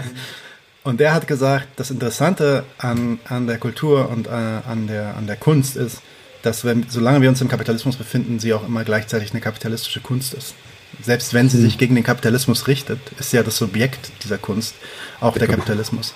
und 0.84 1.00
der 1.00 1.12
hat 1.12 1.26
gesagt, 1.26 1.68
das 1.76 1.90
Interessante 1.90 2.64
an, 2.78 3.18
an 3.28 3.46
der 3.46 3.58
Kultur 3.58 4.08
und 4.08 4.26
äh, 4.26 4.30
an, 4.30 4.86
der, 4.86 5.18
an 5.18 5.26
der 5.26 5.36
Kunst 5.36 5.76
ist, 5.76 6.00
dass 6.40 6.64
wenn, 6.64 6.86
solange 6.88 7.20
wir 7.20 7.28
uns 7.28 7.42
im 7.42 7.48
Kapitalismus 7.48 7.96
befinden, 7.96 8.38
sie 8.38 8.54
auch 8.54 8.66
immer 8.66 8.84
gleichzeitig 8.84 9.32
eine 9.32 9.42
kapitalistische 9.42 10.00
Kunst 10.00 10.32
ist. 10.32 10.54
Selbst 11.02 11.34
wenn 11.34 11.50
sie 11.50 11.60
sich 11.60 11.76
gegen 11.76 11.94
den 11.94 12.04
Kapitalismus 12.04 12.68
richtet, 12.68 13.00
ist 13.18 13.34
ja 13.34 13.42
das 13.42 13.58
Subjekt 13.58 14.12
dieser 14.24 14.38
Kunst 14.38 14.76
auch 15.20 15.36
der 15.36 15.46
Kapitalismus. 15.46 16.14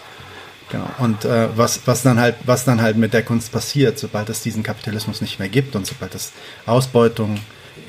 Genau. 0.70 0.90
Und 0.98 1.24
äh, 1.24 1.48
was, 1.56 1.80
was, 1.86 2.02
dann 2.02 2.18
halt, 2.18 2.36
was 2.44 2.64
dann 2.64 2.82
halt 2.82 2.96
mit 2.96 3.14
der 3.14 3.22
Kunst 3.22 3.52
passiert, 3.52 3.98
sobald 3.98 4.28
es 4.28 4.42
diesen 4.42 4.62
Kapitalismus 4.62 5.20
nicht 5.20 5.38
mehr 5.38 5.48
gibt 5.48 5.74
und 5.76 5.86
sobald 5.86 6.14
es 6.14 6.32
Ausbeutung 6.66 7.40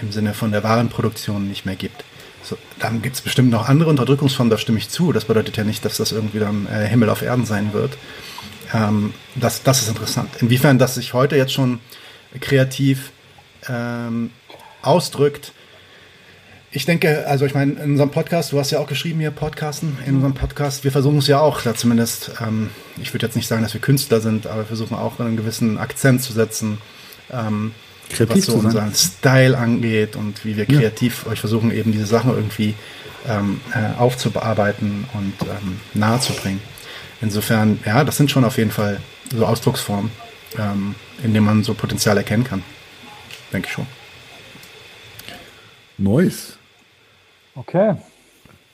im 0.02 0.12
Sinne 0.12 0.34
von 0.34 0.52
der 0.52 0.64
Warenproduktion 0.64 1.48
nicht 1.48 1.66
mehr 1.66 1.76
gibt. 1.76 2.06
So, 2.44 2.58
dann 2.80 3.02
gibt 3.02 3.16
es 3.16 3.22
bestimmt 3.22 3.50
noch 3.52 3.68
andere 3.68 3.90
Unterdrückungsformen, 3.90 4.50
da 4.50 4.58
stimme 4.58 4.78
ich 4.78 4.90
zu. 4.90 5.12
Das 5.12 5.26
bedeutet 5.26 5.58
ja 5.58 5.66
nicht, 5.66 5.84
dass 5.84 5.98
das 5.98 6.14
irgendwie 6.14 6.40
dann 6.40 6.68
äh, 6.68 6.88
Himmel 6.88 7.10
auf 7.10 7.22
Erden 7.22 7.46
sein 7.46 7.74
wird. 7.74 7.98
Ähm, 8.74 9.14
das, 9.36 9.64
das 9.64 9.82
ist 9.82 9.90
interessant. 9.90 10.30
Inwiefern 10.40 10.80
das 10.80 10.96
sich 10.96 11.14
heute 11.14 11.36
jetzt 11.36 11.54
schon 11.54 11.80
kreativ 12.40 13.12
ähm, 13.68 14.32
ausdrückt, 14.82 15.52
Ich 16.72 16.86
denke, 16.86 17.26
also 17.26 17.48
ich 17.48 17.56
meine, 17.56 17.74
in 17.74 17.92
unserem 17.92 18.12
Podcast, 18.12 18.52
du 18.52 18.60
hast 18.60 18.70
ja 18.70 18.78
auch 18.78 18.86
geschrieben 18.86 19.20
hier, 19.20 19.32
Podcasten, 19.32 19.98
in 20.06 20.16
unserem 20.16 20.36
Podcast, 20.36 20.84
wir 20.84 20.92
versuchen 20.92 21.18
es 21.18 21.26
ja 21.26 21.40
auch, 21.40 21.62
da 21.64 21.74
zumindest, 21.74 22.32
ähm, 22.42 22.70
ich 23.02 23.12
würde 23.12 23.26
jetzt 23.26 23.36
nicht 23.36 23.48
sagen, 23.48 23.64
dass 23.64 23.74
wir 23.74 23.82
Künstler 23.82 24.22
sind, 24.22 24.46
aber 24.46 24.60
wir 24.60 24.66
versuchen 24.66 24.96
auch 24.96 25.20
einen 25.20 25.36
gewissen 25.36 25.80
Akzent 25.80 26.22
zu 26.22 26.32
setzen, 26.32 26.78
ähm, 27.32 27.74
was 28.20 28.46
so 28.46 28.54
unseren 28.54 28.94
Style 28.94 29.58
angeht 29.58 30.16
und 30.16 30.46
wie 30.46 30.58
wir 30.58 30.68
kreativ 30.68 31.24
ja. 31.26 31.32
euch 31.32 31.40
versuchen, 31.40 31.72
eben 31.72 31.92
diese 31.92 32.06
Sachen 32.06 32.36
irgendwie 32.36 32.76
ähm, 33.28 33.62
äh, 33.74 34.00
aufzubearbeiten 34.00 35.06
und 35.14 35.34
ähm, 35.42 35.80
nahezubringen. 35.96 36.62
Insofern, 37.20 37.80
ja, 37.84 38.04
das 38.04 38.18
sind 38.18 38.30
schon 38.30 38.46
auf 38.46 38.58
jeden 38.58 38.72
Fall 38.72 39.02
so 39.36 39.44
Ausdrucksformen, 39.44 40.12
ähm, 40.60 40.94
in 41.24 41.34
denen 41.34 41.48
man 41.48 41.64
so 41.64 41.74
Potenzial 41.74 42.16
erkennen 42.16 42.44
kann. 42.44 42.64
Denke 43.52 43.68
ich 43.68 43.74
schon. 43.74 43.88
Nice. 45.98 46.59
Okay. 47.60 47.96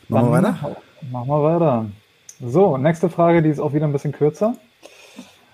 Machen 0.09 0.27
wir 0.27 0.31
weiter? 0.31 0.77
Machen 1.11 1.27
wir 1.27 1.43
weiter. 1.43 1.85
So, 2.39 2.77
nächste 2.77 3.09
Frage, 3.09 3.41
die 3.41 3.49
ist 3.49 3.59
auch 3.59 3.73
wieder 3.73 3.87
ein 3.87 3.91
bisschen 3.91 4.11
kürzer. 4.11 4.55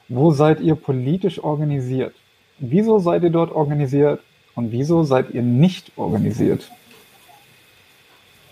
Wo 0.09 0.32
seid 0.32 0.59
ihr 0.59 0.75
politisch 0.75 1.41
organisiert? 1.41 2.13
Wieso 2.59 2.99
seid 2.99 3.23
ihr 3.23 3.29
dort 3.29 3.53
organisiert 3.53 4.19
und 4.55 4.73
wieso 4.73 5.03
seid 5.03 5.32
ihr 5.32 5.43
nicht 5.43 5.93
organisiert? 5.95 6.69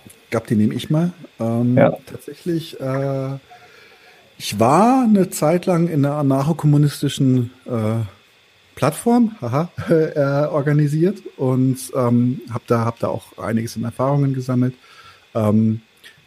Ich 0.06 0.30
glaube, 0.30 0.48
die 0.48 0.56
nehme 0.56 0.74
ich 0.74 0.90
mal. 0.90 1.12
Ähm, 1.42 1.76
ja. 1.76 1.98
Tatsächlich, 2.06 2.80
äh, 2.80 3.36
ich 4.38 4.60
war 4.62 5.04
eine 5.04 5.30
Zeit 5.30 5.66
lang 5.66 5.90
in 5.90 6.06
einer 6.06 6.16
anarcho-kommunistischen 6.16 7.52
äh, 7.66 8.06
Plattform 8.80 9.36
haha, 9.42 9.70
äh, 9.90 10.48
organisiert 10.48 11.22
und 11.36 11.78
ähm, 11.94 12.40
habe 12.50 12.64
da, 12.66 12.86
hab 12.86 12.98
da 13.00 13.10
auch 13.10 13.38
einiges 13.38 13.76
in 13.76 13.84
Erfahrungen 13.84 14.34
gesammelt. 14.34 14.74
Ähm, 15.36 15.82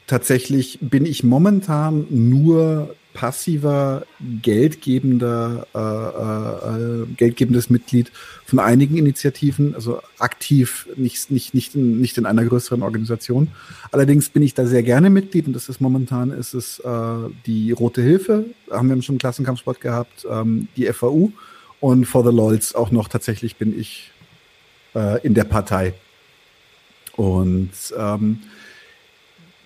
tatsächlich 0.06 0.78
bin 0.82 1.06
ich 1.06 1.24
momentan 1.24 2.06
nur 2.10 2.94
passiver, 3.14 4.04
geldgebender, 4.42 5.66
äh, 5.74 7.02
äh, 7.02 7.06
geldgebendes 7.16 7.70
Mitglied 7.70 8.12
von 8.44 8.58
einigen 8.58 8.98
Initiativen, 8.98 9.74
also 9.74 10.02
aktiv 10.18 10.88
nicht, 10.96 11.30
nicht, 11.30 11.54
nicht, 11.54 11.74
in, 11.74 12.02
nicht 12.02 12.18
in 12.18 12.26
einer 12.26 12.44
größeren 12.44 12.82
Organisation. 12.82 13.48
Allerdings 13.92 14.28
bin 14.28 14.42
ich 14.42 14.52
da 14.52 14.66
sehr 14.66 14.82
gerne 14.82 15.08
Mitglied 15.08 15.46
und 15.46 15.54
das 15.54 15.70
ist 15.70 15.80
momentan 15.80 16.30
ist 16.30 16.52
es 16.52 16.80
äh, 16.80 16.90
die 17.46 17.72
Rote 17.72 18.02
Hilfe, 18.02 18.44
haben 18.70 18.90
wir 18.90 19.00
schon 19.00 19.14
im 19.14 19.18
Klassenkampfsport 19.20 19.80
gehabt, 19.80 20.26
ähm, 20.30 20.68
die 20.76 20.84
FAU 20.92 21.32
und 21.82 22.04
for 22.04 22.22
the 22.22 22.34
LOLs 22.34 22.76
auch 22.76 22.92
noch 22.92 23.08
tatsächlich 23.08 23.56
bin 23.56 23.78
ich 23.78 24.12
äh, 24.94 25.20
in 25.26 25.34
der 25.34 25.42
Partei. 25.42 25.94
Und 27.16 27.72
ähm, 27.98 28.38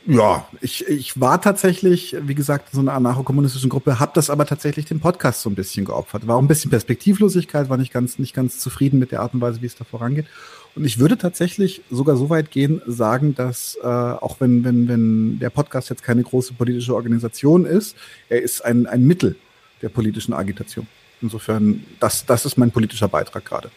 ja, 0.06 0.48
ich, 0.62 0.86
ich 0.88 1.20
war 1.20 1.42
tatsächlich, 1.42 2.16
wie 2.22 2.34
gesagt, 2.34 2.68
in 2.72 2.76
so 2.76 2.80
einer 2.80 2.94
anarcho-kommunistischen 2.94 3.68
Gruppe, 3.68 4.00
habe 4.00 4.12
das 4.14 4.30
aber 4.30 4.46
tatsächlich 4.46 4.86
dem 4.86 4.98
Podcast 4.98 5.42
so 5.42 5.50
ein 5.50 5.54
bisschen 5.54 5.84
geopfert. 5.84 6.26
War 6.26 6.36
auch 6.36 6.40
ein 6.40 6.48
bisschen 6.48 6.70
Perspektivlosigkeit, 6.70 7.68
war 7.68 7.76
nicht 7.76 7.92
ganz, 7.92 8.18
nicht 8.18 8.32
ganz 8.32 8.60
zufrieden 8.60 8.98
mit 8.98 9.12
der 9.12 9.20
Art 9.20 9.34
und 9.34 9.42
Weise, 9.42 9.60
wie 9.60 9.66
es 9.66 9.76
da 9.76 9.84
vorangeht. 9.84 10.26
Und 10.74 10.86
ich 10.86 10.98
würde 10.98 11.18
tatsächlich 11.18 11.82
sogar 11.90 12.16
so 12.16 12.30
weit 12.30 12.50
gehen, 12.50 12.80
sagen, 12.86 13.34
dass 13.34 13.76
äh, 13.82 13.86
auch 13.86 14.40
wenn, 14.40 14.64
wenn, 14.64 14.88
wenn 14.88 15.38
der 15.38 15.50
Podcast 15.50 15.90
jetzt 15.90 16.02
keine 16.02 16.22
große 16.22 16.54
politische 16.54 16.94
Organisation 16.94 17.66
ist, 17.66 17.94
er 18.30 18.40
ist 18.40 18.64
ein, 18.64 18.86
ein 18.86 19.04
Mittel 19.04 19.36
der 19.82 19.90
politischen 19.90 20.32
Agitation. 20.32 20.86
Insofern, 21.22 21.84
das, 22.00 22.26
das 22.26 22.44
ist 22.44 22.58
mein 22.58 22.70
politischer 22.70 23.08
Beitrag 23.08 23.44
gerade. 23.44 23.70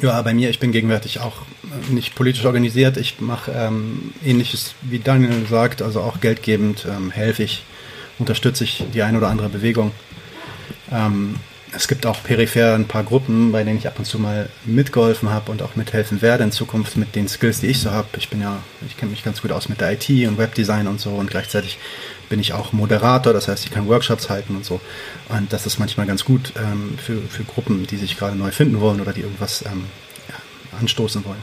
Ja, 0.00 0.20
bei 0.22 0.34
mir, 0.34 0.50
ich 0.50 0.60
bin 0.60 0.70
gegenwärtig 0.70 1.20
auch 1.20 1.42
nicht 1.90 2.14
politisch 2.14 2.44
organisiert. 2.44 2.96
Ich 2.96 3.20
mache 3.20 3.52
ähm, 3.52 4.12
ähnliches, 4.24 4.74
wie 4.82 4.98
Daniel 4.98 5.46
sagt, 5.48 5.82
also 5.82 6.00
auch 6.00 6.20
geldgebend, 6.20 6.86
ähm, 6.88 7.10
helfe 7.10 7.42
ich, 7.42 7.64
unterstütze 8.18 8.64
ich 8.64 8.84
die 8.92 9.02
eine 9.02 9.18
oder 9.18 9.28
andere 9.28 9.48
Bewegung. 9.48 9.92
Ähm, 10.92 11.36
es 11.72 11.88
gibt 11.88 12.06
auch 12.06 12.22
peripher 12.22 12.74
ein 12.74 12.86
paar 12.86 13.02
Gruppen, 13.02 13.52
bei 13.52 13.62
denen 13.64 13.78
ich 13.78 13.86
ab 13.86 13.98
und 13.98 14.04
zu 14.04 14.18
mal 14.18 14.48
mitgeholfen 14.64 15.30
habe 15.30 15.50
und 15.50 15.62
auch 15.62 15.76
mithelfen 15.76 16.22
werde 16.22 16.44
in 16.44 16.52
Zukunft 16.52 16.96
mit 16.96 17.14
den 17.14 17.28
Skills, 17.28 17.60
die 17.60 17.66
ich 17.66 17.80
so 17.80 17.90
habe. 17.90 18.08
Ich 18.16 18.28
bin 18.28 18.40
ja, 18.40 18.62
ich 18.86 18.96
kenne 18.96 19.10
mich 19.10 19.24
ganz 19.24 19.42
gut 19.42 19.52
aus 19.52 19.68
mit 19.68 19.80
der 19.80 19.92
IT 19.92 20.08
und 20.28 20.38
Webdesign 20.38 20.86
und 20.86 21.00
so 21.00 21.10
und 21.10 21.28
gleichzeitig 21.28 21.78
bin 22.28 22.40
ich 22.40 22.52
auch 22.52 22.72
Moderator, 22.72 23.32
das 23.32 23.48
heißt, 23.48 23.64
ich 23.64 23.70
kann 23.70 23.88
Workshops 23.88 24.28
halten 24.28 24.56
und 24.56 24.64
so. 24.64 24.80
Und 25.28 25.52
das 25.52 25.66
ist 25.66 25.78
manchmal 25.78 26.06
ganz 26.06 26.24
gut 26.24 26.52
ähm, 26.56 26.98
für, 26.98 27.20
für 27.22 27.44
Gruppen, 27.44 27.86
die 27.86 27.96
sich 27.96 28.16
gerade 28.16 28.36
neu 28.36 28.50
finden 28.50 28.80
wollen 28.80 29.00
oder 29.00 29.12
die 29.12 29.22
irgendwas 29.22 29.62
ähm, 29.62 29.84
ja, 30.28 30.78
anstoßen 30.78 31.24
wollen. 31.24 31.42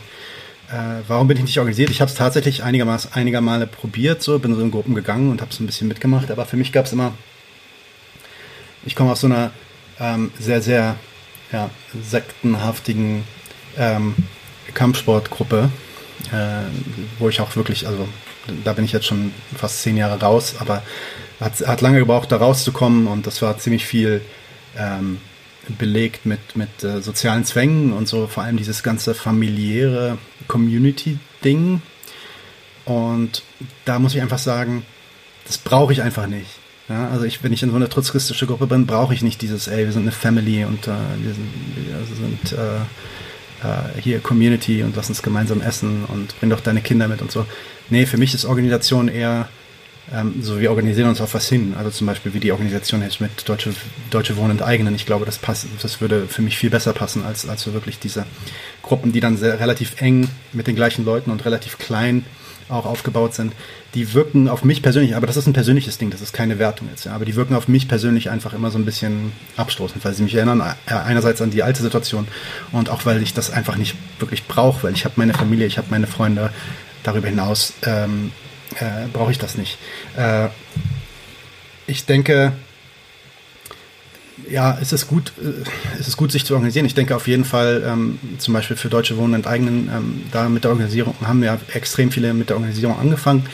Äh, 0.70 1.04
warum 1.08 1.28
bin 1.28 1.38
ich 1.38 1.44
nicht 1.44 1.60
organisiert? 1.60 1.90
Ich 1.90 2.02
habe 2.02 2.10
es 2.10 2.18
tatsächlich 2.18 2.64
einigermaßen 2.64 3.12
einige 3.14 3.40
Male 3.42 3.68
probiert, 3.68 4.24
so 4.24 4.40
bin 4.40 4.56
so 4.56 4.62
in 4.62 4.72
Gruppen 4.72 4.96
gegangen 4.96 5.32
und 5.32 5.42
habe 5.42 5.54
so 5.54 5.64
ein 5.64 5.68
bisschen 5.68 5.88
mitgemacht, 5.88 6.32
aber 6.32 6.46
für 6.46 6.58
mich 6.58 6.72
gab 6.72 6.86
es 6.86 6.94
immer, 6.94 7.14
ich 8.86 8.96
komme 8.96 9.12
aus 9.12 9.22
so 9.22 9.28
einer 9.28 9.52
ähm, 10.00 10.32
sehr, 10.40 10.62
sehr 10.62 10.96
ja, 11.52 11.70
sektenhaftigen 12.02 13.24
ähm, 13.78 14.16
Kampfsportgruppe, 14.74 15.70
äh, 16.32 16.38
wo 17.20 17.30
ich 17.30 17.42
auch 17.42 17.56
wirklich, 17.56 17.88
also 17.88 18.08
da 18.64 18.74
bin 18.74 18.86
ich 18.86 18.92
jetzt 18.92 19.06
schon 19.06 19.32
fast 19.56 19.82
zehn 19.82 19.98
Jahre 19.98 20.20
raus, 20.20 20.56
aber 20.60 20.84
hat, 21.40 21.66
hat 21.68 21.82
lange 21.82 22.00
gebraucht, 22.00 22.32
da 22.32 22.38
rauszukommen 22.38 23.08
und 23.08 23.28
das 23.28 23.42
war 23.42 23.58
ziemlich 23.58 23.86
viel 23.86 24.22
ähm, 24.78 25.20
belegt 25.78 26.26
mit, 26.26 26.56
mit 26.56 26.84
äh, 26.84 27.02
sozialen 27.02 27.44
Zwängen 27.46 27.94
und 27.94 28.08
so, 28.08 28.28
vor 28.28 28.44
allem 28.44 28.58
dieses 28.58 28.84
ganze 28.84 29.14
familiäre 29.14 30.18
Community-Ding. 30.48 31.82
Und 32.86 33.44
da 33.84 34.00
muss 34.00 34.14
ich 34.14 34.22
einfach 34.22 34.38
sagen, 34.38 34.86
das 35.46 35.58
brauche 35.58 35.92
ich 35.92 36.02
einfach 36.02 36.28
nicht. 36.28 36.50
Ja, 36.88 37.10
also 37.10 37.26
ich, 37.26 37.44
wenn 37.44 37.52
ich 37.52 37.64
in 37.64 37.72
so 37.72 37.76
einer 37.76 37.90
trotzkistische 37.90 38.46
Gruppe 38.46 38.68
bin, 38.68 38.86
brauche 38.86 39.14
ich 39.14 39.24
nicht 39.24 39.42
dieses, 39.42 39.68
ey, 39.68 39.86
wir 39.86 39.92
sind 39.92 40.04
eine 40.04 40.12
Family 40.12 40.66
und 40.66 40.88
äh, 40.88 40.92
wir 41.20 41.34
sind, 41.34 41.52
wir 41.76 42.16
sind 42.16 42.52
äh, 42.52 42.76
äh, 43.64 44.02
hier 44.02 44.20
Community 44.20 44.84
und 44.84 44.96
lass 44.96 45.10
uns 45.10 45.24
gemeinsam 45.24 45.62
essen 45.62 46.06
und 46.06 46.40
bring 46.40 46.52
doch 46.52 46.60
deine 46.60 46.82
Kinder 46.82 47.08
mit 47.08 47.24
und 47.24 47.32
so. 47.32 47.48
Nee, 47.90 48.06
für 48.06 48.18
mich 48.18 48.34
ist 48.34 48.46
Organisation 48.46 49.08
eher 49.08 49.48
ähm, 50.14 50.36
so, 50.42 50.60
wir 50.60 50.70
organisieren 50.70 51.10
uns 51.10 51.22
auf 51.22 51.34
was 51.34 51.50
hin. 51.50 51.74
Also 51.78 51.90
zum 51.90 52.08
Beispiel 52.08 52.34
wie 52.34 52.40
die 52.40 52.52
Organisation 52.52 53.02
jetzt 53.02 53.22
mit 53.22 53.48
Deutsche, 53.48 53.74
Deutsche 54.12 54.38
Wohnen 54.38 54.52
enteignen. 54.52 54.94
Ich 54.96 55.06
glaube, 55.06 55.26
das 55.26 55.40
passt, 55.40 55.68
das 55.82 56.02
würde 56.02 56.28
für 56.28 56.42
mich 56.42 56.58
viel 56.58 56.70
besser 56.70 56.94
passen 56.94 57.24
als, 57.26 57.48
als 57.48 57.64
so 57.64 57.74
wirklich 57.74 58.00
diese 58.00 58.26
Gruppen, 58.84 59.12
die 59.12 59.20
dann 59.20 59.38
sehr, 59.38 59.60
relativ 59.60 60.02
eng 60.02 60.30
mit 60.54 60.68
den 60.68 60.76
gleichen 60.76 61.06
Leuten 61.06 61.32
und 61.32 61.44
relativ 61.46 61.78
klein 61.78 62.26
auch 62.68 62.86
aufgebaut 62.86 63.36
sind, 63.36 63.54
die 63.94 64.14
wirken 64.14 64.50
auf 64.50 64.64
mich 64.64 64.82
persönlich, 64.82 65.16
aber 65.16 65.28
das 65.28 65.38
ist 65.38 65.46
ein 65.46 65.54
persönliches 65.54 66.00
Ding, 66.00 66.10
das 66.10 66.22
ist 66.22 66.34
keine 66.34 66.58
Wertung 66.58 66.88
jetzt, 66.90 67.06
ja, 67.06 67.14
aber 67.14 67.24
die 67.24 67.36
wirken 67.36 67.54
auf 67.54 67.68
mich 67.68 67.88
persönlich 67.88 68.32
einfach 68.32 68.54
immer 68.54 68.72
so 68.72 68.80
ein 68.80 68.86
bisschen 68.86 69.34
abstoßend, 69.56 70.04
weil 70.04 70.16
sie 70.16 70.24
mich 70.24 70.34
erinnern 70.34 70.62
äh, 70.88 70.94
einerseits 70.94 71.44
an 71.44 71.52
die 71.52 71.62
alte 71.62 71.84
Situation 71.84 72.28
und 72.72 72.90
auch 72.90 73.06
weil 73.06 73.22
ich 73.22 73.36
das 73.36 73.52
einfach 73.52 73.76
nicht 73.78 73.96
wirklich 74.18 74.46
brauche, 74.48 74.82
weil 74.84 74.94
ich 74.94 75.06
habe 75.06 75.14
meine 75.18 75.36
Familie, 75.36 75.68
ich 75.68 75.78
habe 75.78 75.90
meine 75.92 76.08
Freunde, 76.08 76.50
darüber 77.08 77.28
hinaus 77.28 77.74
ähm, 77.84 78.32
äh, 78.80 79.08
brauche 79.12 79.32
ich 79.32 79.38
das 79.38 79.58
nicht. 79.58 79.78
Äh, 80.18 80.50
ich 81.88 82.06
denke, 82.06 82.54
ja, 84.50 84.78
es 84.82 84.92
ist 84.92 85.08
gut, 85.08 85.32
äh, 85.42 85.64
es 86.00 86.08
ist 86.08 86.18
gut, 86.18 86.32
sich 86.32 86.46
zu 86.46 86.54
organisieren. 86.54 86.86
Ich 86.86 86.96
denke 86.96 87.16
auf 87.16 87.28
jeden 87.28 87.46
Fall, 87.46 87.84
ähm, 87.86 88.20
zum 88.38 88.54
Beispiel 88.54 88.76
für 88.76 88.90
Deutsche 88.90 89.18
Wohnen 89.18 89.36
enteignen, 89.36 89.90
ähm, 89.94 90.24
da 90.32 90.50
mit 90.50 90.64
der 90.64 90.72
Organisierung 90.72 91.16
haben 91.24 91.44
ja 91.44 91.58
extrem 91.74 92.12
viele 92.12 92.34
mit 92.34 92.50
der 92.50 92.58
Organisierung 92.58 93.00
angefangen 93.00 93.48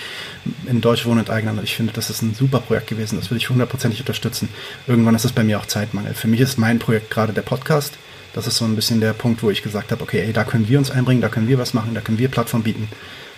in 0.68 0.82
Deutsche 0.82 1.06
Wohnen 1.06 1.20
enteignen. 1.20 1.60
Ich 1.64 1.76
finde, 1.76 1.94
das 1.94 2.10
ist 2.10 2.22
ein 2.22 2.34
super 2.34 2.60
Projekt 2.60 2.88
gewesen. 2.88 3.18
Das 3.18 3.30
würde 3.30 3.38
ich 3.38 3.50
hundertprozentig 3.50 4.00
unterstützen. 4.00 4.50
Irgendwann 4.88 5.16
ist 5.16 5.26
es 5.26 5.32
bei 5.32 5.44
mir 5.44 5.60
auch 5.60 5.66
Zeitmangel. 5.66 6.14
Für 6.14 6.28
mich 6.28 6.40
ist 6.40 6.58
mein 6.58 6.80
Projekt 6.80 7.12
gerade 7.12 7.34
der 7.34 7.44
Podcast. 7.44 7.94
Das 8.34 8.48
ist 8.48 8.58
so 8.58 8.66
ein 8.66 8.76
bisschen 8.76 9.02
der 9.02 9.14
Punkt, 9.14 9.44
wo 9.44 9.50
ich 9.52 9.62
gesagt 9.62 9.92
habe, 9.92 10.02
okay, 10.02 10.22
ey, 10.22 10.34
da 10.34 10.46
können 10.46 10.68
wir 10.70 10.80
uns 10.80 10.90
einbringen, 10.90 11.22
da 11.22 11.28
können 11.28 11.50
wir 11.50 11.58
was 11.58 11.74
machen, 11.74 11.94
da 11.94 12.02
können 12.02 12.18
wir 12.18 12.30
Plattform 12.30 12.64
bieten 12.64 12.88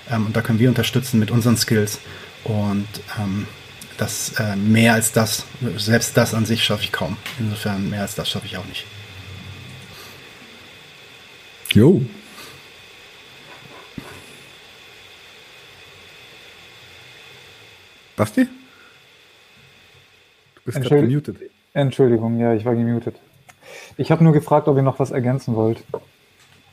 ähm, 0.10 0.28
und 0.28 0.36
da 0.36 0.42
können 0.42 0.60
wir 0.60 0.70
unterstützen 0.70 1.20
mit 1.20 1.32
unseren 1.32 1.58
Skills. 1.58 2.00
Und 2.44 2.88
ähm, 3.20 3.48
das 3.98 4.40
äh, 4.40 4.56
mehr 4.56 4.94
als 4.94 5.12
das, 5.12 5.46
selbst 5.78 6.18
das 6.18 6.34
an 6.34 6.46
sich 6.46 6.64
schaffe 6.64 6.84
ich 6.84 6.92
kaum. 6.92 7.18
Insofern 7.40 7.90
mehr 7.90 8.02
als 8.02 8.16
das 8.16 8.30
schaffe 8.30 8.46
ich 8.46 8.58
auch 8.58 8.66
nicht. 8.66 8.86
Jo. 11.74 12.02
Basti? 18.16 18.46
Du 18.46 18.50
bist 20.66 20.82
gerade 20.82 21.08
gemutet. 21.08 21.38
Entschuldigung, 21.74 22.40
ja, 22.40 22.54
ich 22.54 22.64
war 22.64 22.76
gemutet. 22.76 23.16
Ich 23.98 24.12
habe 24.12 24.24
nur 24.24 24.34
gefragt, 24.34 24.68
ob 24.68 24.78
ihr 24.78 24.84
noch 24.84 25.00
was 25.00 25.12
ergänzen 25.12 25.56
wollt. 25.56 25.84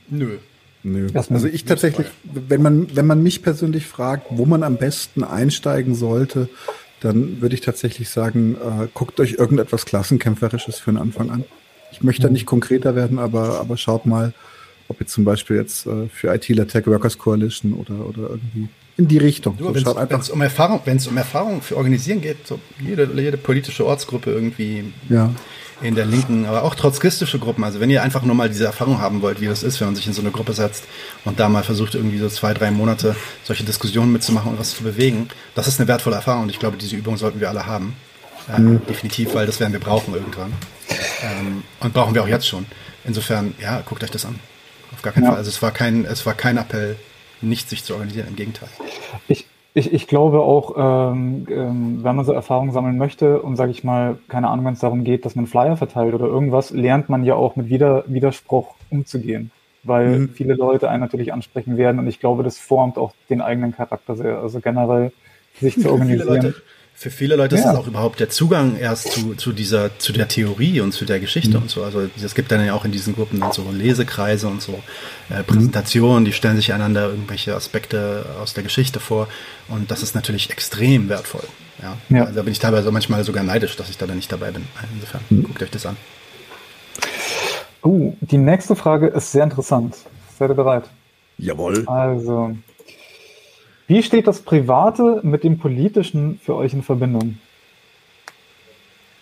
Nö. 0.08 0.38
Nö. 0.82 1.08
Also 1.14 1.46
ich 1.46 1.64
tatsächlich, 1.64 2.06
wenn 2.22 2.62
man, 2.62 2.94
wenn 2.96 3.06
man 3.06 3.22
mich 3.22 3.42
persönlich 3.42 3.86
fragt, 3.86 4.26
wo 4.30 4.46
man 4.46 4.62
am 4.62 4.76
besten 4.76 5.24
einsteigen 5.24 5.94
sollte, 5.94 6.48
dann 7.00 7.40
würde 7.40 7.54
ich 7.54 7.60
tatsächlich 7.60 8.08
sagen, 8.08 8.54
äh, 8.56 8.88
guckt 8.94 9.20
euch 9.20 9.34
irgendetwas 9.34 9.84
Klassenkämpferisches 9.84 10.78
für 10.78 10.92
den 10.92 10.98
Anfang 10.98 11.30
an. 11.30 11.44
Ich 11.92 12.02
möchte 12.02 12.22
mhm. 12.22 12.28
da 12.28 12.32
nicht 12.32 12.46
konkreter 12.46 12.94
werden, 12.94 13.18
aber, 13.18 13.60
aber 13.60 13.76
schaut 13.76 14.06
mal, 14.06 14.32
Ob 14.88 15.00
jetzt 15.00 15.12
zum 15.12 15.24
Beispiel 15.24 15.56
jetzt 15.56 15.86
äh, 15.86 16.08
für 16.08 16.34
ITler 16.34 16.66
Tech 16.66 16.86
Workers 16.86 17.16
Coalition 17.16 17.74
oder, 17.74 18.06
oder 18.06 18.30
irgendwie 18.30 18.68
in 18.96 19.08
die 19.08 19.18
Richtung. 19.18 19.56
So, 19.58 19.74
wenn 19.74 20.20
es 20.20 20.30
um 20.30 20.40
Erfahrung, 20.42 20.80
wenn 20.84 20.98
es 20.98 21.06
um 21.06 21.16
Erfahrung 21.16 21.62
für 21.62 21.76
Organisieren 21.76 22.20
geht, 22.20 22.46
so 22.46 22.58
jede, 22.84 23.08
jede 23.14 23.38
politische 23.38 23.86
Ortsgruppe 23.86 24.30
irgendwie 24.30 24.92
ja. 25.08 25.32
In 25.82 25.94
der 25.94 26.06
Linken, 26.06 26.46
aber 26.46 26.62
auch 26.62 26.74
trotzkistische 26.74 27.38
Gruppen. 27.38 27.64
Also 27.64 27.80
wenn 27.80 27.90
ihr 27.90 28.02
einfach 28.02 28.22
nur 28.22 28.34
mal 28.34 28.48
diese 28.48 28.64
Erfahrung 28.64 29.00
haben 29.00 29.22
wollt, 29.22 29.40
wie 29.40 29.46
das 29.46 29.62
ist, 29.62 29.80
wenn 29.80 29.88
man 29.88 29.96
sich 29.96 30.06
in 30.06 30.12
so 30.12 30.20
eine 30.20 30.30
Gruppe 30.30 30.52
setzt 30.52 30.84
und 31.24 31.40
da 31.40 31.48
mal 31.48 31.62
versucht, 31.62 31.94
irgendwie 31.94 32.18
so 32.18 32.28
zwei, 32.28 32.54
drei 32.54 32.70
Monate 32.70 33.16
solche 33.44 33.64
Diskussionen 33.64 34.12
mitzumachen 34.12 34.52
und 34.52 34.58
was 34.58 34.76
zu 34.76 34.82
bewegen, 34.82 35.28
das 35.54 35.68
ist 35.68 35.80
eine 35.80 35.88
wertvolle 35.88 36.16
Erfahrung 36.16 36.44
und 36.44 36.50
ich 36.50 36.58
glaube, 36.58 36.76
diese 36.76 36.96
Übung 36.96 37.16
sollten 37.16 37.40
wir 37.40 37.48
alle 37.48 37.66
haben. 37.66 37.96
Äh, 38.48 38.60
mhm. 38.60 38.86
Definitiv, 38.86 39.34
weil 39.34 39.46
das 39.46 39.60
werden 39.60 39.72
wir 39.72 39.80
brauchen 39.80 40.14
irgendwann. 40.14 40.52
Ähm, 41.22 41.62
und 41.80 41.94
brauchen 41.94 42.14
wir 42.14 42.22
auch 42.22 42.28
jetzt 42.28 42.46
schon. 42.46 42.66
Insofern, 43.04 43.54
ja, 43.60 43.80
guckt 43.80 44.02
euch 44.04 44.10
das 44.10 44.24
an. 44.24 44.38
Auf 44.92 45.02
gar 45.02 45.12
keinen 45.12 45.24
ja. 45.24 45.30
Fall. 45.30 45.38
Also 45.38 45.48
es 45.48 45.62
war 45.62 45.70
kein, 45.70 46.04
es 46.04 46.26
war 46.26 46.34
kein 46.34 46.56
Appell, 46.56 46.96
nicht 47.40 47.68
sich 47.68 47.84
zu 47.84 47.94
organisieren, 47.94 48.28
im 48.28 48.36
Gegenteil. 48.36 48.68
Ich, 49.28 49.46
ich, 49.72 49.92
ich 49.92 50.06
glaube 50.08 50.40
auch, 50.40 50.74
ähm, 51.12 51.46
ähm, 51.48 51.98
wenn 52.02 52.16
man 52.16 52.24
so 52.24 52.32
Erfahrungen 52.32 52.72
sammeln 52.72 52.98
möchte 52.98 53.40
und 53.40 53.56
sage 53.56 53.70
ich 53.70 53.84
mal, 53.84 54.18
keine 54.28 54.48
Ahnung, 54.48 54.64
wenn 54.64 54.74
es 54.74 54.80
darum 54.80 55.04
geht, 55.04 55.24
dass 55.24 55.36
man 55.36 55.46
Flyer 55.46 55.76
verteilt 55.76 56.12
oder 56.14 56.26
irgendwas, 56.26 56.70
lernt 56.70 57.08
man 57.08 57.24
ja 57.24 57.34
auch 57.34 57.54
mit 57.56 57.68
Wider 57.68 58.04
Widerspruch 58.08 58.74
umzugehen, 58.90 59.52
weil 59.84 60.20
mhm. 60.20 60.28
viele 60.30 60.54
Leute 60.54 60.90
einen 60.90 61.00
natürlich 61.00 61.32
ansprechen 61.32 61.76
werden 61.76 62.00
und 62.00 62.08
ich 62.08 62.18
glaube, 62.18 62.42
das 62.42 62.58
formt 62.58 62.98
auch 62.98 63.12
den 63.28 63.40
eigenen 63.40 63.72
Charakter 63.72 64.16
sehr. 64.16 64.38
Also 64.38 64.60
generell 64.60 65.12
sich 65.54 65.80
zu 65.80 65.88
organisieren. 65.92 66.54
Für 67.00 67.10
viele 67.10 67.34
Leute 67.34 67.54
ja. 67.54 67.62
ist 67.62 67.66
das 67.66 67.76
auch 67.76 67.86
überhaupt 67.86 68.20
der 68.20 68.28
Zugang 68.28 68.76
erst 68.76 69.12
zu, 69.12 69.34
zu 69.34 69.54
dieser, 69.54 69.98
zu 69.98 70.12
der 70.12 70.28
Theorie 70.28 70.82
und 70.82 70.92
zu 70.92 71.06
der 71.06 71.18
Geschichte 71.18 71.56
mhm. 71.56 71.62
und 71.62 71.70
so. 71.70 71.82
Also 71.82 72.10
es 72.22 72.34
gibt 72.34 72.52
dann 72.52 72.62
ja 72.62 72.74
auch 72.74 72.84
in 72.84 72.92
diesen 72.92 73.14
Gruppen 73.14 73.40
dann 73.40 73.52
so 73.52 73.64
Lesekreise 73.72 74.46
und 74.48 74.60
so 74.60 74.78
äh, 75.30 75.42
Präsentationen, 75.42 76.26
die 76.26 76.34
stellen 76.34 76.56
sich 76.56 76.74
einander 76.74 77.08
irgendwelche 77.08 77.54
Aspekte 77.54 78.26
aus 78.42 78.52
der 78.52 78.64
Geschichte 78.64 79.00
vor. 79.00 79.28
Und 79.68 79.90
das 79.90 80.02
ist 80.02 80.14
natürlich 80.14 80.50
extrem 80.50 81.08
wertvoll. 81.08 81.44
Ja. 81.80 81.96
ja. 82.10 82.24
Also 82.24 82.34
da 82.34 82.42
bin 82.42 82.52
ich 82.52 82.58
teilweise 82.58 82.92
manchmal 82.92 83.24
sogar 83.24 83.44
neidisch, 83.44 83.76
dass 83.76 83.88
ich 83.88 83.96
da 83.96 84.06
dann 84.06 84.16
nicht 84.16 84.30
dabei 84.30 84.50
bin. 84.50 84.66
Insofern, 84.92 85.22
mhm. 85.30 85.44
guckt 85.44 85.62
euch 85.62 85.70
das 85.70 85.86
an. 85.86 85.96
Uh, 87.82 88.14
die 88.20 88.36
nächste 88.36 88.76
Frage 88.76 89.06
ist 89.06 89.32
sehr 89.32 89.44
interessant. 89.44 89.96
Seid 90.38 90.50
ihr 90.50 90.54
bereit? 90.54 90.84
Jawohl. 91.38 91.82
Also, 91.86 92.54
wie 93.90 94.04
steht 94.04 94.28
das 94.28 94.42
Private 94.42 95.18
mit 95.24 95.42
dem 95.42 95.58
Politischen 95.58 96.38
für 96.38 96.54
euch 96.54 96.72
in 96.72 96.84
Verbindung? 96.84 97.40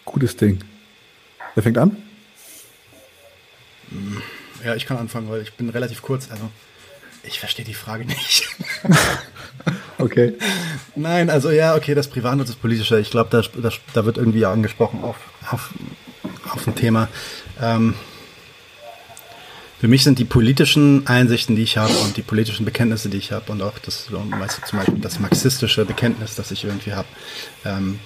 Gutes 0.05 0.37
Ding. 0.37 0.59
Wer 1.55 1.63
fängt 1.63 1.79
an? 1.79 1.97
Ja, 4.63 4.75
ich 4.75 4.85
kann 4.85 4.99
anfangen, 4.99 5.31
weil 5.31 5.41
ich 5.41 5.55
bin 5.55 5.71
relativ 5.71 6.03
kurz. 6.03 6.31
Also, 6.31 6.51
ich 7.23 7.41
verstehe 7.41 7.65
die 7.65 7.73
Frage 7.73 8.05
nicht. 8.05 8.47
okay. 9.99 10.35
Nein, 10.95 11.31
also 11.31 11.51
ja, 11.51 11.75
okay, 11.75 11.95
das 11.95 12.09
Private 12.09 12.41
und 12.41 12.49
das 12.51 12.57
Politische. 12.57 13.01
Ich 13.01 13.11
glaube, 13.11 13.31
da, 13.31 13.41
da, 13.41 13.71
da, 13.95 14.05
wird 14.05 14.19
irgendwie 14.19 14.45
angesprochen 14.45 15.03
auf, 15.03 15.17
auf, 15.51 15.73
auf 16.53 16.67
ein 16.67 16.75
Thema. 16.75 17.09
Ähm, 17.59 17.95
für 19.81 19.89
mich 19.89 20.03
sind 20.03 20.19
die 20.19 20.25
politischen 20.25 21.07
Einsichten, 21.07 21.55
die 21.55 21.63
ich 21.63 21.79
habe 21.79 21.95
und 21.99 22.17
die 22.17 22.23
politischen 22.23 22.65
Bekenntnisse, 22.65 23.09
die 23.09 23.19
ich 23.19 23.31
habe 23.31 23.53
und 23.53 23.63
auch 23.63 23.79
das, 23.79 24.11
weißt 24.11 24.59
du, 24.59 24.67
zum 24.67 24.79
Beispiel 24.81 24.99
das 25.01 25.21
marxistische 25.21 25.85
Bekenntnis, 25.85 26.35
das 26.35 26.51
ich 26.51 26.65
irgendwie 26.65 26.95
habe, 26.95 27.09
ähm, 27.65 28.01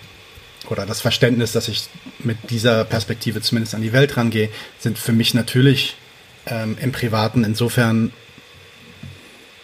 oder 0.69 0.87
das 0.87 1.01
Verständnis, 1.01 1.53
dass 1.53 1.69
ich 1.69 1.89
mit 2.21 2.51
dieser 2.51 2.85
Perspektive 2.85 3.41
zumindest 3.41 3.75
an 3.75 3.83
die 3.83 3.93
Welt 3.93 4.17
rangehe, 4.17 4.51
sind 4.79 4.99
für 4.99 5.13
mich 5.13 5.35
natürlich 5.35 5.97
ähm, 6.47 6.77
im 6.81 6.93
Privaten 6.93 7.43
insofern 7.43 8.13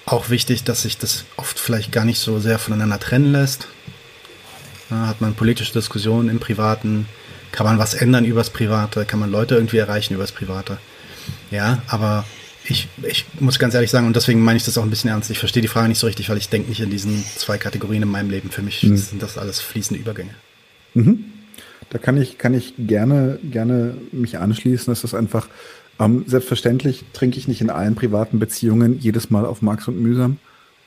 auch 0.06 0.30
wichtig, 0.30 0.64
dass 0.64 0.82
sich 0.82 0.96
das 0.96 1.24
oft 1.36 1.58
vielleicht 1.58 1.92
gar 1.92 2.04
nicht 2.04 2.18
so 2.18 2.40
sehr 2.40 2.58
voneinander 2.58 2.98
trennen 2.98 3.32
lässt. 3.32 3.68
Ja, 4.90 5.06
hat 5.06 5.20
man 5.20 5.34
politische 5.34 5.74
Diskussionen 5.74 6.30
im 6.30 6.40
Privaten, 6.40 7.06
kann 7.52 7.66
man 7.66 7.78
was 7.78 7.92
ändern 7.92 8.24
übers 8.24 8.48
Private, 8.48 9.04
kann 9.04 9.20
man 9.20 9.30
Leute 9.30 9.54
irgendwie 9.54 9.76
erreichen 9.76 10.14
übers 10.14 10.32
Private. 10.32 10.78
Ja, 11.50 11.82
aber 11.88 12.24
ich, 12.68 12.88
ich 13.02 13.24
muss 13.40 13.58
ganz 13.58 13.74
ehrlich 13.74 13.90
sagen, 13.90 14.06
und 14.06 14.16
deswegen 14.16 14.40
meine 14.40 14.56
ich 14.56 14.64
das 14.64 14.76
auch 14.76 14.82
ein 14.82 14.90
bisschen 14.90 15.10
ernst, 15.10 15.30
ich 15.30 15.38
verstehe 15.38 15.62
die 15.62 15.68
Frage 15.68 15.88
nicht 15.88 15.98
so 15.98 16.06
richtig, 16.06 16.28
weil 16.28 16.36
ich 16.36 16.48
denke 16.48 16.68
nicht 16.68 16.80
in 16.80 16.90
diesen 16.90 17.24
zwei 17.36 17.58
Kategorien 17.58 18.02
in 18.02 18.10
meinem 18.10 18.30
Leben. 18.30 18.50
Für 18.50 18.62
mich 18.62 18.82
mhm. 18.82 18.96
sind 18.96 19.22
das 19.22 19.38
alles 19.38 19.60
fließende 19.60 20.00
Übergänge. 20.00 20.34
Mhm. 20.94 21.24
Da 21.90 21.98
kann 21.98 22.20
ich, 22.20 22.36
kann 22.36 22.52
ich 22.54 22.74
gerne, 22.76 23.38
gerne 23.42 23.96
mich 24.12 24.38
anschließen. 24.38 24.90
Das 24.90 25.04
ist 25.04 25.14
einfach, 25.14 25.48
ähm, 25.98 26.24
selbstverständlich 26.26 27.04
trinke 27.12 27.38
ich 27.38 27.48
nicht 27.48 27.60
in 27.60 27.70
allen 27.70 27.94
privaten 27.94 28.38
Beziehungen 28.38 28.98
jedes 28.98 29.30
Mal 29.30 29.46
auf 29.46 29.62
Marx 29.62 29.88
und 29.88 30.00
Mühsam. 30.00 30.38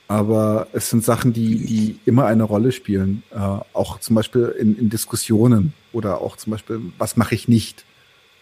Aber 0.08 0.68
es 0.74 0.90
sind 0.90 1.04
Sachen, 1.04 1.34
die, 1.34 1.66
die 1.66 2.00
immer 2.06 2.26
eine 2.26 2.44
Rolle 2.44 2.72
spielen. 2.72 3.24
Äh, 3.32 3.38
auch 3.74 4.00
zum 4.00 4.16
Beispiel 4.16 4.54
in, 4.60 4.78
in 4.78 4.90
Diskussionen 4.90 5.74
oder 5.94 6.22
auch 6.22 6.38
zum 6.38 6.52
Beispiel, 6.52 6.82
was 6.98 7.18
mache 7.18 7.34
ich 7.34 7.48
nicht? 7.48 7.86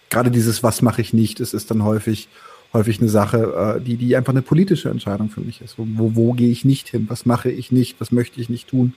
Gerade 0.10 0.32
dieses, 0.32 0.64
was 0.64 0.82
mache 0.82 1.01
ich 1.01 1.14
nicht, 1.14 1.39
es 1.39 1.53
ist 1.53 1.72
dann 1.72 1.84
häufig, 1.84 2.30
häufig 2.74 2.99
eine 2.99 3.10
Sache, 3.10 3.78
äh, 3.78 3.82
die, 3.82 3.97
die 3.97 4.16
einfach 4.16 4.34
eine 4.34 4.41
politische 4.41 4.89
Entscheidung 4.89 5.30
für 5.30 5.41
mich 5.41 5.62
ist. 5.62 5.78
Wo, 5.78 5.86
wo, 5.88 6.16
wo 6.16 6.34
gehe 6.34 6.49
ich 6.49 6.66
nicht 6.66 6.89
hin? 6.89 7.05
Was 7.10 7.26
mache 7.26 7.49
ich 7.49 7.72
nicht? 7.72 7.99
Was 7.99 8.12
möchte 8.12 8.41
ich 8.41 8.49
nicht 8.49 8.68
tun? 8.68 8.93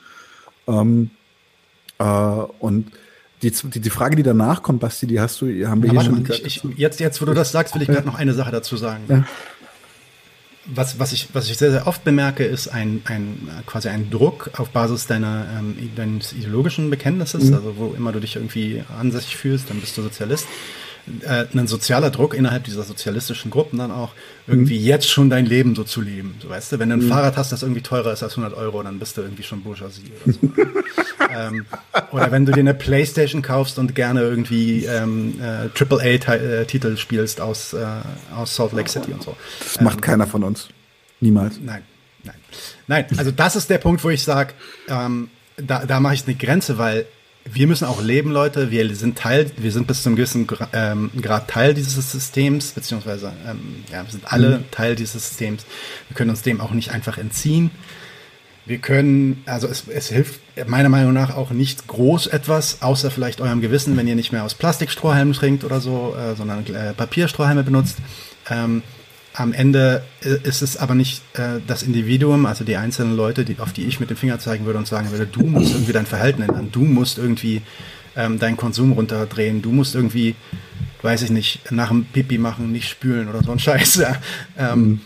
Ähm, 0.66 1.10
äh, 1.98 2.04
und 2.04 2.86
die, 3.42 3.50
die, 3.50 3.80
die 3.80 3.90
Frage, 3.90 4.16
die 4.16 4.22
danach 4.22 4.62
kommt, 4.62 4.80
Basti, 4.80 5.06
die 5.06 5.20
hast 5.20 5.40
du, 5.40 5.46
haben 5.66 5.82
wir 5.82 5.92
ja, 5.92 6.00
hier 6.00 6.10
schon. 6.10 6.26
Ich, 6.30 6.44
ich, 6.44 6.62
jetzt, 6.76 7.00
jetzt, 7.00 7.20
wo 7.20 7.26
du 7.26 7.34
das 7.34 7.52
sagst, 7.52 7.74
will 7.74 7.82
ich 7.82 7.88
gerade 7.88 8.06
noch 8.06 8.14
eine 8.14 8.34
Sache 8.34 8.52
dazu 8.52 8.76
sagen. 8.76 9.04
Ja. 9.08 9.24
Was, 10.72 11.00
was, 11.00 11.12
ich, 11.12 11.28
was 11.32 11.50
ich 11.50 11.58
sehr, 11.58 11.72
sehr 11.72 11.88
oft 11.88 12.04
bemerke, 12.04 12.44
ist 12.44 12.68
ein, 12.68 13.02
ein 13.06 13.48
quasi 13.66 13.88
ein 13.88 14.10
Druck 14.10 14.50
auf 14.58 14.70
Basis 14.70 15.08
deiner, 15.08 15.44
ähm, 15.58 15.76
deines 15.96 16.32
ideologischen 16.32 16.88
Bekenntnisses, 16.88 17.46
mhm. 17.46 17.54
also 17.54 17.74
wo 17.76 17.94
immer 17.96 18.12
du 18.12 18.20
dich 18.20 18.36
irgendwie 18.36 18.84
ansässig 18.96 19.36
fühlst, 19.36 19.70
dann 19.70 19.80
bist 19.80 19.98
du 19.98 20.02
Sozialist 20.02 20.46
äh, 21.22 21.46
ein 21.52 21.66
sozialer 21.66 22.10
Druck 22.10 22.34
innerhalb 22.34 22.64
dieser 22.64 22.84
sozialistischen 22.84 23.50
Gruppen 23.50 23.78
dann 23.78 23.90
auch, 23.90 24.12
irgendwie 24.46 24.78
mhm. 24.78 24.84
jetzt 24.84 25.08
schon 25.08 25.30
dein 25.30 25.46
Leben 25.46 25.74
so 25.74 25.84
zu 25.84 26.00
leben. 26.00 26.36
So, 26.40 26.48
weißt 26.48 26.72
du, 26.72 26.78
wenn 26.78 26.88
du 26.88 26.96
ein 26.96 27.04
mhm. 27.04 27.08
Fahrrad 27.08 27.36
hast, 27.36 27.52
das 27.52 27.62
irgendwie 27.62 27.80
teurer 27.80 28.12
ist 28.12 28.22
als 28.22 28.36
100 28.36 28.56
Euro, 28.56 28.82
dann 28.82 28.98
bist 28.98 29.16
du 29.16 29.22
irgendwie 29.22 29.42
schon 29.42 29.62
Bourgeoisie 29.62 30.12
oder 30.24 30.34
so. 30.34 30.40
ähm, 31.30 31.66
oder 32.12 32.30
wenn 32.30 32.46
du 32.46 32.52
dir 32.52 32.60
eine 32.60 32.74
Playstation 32.74 33.42
kaufst 33.42 33.78
und 33.78 33.94
gerne 33.94 34.22
irgendwie 34.22 34.84
ähm, 34.84 35.40
äh, 35.40 35.68
AAA-Titel 35.76 36.92
äh, 36.92 36.96
spielst 36.96 37.40
aus, 37.40 37.72
äh, 37.72 37.84
aus 38.34 38.54
Salt 38.54 38.72
Lake 38.72 38.88
City 38.88 39.12
und 39.12 39.22
so. 39.22 39.36
Das 39.60 39.78
ähm, 39.78 39.84
macht 39.84 40.02
keiner 40.02 40.26
von 40.26 40.44
uns. 40.44 40.68
Niemals. 41.20 41.58
Nein, 41.60 41.82
nein. 42.24 42.36
Nein, 42.86 43.06
also 43.16 43.30
das 43.30 43.56
ist 43.56 43.70
der 43.70 43.78
Punkt, 43.78 44.02
wo 44.04 44.10
ich 44.10 44.22
sage, 44.22 44.54
ähm, 44.88 45.30
da, 45.56 45.84
da 45.84 46.00
mache 46.00 46.14
ich 46.14 46.26
eine 46.26 46.36
Grenze, 46.36 46.78
weil 46.78 47.06
wir 47.44 47.66
müssen 47.66 47.86
auch 47.86 48.02
leben, 48.02 48.30
Leute. 48.30 48.70
Wir 48.70 48.94
sind 48.94 49.18
Teil, 49.18 49.50
wir 49.56 49.72
sind 49.72 49.86
bis 49.86 50.02
zum 50.02 50.16
gewissen 50.16 50.46
ähm, 50.72 51.10
Grad 51.20 51.48
Teil 51.48 51.74
dieses 51.74 52.12
Systems, 52.12 52.72
beziehungsweise 52.72 53.32
ähm, 53.46 53.84
ja, 53.90 54.04
wir 54.04 54.10
sind 54.10 54.32
alle 54.32 54.58
mhm. 54.58 54.70
Teil 54.70 54.96
dieses 54.96 55.28
Systems. 55.28 55.66
Wir 56.08 56.16
können 56.16 56.30
uns 56.30 56.42
dem 56.42 56.60
auch 56.60 56.70
nicht 56.70 56.90
einfach 56.90 57.18
entziehen. 57.18 57.70
Wir 58.64 58.78
können, 58.78 59.42
also 59.46 59.66
es, 59.66 59.88
es 59.88 60.08
hilft 60.08 60.40
meiner 60.68 60.88
Meinung 60.88 61.12
nach 61.12 61.34
auch 61.36 61.50
nicht 61.50 61.88
groß 61.88 62.28
etwas, 62.28 62.80
außer 62.80 63.10
vielleicht 63.10 63.40
eurem 63.40 63.60
Gewissen, 63.60 63.96
wenn 63.96 64.06
ihr 64.06 64.14
nicht 64.14 64.30
mehr 64.30 64.44
aus 64.44 64.54
Plastikstrohhalmen 64.54 65.34
trinkt 65.34 65.64
oder 65.64 65.80
so, 65.80 66.14
äh, 66.16 66.36
sondern 66.36 66.64
äh, 66.66 66.92
Papierstrohhalme 66.92 67.64
benutzt. 67.64 67.98
Ähm, 68.48 68.82
am 69.34 69.52
Ende 69.52 70.02
ist 70.20 70.62
es 70.62 70.76
aber 70.76 70.94
nicht 70.94 71.22
äh, 71.34 71.60
das 71.66 71.82
Individuum, 71.82 72.44
also 72.46 72.64
die 72.64 72.76
einzelnen 72.76 73.16
Leute, 73.16 73.44
die, 73.44 73.58
auf 73.58 73.72
die 73.72 73.84
ich 73.84 73.98
mit 73.98 74.10
dem 74.10 74.16
Finger 74.16 74.38
zeigen 74.38 74.66
würde 74.66 74.78
und 74.78 74.86
sagen 74.86 75.10
würde, 75.10 75.26
du 75.26 75.42
musst 75.42 75.72
irgendwie 75.74 75.92
dein 75.92 76.06
Verhalten 76.06 76.42
ändern, 76.42 76.68
du 76.70 76.80
musst 76.80 77.18
irgendwie 77.18 77.62
ähm, 78.16 78.38
deinen 78.38 78.56
Konsum 78.56 78.92
runterdrehen, 78.92 79.62
du 79.62 79.72
musst 79.72 79.94
irgendwie, 79.94 80.34
weiß 81.00 81.22
ich 81.22 81.30
nicht, 81.30 81.72
nach 81.72 81.88
dem 81.88 82.04
Pipi 82.04 82.38
machen, 82.38 82.72
nicht 82.72 82.88
spülen 82.88 83.28
oder 83.28 83.42
so 83.42 83.52
ein 83.52 83.58
Scheiß. 83.58 83.96
Ja. 84.02 84.16
Ähm, 84.58 84.80
mhm. 84.80 85.00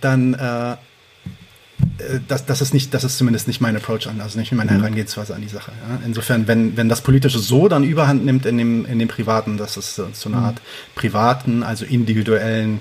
Dann 0.00 0.34
äh, 0.34 0.72
äh, 0.72 2.20
das, 2.28 2.46
das, 2.46 2.60
ist 2.60 2.74
nicht, 2.74 2.94
das 2.94 3.04
ist 3.04 3.18
zumindest 3.18 3.48
nicht 3.48 3.60
mein 3.60 3.76
Approach 3.76 4.06
an, 4.06 4.20
also 4.20 4.38
nicht 4.38 4.52
meine 4.52 4.72
mhm. 4.72 4.76
Herangehensweise 4.76 5.34
an 5.34 5.42
die 5.42 5.48
Sache. 5.48 5.72
Ja. 5.88 6.00
Insofern, 6.04 6.46
wenn, 6.46 6.76
wenn 6.76 6.88
das 6.88 7.00
Politische 7.00 7.38
so 7.38 7.68
dann 7.68 7.84
überhand 7.84 8.24
nimmt 8.24 8.46
in 8.46 8.58
dem, 8.58 8.86
in 8.86 8.98
dem 8.98 9.08
Privaten, 9.08 9.56
dass 9.56 9.76
es 9.76 9.96
so 9.96 10.04
eine 10.26 10.36
mhm. 10.36 10.44
Art 10.44 10.60
privaten, 10.94 11.62
also 11.62 11.84
individuellen 11.84 12.80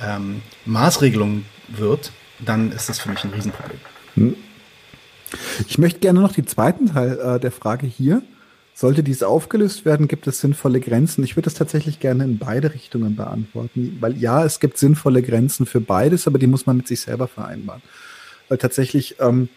ähm, 0.00 0.42
Maßregelung 0.64 1.44
wird, 1.68 2.12
dann 2.38 2.72
ist 2.72 2.88
das 2.88 2.98
für 2.98 3.08
mich 3.10 3.24
ein 3.24 3.30
Riesenproblem. 3.30 3.78
Hm. 4.14 4.36
Ich 5.66 5.78
möchte 5.78 6.00
gerne 6.00 6.20
noch 6.20 6.32
den 6.32 6.46
zweiten 6.46 6.86
Teil 6.92 7.18
äh, 7.18 7.40
der 7.40 7.52
Frage 7.52 7.86
hier. 7.86 8.22
Sollte 8.74 9.02
dies 9.02 9.22
aufgelöst 9.22 9.86
werden, 9.86 10.06
gibt 10.06 10.26
es 10.26 10.40
sinnvolle 10.40 10.80
Grenzen? 10.80 11.24
Ich 11.24 11.34
würde 11.34 11.46
das 11.46 11.54
tatsächlich 11.54 11.98
gerne 11.98 12.24
in 12.24 12.38
beide 12.38 12.74
Richtungen 12.74 13.16
beantworten, 13.16 13.96
weil 14.00 14.18
ja, 14.18 14.44
es 14.44 14.60
gibt 14.60 14.76
sinnvolle 14.76 15.22
Grenzen 15.22 15.64
für 15.64 15.80
beides, 15.80 16.26
aber 16.26 16.38
die 16.38 16.46
muss 16.46 16.66
man 16.66 16.76
mit 16.76 16.86
sich 16.86 17.00
selber 17.00 17.26
vereinbaren. 17.26 17.80
Weil 18.48 18.58
tatsächlich, 18.58 19.16
ähm, 19.18 19.48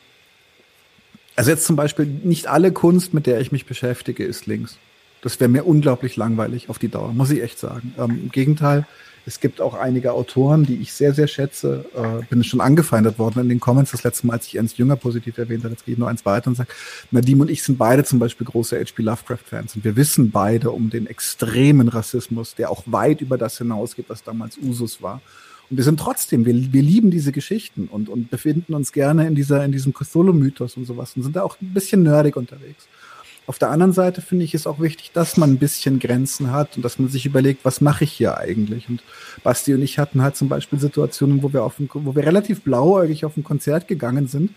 also 1.35 1.51
jetzt 1.51 1.65
zum 1.65 1.75
Beispiel, 1.75 2.05
nicht 2.05 2.47
alle 2.47 2.71
Kunst, 2.71 3.13
mit 3.13 3.25
der 3.25 3.41
ich 3.41 3.51
mich 3.51 3.65
beschäftige, 3.65 4.23
ist 4.23 4.45
links. 4.45 4.77
Das 5.21 5.39
wäre 5.41 5.49
mir 5.49 5.65
unglaublich 5.65 6.15
langweilig 6.15 6.69
auf 6.69 6.79
die 6.79 6.87
Dauer, 6.87 7.11
muss 7.11 7.29
ich 7.29 7.43
echt 7.43 7.59
sagen. 7.59 7.93
Ähm, 7.97 8.21
Im 8.23 8.31
Gegenteil, 8.31 8.87
Es 9.29 9.39
gibt 9.39 9.61
auch 9.61 9.75
einige 9.75 10.13
Autoren, 10.13 10.65
die 10.65 10.77
ich 10.77 10.91
sehr, 10.91 11.13
sehr 11.13 11.27
schätze. 11.27 11.85
Äh, 11.93 12.25
bin 12.31 12.43
schon 12.43 12.61
angefeindet 12.61 13.19
worden 13.19 13.41
in 13.41 13.49
den 13.49 13.59
Comments 13.59 13.91
das 13.91 14.03
letzte 14.03 14.25
Mal, 14.25 14.33
als 14.33 14.47
ich 14.47 14.55
Ernst 14.55 14.79
Jünger 14.79 14.95
positiv 14.95 15.37
erwähnt 15.37 15.63
habe. 15.63 15.75
Jetzt 15.75 15.85
gehe 15.85 15.93
ich 15.93 15.99
nur 15.99 16.09
eins 16.09 16.25
weiter 16.25 16.47
und 16.47 16.55
sage, 16.55 16.69
Nadim 17.11 17.39
und 17.39 17.51
ich 17.51 17.61
sind 17.61 17.77
beide 17.77 18.03
zum 18.03 18.17
Beispiel 18.17 18.47
große 18.47 18.75
H.P. 18.79 19.03
Lovecraft-Fans. 19.03 19.75
Und 19.75 19.83
wir 19.83 19.95
wissen 19.95 20.31
beide 20.31 20.71
um 20.71 20.89
den 20.89 21.05
extremen 21.05 21.89
Rassismus, 21.89 22.55
der 22.55 22.71
auch 22.71 22.81
weit 22.87 23.21
über 23.21 23.37
das 23.37 23.59
hinausgeht, 23.59 24.05
was 24.07 24.23
damals 24.23 24.57
Usus 24.57 24.99
war. 25.03 25.21
Und 25.69 25.77
wir 25.77 25.83
sind 25.83 25.99
trotzdem, 25.99 26.47
wir, 26.47 26.73
wir 26.73 26.81
lieben 26.81 27.11
diese 27.11 27.31
Geschichten 27.31 27.87
und, 27.87 28.09
und 28.09 28.31
befinden 28.31 28.73
uns 28.73 28.91
gerne 28.91 29.27
in 29.27 29.35
dieser, 29.35 29.63
in 29.63 29.71
diesem 29.71 29.93
Cthulhu-Mythos 29.93 30.75
und 30.75 30.85
sowas 30.85 31.13
und 31.15 31.21
sind 31.21 31.35
da 31.35 31.43
auch 31.43 31.55
ein 31.61 31.71
bisschen 31.71 32.01
nerdig 32.01 32.35
unterwegs. 32.35 32.87
Auf 33.49 33.57
der 33.57 33.71
anderen 33.71 33.93
Seite 33.93 34.21
finde 34.21 34.45
ich 34.45 34.53
es 34.53 34.67
auch 34.67 34.79
wichtig, 34.79 35.09
dass 35.11 35.35
man 35.35 35.49
ein 35.49 35.57
bisschen 35.57 35.97
Grenzen 35.97 36.51
hat 36.51 36.77
und 36.77 36.85
dass 36.85 36.99
man 36.99 37.09
sich 37.09 37.25
überlegt, 37.25 37.65
was 37.65 37.81
mache 37.81 38.03
ich 38.03 38.11
hier 38.11 38.37
eigentlich? 38.37 38.87
Und 38.87 39.01
Basti 39.41 39.73
und 39.73 39.81
ich 39.81 39.97
hatten 39.97 40.21
halt 40.21 40.35
zum 40.35 40.49
Beispiel 40.49 40.79
Situationen, 40.79 41.41
wo 41.41 41.51
wir 41.51 41.63
auf 41.63 41.79
ein, 41.79 41.89
wo 41.91 42.15
wir 42.15 42.27
relativ 42.27 42.61
blauäugig 42.61 43.25
auf 43.25 43.35
ein 43.37 43.43
Konzert 43.43 43.87
gegangen 43.87 44.27
sind 44.27 44.51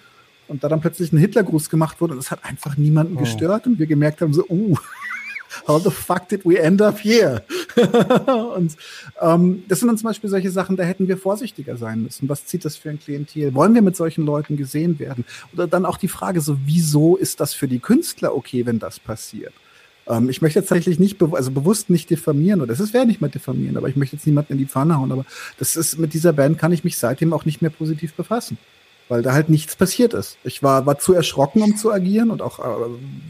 und 0.47 0.63
da 0.63 0.69
dann 0.69 0.83
plötzlich 0.83 1.11
ein 1.11 1.17
Hitlergruß 1.17 1.71
gemacht 1.71 2.03
wurde 2.03 2.13
und 2.13 2.19
es 2.19 2.31
hat 2.31 2.45
einfach 2.45 2.77
niemanden 2.77 3.17
oh. 3.17 3.21
gestört 3.21 3.67
und 3.67 3.79
wir 3.79 3.87
gemerkt 3.87 4.21
haben 4.21 4.35
so, 4.35 4.45
uh, 4.51 4.77
how 5.67 5.83
the 5.83 5.91
fuck 5.91 6.29
did 6.29 6.45
we 6.45 6.59
end 6.59 6.81
up 6.83 6.99
here? 7.03 7.43
und 8.57 8.77
ähm, 9.21 9.65
das 9.69 9.81
sind 9.81 9.89
dann 9.89 9.99
zum 9.99 10.09
Beispiel 10.09 10.31
solche 10.31 10.51
Sachen, 10.51 10.77
da 10.77 10.85
hätten 10.85 11.09
wir 11.09 11.17
vorsichtiger 11.17 11.77
sein 11.77 12.03
müssen. 12.03 12.29
Was 12.29 12.47
zieht 12.47 12.65
das 12.65 12.77
für 12.77 12.91
ein 12.91 12.99
Klientel? 12.99 13.55
Wollen 13.55 13.75
wir 13.75 13.83
mit 13.83 13.97
solchen 13.97 14.25
Leuten 14.25 14.57
gesehen 14.57 14.99
werden? 14.99 15.25
Oder 15.53 15.67
dann 15.67 15.87
auch 15.87 15.97
die 15.97 16.09
Frage 16.09 16.41
so, 16.41 16.59
wieso 16.65 17.17
ist 17.17 17.41
das 17.41 17.55
für 17.55 17.69
die 17.69 17.79
Künstler 17.79 18.35
okay, 18.35 18.67
wenn 18.67 18.79
das 18.79 19.01
passiert? 19.01 19.53
Ähm, 20.09 20.29
ich 20.29 20.43
möchte 20.43 20.61
tatsächlich 20.61 20.99
nicht, 20.99 21.19
be 21.19 21.31
also 21.33 21.51
bewusst 21.51 21.91
nicht 21.91 22.11
diffamieren, 22.11 22.61
oder 22.61 22.73
es 22.73 22.93
wäre 22.93 23.07
nicht 23.07 23.21
mehr 23.21 23.31
diffamieren, 23.31 23.77
aber 23.77 23.89
ich 23.89 23.97
möchte 23.97 24.17
jetzt 24.17 24.27
niemanden 24.27 24.55
in 24.55 24.59
die 24.59 24.67
Pfanne 24.67 24.99
hauen, 24.99 25.13
aber 25.13 25.25
das 25.59 25.77
ist, 25.77 25.99
mit 25.99 26.15
dieser 26.15 26.33
Band 26.33 26.59
kann 26.59 26.73
ich 26.73 26.85
mich 26.85 26.99
seitdem 26.99 27.33
auch 27.33 27.45
nicht 27.45 27.63
mehr 27.63 27.71
positiv 27.71 28.15
befassen 28.15 28.59
weil 29.09 29.23
da 29.23 29.33
halt 29.33 29.49
nichts 29.49 29.77
passiert 29.77 30.15
ist. 30.15 30.39
Ich 30.45 30.63
war, 30.63 30.87
war 30.87 30.99
zu 30.99 31.13
erschrocken, 31.13 31.63
um 31.63 31.77
zu 31.77 31.93
agieren 31.93 32.31
und 32.31 32.41
auch 32.41 32.59
äh, 32.59 32.89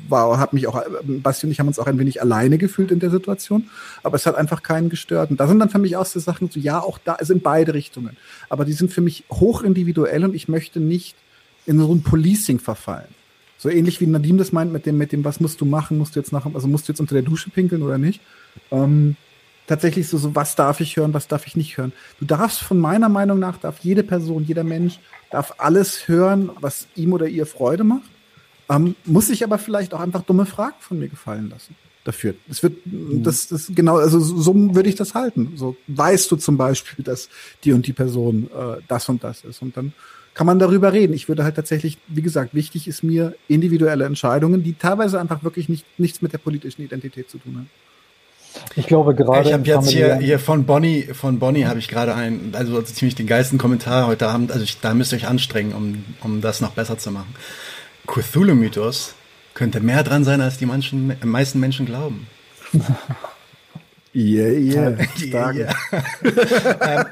war, 0.08 0.38
hat 0.38 0.52
mich 0.52 0.66
auch, 0.66 0.76
äh, 0.76 0.84
Basti 1.02 1.46
und 1.46 1.52
ich 1.52 1.60
haben 1.60 1.68
uns 1.68 1.78
auch 1.78 1.86
ein 1.86 1.98
wenig 1.98 2.20
alleine 2.20 2.58
gefühlt 2.58 2.90
in 2.90 3.00
der 3.00 3.10
Situation, 3.10 3.68
aber 4.02 4.16
es 4.16 4.26
hat 4.26 4.36
einfach 4.36 4.62
keinen 4.62 4.90
gestört. 4.90 5.30
Und 5.30 5.40
da 5.40 5.48
sind 5.48 5.58
dann 5.58 5.70
für 5.70 5.78
mich 5.78 5.96
auch 5.96 6.06
so 6.06 6.20
Sachen, 6.20 6.50
so 6.50 6.60
ja, 6.60 6.80
auch 6.80 6.98
da, 6.98 7.14
also 7.14 7.32
in 7.32 7.40
beide 7.40 7.74
Richtungen. 7.74 8.16
Aber 8.48 8.64
die 8.64 8.72
sind 8.72 8.92
für 8.92 9.00
mich 9.00 9.24
hoch 9.30 9.62
individuell 9.62 10.24
und 10.24 10.34
ich 10.34 10.48
möchte 10.48 10.80
nicht 10.80 11.16
in 11.66 11.78
so 11.78 11.92
ein 11.92 12.02
Policing 12.02 12.58
verfallen. 12.58 13.08
So 13.58 13.68
ähnlich 13.68 14.00
wie 14.00 14.06
Nadim 14.06 14.38
das 14.38 14.50
meint 14.50 14.72
mit 14.72 14.86
dem, 14.86 14.98
mit 14.98 15.12
dem, 15.12 15.24
was 15.24 15.38
musst 15.38 15.60
du 15.60 15.64
machen, 15.64 15.96
musst 15.96 16.16
du 16.16 16.20
jetzt 16.20 16.32
nach, 16.32 16.46
also 16.52 16.66
musst 16.66 16.88
du 16.88 16.92
jetzt 16.92 17.00
unter 17.00 17.14
der 17.14 17.22
Dusche 17.22 17.50
pinkeln 17.50 17.82
oder 17.82 17.96
nicht. 17.96 18.20
Ähm, 18.70 19.16
tatsächlich 19.66 20.08
so, 20.08 20.18
so, 20.18 20.34
was 20.34 20.56
darf 20.56 20.80
ich 20.80 20.96
hören, 20.96 21.14
was 21.14 21.28
darf 21.28 21.46
ich 21.46 21.56
nicht 21.56 21.76
hören. 21.76 21.92
Du 22.18 22.24
darfst 22.24 22.60
von 22.60 22.78
meiner 22.78 23.08
Meinung 23.08 23.38
nach, 23.38 23.58
darf 23.58 23.78
jede 23.80 24.02
Person, 24.02 24.44
jeder 24.44 24.64
Mensch, 24.64 24.98
darf 25.30 25.54
alles 25.58 26.08
hören, 26.08 26.50
was 26.60 26.88
ihm 26.94 27.12
oder 27.12 27.28
ihr 27.28 27.46
Freude 27.46 27.84
macht, 27.84 28.10
ähm, 28.68 28.94
muss 29.04 29.28
sich 29.28 29.44
aber 29.44 29.58
vielleicht 29.58 29.94
auch 29.94 30.00
einfach 30.00 30.22
dumme 30.22 30.46
Fragen 30.46 30.76
von 30.80 30.98
mir 30.98 31.08
gefallen 31.08 31.50
lassen 31.50 31.74
dafür. 32.04 32.34
Es 32.48 32.62
wird, 32.62 32.84
mhm. 32.86 33.22
das, 33.22 33.48
das 33.48 33.70
genau, 33.74 33.96
also 33.96 34.18
so 34.18 34.74
würde 34.74 34.88
ich 34.88 34.96
das 34.96 35.14
halten. 35.14 35.52
So 35.56 35.76
weißt 35.86 36.30
du 36.30 36.36
zum 36.36 36.56
Beispiel, 36.56 37.04
dass 37.04 37.28
die 37.64 37.72
und 37.72 37.86
die 37.86 37.92
Person 37.92 38.50
äh, 38.52 38.80
das 38.88 39.08
und 39.08 39.22
das 39.22 39.44
ist 39.44 39.62
und 39.62 39.76
dann 39.76 39.92
kann 40.34 40.46
man 40.46 40.58
darüber 40.58 40.92
reden. 40.92 41.12
Ich 41.12 41.28
würde 41.28 41.44
halt 41.44 41.56
tatsächlich, 41.56 41.98
wie 42.08 42.22
gesagt, 42.22 42.54
wichtig 42.54 42.88
ist 42.88 43.02
mir 43.02 43.34
individuelle 43.48 44.04
Entscheidungen, 44.04 44.62
die 44.62 44.72
teilweise 44.74 45.20
einfach 45.20 45.44
wirklich 45.44 45.68
nicht, 45.68 45.84
nichts 45.98 46.22
mit 46.22 46.32
der 46.32 46.38
politischen 46.38 46.82
Identität 46.82 47.28
zu 47.28 47.38
tun 47.38 47.56
haben. 47.56 47.70
Ich 48.76 48.86
glaube 48.86 49.14
gerade. 49.14 49.48
Ich 49.48 49.52
habe 49.52 49.66
jetzt 49.66 49.90
hier, 49.90 50.16
hier 50.16 50.38
von 50.38 50.64
Bonnie, 50.64 51.02
von 51.12 51.38
Bonnie 51.38 51.66
habe 51.66 51.78
ich 51.78 51.88
gerade 51.88 52.14
einen, 52.14 52.54
also 52.54 52.80
ziemlich 52.82 53.14
den 53.14 53.26
geilsten 53.26 53.58
Kommentar 53.58 54.06
heute 54.06 54.28
Abend. 54.28 54.52
Also 54.52 54.64
ich, 54.64 54.80
da 54.80 54.94
müsst 54.94 55.12
ihr 55.12 55.16
euch 55.16 55.26
anstrengen, 55.26 55.72
um, 55.72 56.04
um 56.22 56.40
das 56.40 56.60
noch 56.60 56.72
besser 56.72 56.98
zu 56.98 57.10
machen. 57.10 57.34
Cthulhu-Mythos 58.06 59.14
könnte 59.54 59.80
mehr 59.80 60.02
dran 60.02 60.24
sein, 60.24 60.40
als 60.40 60.58
die 60.58 60.66
manchen, 60.66 61.16
meisten 61.22 61.60
Menschen 61.60 61.86
glauben. 61.86 62.26
Yeah, 64.14 64.50
yeah. 64.50 64.96
Starken. 65.16 65.60
Yeah, 65.60 65.74
yeah. 66.22 67.06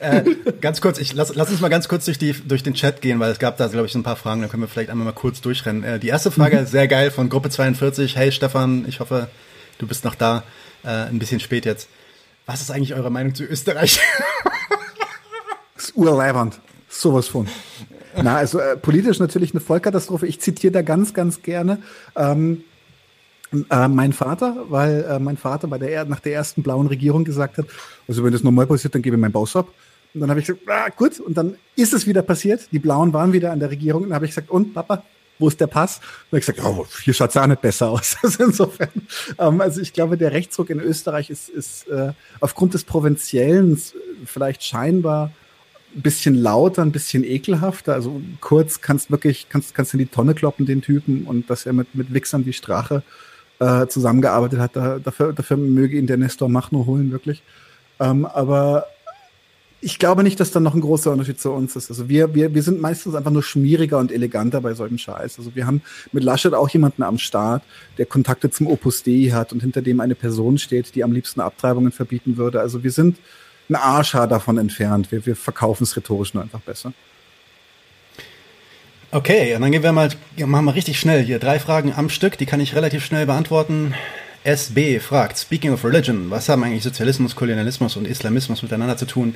ähm, 0.00 0.36
äh, 0.46 0.52
ganz 0.58 0.80
kurz, 0.80 0.98
ich 0.98 1.12
lass, 1.12 1.34
lass 1.34 1.50
uns 1.50 1.60
mal 1.60 1.68
ganz 1.68 1.86
kurz 1.86 2.06
durch, 2.06 2.16
die, 2.16 2.32
durch 2.32 2.62
den 2.62 2.72
Chat 2.72 3.02
gehen, 3.02 3.20
weil 3.20 3.30
es 3.30 3.38
gab 3.38 3.58
da, 3.58 3.66
glaube 3.68 3.84
ich, 3.84 3.92
so 3.92 3.98
ein 3.98 4.02
paar 4.02 4.16
Fragen, 4.16 4.40
da 4.40 4.48
können 4.48 4.62
wir 4.62 4.68
vielleicht 4.68 4.88
einmal 4.88 5.04
mal 5.04 5.12
kurz 5.12 5.42
durchrennen. 5.42 5.84
Äh, 5.84 5.98
die 5.98 6.08
erste 6.08 6.30
Frage, 6.30 6.60
mhm. 6.62 6.66
sehr 6.66 6.88
geil, 6.88 7.10
von 7.10 7.28
Gruppe 7.28 7.50
42. 7.50 8.16
Hey 8.16 8.32
Stefan, 8.32 8.86
ich 8.88 9.00
hoffe, 9.00 9.28
du 9.80 9.86
bist 9.86 10.04
noch 10.04 10.14
da, 10.14 10.44
äh, 10.84 10.88
ein 10.88 11.18
bisschen 11.18 11.40
spät 11.40 11.64
jetzt. 11.64 11.88
Was 12.46 12.60
ist 12.60 12.70
eigentlich 12.70 12.94
eure 12.94 13.10
Meinung 13.10 13.34
zu 13.34 13.44
Österreich? 13.44 14.00
das 15.74 15.84
ist 15.84 15.96
urleibernd. 15.96 16.60
Sowas 16.88 17.28
von. 17.28 17.48
Na, 18.20 18.36
also 18.36 18.58
äh, 18.58 18.76
politisch 18.76 19.18
natürlich 19.20 19.52
eine 19.52 19.60
Vollkatastrophe. 19.60 20.26
Ich 20.26 20.40
zitiere 20.40 20.72
da 20.72 20.82
ganz, 20.82 21.14
ganz 21.14 21.42
gerne 21.42 21.78
ähm, 22.16 22.64
äh, 23.70 23.88
mein 23.88 24.12
Vater, 24.12 24.64
weil 24.68 25.04
äh, 25.04 25.18
mein 25.18 25.36
Vater 25.36 25.68
bei 25.68 25.78
der 25.78 26.04
nach 26.04 26.20
der 26.20 26.34
ersten 26.34 26.62
blauen 26.62 26.88
Regierung 26.88 27.24
gesagt 27.24 27.58
hat, 27.58 27.66
also 28.08 28.24
wenn 28.24 28.32
das 28.32 28.42
normal 28.42 28.66
passiert, 28.66 28.94
dann 28.94 29.02
gebe 29.02 29.16
ich 29.16 29.20
meinen 29.20 29.32
Baus 29.32 29.54
ab. 29.54 29.68
Und 30.12 30.20
dann 30.20 30.30
habe 30.30 30.40
ich 30.40 30.46
gesagt, 30.46 30.68
ah, 30.68 30.88
gut, 30.88 31.20
und 31.20 31.36
dann 31.36 31.56
ist 31.76 31.92
es 31.92 32.06
wieder 32.08 32.22
passiert. 32.22 32.72
Die 32.72 32.80
Blauen 32.80 33.12
waren 33.12 33.32
wieder 33.32 33.52
an 33.52 33.60
der 33.60 33.70
Regierung. 33.70 34.02
Und 34.02 34.08
dann 34.08 34.16
habe 34.16 34.24
ich 34.24 34.32
gesagt, 34.32 34.50
und 34.50 34.74
Papa, 34.74 35.04
wo 35.40 35.48
ist 35.48 35.60
der 35.60 35.66
Pass? 35.66 36.00
Und 36.30 36.38
ich 36.38 36.46
gesagt, 36.46 36.64
oh, 36.64 36.86
hier 37.02 37.14
schaut's 37.14 37.36
auch 37.36 37.46
nicht 37.46 37.62
besser 37.62 37.90
aus. 37.90 38.16
Also 38.22 38.44
insofern, 38.44 38.90
ähm, 39.38 39.60
also 39.60 39.80
ich 39.80 39.92
glaube, 39.92 40.16
der 40.16 40.32
Rechtsruck 40.32 40.70
in 40.70 40.78
Österreich 40.78 41.30
ist, 41.30 41.48
ist 41.48 41.88
äh, 41.88 42.12
aufgrund 42.40 42.74
des 42.74 42.84
Provinziellen 42.84 43.80
vielleicht 44.24 44.62
scheinbar 44.62 45.32
ein 45.96 46.02
bisschen 46.02 46.34
lauter, 46.34 46.82
ein 46.82 46.92
bisschen 46.92 47.24
ekelhafter. 47.24 47.94
Also 47.94 48.20
kurz 48.40 48.80
kannst 48.80 49.10
wirklich, 49.10 49.48
kannst, 49.48 49.74
kannst 49.74 49.94
in 49.94 49.98
die 49.98 50.06
Tonne 50.06 50.34
kloppen, 50.34 50.66
den 50.66 50.82
Typen, 50.82 51.24
und 51.24 51.50
dass 51.50 51.66
er 51.66 51.72
mit, 51.72 51.94
mit 51.94 52.12
Wichsern 52.14 52.46
wie 52.46 52.52
Strache 52.52 53.02
äh, 53.58 53.86
zusammengearbeitet 53.86 54.60
hat. 54.60 54.76
Da, 54.76 54.98
dafür, 54.98 55.32
dafür 55.32 55.56
möge 55.56 55.96
ihn 55.96 56.06
der 56.06 56.16
Nestor 56.16 56.48
Machno 56.48 56.86
holen, 56.86 57.10
wirklich. 57.10 57.42
Ähm, 57.98 58.26
aber 58.26 58.86
ich 59.82 59.98
glaube 59.98 60.22
nicht, 60.22 60.38
dass 60.40 60.50
da 60.50 60.60
noch 60.60 60.74
ein 60.74 60.80
großer 60.80 61.10
Unterschied 61.10 61.40
zu 61.40 61.50
uns 61.52 61.74
ist. 61.74 61.90
Also 61.90 62.08
wir, 62.08 62.34
wir, 62.34 62.54
wir 62.54 62.62
sind 62.62 62.80
meistens 62.80 63.14
einfach 63.14 63.30
nur 63.30 63.42
schmieriger 63.42 63.98
und 63.98 64.12
eleganter 64.12 64.60
bei 64.60 64.74
solchem 64.74 64.98
Scheiß. 64.98 65.38
Also 65.38 65.54
wir 65.54 65.66
haben 65.66 65.82
mit 66.12 66.22
Laschet 66.22 66.52
auch 66.52 66.68
jemanden 66.68 67.02
am 67.02 67.18
Start, 67.18 67.62
der 67.96 68.06
Kontakte 68.06 68.50
zum 68.50 68.66
Opus 68.66 69.02
Dei 69.02 69.30
hat 69.32 69.52
und 69.52 69.60
hinter 69.60 69.80
dem 69.80 70.00
eine 70.00 70.14
Person 70.14 70.58
steht, 70.58 70.94
die 70.94 71.02
am 71.02 71.12
liebsten 71.12 71.40
Abtreibungen 71.40 71.92
verbieten 71.92 72.36
würde. 72.36 72.60
Also 72.60 72.82
wir 72.82 72.92
sind 72.92 73.18
ein 73.70 73.76
Arschhaar 73.76 74.28
davon 74.28 74.58
entfernt. 74.58 75.10
Wir, 75.10 75.24
wir 75.24 75.36
verkaufen 75.36 75.84
es 75.84 75.96
rhetorisch 75.96 76.34
nur 76.34 76.42
einfach 76.42 76.60
besser. 76.60 76.92
Okay, 79.12 79.54
und 79.54 79.62
dann 79.62 79.72
gehen 79.72 79.82
wir 79.82 79.92
mal, 79.92 80.10
machen 80.36 80.64
wir 80.66 80.74
richtig 80.74 81.00
schnell 81.00 81.24
hier. 81.24 81.38
Drei 81.38 81.58
Fragen 81.58 81.92
am 81.96 82.10
Stück, 82.10 82.38
die 82.38 82.46
kann 82.46 82.60
ich 82.60 82.76
relativ 82.76 83.04
schnell 83.04 83.26
beantworten. 83.26 83.94
SB 84.44 85.00
fragt, 85.00 85.38
speaking 85.38 85.72
of 85.72 85.84
religion, 85.84 86.30
was 86.30 86.48
haben 86.48 86.64
eigentlich 86.64 86.82
Sozialismus, 86.82 87.36
Kolonialismus 87.36 87.96
und 87.96 88.06
Islamismus 88.06 88.62
miteinander 88.62 88.96
zu 88.96 89.06
tun? 89.06 89.34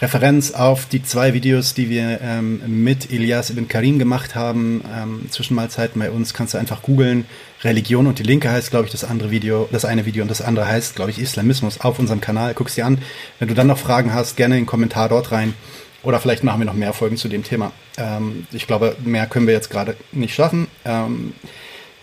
Referenz 0.00 0.50
auf 0.50 0.86
die 0.86 1.02
zwei 1.02 1.32
Videos, 1.32 1.72
die 1.72 1.88
wir 1.88 2.20
ähm, 2.20 2.84
mit 2.84 3.10
Elias 3.10 3.48
ibn 3.48 3.66
Karim 3.66 3.98
gemacht 3.98 4.34
haben, 4.34 4.84
ähm, 4.94 5.26
Zwischenmahlzeiten 5.30 5.98
bei 5.98 6.10
uns, 6.10 6.34
kannst 6.34 6.52
du 6.52 6.58
einfach 6.58 6.82
googeln. 6.82 7.24
Religion 7.64 8.06
und 8.06 8.18
die 8.18 8.22
Linke 8.22 8.50
heißt, 8.50 8.70
glaube 8.70 8.84
ich, 8.84 8.92
das 8.92 9.04
andere 9.04 9.30
Video, 9.30 9.66
das 9.72 9.86
eine 9.86 10.04
Video 10.04 10.22
und 10.22 10.30
das 10.30 10.42
andere 10.42 10.68
heißt, 10.68 10.96
glaube 10.96 11.10
ich, 11.10 11.18
Islamismus 11.18 11.80
auf 11.80 11.98
unserem 11.98 12.20
Kanal. 12.20 12.52
Guck's 12.52 12.74
dir 12.74 12.84
an. 12.84 12.98
Wenn 13.38 13.48
du 13.48 13.54
dann 13.54 13.68
noch 13.68 13.78
Fragen 13.78 14.12
hast, 14.12 14.36
gerne 14.36 14.56
einen 14.56 14.66
Kommentar 14.66 15.08
dort 15.08 15.32
rein. 15.32 15.54
Oder 16.02 16.20
vielleicht 16.20 16.44
machen 16.44 16.60
wir 16.60 16.66
noch 16.66 16.74
mehr 16.74 16.92
Folgen 16.92 17.16
zu 17.16 17.28
dem 17.28 17.42
Thema. 17.42 17.72
Ähm, 17.96 18.46
ich 18.52 18.66
glaube, 18.66 18.96
mehr 19.02 19.26
können 19.26 19.46
wir 19.46 19.54
jetzt 19.54 19.70
gerade 19.70 19.96
nicht 20.12 20.34
schaffen. 20.34 20.68
Ähm, 20.84 21.32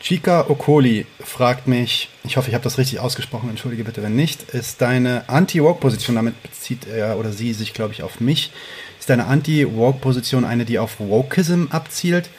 Chika 0.03 0.49
Okoli 0.49 1.05
fragt 1.23 1.65
mich, 1.65 2.09
ich 2.25 2.35
hoffe, 2.35 2.49
ich 2.49 2.55
habe 2.55 2.63
das 2.65 2.77
richtig 2.77 2.99
ausgesprochen, 2.99 3.49
entschuldige 3.49 3.85
bitte, 3.85 4.03
wenn 4.03 4.17
nicht, 4.17 4.53
ist 4.53 4.81
deine 4.81 5.30
Anti-Woke-Position, 5.30 6.17
damit 6.17 6.43
bezieht 6.43 6.85
er 6.85 7.17
oder 7.17 7.31
sie 7.31 7.53
sich, 7.53 7.73
glaube 7.73 7.93
ich, 7.93 8.03
auf 8.03 8.19
mich, 8.19 8.51
ist 8.99 9.09
deine 9.09 9.27
Anti-Woke-Position 9.27 10.43
eine, 10.43 10.65
die 10.65 10.77
auf 10.77 10.99
Wokeism 10.99 11.67
abzielt, 11.69 12.30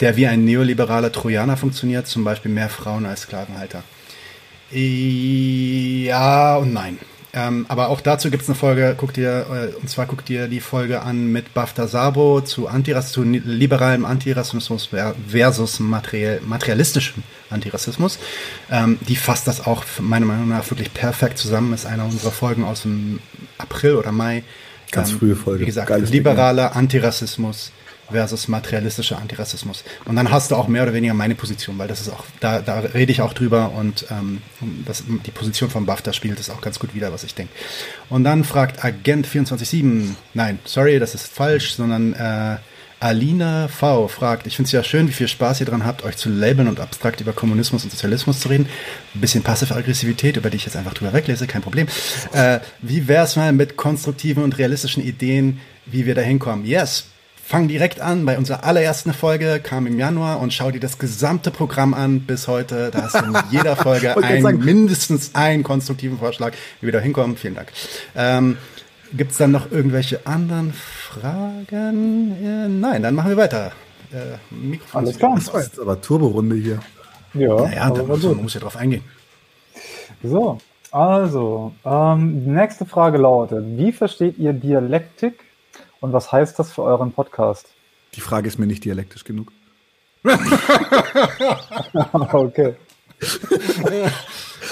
der 0.00 0.18
wie 0.18 0.26
ein 0.26 0.44
neoliberaler 0.44 1.10
Trojaner 1.10 1.56
funktioniert, 1.56 2.06
zum 2.06 2.22
Beispiel 2.22 2.52
mehr 2.52 2.68
Frauen 2.68 3.06
als 3.06 3.22
Sklavenhalter? 3.22 3.82
Ja 4.70 6.56
und 6.58 6.74
nein. 6.74 6.98
Ähm, 7.36 7.66
aber 7.68 7.90
auch 7.90 8.00
dazu 8.00 8.30
gibt 8.30 8.44
es 8.44 8.48
eine 8.48 8.56
Folge, 8.56 8.94
guck 8.96 9.12
dir, 9.12 9.46
äh, 9.74 9.76
und 9.76 9.90
zwar 9.90 10.06
guck 10.06 10.24
dir 10.24 10.48
die 10.48 10.60
Folge 10.60 11.02
an 11.02 11.30
mit 11.30 11.52
Bafta 11.52 11.86
Sabo 11.86 12.40
zu, 12.40 12.66
Antirass 12.66 13.12
zu 13.12 13.22
liberalem 13.24 14.06
Antirassismus 14.06 14.88
versus 15.28 15.78
materiell, 15.78 16.40
materialistischem 16.40 17.22
Antirassismus. 17.50 18.18
Ähm, 18.70 18.98
die 19.06 19.16
fasst 19.16 19.46
das 19.46 19.66
auch 19.66 19.84
meiner 20.00 20.24
Meinung 20.24 20.48
nach 20.48 20.70
wirklich 20.70 20.94
perfekt 20.94 21.36
zusammen. 21.36 21.74
Ist 21.74 21.84
einer 21.84 22.06
unserer 22.06 22.30
Folgen 22.30 22.64
aus 22.64 22.82
dem 22.82 23.18
April 23.58 23.96
oder 23.96 24.12
Mai. 24.12 24.42
Ganz 24.90 25.10
ähm, 25.10 25.18
frühe 25.18 25.36
Folge. 25.36 25.60
Wie 25.60 25.66
gesagt, 25.66 25.88
Geiles 25.88 26.08
liberaler 26.08 26.70
Ding, 26.70 26.78
Antirassismus 26.78 27.70
versus 28.10 28.48
materialistischer 28.48 29.18
Antirassismus. 29.18 29.84
Und 30.04 30.16
dann 30.16 30.30
hast 30.30 30.50
du 30.50 30.56
auch 30.56 30.68
mehr 30.68 30.82
oder 30.82 30.94
weniger 30.94 31.14
meine 31.14 31.34
Position, 31.34 31.78
weil 31.78 31.88
das 31.88 32.00
ist 32.00 32.10
auch, 32.10 32.24
da, 32.40 32.60
da 32.60 32.78
rede 32.80 33.12
ich 33.12 33.20
auch 33.20 33.32
drüber 33.32 33.72
und 33.72 34.06
ähm, 34.10 34.42
das, 34.84 35.04
die 35.06 35.30
Position 35.30 35.70
von 35.70 35.86
BAFTA 35.86 36.12
spielt 36.12 36.38
es 36.38 36.50
auch 36.50 36.60
ganz 36.60 36.78
gut 36.78 36.94
wieder, 36.94 37.12
was 37.12 37.24
ich 37.24 37.34
denke. 37.34 37.52
Und 38.08 38.24
dann 38.24 38.44
fragt 38.44 38.84
Agent 38.84 39.26
24-7, 39.26 40.14
nein, 40.34 40.58
sorry, 40.64 40.98
das 40.98 41.14
ist 41.14 41.26
falsch, 41.26 41.74
sondern 41.74 42.12
äh, 42.14 42.56
Alina 42.98 43.68
V. 43.68 44.08
fragt, 44.08 44.46
ich 44.46 44.56
finde 44.56 44.68
es 44.68 44.72
ja 44.72 44.82
schön, 44.82 45.06
wie 45.08 45.12
viel 45.12 45.28
Spaß 45.28 45.60
ihr 45.60 45.66
dran 45.66 45.84
habt, 45.84 46.02
euch 46.02 46.16
zu 46.16 46.30
labeln 46.30 46.66
und 46.66 46.80
abstrakt 46.80 47.20
über 47.20 47.32
Kommunismus 47.32 47.84
und 47.84 47.90
Sozialismus 47.90 48.40
zu 48.40 48.48
reden. 48.48 48.68
Ein 49.14 49.20
bisschen 49.20 49.42
passive 49.42 49.74
Aggressivität, 49.74 50.38
über 50.38 50.48
die 50.48 50.56
ich 50.56 50.64
jetzt 50.64 50.76
einfach 50.76 50.94
drüber 50.94 51.12
weglese, 51.12 51.46
kein 51.46 51.60
Problem. 51.60 51.88
Äh, 52.32 52.60
wie 52.80 53.06
wäre 53.06 53.24
es 53.24 53.36
mal 53.36 53.52
mit 53.52 53.76
konstruktiven 53.76 54.42
und 54.42 54.56
realistischen 54.56 55.02
Ideen, 55.02 55.60
wie 55.84 56.06
wir 56.06 56.14
da 56.14 56.22
hinkommen? 56.22 56.64
Yes, 56.64 57.04
fang 57.46 57.68
direkt 57.68 58.00
an. 58.00 58.26
Bei 58.26 58.36
unserer 58.38 58.64
allerersten 58.64 59.12
Folge 59.12 59.60
kam 59.62 59.86
im 59.86 60.00
Januar 60.00 60.40
und 60.40 60.52
schau 60.52 60.72
dir 60.72 60.80
das 60.80 60.98
gesamte 60.98 61.52
Programm 61.52 61.94
an 61.94 62.22
bis 62.22 62.48
heute. 62.48 62.90
Da 62.90 63.02
hast 63.02 63.14
du 63.14 63.24
in 63.24 63.36
jeder 63.52 63.76
Folge 63.76 64.16
ein, 64.16 64.58
mindestens 64.58 65.34
einen 65.34 65.62
konstruktiven 65.62 66.18
Vorschlag, 66.18 66.54
wie 66.80 66.86
wir 66.86 66.92
da 66.92 66.98
hinkommen. 66.98 67.36
Vielen 67.36 67.54
Dank. 67.54 67.68
Ähm, 68.16 68.56
Gibt 69.16 69.30
es 69.30 69.38
dann 69.38 69.52
noch 69.52 69.70
irgendwelche 69.70 70.26
anderen 70.26 70.72
Fragen? 70.72 72.36
Äh, 72.42 72.68
nein, 72.68 73.04
dann 73.04 73.14
machen 73.14 73.30
wir 73.30 73.36
weiter. 73.36 73.70
Äh, 74.12 74.38
Mikrofon 74.50 75.04
Alles 75.04 75.16
klar. 75.16 75.36
Das 75.36 75.54
war 75.54 75.62
jetzt 75.62 75.78
aber 75.78 76.00
Turbo-Runde 76.00 76.56
hier. 76.56 76.80
Ja, 77.34 77.54
naja, 77.54 77.90
da 77.90 78.02
muss, 78.02 78.24
man 78.24 78.42
muss 78.42 78.54
ja 78.54 78.60
drauf 78.60 78.76
eingehen. 78.76 79.04
So, 80.24 80.58
also, 80.90 81.72
ähm, 81.84 82.44
die 82.44 82.50
nächste 82.50 82.86
Frage 82.86 83.18
lautet, 83.18 83.64
wie 83.76 83.92
versteht 83.92 84.36
ihr 84.38 84.52
Dialektik 84.52 85.45
und 86.00 86.12
was 86.12 86.32
heißt 86.32 86.58
das 86.58 86.72
für 86.72 86.82
euren 86.82 87.12
Podcast? 87.12 87.68
Die 88.14 88.20
Frage 88.20 88.48
ist 88.48 88.58
mir 88.58 88.66
nicht 88.66 88.84
dialektisch 88.84 89.24
genug. 89.24 89.52
okay. 92.12 92.74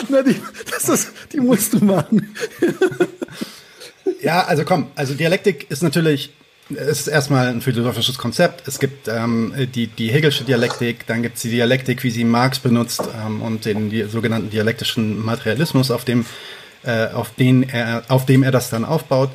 Na, 0.08 0.22
die, 0.22 0.40
das 0.70 0.88
ist, 0.88 1.12
die 1.32 1.40
musst 1.40 1.74
du 1.74 1.84
machen. 1.84 2.34
Ja, 4.20 4.42
also 4.44 4.64
komm, 4.64 4.88
also 4.94 5.14
Dialektik 5.14 5.70
ist 5.70 5.82
natürlich, 5.82 6.32
es 6.70 7.00
ist 7.00 7.08
erstmal 7.08 7.48
ein 7.48 7.60
philosophisches 7.60 8.18
Konzept. 8.18 8.66
Es 8.66 8.78
gibt 8.78 9.08
ähm, 9.08 9.54
die, 9.74 9.86
die 9.86 10.10
Hegelsche 10.10 10.44
Dialektik, 10.44 11.06
dann 11.06 11.22
gibt 11.22 11.36
es 11.36 11.42
die 11.42 11.50
Dialektik, 11.50 12.02
wie 12.04 12.10
sie 12.10 12.24
Marx 12.24 12.58
benutzt 12.58 13.02
ähm, 13.24 13.42
und 13.42 13.64
den 13.66 13.90
die 13.90 14.04
sogenannten 14.04 14.50
dialektischen 14.50 15.22
Materialismus, 15.24 15.90
auf 15.90 16.04
dem, 16.04 16.24
äh, 16.84 17.08
auf, 17.08 17.34
den 17.34 17.68
er, 17.68 18.04
auf 18.08 18.24
dem 18.26 18.42
er 18.42 18.50
das 18.50 18.70
dann 18.70 18.84
aufbaut. 18.84 19.30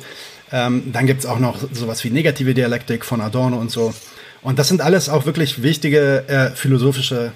Ähm, 0.52 0.92
dann 0.92 1.06
gibt 1.06 1.20
es 1.20 1.26
auch 1.26 1.38
noch 1.38 1.58
sowas 1.72 2.02
wie 2.04 2.10
negative 2.10 2.54
Dialektik 2.54 3.04
von 3.04 3.20
Adorno 3.20 3.56
und 3.56 3.70
so. 3.70 3.94
Und 4.42 4.58
das 4.58 4.68
sind 4.68 4.80
alles 4.80 5.08
auch 5.08 5.26
wirklich 5.26 5.62
wichtige 5.62 6.28
äh, 6.28 6.50
philosophische 6.50 7.32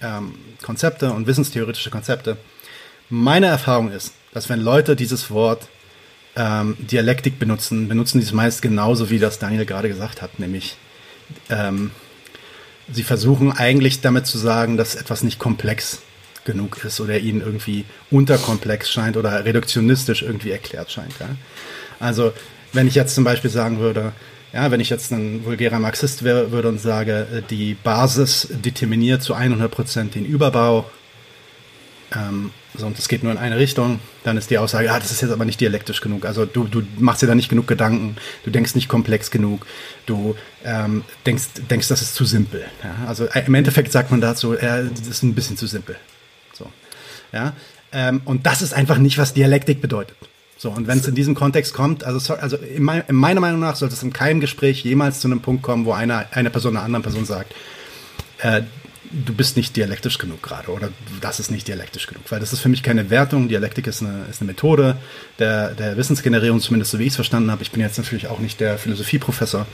ähm, 0.00 0.34
Konzepte 0.62 1.12
und 1.12 1.26
wissenstheoretische 1.26 1.90
Konzepte. 1.90 2.36
Meine 3.10 3.46
Erfahrung 3.46 3.90
ist, 3.90 4.12
dass 4.32 4.48
wenn 4.48 4.60
Leute 4.60 4.96
dieses 4.96 5.30
Wort 5.30 5.68
ähm, 6.36 6.76
Dialektik 6.78 7.38
benutzen, 7.38 7.88
benutzen 7.88 8.18
die 8.18 8.26
es 8.26 8.32
meist 8.32 8.62
genauso, 8.62 9.10
wie 9.10 9.18
das 9.18 9.38
Daniel 9.38 9.66
gerade 9.66 9.88
gesagt 9.88 10.22
hat, 10.22 10.38
nämlich 10.38 10.76
ähm, 11.50 11.90
sie 12.92 13.02
versuchen 13.02 13.52
eigentlich 13.52 14.00
damit 14.00 14.26
zu 14.26 14.38
sagen, 14.38 14.76
dass 14.76 14.94
etwas 14.94 15.22
nicht 15.22 15.38
komplex 15.38 16.00
genug 16.44 16.84
ist 16.84 17.00
oder 17.00 17.18
ihnen 17.18 17.40
irgendwie 17.40 17.84
unterkomplex 18.10 18.90
scheint 18.90 19.16
oder 19.16 19.44
reduktionistisch 19.44 20.22
irgendwie 20.22 20.50
erklärt 20.50 20.90
scheint. 20.90 21.18
Ja? 21.18 21.28
Also 22.00 22.32
wenn 22.74 22.86
ich 22.86 22.94
jetzt 22.94 23.14
zum 23.14 23.24
Beispiel 23.24 23.50
sagen 23.50 23.78
würde, 23.78 24.12
ja, 24.52 24.70
wenn 24.70 24.80
ich 24.80 24.90
jetzt 24.90 25.10
ein 25.10 25.44
vulgärer 25.44 25.80
Marxist 25.80 26.22
wäre, 26.22 26.52
würde 26.52 26.68
und 26.68 26.80
sage, 26.80 27.26
äh, 27.32 27.42
die 27.48 27.74
Basis 27.74 28.48
determiniert 28.50 29.22
zu 29.22 29.34
100 29.34 29.70
Prozent 29.70 30.14
den 30.14 30.24
Überbau, 30.24 30.88
ähm, 32.14 32.50
so, 32.76 32.86
und 32.86 32.98
es 32.98 33.08
geht 33.08 33.22
nur 33.22 33.32
in 33.32 33.38
eine 33.38 33.56
Richtung, 33.56 34.00
dann 34.24 34.36
ist 34.36 34.50
die 34.50 34.58
Aussage, 34.58 34.90
ah, 34.90 34.98
das 34.98 35.12
ist 35.12 35.22
jetzt 35.22 35.30
aber 35.30 35.44
nicht 35.44 35.60
dialektisch 35.60 36.00
genug. 36.00 36.24
Also 36.24 36.44
du, 36.44 36.64
du 36.64 36.82
machst 36.98 37.22
dir 37.22 37.26
da 37.26 37.34
nicht 37.34 37.48
genug 37.48 37.68
Gedanken, 37.68 38.16
du 38.44 38.50
denkst 38.50 38.74
nicht 38.74 38.88
komplex 38.88 39.30
genug, 39.30 39.66
du 40.06 40.34
ähm, 40.64 41.04
denkst, 41.24 41.44
denkst, 41.70 41.88
das 41.88 42.02
ist 42.02 42.14
zu 42.14 42.24
simpel. 42.24 42.64
Ja? 42.82 43.06
Also 43.06 43.26
äh, 43.26 43.44
im 43.46 43.54
Endeffekt 43.54 43.92
sagt 43.92 44.10
man 44.10 44.20
dazu, 44.20 44.54
äh, 44.54 44.84
das 44.90 45.06
ist 45.06 45.22
ein 45.22 45.34
bisschen 45.34 45.56
zu 45.56 45.66
simpel. 45.66 45.96
So, 46.52 46.70
ja? 47.32 47.54
Ähm, 47.92 48.22
und 48.24 48.46
das 48.46 48.60
ist 48.60 48.74
einfach 48.74 48.98
nicht, 48.98 49.18
was 49.18 49.34
Dialektik 49.34 49.80
bedeutet. 49.80 50.16
So, 50.64 50.70
und 50.70 50.86
wenn 50.86 50.98
es 50.98 51.06
in 51.06 51.14
diesem 51.14 51.34
Kontext 51.34 51.74
kommt, 51.74 52.04
also, 52.04 52.32
also 52.36 52.56
in, 52.56 52.82
mein, 52.82 53.04
in 53.06 53.16
meiner 53.16 53.40
Meinung 53.42 53.60
nach 53.60 53.76
sollte 53.76 53.94
es 53.94 54.02
in 54.02 54.14
keinem 54.14 54.40
Gespräch 54.40 54.82
jemals 54.82 55.20
zu 55.20 55.28
einem 55.28 55.40
Punkt 55.40 55.62
kommen, 55.62 55.84
wo 55.84 55.92
eine, 55.92 56.32
eine 56.32 56.48
Person 56.48 56.74
einer 56.74 56.86
anderen 56.86 57.02
Person 57.02 57.26
sagt, 57.26 57.54
äh, 58.38 58.62
du 59.12 59.34
bist 59.34 59.58
nicht 59.58 59.76
dialektisch 59.76 60.16
genug 60.16 60.42
gerade 60.42 60.70
oder 60.70 60.88
das 61.20 61.38
ist 61.38 61.50
nicht 61.50 61.68
dialektisch 61.68 62.06
genug, 62.06 62.22
weil 62.30 62.40
das 62.40 62.54
ist 62.54 62.60
für 62.60 62.70
mich 62.70 62.82
keine 62.82 63.10
Wertung. 63.10 63.50
Dialektik 63.50 63.86
ist 63.86 64.00
eine, 64.00 64.24
ist 64.30 64.40
eine 64.40 64.52
Methode 64.52 64.96
der, 65.38 65.74
der 65.74 65.98
Wissensgenerierung, 65.98 66.60
zumindest 66.60 66.92
so 66.92 66.98
wie 66.98 67.02
ich 67.02 67.10
es 67.10 67.16
verstanden 67.16 67.50
habe. 67.50 67.62
Ich 67.62 67.70
bin 67.70 67.82
jetzt 67.82 67.98
natürlich 67.98 68.28
auch 68.28 68.38
nicht 68.38 68.58
der 68.58 68.78
Philosophieprofessor. 68.78 69.66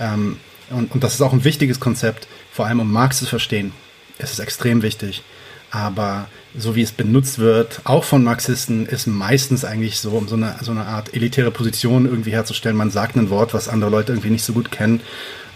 Ähm, 0.00 0.38
und, 0.70 0.90
und 0.90 1.04
das 1.04 1.14
ist 1.14 1.20
auch 1.20 1.32
ein 1.32 1.44
wichtiges 1.44 1.78
Konzept, 1.78 2.26
vor 2.50 2.66
allem 2.66 2.80
um 2.80 2.90
Marx 2.90 3.18
zu 3.18 3.26
verstehen. 3.26 3.72
Es 4.18 4.32
ist 4.32 4.40
extrem 4.40 4.82
wichtig. 4.82 5.22
Aber 5.70 6.26
so 6.56 6.76
wie 6.76 6.82
es 6.82 6.92
benutzt 6.92 7.38
wird, 7.38 7.80
auch 7.84 8.04
von 8.04 8.22
Marxisten, 8.22 8.86
ist 8.86 9.06
meistens 9.06 9.64
eigentlich 9.64 9.98
so, 9.98 10.10
um 10.10 10.28
so 10.28 10.36
eine, 10.36 10.56
so 10.60 10.70
eine 10.70 10.86
Art 10.86 11.14
elitäre 11.14 11.50
Position 11.50 12.06
irgendwie 12.06 12.30
herzustellen. 12.30 12.76
Man 12.76 12.90
sagt 12.90 13.16
ein 13.16 13.30
Wort, 13.30 13.54
was 13.54 13.68
andere 13.68 13.90
Leute 13.90 14.12
irgendwie 14.12 14.30
nicht 14.30 14.44
so 14.44 14.52
gut 14.52 14.70
kennen. 14.70 15.00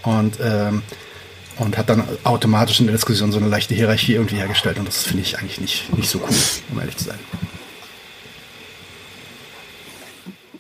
Und 0.03 0.39
ähm, 0.41 0.83
und 1.59 1.77
hat 1.77 1.89
dann 1.89 2.05
automatisch 2.25 2.81
in 2.81 2.87
der 2.87 2.95
Diskussion 2.95 3.33
so 3.33 3.39
eine 3.39 3.49
leichte 3.49 3.75
Hierarchie 3.75 4.15
irgendwie 4.15 4.37
hergestellt. 4.37 4.79
Und 4.79 4.87
das 4.87 5.03
finde 5.03 5.23
ich 5.23 5.39
eigentlich 5.39 5.61
nicht, 5.61 5.93
nicht 5.97 6.09
so 6.09 6.21
cool, 6.21 6.37
um 6.71 6.79
ehrlich 6.79 6.97
zu 6.97 7.05
sein. 7.05 7.19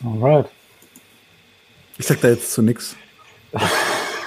Alright. 0.04 0.46
Ich 1.98 2.06
sag 2.06 2.20
da 2.20 2.28
jetzt 2.28 2.52
zu 2.52 2.62
nichts. 2.62 2.96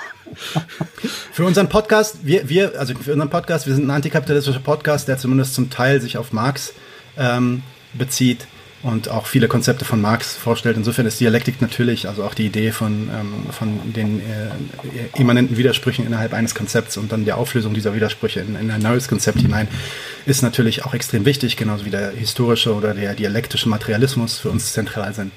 Für 1.32 1.46
unseren 1.46 1.70
Podcast, 1.70 2.20
wir, 2.24 2.50
wir, 2.50 2.80
also 2.80 2.94
für 2.96 3.14
unseren 3.14 3.30
Podcast, 3.30 3.68
wir 3.68 3.74
sind 3.74 3.88
ein 3.88 3.92
antikapitalistischer 3.92 4.60
Podcast, 4.60 5.08
der 5.08 5.18
zumindest 5.18 5.54
zum 5.54 5.70
Teil 5.70 6.02
sich 6.02 6.18
auf 6.18 6.34
Marx 6.34 6.74
ähm, 7.18 7.64
bezieht 7.94 8.48
und 8.84 9.10
auch 9.10 9.28
viele 9.28 9.48
Konzepte 9.48 9.86
von 9.86 10.02
Marx 10.02 10.36
vorstellt. 10.36 10.76
Insofern 10.76 11.06
ist 11.06 11.20
Dialektik 11.20 11.62
natürlich, 11.62 12.08
also 12.08 12.24
auch 12.24 12.34
die 12.34 12.48
Idee 12.48 12.72
von, 12.72 13.10
ähm, 13.14 13.46
von 13.52 13.94
den 13.94 14.20
äh, 14.20 15.20
immanenten 15.20 15.58
Widersprüchen 15.58 16.06
innerhalb 16.06 16.34
eines 16.34 16.56
Konzepts 16.56 16.98
und 16.98 17.12
dann 17.12 17.24
die 17.26 17.32
Auflösung 17.32 17.74
dieser 17.74 17.94
Widersprüche 17.94 18.40
in, 18.40 18.56
in 18.56 18.72
ein 18.72 18.82
neues 18.82 19.08
Konzept 19.08 19.40
hinein, 19.40 19.68
ist 20.26 20.42
natürlich 20.42 20.84
auch 20.86 20.94
extrem 20.94 21.26
wichtig, 21.26 21.58
genauso 21.58 21.86
wie 21.86 21.92
der 21.92 22.12
historische 22.12 22.74
oder 22.74 22.94
der 22.94 23.14
dialektische 23.14 23.70
Materialismus 23.70 24.40
für 24.40 24.50
uns 24.50 24.74
zentral 24.74 25.14
sind. 25.14 25.32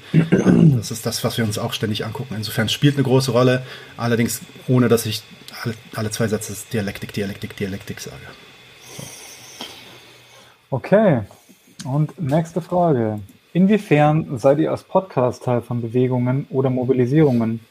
Das 0.77 0.91
ist 0.91 1.05
das, 1.05 1.23
was 1.23 1.37
wir 1.37 1.45
uns 1.45 1.57
auch 1.57 1.73
ständig 1.73 2.05
angucken. 2.05 2.35
Insofern 2.35 2.69
spielt 2.69 2.95
eine 2.95 3.03
große 3.03 3.31
Rolle, 3.31 3.63
allerdings 3.97 4.41
ohne, 4.67 4.87
dass 4.87 5.05
ich 5.05 5.21
alle, 5.63 5.75
alle 5.95 6.11
zwei 6.11 6.27
Sätze 6.27 6.55
Dialektik, 6.73 7.13
Dialektik, 7.13 7.55
Dialektik 7.55 7.99
sage. 7.99 8.17
Okay. 10.69 11.21
Und 11.85 12.19
nächste 12.19 12.61
Frage. 12.61 13.19
Inwiefern 13.55 14.37
seid 14.37 14.59
ihr 14.59 14.69
als 14.69 14.83
Podcast 14.83 15.45
Teil 15.45 15.61
von 15.61 15.81
Bewegungen 15.81 16.45
oder 16.49 16.69
Mobilisierungen? 16.69 17.61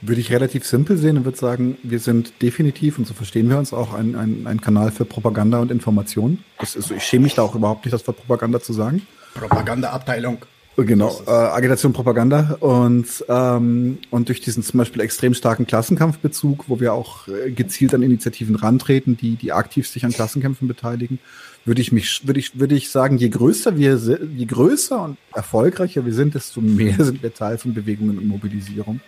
Würde 0.00 0.20
ich 0.20 0.30
relativ 0.30 0.64
simpel 0.64 0.96
sehen 0.96 1.16
und 1.16 1.24
würde 1.24 1.36
sagen, 1.36 1.76
wir 1.82 1.98
sind 1.98 2.40
definitiv, 2.40 2.96
und 2.96 3.04
so 3.04 3.12
verstehen 3.12 3.50
wir 3.50 3.58
uns, 3.58 3.72
auch 3.72 3.92
ein, 3.92 4.14
ein, 4.14 4.46
ein 4.46 4.60
Kanal 4.60 4.92
für 4.92 5.04
Propaganda 5.04 5.58
und 5.58 5.72
Information. 5.72 6.44
Das 6.60 6.76
ist, 6.76 6.92
ich 6.92 7.02
schäme 7.02 7.24
mich 7.24 7.34
da 7.34 7.42
auch 7.42 7.56
überhaupt 7.56 7.84
nicht, 7.84 7.92
das 7.92 8.02
für 8.02 8.12
Propaganda 8.12 8.60
zu 8.60 8.72
sagen. 8.72 9.04
Propagandaabteilung. 9.34 10.38
Genau, 10.76 11.22
äh, 11.26 11.30
Agitation, 11.30 11.92
Propaganda 11.92 12.56
und, 12.58 13.24
ähm, 13.28 13.98
und 14.10 14.28
durch 14.28 14.40
diesen 14.40 14.64
zum 14.64 14.78
Beispiel 14.78 15.02
extrem 15.02 15.32
starken 15.32 15.68
Klassenkampfbezug, 15.68 16.64
wo 16.68 16.80
wir 16.80 16.92
auch 16.92 17.28
äh, 17.28 17.52
gezielt 17.52 17.94
an 17.94 18.02
Initiativen 18.02 18.56
rantreten, 18.56 19.16
die, 19.16 19.36
die 19.36 19.52
aktiv 19.52 19.86
sich 19.86 20.04
an 20.04 20.10
Klassenkämpfen 20.10 20.66
beteiligen, 20.66 21.20
würde 21.64 21.80
ich 21.80 21.92
mich, 21.92 22.26
würde 22.26 22.40
ich, 22.40 22.58
würde 22.58 22.74
ich 22.74 22.90
sagen, 22.90 23.18
je 23.18 23.28
größer 23.28 23.78
wir, 23.78 23.96
je 23.96 24.44
größer 24.46 25.00
und 25.00 25.16
erfolgreicher 25.32 26.04
wir 26.04 26.12
sind, 26.12 26.34
desto 26.34 26.60
mehr 26.60 26.96
sind 27.04 27.22
wir 27.22 27.32
Teil 27.32 27.56
von 27.56 27.72
Bewegungen 27.72 28.18
und 28.18 28.26
Mobilisierung. 28.26 29.00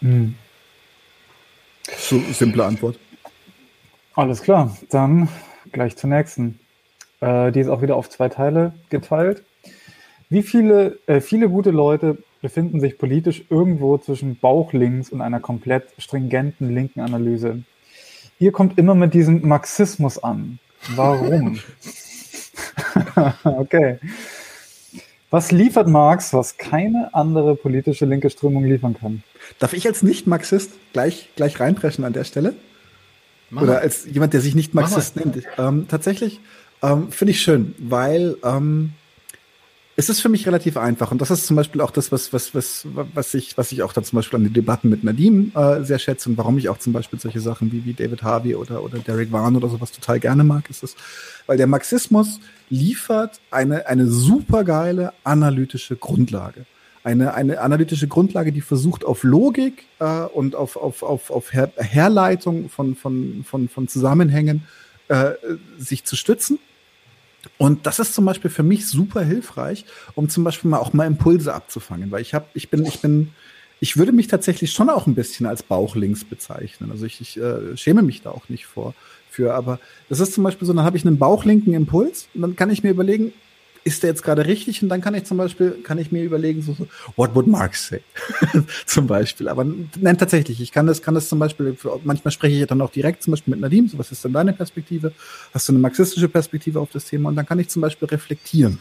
Mhm. 0.00 0.34
So 1.96 2.20
simple 2.32 2.64
Antwort. 2.64 2.98
Alles 4.14 4.42
klar, 4.42 4.76
dann 4.90 5.28
gleich 5.70 5.96
zur 5.96 6.10
nächsten. 6.10 6.58
Äh, 7.20 7.52
die 7.52 7.60
ist 7.60 7.68
auch 7.68 7.80
wieder 7.80 7.94
auf 7.94 8.10
zwei 8.10 8.28
Teile 8.28 8.72
geteilt. 8.90 9.44
Wie 10.30 10.42
viele, 10.42 10.98
äh, 11.06 11.20
viele 11.20 11.48
gute 11.48 11.70
Leute 11.70 12.18
befinden 12.42 12.80
sich 12.80 12.98
politisch 12.98 13.44
irgendwo 13.48 13.96
zwischen 13.98 14.38
Bauchlinks 14.38 15.10
und 15.10 15.20
einer 15.20 15.40
komplett 15.40 15.84
stringenten 15.98 16.74
linken 16.74 17.00
Analyse? 17.00 17.62
Ihr 18.38 18.52
kommt 18.52 18.78
immer 18.78 18.94
mit 18.94 19.14
diesem 19.14 19.46
Marxismus 19.46 20.22
an. 20.22 20.58
Warum? 20.94 21.58
okay. 23.44 23.98
Was 25.30 25.50
liefert 25.50 25.88
Marx, 25.88 26.32
was 26.32 26.56
keine 26.56 27.10
andere 27.12 27.54
politische 27.54 28.04
linke 28.04 28.30
Strömung 28.30 28.64
liefern 28.64 28.96
kann? 28.98 29.22
Darf 29.58 29.72
ich 29.72 29.86
als 29.86 30.02
Nicht-Marxist 30.02 30.72
gleich, 30.92 31.30
gleich 31.36 31.60
reinpreschen 31.60 32.04
an 32.04 32.12
der 32.12 32.24
Stelle? 32.24 32.54
Mach 33.50 33.62
Oder 33.62 33.80
als 33.80 34.06
jemand, 34.06 34.34
der 34.34 34.40
sich 34.40 34.54
nicht 34.54 34.74
Marxist 34.74 35.16
nennt? 35.16 35.42
Ähm, 35.58 35.86
tatsächlich 35.88 36.40
ähm, 36.82 37.10
finde 37.10 37.32
ich 37.32 37.40
schön, 37.40 37.74
weil 37.78 38.36
ähm, 38.44 38.92
es 39.98 40.08
ist 40.08 40.20
für 40.20 40.28
mich 40.28 40.46
relativ 40.46 40.76
einfach. 40.76 41.10
Und 41.10 41.20
das 41.20 41.32
ist 41.32 41.44
zum 41.44 41.56
Beispiel 41.56 41.80
auch 41.80 41.90
das, 41.90 42.12
was, 42.12 42.32
was, 42.32 42.54
was, 42.54 42.86
was 43.14 43.34
ich, 43.34 43.58
was 43.58 43.72
ich 43.72 43.82
auch 43.82 43.92
dann 43.92 44.04
zum 44.04 44.16
Beispiel 44.16 44.36
an 44.36 44.44
den 44.44 44.52
Debatten 44.52 44.90
mit 44.90 45.02
Nadim 45.02 45.50
äh, 45.56 45.82
sehr 45.82 45.98
schätze 45.98 46.28
und 46.28 46.38
warum 46.38 46.56
ich 46.56 46.68
auch 46.68 46.78
zum 46.78 46.92
Beispiel 46.92 47.18
solche 47.18 47.40
Sachen 47.40 47.72
wie, 47.72 47.84
wie 47.84 47.94
David 47.94 48.22
Harvey 48.22 48.54
oder, 48.54 48.84
oder 48.84 49.00
Derek 49.00 49.32
Vaughan 49.32 49.56
oder 49.56 49.68
sowas 49.68 49.90
total 49.90 50.20
gerne 50.20 50.44
mag, 50.44 50.70
ist 50.70 50.84
das, 50.84 50.94
weil 51.48 51.56
der 51.56 51.66
Marxismus 51.66 52.38
liefert 52.70 53.40
eine, 53.50 53.88
eine 53.88 54.06
supergeile 54.06 55.14
analytische 55.24 55.96
Grundlage. 55.96 56.64
Eine, 57.02 57.34
eine 57.34 57.60
analytische 57.60 58.06
Grundlage, 58.06 58.52
die 58.52 58.60
versucht, 58.60 59.04
auf 59.04 59.24
Logik 59.24 59.86
äh, 59.98 60.04
und 60.04 60.54
auf, 60.54 60.76
auf, 60.76 61.02
auf, 61.02 61.32
auf 61.32 61.52
Her 61.52 61.72
Herleitung 61.76 62.68
von, 62.68 62.94
von, 62.94 63.44
von, 63.44 63.68
von 63.68 63.88
Zusammenhängen 63.88 64.62
äh, 65.08 65.32
sich 65.76 66.04
zu 66.04 66.14
stützen 66.14 66.60
und 67.56 67.86
das 67.86 67.98
ist 67.98 68.14
zum 68.14 68.24
Beispiel 68.24 68.50
für 68.50 68.62
mich 68.62 68.86
super 68.88 69.22
hilfreich, 69.22 69.84
um 70.14 70.28
zum 70.28 70.44
Beispiel 70.44 70.70
mal 70.70 70.78
auch 70.78 70.92
mal 70.92 71.06
Impulse 71.06 71.54
abzufangen, 71.54 72.10
weil 72.10 72.22
ich 72.22 72.34
habe, 72.34 72.46
ich 72.54 72.70
bin, 72.70 72.84
ich 72.84 73.00
bin, 73.00 73.30
ich 73.80 73.96
würde 73.96 74.12
mich 74.12 74.26
tatsächlich 74.26 74.72
schon 74.72 74.90
auch 74.90 75.06
ein 75.06 75.14
bisschen 75.14 75.46
als 75.46 75.62
Bauchlinks 75.62 76.24
bezeichnen. 76.24 76.90
Also 76.90 77.06
ich, 77.06 77.20
ich 77.20 77.36
äh, 77.36 77.76
schäme 77.76 78.02
mich 78.02 78.22
da 78.22 78.30
auch 78.30 78.48
nicht 78.48 78.66
vor 78.66 78.94
für, 79.30 79.54
aber 79.54 79.78
das 80.08 80.20
ist 80.20 80.34
zum 80.34 80.44
Beispiel 80.44 80.66
so, 80.66 80.72
dann 80.72 80.84
habe 80.84 80.96
ich 80.96 81.06
einen 81.06 81.18
bauchlinken 81.18 81.74
Impuls 81.74 82.28
und 82.34 82.42
dann 82.42 82.56
kann 82.56 82.70
ich 82.70 82.82
mir 82.82 82.90
überlegen, 82.90 83.32
ist 83.88 84.02
der 84.02 84.10
jetzt 84.10 84.22
gerade 84.22 84.46
richtig? 84.46 84.82
Und 84.82 84.88
dann 84.88 85.00
kann 85.00 85.14
ich 85.14 85.24
zum 85.24 85.38
Beispiel, 85.38 85.72
kann 85.82 85.98
ich 85.98 86.12
mir 86.12 86.22
überlegen, 86.22 86.62
so, 86.62 86.74
so 86.74 86.86
what 87.16 87.34
would 87.34 87.46
Marx 87.46 87.88
say? 87.88 88.00
zum 88.86 89.06
Beispiel. 89.06 89.48
Aber 89.48 89.66
nein, 90.00 90.16
tatsächlich, 90.16 90.60
ich 90.60 90.70
kann 90.70 90.86
das, 90.86 91.02
kann 91.02 91.14
das 91.14 91.28
zum 91.28 91.38
Beispiel, 91.38 91.76
manchmal 92.04 92.30
spreche 92.30 92.54
ich 92.54 92.66
dann 92.66 92.80
auch 92.80 92.90
direkt 92.90 93.22
zum 93.22 93.32
Beispiel 93.32 93.52
mit 93.52 93.60
Nadim, 93.60 93.88
so 93.88 93.98
was 93.98 94.12
ist 94.12 94.24
denn 94.24 94.32
deine 94.32 94.52
Perspektive? 94.52 95.12
Hast 95.52 95.68
du 95.68 95.72
eine 95.72 95.80
marxistische 95.80 96.28
Perspektive 96.28 96.78
auf 96.80 96.90
das 96.90 97.06
Thema? 97.06 97.30
Und 97.30 97.36
dann 97.36 97.46
kann 97.46 97.58
ich 97.58 97.68
zum 97.68 97.82
Beispiel 97.82 98.06
reflektieren. 98.08 98.78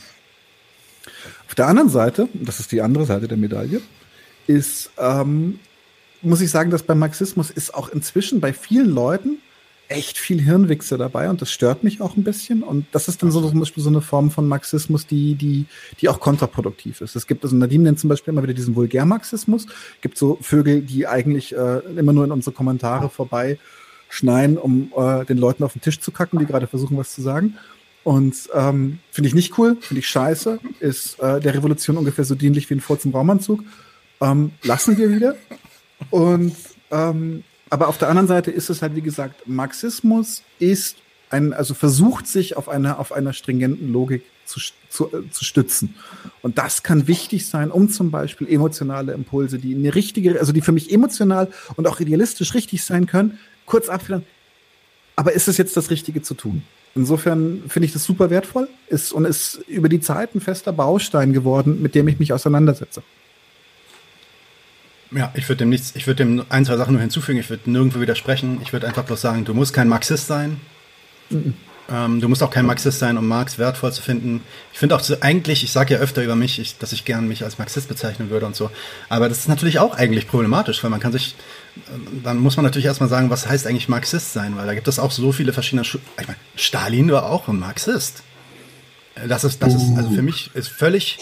Auf 1.48 1.56
der 1.56 1.68
anderen 1.68 1.90
Seite, 1.90 2.28
das 2.34 2.60
ist 2.60 2.72
die 2.72 2.82
andere 2.82 3.06
Seite 3.06 3.28
der 3.28 3.38
Medaille, 3.38 3.82
ist, 4.46 4.92
ähm, 4.98 5.60
muss 6.22 6.42
ich 6.42 6.52
sagen, 6.52 6.70
dass 6.70 6.84
beim 6.84 7.00
Marxismus 7.00 7.50
ist 7.50 7.74
auch 7.74 7.90
inzwischen 7.90 8.42
bei 8.42 8.54
vielen 8.54 8.90
Leuten 8.90 9.38
echt 9.90 10.18
viel 10.18 10.42
Hirnwichse 10.42 10.98
dabei 10.98 11.30
und 11.30 11.42
das 11.42 11.52
stört 11.52 11.84
mich 11.84 12.02
auch 12.02 12.18
ein 12.18 12.24
bisschen. 12.24 12.64
Und 12.64 12.86
das 12.92 13.08
ist 13.08 13.24
dann 13.24 13.32
so 13.32 13.48
zum 13.48 13.60
Beispiel 13.60 13.82
so 13.82 13.90
eine 13.90 14.02
Form 14.02 14.32
von 14.32 14.48
Marxismus, 14.48 15.08
die, 15.08 15.36
die, 15.36 15.66
die 16.02 16.10
auch 16.10 16.20
kontraproduktiv 16.20 17.02
ist. 17.02 17.16
Es 17.16 17.28
gibt, 17.28 17.44
also 17.44 17.56
Nadim 17.56 17.84
nennt 17.84 18.00
zum 18.00 18.10
Beispiel 18.10 18.34
immer 18.34 18.44
wieder 18.44 18.54
diesen 18.54 18.76
Vulgärmarxismus. 18.76 19.66
Es 19.66 20.02
gibt 20.02 20.18
so 20.18 20.38
Vögel, 20.42 20.82
die 20.82 21.08
eigentlich 21.08 21.56
äh, 21.56 21.80
immer 21.98 22.14
nur 22.14 22.26
in 22.26 22.32
unsere 22.32 22.54
Kommentare 22.54 23.10
vorbei 23.10 23.60
schneien, 24.10 24.58
um 24.58 24.92
äh, 24.96 25.26
den 25.26 25.38
Leuten 25.38 25.64
auf 25.64 25.74
den 25.74 25.82
Tisch 25.82 26.00
zu 26.00 26.12
kacken, 26.12 26.40
die 26.40 26.46
gerade 26.46 26.68
versuchen, 26.68 26.98
was 26.98 27.14
zu 27.14 27.22
sagen. 27.22 27.58
Und 28.04 28.50
ähm, 28.54 29.00
finde 29.12 29.28
ich 29.28 29.36
nicht 29.36 29.58
cool, 29.58 29.78
finde 29.82 30.00
ich 30.00 30.08
scheiße, 30.08 30.60
ist 30.80 31.20
äh, 31.20 31.42
der 31.42 31.54
Revolution 31.54 31.98
ungefähr 31.98 32.24
so 32.24 32.36
dienlich 32.36 32.70
wie 32.70 32.76
ein 32.76 32.82
Furz 32.82 33.04
im 33.04 33.12
Raumanzug. 33.12 33.64
Ähm, 34.22 34.52
lassen 34.64 34.98
wir 34.98 35.14
wieder. 35.14 35.36
Und 36.10 36.56
ähm, 36.90 37.44
aber 37.70 37.88
auf 37.88 37.98
der 37.98 38.10
anderen 38.10 38.28
Seite 38.28 38.52
ist 38.52 38.70
es 38.70 38.82
halt, 38.82 38.96
wie 38.96 39.02
gesagt, 39.02 39.48
Marxismus 39.48 40.44
ist 40.60 40.98
ein, 41.30 41.54
also 41.54 41.74
versucht 41.74 42.28
sich 42.28 42.56
auf 42.56 42.70
einer, 42.70 43.00
auf 43.00 43.12
einer 43.12 43.34
stringenten 43.34 43.92
Logik 43.92 44.24
zu, 44.46 44.62
zu, 44.90 45.08
äh, 45.08 45.30
zu 45.30 45.44
stützen. 45.44 45.96
Und 46.42 46.58
das 46.58 46.84
kann 46.84 47.08
wichtig 47.08 47.48
sein, 47.48 47.70
um 47.70 47.90
zum 47.90 48.12
Beispiel 48.12 48.48
emotionale 48.48 49.14
Impulse, 49.14 49.60
die 49.60 49.76
eine 49.76 49.94
richtige, 49.94 50.40
also 50.40 50.54
die 50.54 50.62
für 50.62 50.72
mich 50.72 50.92
emotional 50.92 51.50
und 51.76 51.88
auch 51.88 52.00
idealistisch 52.00 52.54
richtig 52.54 52.84
sein 52.84 53.08
können, 53.08 53.40
kurz 53.66 53.90
abfedern. 53.90 54.24
Aber 55.16 55.34
ist 55.34 55.48
es 55.48 55.58
jetzt 55.58 55.76
das 55.76 55.90
Richtige 55.90 56.22
zu 56.22 56.34
tun? 56.36 56.64
Insofern 56.96 57.64
finde 57.68 57.86
ich 57.86 57.94
das 57.94 58.04
super 58.04 58.30
wertvoll 58.30 58.70
ist, 58.88 59.12
und 59.12 59.26
ist 59.26 59.60
über 59.68 59.90
die 59.90 60.00
Zeit 60.00 60.34
ein 60.34 60.42
fester 60.42 60.72
Baustein 60.72 61.34
geworden, 61.34 61.82
mit 61.82 61.94
dem 61.96 62.08
ich 62.08 62.20
mich 62.20 62.34
auseinandersetze. 62.34 63.04
Ja, 65.12 65.32
ich 65.36 65.48
würde 65.48 65.60
dem 65.60 65.70
nichts, 65.70 65.94
ich 65.96 66.06
würde 66.06 66.26
dem 66.26 66.46
ein, 66.50 66.66
zwei 66.66 66.76
Sachen 66.76 66.94
nur 66.94 67.02
hinzufügen, 67.02 67.40
ich 67.40 67.50
würde 67.50 67.70
nirgendwo 67.72 68.02
widersprechen. 68.02 68.60
Ich 68.62 68.74
würde 68.74 68.88
einfach 68.88 69.04
bloß 69.04 69.22
sagen, 69.22 69.46
du 69.46 69.54
musst 69.54 69.74
kein 69.74 69.88
Marxist 69.88 70.28
sein. 70.28 70.60
Ähm, 71.90 72.20
du 72.20 72.28
musst 72.28 72.44
auch 72.44 72.50
kein 72.50 72.66
Marxist 72.66 73.00
sein, 73.00 73.18
um 73.18 73.28
Marx 73.28 73.58
wertvoll 73.58 73.94
zu 73.94 74.02
finden. 74.02 74.44
Ich 74.74 74.80
finde 74.80 74.96
auch 74.96 75.00
so, 75.00 75.16
eigentlich, 75.22 75.64
ich 75.64 75.72
sage 75.72 75.94
ja 75.94 76.00
öfter 76.02 76.24
über 76.24 76.36
mich, 76.36 76.60
ich, 76.60 76.78
dass 76.78 76.92
ich 76.92 77.06
gern 77.06 77.28
mich 77.28 77.44
als 77.44 77.58
Marxist 77.58 77.88
bezeichnen 77.88 78.30
würde 78.30 78.46
und 78.46 78.56
so. 78.56 78.70
Aber 79.08 79.30
das 79.30 79.40
ist 79.40 79.48
natürlich 79.48 79.80
auch 79.80 79.96
eigentlich 79.96 80.28
problematisch, 80.28 80.84
weil 80.84 80.90
man 80.90 81.00
kann 81.00 81.14
sich, 81.14 81.36
ähm, 81.94 82.22
dann 82.24 82.40
muss 82.40 82.58
man 82.58 82.66
natürlich 82.66 82.86
erstmal 82.86 83.10
sagen, 83.10 83.30
was 83.30 83.48
heißt 83.48 83.66
eigentlich 83.68 83.88
Marxist 83.88 84.34
sein, 84.34 84.58
weil 84.58 84.66
da 84.66 84.74
gibt 84.74 84.88
es 84.90 85.00
auch 85.00 85.12
so 85.12 85.32
viele 85.32 85.54
verschiedene, 85.54 85.86
Schu 85.86 86.00
ich 86.20 86.28
meine, 86.28 86.40
Stalin 86.56 87.12
war 87.12 87.30
auch 87.30 87.48
ein 87.48 87.60
Marxist. 87.60 88.24
Das 89.28 89.46
ist, 89.46 89.64
das 89.64 89.74
ist, 89.74 89.98
also 89.98 90.12
für 90.12 90.22
mich 90.22 90.52
ist 90.54 90.68
völlig, 90.68 91.18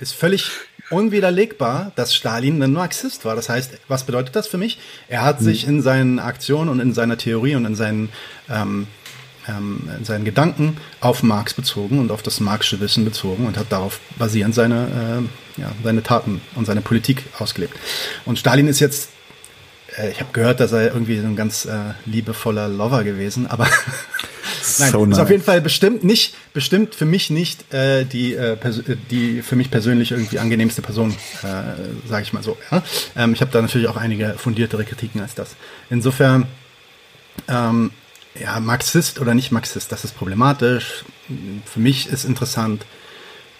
ist 0.00 0.14
völlig 0.14 0.50
unwiderlegbar, 0.90 1.92
dass 1.96 2.14
Stalin 2.14 2.62
ein 2.62 2.72
Marxist 2.72 3.24
war. 3.24 3.36
Das 3.36 3.48
heißt, 3.48 3.78
was 3.88 4.04
bedeutet 4.04 4.36
das 4.36 4.48
für 4.48 4.58
mich? 4.58 4.78
Er 5.08 5.22
hat 5.22 5.40
sich 5.40 5.66
in 5.66 5.82
seinen 5.82 6.18
Aktionen 6.18 6.68
und 6.68 6.80
in 6.80 6.92
seiner 6.92 7.16
Theorie 7.16 7.54
und 7.54 7.64
in 7.64 7.74
seinen, 7.74 8.08
ähm, 8.48 8.86
ähm, 9.48 9.88
in 9.98 10.04
seinen 10.04 10.24
Gedanken 10.24 10.76
auf 11.00 11.22
Marx 11.22 11.54
bezogen 11.54 11.98
und 11.98 12.10
auf 12.10 12.22
das 12.22 12.40
marxische 12.40 12.80
Wissen 12.80 13.04
bezogen 13.04 13.46
und 13.46 13.56
hat 13.56 13.70
darauf 13.70 14.00
basierend 14.18 14.54
seine, 14.54 15.28
äh, 15.56 15.60
ja, 15.60 15.72
seine 15.82 16.02
Taten 16.02 16.40
und 16.56 16.66
seine 16.66 16.80
Politik 16.80 17.24
ausgelebt. 17.38 17.74
Und 18.24 18.38
Stalin 18.38 18.66
ist 18.66 18.80
jetzt 18.80 19.10
äh, 19.96 20.10
ich 20.10 20.20
habe 20.20 20.32
gehört, 20.32 20.60
dass 20.60 20.72
er 20.72 20.92
irgendwie 20.92 21.18
so 21.18 21.26
ein 21.26 21.36
ganz 21.36 21.64
äh, 21.64 21.94
liebevoller 22.04 22.68
Lover 22.68 23.04
gewesen, 23.04 23.46
aber 23.46 23.66
Nein, 24.78 24.92
so 24.92 25.06
nice. 25.06 25.18
ist 25.18 25.22
auf 25.22 25.30
jeden 25.30 25.42
Fall 25.42 25.60
bestimmt 25.60 26.04
nicht, 26.04 26.34
bestimmt 26.52 26.94
für 26.94 27.04
mich 27.04 27.30
nicht 27.30 27.72
äh, 27.72 28.04
die, 28.04 28.34
äh, 28.34 28.56
die 29.10 29.42
für 29.42 29.56
mich 29.56 29.70
persönlich 29.70 30.12
irgendwie 30.12 30.38
angenehmste 30.38 30.82
Person, 30.82 31.14
äh, 31.42 32.08
sage 32.08 32.22
ich 32.22 32.32
mal 32.32 32.42
so. 32.42 32.56
Ja? 32.70 32.82
Ähm, 33.16 33.32
ich 33.32 33.40
habe 33.40 33.50
da 33.50 33.62
natürlich 33.62 33.88
auch 33.88 33.96
einige 33.96 34.34
fundiertere 34.36 34.84
Kritiken 34.84 35.20
als 35.20 35.34
das. 35.34 35.56
Insofern, 35.88 36.46
ähm, 37.48 37.90
ja, 38.38 38.60
Marxist 38.60 39.20
oder 39.20 39.34
nicht 39.34 39.50
Marxist, 39.50 39.90
das 39.92 40.04
ist 40.04 40.16
problematisch. 40.16 41.04
Für 41.64 41.80
mich 41.80 42.08
ist 42.08 42.24
interessant, 42.24 42.86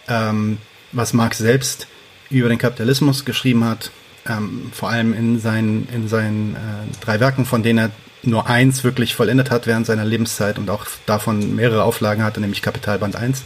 ähm, 0.08 0.58
was 0.92 1.12
Marx 1.12 1.38
selbst 1.38 1.86
über 2.30 2.48
den 2.48 2.58
Kapitalismus 2.58 3.24
geschrieben 3.24 3.64
hat, 3.64 3.90
ähm, 4.30 4.70
vor 4.72 4.90
allem 4.90 5.12
in 5.12 5.38
seinen, 5.40 5.88
in 5.92 6.08
seinen 6.08 6.54
äh, 6.54 6.58
drei 7.00 7.20
Werken, 7.20 7.44
von 7.44 7.62
denen 7.62 7.78
er 7.78 7.90
nur 8.22 8.46
eins 8.46 8.84
wirklich 8.84 9.14
vollendet 9.14 9.50
hat 9.50 9.66
während 9.66 9.86
seiner 9.86 10.04
Lebenszeit 10.04 10.58
und 10.58 10.68
auch 10.70 10.86
davon 11.06 11.54
mehrere 11.56 11.84
Auflagen 11.84 12.22
hatte, 12.22 12.40
nämlich 12.40 12.62
Kapitalband 12.62 13.16
1, 13.16 13.44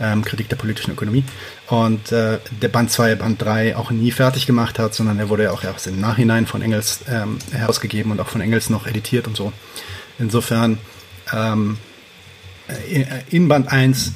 ähm, 0.00 0.24
Kritik 0.24 0.48
der 0.48 0.56
politischen 0.56 0.92
Ökonomie. 0.92 1.24
Und 1.66 2.10
äh, 2.12 2.38
der 2.62 2.68
Band 2.68 2.90
2, 2.90 3.16
Band 3.16 3.42
3 3.42 3.76
auch 3.76 3.90
nie 3.90 4.10
fertig 4.10 4.46
gemacht 4.46 4.78
hat, 4.78 4.94
sondern 4.94 5.18
er 5.18 5.28
wurde 5.28 5.44
ja 5.44 5.50
auch 5.50 5.62
erst 5.62 5.86
im 5.86 6.00
Nachhinein 6.00 6.46
von 6.46 6.62
Engels 6.62 7.00
ähm, 7.08 7.38
herausgegeben 7.52 8.10
und 8.12 8.20
auch 8.20 8.28
von 8.28 8.40
Engels 8.40 8.70
noch 8.70 8.86
editiert 8.86 9.26
und 9.26 9.36
so. 9.36 9.52
Insofern 10.18 10.78
ähm, 11.32 11.76
äh, 12.68 13.04
in 13.30 13.48
Band 13.48 13.70
1 13.70 14.12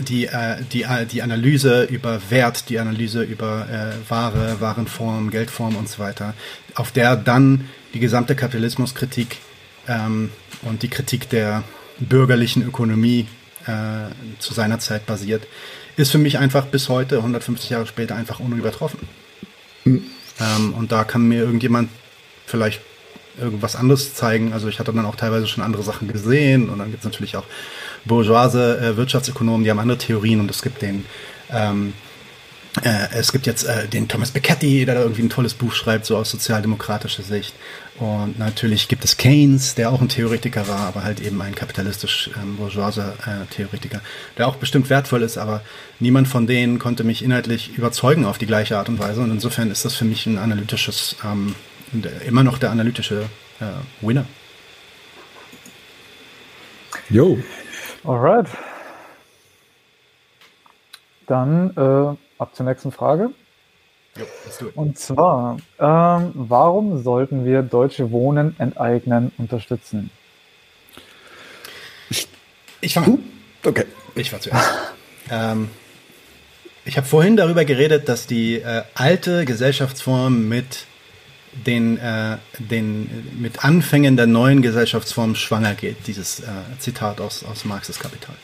die, 0.00 0.26
äh, 0.26 0.56
die, 0.72 0.82
äh, 0.82 1.06
die 1.06 1.22
Analyse 1.22 1.84
über 1.84 2.20
Wert, 2.30 2.68
die 2.68 2.78
Analyse 2.78 3.22
über 3.22 3.66
äh, 3.68 4.10
Ware, 4.10 4.60
Warenform, 4.60 5.30
Geldform 5.30 5.76
und 5.76 5.88
so 5.88 5.98
weiter, 5.98 6.34
auf 6.74 6.92
der 6.92 7.16
dann 7.16 7.68
die 7.94 8.00
gesamte 8.00 8.34
Kapitalismuskritik 8.34 9.38
ähm, 9.88 10.30
und 10.62 10.82
die 10.82 10.88
Kritik 10.88 11.28
der 11.30 11.62
bürgerlichen 11.98 12.66
Ökonomie 12.66 13.26
äh, 13.66 14.10
zu 14.38 14.54
seiner 14.54 14.78
Zeit 14.78 15.06
basiert, 15.06 15.46
ist 15.96 16.10
für 16.10 16.18
mich 16.18 16.38
einfach 16.38 16.66
bis 16.66 16.88
heute, 16.88 17.18
150 17.18 17.70
Jahre 17.70 17.86
später, 17.86 18.16
einfach 18.16 18.40
unübertroffen. 18.40 19.00
Mhm. 19.84 20.04
Ähm, 20.40 20.74
und 20.74 20.92
da 20.92 21.04
kann 21.04 21.28
mir 21.28 21.40
irgendjemand 21.40 21.90
vielleicht 22.46 22.80
irgendwas 23.38 23.76
anderes 23.76 24.14
zeigen. 24.14 24.52
Also 24.52 24.68
ich 24.68 24.78
hatte 24.78 24.92
dann 24.92 25.06
auch 25.06 25.16
teilweise 25.16 25.46
schon 25.46 25.62
andere 25.62 25.82
Sachen 25.82 26.08
gesehen 26.08 26.68
und 26.68 26.78
dann 26.78 26.90
gibt 26.90 27.00
es 27.00 27.04
natürlich 27.04 27.36
auch 27.36 27.44
bourgeoise 28.04 28.78
äh, 28.78 28.96
Wirtschaftsökonomen, 28.96 29.64
die 29.64 29.70
haben 29.70 29.78
andere 29.78 29.98
Theorien 29.98 30.40
und 30.40 30.50
es 30.50 30.62
gibt 30.62 30.82
den 30.82 31.04
ähm, 31.50 31.92
äh, 32.84 33.08
es 33.14 33.32
gibt 33.32 33.46
jetzt 33.46 33.64
äh, 33.64 33.88
den 33.88 34.06
Thomas 34.06 34.30
Piketty, 34.30 34.84
der 34.84 34.94
da 34.94 35.00
irgendwie 35.02 35.22
ein 35.22 35.30
tolles 35.30 35.54
Buch 35.54 35.72
schreibt, 35.72 36.06
so 36.06 36.16
aus 36.16 36.30
sozialdemokratischer 36.30 37.22
Sicht. 37.22 37.52
Und 37.98 38.38
natürlich 38.38 38.86
gibt 38.86 39.04
es 39.04 39.16
Keynes, 39.16 39.74
der 39.74 39.90
auch 39.90 40.00
ein 40.00 40.08
Theoretiker 40.08 40.68
war, 40.68 40.80
aber 40.80 41.02
halt 41.02 41.20
eben 41.20 41.42
ein 41.42 41.54
kapitalistisch 41.54 42.30
ähm, 42.40 42.56
bourgeoiser 42.56 43.14
äh, 43.26 43.52
Theoretiker, 43.54 44.00
der 44.38 44.46
auch 44.46 44.56
bestimmt 44.56 44.88
wertvoll 44.88 45.22
ist, 45.22 45.36
aber 45.36 45.62
niemand 45.98 46.28
von 46.28 46.46
denen 46.46 46.78
konnte 46.78 47.02
mich 47.02 47.24
inhaltlich 47.24 47.76
überzeugen 47.76 48.24
auf 48.24 48.38
die 48.38 48.46
gleiche 48.46 48.78
Art 48.78 48.88
und 48.88 49.00
Weise. 49.00 49.20
Und 49.20 49.32
insofern 49.32 49.70
ist 49.70 49.84
das 49.84 49.96
für 49.96 50.04
mich 50.04 50.26
ein 50.26 50.38
analytisches, 50.38 51.16
ähm, 51.24 51.56
immer 52.24 52.44
noch 52.44 52.58
der 52.58 52.70
analytische 52.70 53.24
äh, 53.60 53.64
Winner. 54.00 54.26
Jo. 57.10 57.40
Alright. 58.04 58.46
Dann 61.26 61.70
äh, 61.76 62.16
ab 62.40 62.54
zur 62.54 62.66
nächsten 62.66 62.92
Frage. 62.92 63.30
Und 64.74 64.98
zwar, 64.98 65.58
ähm, 65.78 66.32
warum 66.34 67.02
sollten 67.02 67.44
wir 67.44 67.62
Deutsche 67.62 68.10
Wohnen 68.10 68.56
enteignen 68.58 69.32
unterstützen? 69.38 70.10
Ich, 72.08 72.26
ich 72.80 72.94
fange 72.94 73.18
Okay. 73.64 73.84
Ich 74.14 74.32
war 74.32 74.40
zuerst. 74.40 74.68
ähm, 75.30 75.68
ich 76.84 76.96
habe 76.96 77.06
vorhin 77.06 77.36
darüber 77.36 77.64
geredet, 77.64 78.08
dass 78.08 78.26
die 78.26 78.56
äh, 78.56 78.82
alte 78.94 79.44
Gesellschaftsform 79.44 80.48
mit 80.48 80.86
den, 81.52 81.98
äh, 81.98 82.36
den 82.58 83.08
mit 83.40 83.64
Anfängen 83.64 84.16
der 84.16 84.26
neuen 84.26 84.62
Gesellschaftsform 84.62 85.34
schwanger 85.34 85.74
geht. 85.74 86.06
Dieses 86.06 86.40
äh, 86.40 86.44
Zitat 86.78 87.20
aus, 87.20 87.44
aus 87.44 87.64
Marxes 87.64 87.98
Kapital. 87.98 88.36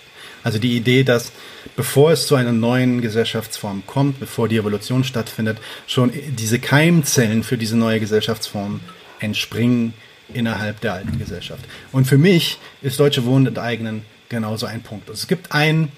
Also 0.43 0.59
die 0.59 0.77
Idee, 0.77 1.03
dass 1.03 1.33
bevor 1.75 2.13
es 2.13 2.27
zu 2.27 2.37
einer 2.37 2.53
neuen 2.53 3.01
Gesellschaftsform 3.01 3.83
kommt, 3.87 4.21
bevor 4.21 4.49
die 4.49 4.57
Evolution 4.57 5.03
stattfindet, 5.03 5.59
schon 5.87 6.13
diese 6.39 6.61
Keimzellen 6.61 7.43
für 7.43 7.59
diese 7.59 7.77
neue 7.77 7.99
Gesellschaftsform 7.99 8.81
entspringen 9.19 9.93
innerhalb 10.33 10.81
der 10.81 10.95
alten 10.95 11.19
Gesellschaft. 11.19 11.65
Und 11.93 12.07
für 12.07 12.19
mich 12.19 12.59
ist 12.83 13.01
Deutsche 13.01 13.25
Wohnen 13.25 13.47
enteignen 13.47 14.03
genauso 14.29 14.67
ein 14.67 14.83
Punkt. 14.83 15.09
Also 15.09 15.21
es 15.21 15.27
gibt 15.27 15.53
einen, 15.53 15.91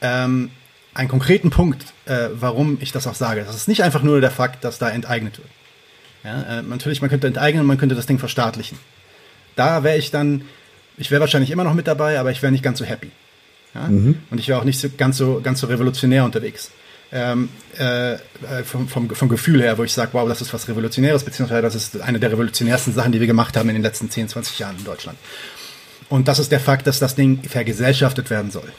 ähm, 0.00 0.50
einen 0.94 1.08
konkreten 1.08 1.50
Punkt, 1.50 1.84
äh, 2.06 2.28
warum 2.34 2.78
ich 2.80 2.92
das 2.92 3.06
auch 3.06 3.14
sage. 3.14 3.44
Das 3.44 3.56
ist 3.56 3.68
nicht 3.68 3.82
einfach 3.82 4.02
nur 4.02 4.20
der 4.20 4.30
Fakt, 4.30 4.64
dass 4.64 4.78
da 4.78 4.90
enteignet 4.90 5.38
wird. 5.38 5.48
Ja, 6.24 6.58
äh, 6.58 6.62
natürlich, 6.62 7.00
man 7.00 7.10
könnte 7.10 7.26
enteignen, 7.26 7.64
man 7.66 7.78
könnte 7.78 7.94
das 7.94 8.06
Ding 8.06 8.18
verstaatlichen. 8.18 8.78
Da 9.56 9.82
wäre 9.82 9.98
ich 9.98 10.10
dann, 10.10 10.42
ich 10.96 11.10
wäre 11.10 11.20
wahrscheinlich 11.20 11.50
immer 11.50 11.64
noch 11.64 11.74
mit 11.74 11.86
dabei, 11.86 12.18
aber 12.18 12.30
ich 12.30 12.42
wäre 12.42 12.52
nicht 12.52 12.64
ganz 12.64 12.78
so 12.78 12.84
happy. 12.84 13.10
Ja? 13.74 13.88
Mhm. 13.88 14.18
Und 14.30 14.38
ich 14.38 14.48
wäre 14.48 14.58
auch 14.58 14.64
nicht 14.64 14.78
so, 14.80 14.88
ganz, 14.96 15.16
so, 15.16 15.40
ganz 15.42 15.60
so 15.60 15.66
revolutionär 15.66 16.24
unterwegs. 16.24 16.70
Ähm, 17.10 17.48
äh, 17.78 18.14
äh, 18.14 18.18
vom, 18.64 18.86
vom, 18.86 19.08
vom 19.08 19.28
Gefühl 19.30 19.62
her, 19.62 19.78
wo 19.78 19.84
ich 19.84 19.92
sage, 19.92 20.10
wow, 20.12 20.28
das 20.28 20.42
ist 20.42 20.52
was 20.52 20.68
Revolutionäres, 20.68 21.24
beziehungsweise 21.24 21.62
das 21.62 21.74
ist 21.74 22.00
eine 22.02 22.20
der 22.20 22.32
revolutionärsten 22.32 22.92
Sachen, 22.92 23.12
die 23.12 23.20
wir 23.20 23.26
gemacht 23.26 23.56
haben 23.56 23.68
in 23.70 23.76
den 23.76 23.82
letzten 23.82 24.10
10, 24.10 24.28
20 24.28 24.58
Jahren 24.58 24.76
in 24.76 24.84
Deutschland. 24.84 25.16
Und 26.10 26.28
das 26.28 26.38
ist 26.38 26.52
der 26.52 26.60
Fakt, 26.60 26.86
dass 26.86 26.98
das 26.98 27.14
Ding 27.14 27.42
vergesellschaftet 27.42 28.28
werden 28.28 28.50
soll. 28.50 28.70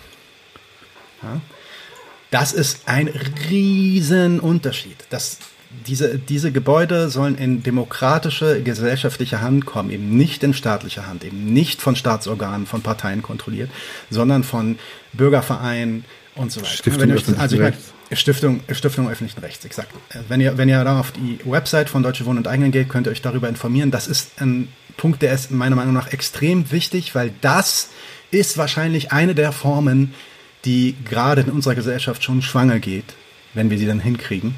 Ja? 1.23 1.41
Das 2.31 2.53
ist 2.53 2.87
ein 2.87 3.07
Riesenunterschied. 3.49 4.97
Das, 5.09 5.39
diese, 5.85 6.17
diese 6.17 6.51
Gebäude 6.51 7.09
sollen 7.09 7.37
in 7.37 7.61
demokratische 7.61 8.61
gesellschaftliche 8.63 9.41
Hand 9.41 9.65
kommen, 9.65 9.91
eben 9.91 10.17
nicht 10.17 10.43
in 10.43 10.53
staatliche 10.53 11.05
Hand, 11.05 11.23
eben 11.23 11.45
nicht 11.53 11.81
von 11.81 11.95
Staatsorganen, 11.95 12.65
von 12.65 12.81
Parteien 12.81 13.21
kontrolliert, 13.21 13.69
sondern 14.09 14.43
von 14.43 14.79
Bürgervereinen 15.13 16.05
und 16.35 16.51
so 16.51 16.61
weiter. 16.61 16.71
Stiftung 16.71 17.11
also 17.37 17.55
ich 17.55 17.61
meine, 17.61 17.77
Stiftung, 18.13 18.61
Stiftung 18.71 19.09
öffentlichen 19.09 19.39
Rechts, 19.41 19.63
exakt. 19.65 19.93
Wenn 20.27 20.41
ihr, 20.41 20.57
wenn 20.57 20.69
ihr 20.69 20.83
da 20.83 20.99
auf 20.99 21.11
die 21.11 21.39
Website 21.45 21.89
von 21.89 22.01
Deutsche 22.01 22.25
Wohnen 22.25 22.39
und 22.39 22.47
Eigenen 22.47 22.71
geht, 22.71 22.89
könnt 22.89 23.05
ihr 23.05 23.11
euch 23.11 23.21
darüber 23.21 23.47
informieren. 23.47 23.91
Das 23.91 24.07
ist 24.07 24.41
ein 24.41 24.69
Punkt, 24.97 25.21
der 25.21 25.33
ist 25.33 25.51
meiner 25.51 25.75
Meinung 25.75 25.93
nach 25.93 26.11
extrem 26.11 26.71
wichtig, 26.71 27.13
weil 27.13 27.31
das 27.41 27.89
ist 28.31 28.57
wahrscheinlich 28.57 29.11
eine 29.11 29.35
der 29.35 29.51
Formen, 29.51 30.15
die 30.65 30.95
gerade 31.05 31.41
in 31.41 31.51
unserer 31.51 31.75
Gesellschaft 31.75 32.23
schon 32.23 32.41
schwanger 32.41 32.79
geht, 32.79 33.13
wenn 33.53 33.69
wir 33.69 33.77
sie 33.77 33.85
dann 33.85 33.99
hinkriegen 33.99 34.55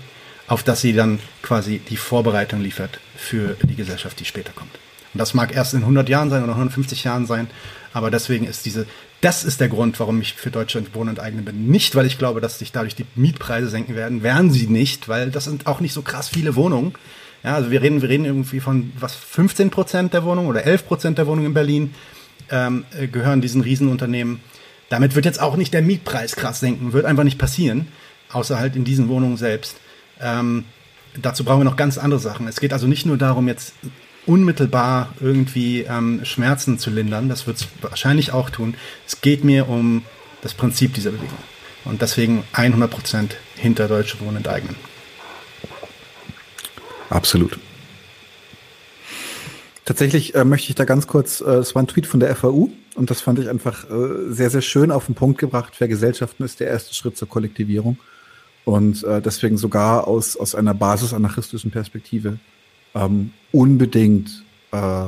auf 0.52 0.64
das 0.64 0.82
sie 0.82 0.92
dann 0.92 1.20
quasi 1.42 1.80
die 1.80 1.96
Vorbereitung 1.96 2.60
liefert 2.60 3.00
für 3.16 3.56
die 3.64 3.76
Gesellschaft, 3.76 4.20
die 4.20 4.26
später 4.26 4.52
kommt. 4.52 4.74
Und 5.14 5.18
das 5.18 5.34
mag 5.34 5.56
erst 5.56 5.74
in 5.74 5.80
100 5.80 6.10
Jahren 6.10 6.30
sein 6.30 6.44
oder 6.44 6.52
150 6.52 7.06
Jahren 7.06 7.26
sein, 7.26 7.50
aber 7.94 8.12
deswegen 8.12 8.46
ist 8.46 8.66
diese, 8.66 8.86
das 9.22 9.46
ist 9.46 9.62
der 9.62 9.70
Grund, 9.70 9.98
warum 10.02 10.20
ich 10.20 10.34
für 10.34 10.52
Deutschland 10.52 10.94
Wohnen 10.94 11.12
enteignen 11.12 11.46
bin. 11.46 11.68
Nicht, 11.68 11.96
weil 11.96 12.06
ich 12.06 12.18
glaube, 12.18 12.42
dass 12.42 12.60
sich 12.60 12.74
dadurch 12.74 12.96
die 12.96 13.06
Mietpreise 13.16 13.70
senken 13.70 13.96
werden, 13.96 14.24
werden 14.24 14.52
sie 14.52 14.68
nicht, 14.68 15.08
weil 15.08 15.32
das 15.32 15.46
sind 15.46 15.68
auch 15.68 15.80
nicht 15.80 15.94
so 15.94 16.02
krass 16.02 16.28
viele 16.28 16.54
Wohnungen. 16.58 16.96
Ja, 17.46 17.56
also 17.56 17.72
wir 17.72 17.82
reden, 17.82 18.02
wir 18.02 18.10
reden 18.10 18.26
irgendwie 18.26 18.60
von 18.60 18.92
was 19.00 19.16
15 19.16 19.70
Prozent 19.70 20.14
der 20.14 20.26
Wohnungen 20.26 20.50
oder 20.50 20.66
11 20.66 20.86
Prozent 20.86 21.18
der 21.18 21.28
Wohnungen 21.28 21.48
in 21.48 21.54
Berlin 21.54 21.94
ähm, 22.50 22.84
äh, 23.00 23.08
gehören 23.08 23.40
diesen 23.40 23.62
Riesenunternehmen. 23.62 24.42
Damit 24.90 25.16
wird 25.16 25.24
jetzt 25.24 25.40
auch 25.40 25.56
nicht 25.56 25.74
der 25.74 25.82
Mietpreis 25.82 26.36
krass 26.36 26.60
senken, 26.60 26.92
wird 26.92 27.06
einfach 27.06 27.24
nicht 27.24 27.38
passieren, 27.38 27.88
außer 28.34 28.60
halt 28.60 28.76
in 28.76 28.84
diesen 28.84 29.08
Wohnungen 29.08 29.38
selbst. 29.38 29.78
Ähm, 30.22 30.66
dazu 31.20 31.44
brauchen 31.44 31.62
wir 31.62 31.66
noch 31.66 31.78
ganz 31.78 31.98
andere 31.98 32.20
Sachen. 32.20 32.48
Es 32.48 32.60
geht 32.60 32.74
also 32.74 32.88
nicht 32.88 33.06
nur 33.06 33.18
darum, 33.18 33.48
jetzt 33.48 33.74
unmittelbar 34.26 35.14
irgendwie 35.20 35.82
ähm, 35.82 36.24
Schmerzen 36.24 36.80
zu 36.80 36.90
lindern. 36.90 37.30
Das 37.30 37.48
wird 37.48 37.58
es 37.58 37.68
wahrscheinlich 37.82 38.34
auch 38.34 38.50
tun. 38.50 38.76
Es 39.08 39.22
geht 39.22 39.44
mir 39.44 39.68
um 39.68 40.04
das 40.42 40.54
Prinzip 40.54 40.94
dieser 40.94 41.12
Bewegung. 41.12 41.38
Und 41.86 42.02
deswegen 42.02 42.44
100 42.54 42.92
Prozent 42.92 43.36
hinter 43.56 43.88
Deutsche 43.88 44.20
Wohnen 44.20 44.38
enteignen. 44.38 44.76
Absolut. 47.10 47.58
Tatsächlich 49.84 50.36
äh, 50.36 50.46
möchte 50.46 50.70
ich 50.70 50.76
da 50.76 50.86
ganz 50.86 51.08
kurz, 51.08 51.42
äh, 51.42 51.56
es 51.56 51.74
war 51.76 51.82
ein 51.82 51.88
Tweet 51.88 52.06
von 52.06 52.20
der 52.20 52.34
FAU 52.36 52.70
und 52.96 53.10
das 53.10 53.20
fand 53.20 53.40
ich 53.40 53.50
einfach 53.50 53.90
äh, 53.90 54.32
sehr, 54.32 54.50
sehr 54.50 54.62
schön 54.62 54.92
auf 54.92 55.08
den 55.08 55.16
Punkt 55.16 55.40
gebracht. 55.40 55.76
Vergesellschaften 55.76 56.46
ist 56.46 56.60
der 56.60 56.68
erste 56.68 56.94
Schritt 56.94 57.18
zur 57.18 57.28
Kollektivierung 57.28 57.98
und 58.66 59.04
äh, 59.04 59.22
deswegen 59.22 59.58
sogar 59.58 60.08
aus, 60.08 60.38
aus 60.38 60.56
einer 60.56 60.74
basisanarchistischen 60.74 61.72
Perspektive 61.72 62.40
ähm, 62.94 63.32
unbedingt 63.52 64.44
äh, 64.72 65.06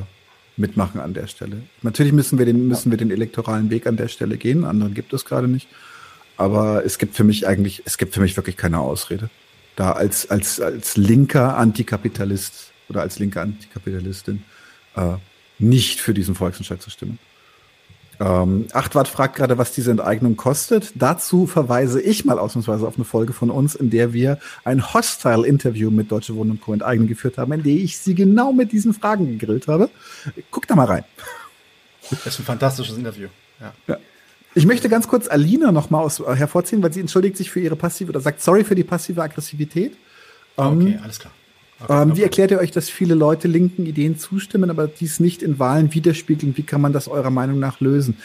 mitmachen 0.57 0.99
an 0.99 1.13
der 1.13 1.27
Stelle. 1.27 1.63
Natürlich 1.81 2.13
müssen 2.13 2.37
wir 2.37 2.45
den, 2.45 2.67
müssen 2.67 2.91
wir 2.91 2.97
den 2.97 3.11
elektoralen 3.11 3.69
Weg 3.69 3.87
an 3.87 3.97
der 3.97 4.07
Stelle 4.07 4.37
gehen, 4.37 4.65
anderen 4.65 4.93
gibt 4.93 5.13
es 5.13 5.25
gerade 5.25 5.47
nicht. 5.47 5.67
Aber 6.35 6.83
es 6.83 6.97
gibt 6.97 7.15
für 7.15 7.23
mich 7.23 7.47
eigentlich, 7.47 7.83
es 7.85 7.97
gibt 7.97 8.13
für 8.13 8.21
mich 8.21 8.35
wirklich 8.37 8.57
keine 8.57 8.79
Ausrede. 8.79 9.29
Da 9.75 9.91
als, 9.91 10.29
als, 10.29 10.59
als 10.59 10.97
linker 10.97 11.57
Antikapitalist 11.57 12.71
oder 12.89 13.01
als 13.01 13.19
linke 13.19 13.41
Antikapitalistin 13.41 14.43
äh, 14.95 15.13
nicht 15.59 15.99
für 15.99 16.13
diesen 16.13 16.35
Volksentscheid 16.35 16.81
zu 16.81 16.89
stimmen. 16.89 17.19
Ähm, 18.19 18.67
Achtwart 18.73 19.07
fragt 19.07 19.35
gerade, 19.35 19.57
was 19.57 19.71
diese 19.71 19.91
Enteignung 19.91 20.37
kostet. 20.37 20.91
Dazu 20.95 21.47
verweise 21.47 22.01
ich 22.01 22.25
mal 22.25 22.39
ausnahmsweise 22.39 22.87
auf 22.87 22.95
eine 22.95 23.05
Folge 23.05 23.33
von 23.33 23.49
uns, 23.49 23.75
in 23.75 23.89
der 23.89 24.13
wir 24.13 24.39
ein 24.63 24.93
Hostile-Interview 24.93 25.89
mit 25.91 26.11
Deutsche 26.11 26.35
Wohnen 26.35 26.51
und 26.51 26.61
Co. 26.61 26.73
enteignen 26.73 27.07
geführt 27.07 27.37
haben, 27.37 27.51
in 27.53 27.63
der 27.63 27.73
ich 27.73 27.97
sie 27.97 28.15
genau 28.15 28.53
mit 28.53 28.71
diesen 28.71 28.93
Fragen 28.93 29.37
gegrillt 29.37 29.67
habe. 29.67 29.89
Guck 30.51 30.67
da 30.67 30.75
mal 30.75 30.85
rein. 30.85 31.03
Das 32.09 32.25
ist 32.25 32.39
ein 32.39 32.45
fantastisches 32.45 32.97
Interview. 32.97 33.27
Ja. 33.59 33.73
ja. 33.87 33.97
Ich 34.55 34.65
möchte 34.65 34.89
ganz 34.89 35.07
kurz 35.07 35.27
Alina 35.27 35.71
noch 35.71 35.89
mal 35.89 35.99
aus, 35.99 36.19
äh, 36.19 36.35
hervorziehen, 36.35 36.83
weil 36.83 36.93
sie 36.93 36.99
entschuldigt 36.99 37.37
sich 37.37 37.49
für 37.49 37.59
ihre 37.59 37.75
passive 37.75 38.09
oder 38.09 38.19
sagt 38.19 38.41
sorry 38.41 38.63
für 38.63 38.75
die 38.75 38.83
passive 38.83 39.21
Aggressivität. 39.21 39.97
Okay, 40.55 40.91
ähm, 40.91 40.99
alles 41.01 41.19
klar. 41.19 41.33
Okay, 41.81 42.01
ähm, 42.01 42.15
wie 42.15 42.23
erklärt 42.23 42.51
ihr 42.51 42.59
euch, 42.59 42.71
dass 42.71 42.89
viele 42.89 43.15
Leute 43.15 43.47
linken 43.47 43.85
Ideen 43.85 44.17
zustimmen, 44.17 44.69
aber 44.69 44.87
dies 44.87 45.19
nicht 45.19 45.43
in 45.43 45.59
Wahlen 45.59 45.93
widerspiegeln? 45.93 46.55
Wie 46.55 46.63
kann 46.63 46.81
man 46.81 46.93
das 46.93 47.07
eurer 47.07 47.29
Meinung 47.29 47.59
nach 47.59 47.79
lösen? 47.79 48.17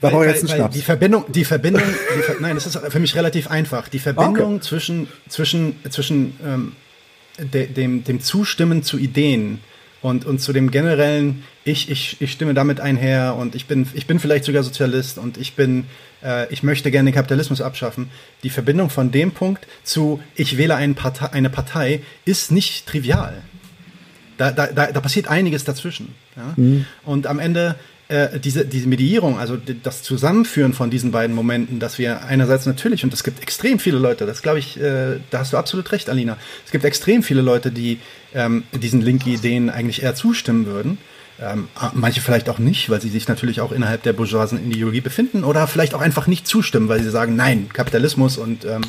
Da 0.00 0.12
weil, 0.12 0.28
jetzt 0.28 0.48
weil 0.48 0.68
die 0.68 0.80
Verbindung, 0.80 1.24
die 1.28 1.44
Verbindung, 1.44 1.82
die 1.82 2.42
nein, 2.42 2.54
das 2.54 2.66
ist 2.66 2.78
für 2.78 3.00
mich 3.00 3.16
relativ 3.16 3.48
einfach. 3.48 3.88
Die 3.88 3.98
Verbindung 3.98 4.56
okay. 4.56 4.60
zwischen 4.60 5.08
zwischen 5.28 5.74
zwischen 5.90 6.38
ähm, 6.44 6.72
de, 7.38 7.66
dem 7.66 8.04
dem 8.04 8.20
Zustimmen 8.20 8.84
zu 8.84 8.96
Ideen 8.96 9.60
und, 10.00 10.24
und 10.24 10.38
zu 10.38 10.52
dem 10.52 10.70
generellen, 10.70 11.42
ich, 11.68 11.90
ich, 11.90 12.16
ich 12.20 12.32
stimme 12.32 12.54
damit 12.54 12.80
einher 12.80 13.36
und 13.36 13.54
ich 13.54 13.66
bin, 13.66 13.86
ich 13.94 14.06
bin 14.06 14.18
vielleicht 14.18 14.44
sogar 14.44 14.62
Sozialist 14.62 15.18
und 15.18 15.36
ich 15.36 15.54
bin, 15.54 15.84
äh, 16.24 16.52
ich 16.52 16.62
möchte 16.62 16.90
gerne 16.90 17.10
den 17.10 17.14
Kapitalismus 17.14 17.60
abschaffen. 17.60 18.10
Die 18.42 18.50
Verbindung 18.50 18.90
von 18.90 19.10
dem 19.10 19.32
Punkt 19.32 19.66
zu, 19.82 20.20
ich 20.34 20.56
wähle 20.56 20.76
eine 20.76 20.94
Partei, 20.94 21.32
eine 21.32 21.50
Partei 21.50 22.00
ist 22.24 22.50
nicht 22.50 22.86
trivial. 22.86 23.42
Da, 24.38 24.50
da, 24.50 24.68
da, 24.68 24.92
da 24.92 25.00
passiert 25.00 25.28
einiges 25.28 25.64
dazwischen. 25.64 26.14
Ja? 26.36 26.54
Mhm. 26.56 26.86
Und 27.04 27.26
am 27.26 27.38
Ende 27.38 27.76
äh, 28.08 28.40
diese, 28.40 28.64
diese 28.64 28.88
Mediierung, 28.88 29.38
also 29.38 29.58
das 29.82 30.02
Zusammenführen 30.02 30.72
von 30.72 30.88
diesen 30.88 31.10
beiden 31.10 31.36
Momenten, 31.36 31.78
dass 31.80 31.98
wir 31.98 32.24
einerseits 32.24 32.64
natürlich, 32.64 33.04
und 33.04 33.12
es 33.12 33.22
gibt 33.22 33.42
extrem 33.42 33.78
viele 33.78 33.98
Leute, 33.98 34.24
das 34.24 34.40
glaube 34.40 34.60
ich, 34.60 34.80
äh, 34.80 35.18
da 35.30 35.40
hast 35.40 35.52
du 35.52 35.58
absolut 35.58 35.92
recht, 35.92 36.08
Alina, 36.08 36.38
es 36.64 36.72
gibt 36.72 36.84
extrem 36.84 37.22
viele 37.22 37.42
Leute, 37.42 37.70
die 37.70 37.98
ähm, 38.34 38.62
diesen 38.72 39.02
Linke-Ideen 39.02 39.68
eigentlich 39.68 40.02
eher 40.02 40.14
zustimmen 40.14 40.64
würden. 40.64 40.96
Ähm, 41.40 41.68
manche 41.92 42.20
vielleicht 42.20 42.48
auch 42.48 42.58
nicht, 42.58 42.90
weil 42.90 43.00
sie 43.00 43.10
sich 43.10 43.28
natürlich 43.28 43.60
auch 43.60 43.70
innerhalb 43.70 44.02
der 44.02 44.12
bourgeoisen 44.12 44.70
Ideologie 44.70 45.00
befinden 45.00 45.44
oder 45.44 45.68
vielleicht 45.68 45.94
auch 45.94 46.00
einfach 46.00 46.26
nicht 46.26 46.48
zustimmen, 46.48 46.88
weil 46.88 47.02
sie 47.02 47.10
sagen, 47.10 47.36
nein, 47.36 47.68
Kapitalismus 47.72 48.38
und 48.38 48.64
ähm, 48.64 48.82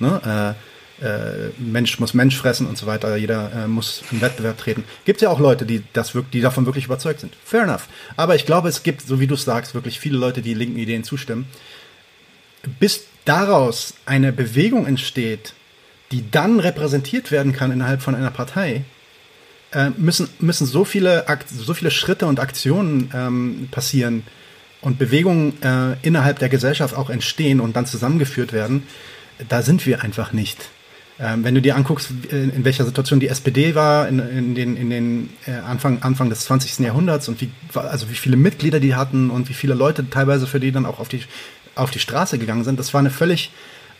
ne, 0.00 0.54
äh, 1.00 1.04
äh, 1.04 1.50
Mensch 1.58 1.98
muss 1.98 2.14
Mensch 2.14 2.36
fressen 2.36 2.66
und 2.66 2.78
so 2.78 2.86
weiter, 2.86 3.16
jeder 3.16 3.50
äh, 3.52 3.66
muss 3.66 4.02
im 4.12 4.20
Wettbewerb 4.20 4.58
treten. 4.58 4.84
Gibt 5.04 5.22
ja 5.22 5.30
auch 5.30 5.40
Leute, 5.40 5.66
die 5.66 5.82
das 5.92 6.14
wirklich, 6.14 6.32
die 6.32 6.40
davon 6.40 6.66
wirklich 6.66 6.84
überzeugt 6.84 7.20
sind. 7.20 7.36
Fair 7.44 7.62
enough. 7.62 7.88
Aber 8.16 8.36
ich 8.36 8.46
glaube, 8.46 8.68
es 8.68 8.82
gibt, 8.82 9.02
so 9.02 9.18
wie 9.18 9.26
du 9.26 9.36
sagst, 9.36 9.74
wirklich 9.74 9.98
viele 9.98 10.18
Leute, 10.18 10.42
die 10.42 10.54
linken 10.54 10.78
Ideen 10.78 11.04
zustimmen. 11.04 11.46
Bis 12.78 13.04
daraus 13.24 13.94
eine 14.06 14.32
Bewegung 14.32 14.86
entsteht, 14.86 15.54
die 16.12 16.30
dann 16.30 16.60
repräsentiert 16.60 17.30
werden 17.30 17.52
kann 17.52 17.72
innerhalb 17.72 18.02
von 18.02 18.14
einer 18.14 18.30
Partei, 18.30 18.84
äh, 19.74 19.90
müssen, 19.96 20.28
müssen 20.38 20.66
so 20.66 20.84
viele, 20.84 21.24
so 21.48 21.74
viele 21.74 21.90
Schritte 21.90 22.26
und 22.26 22.40
Aktionen 22.40 23.10
ähm, 23.14 23.68
passieren 23.70 24.22
und 24.80 24.98
Bewegungen 24.98 25.60
äh, 25.62 25.96
innerhalb 26.02 26.38
der 26.38 26.48
Gesellschaft 26.48 26.94
auch 26.94 27.10
entstehen 27.10 27.60
und 27.60 27.74
dann 27.76 27.86
zusammengeführt 27.86 28.52
werden. 28.52 28.84
Da 29.48 29.62
sind 29.62 29.84
wir 29.86 30.02
einfach 30.02 30.32
nicht. 30.32 30.70
Ähm, 31.18 31.44
wenn 31.44 31.54
du 31.54 31.62
dir 31.62 31.76
anguckst, 31.76 32.10
in 32.30 32.64
welcher 32.64 32.84
Situation 32.84 33.20
die 33.20 33.28
SPD 33.28 33.74
war 33.74 34.08
in, 34.08 34.18
in 34.18 34.54
den, 34.54 34.76
in 34.76 34.90
den 34.90 35.30
äh, 35.46 35.52
Anfang, 35.52 36.02
Anfang 36.02 36.28
des 36.28 36.40
20. 36.40 36.80
Jahrhunderts 36.80 37.28
und 37.28 37.40
wie, 37.40 37.50
also 37.74 38.10
wie 38.10 38.14
viele 38.14 38.36
Mitglieder 38.36 38.80
die 38.80 38.94
hatten 38.94 39.30
und 39.30 39.48
wie 39.48 39.54
viele 39.54 39.74
Leute 39.74 40.08
teilweise 40.10 40.46
für 40.46 40.58
die 40.58 40.72
dann 40.72 40.86
auch 40.86 40.98
auf 40.98 41.08
die, 41.08 41.22
auf 41.76 41.90
die 41.90 42.00
Straße 42.00 42.38
gegangen 42.38 42.64
sind, 42.64 42.78
das 42.80 42.94
war 42.94 42.98
eine 42.98 43.10
völlig 43.10 43.52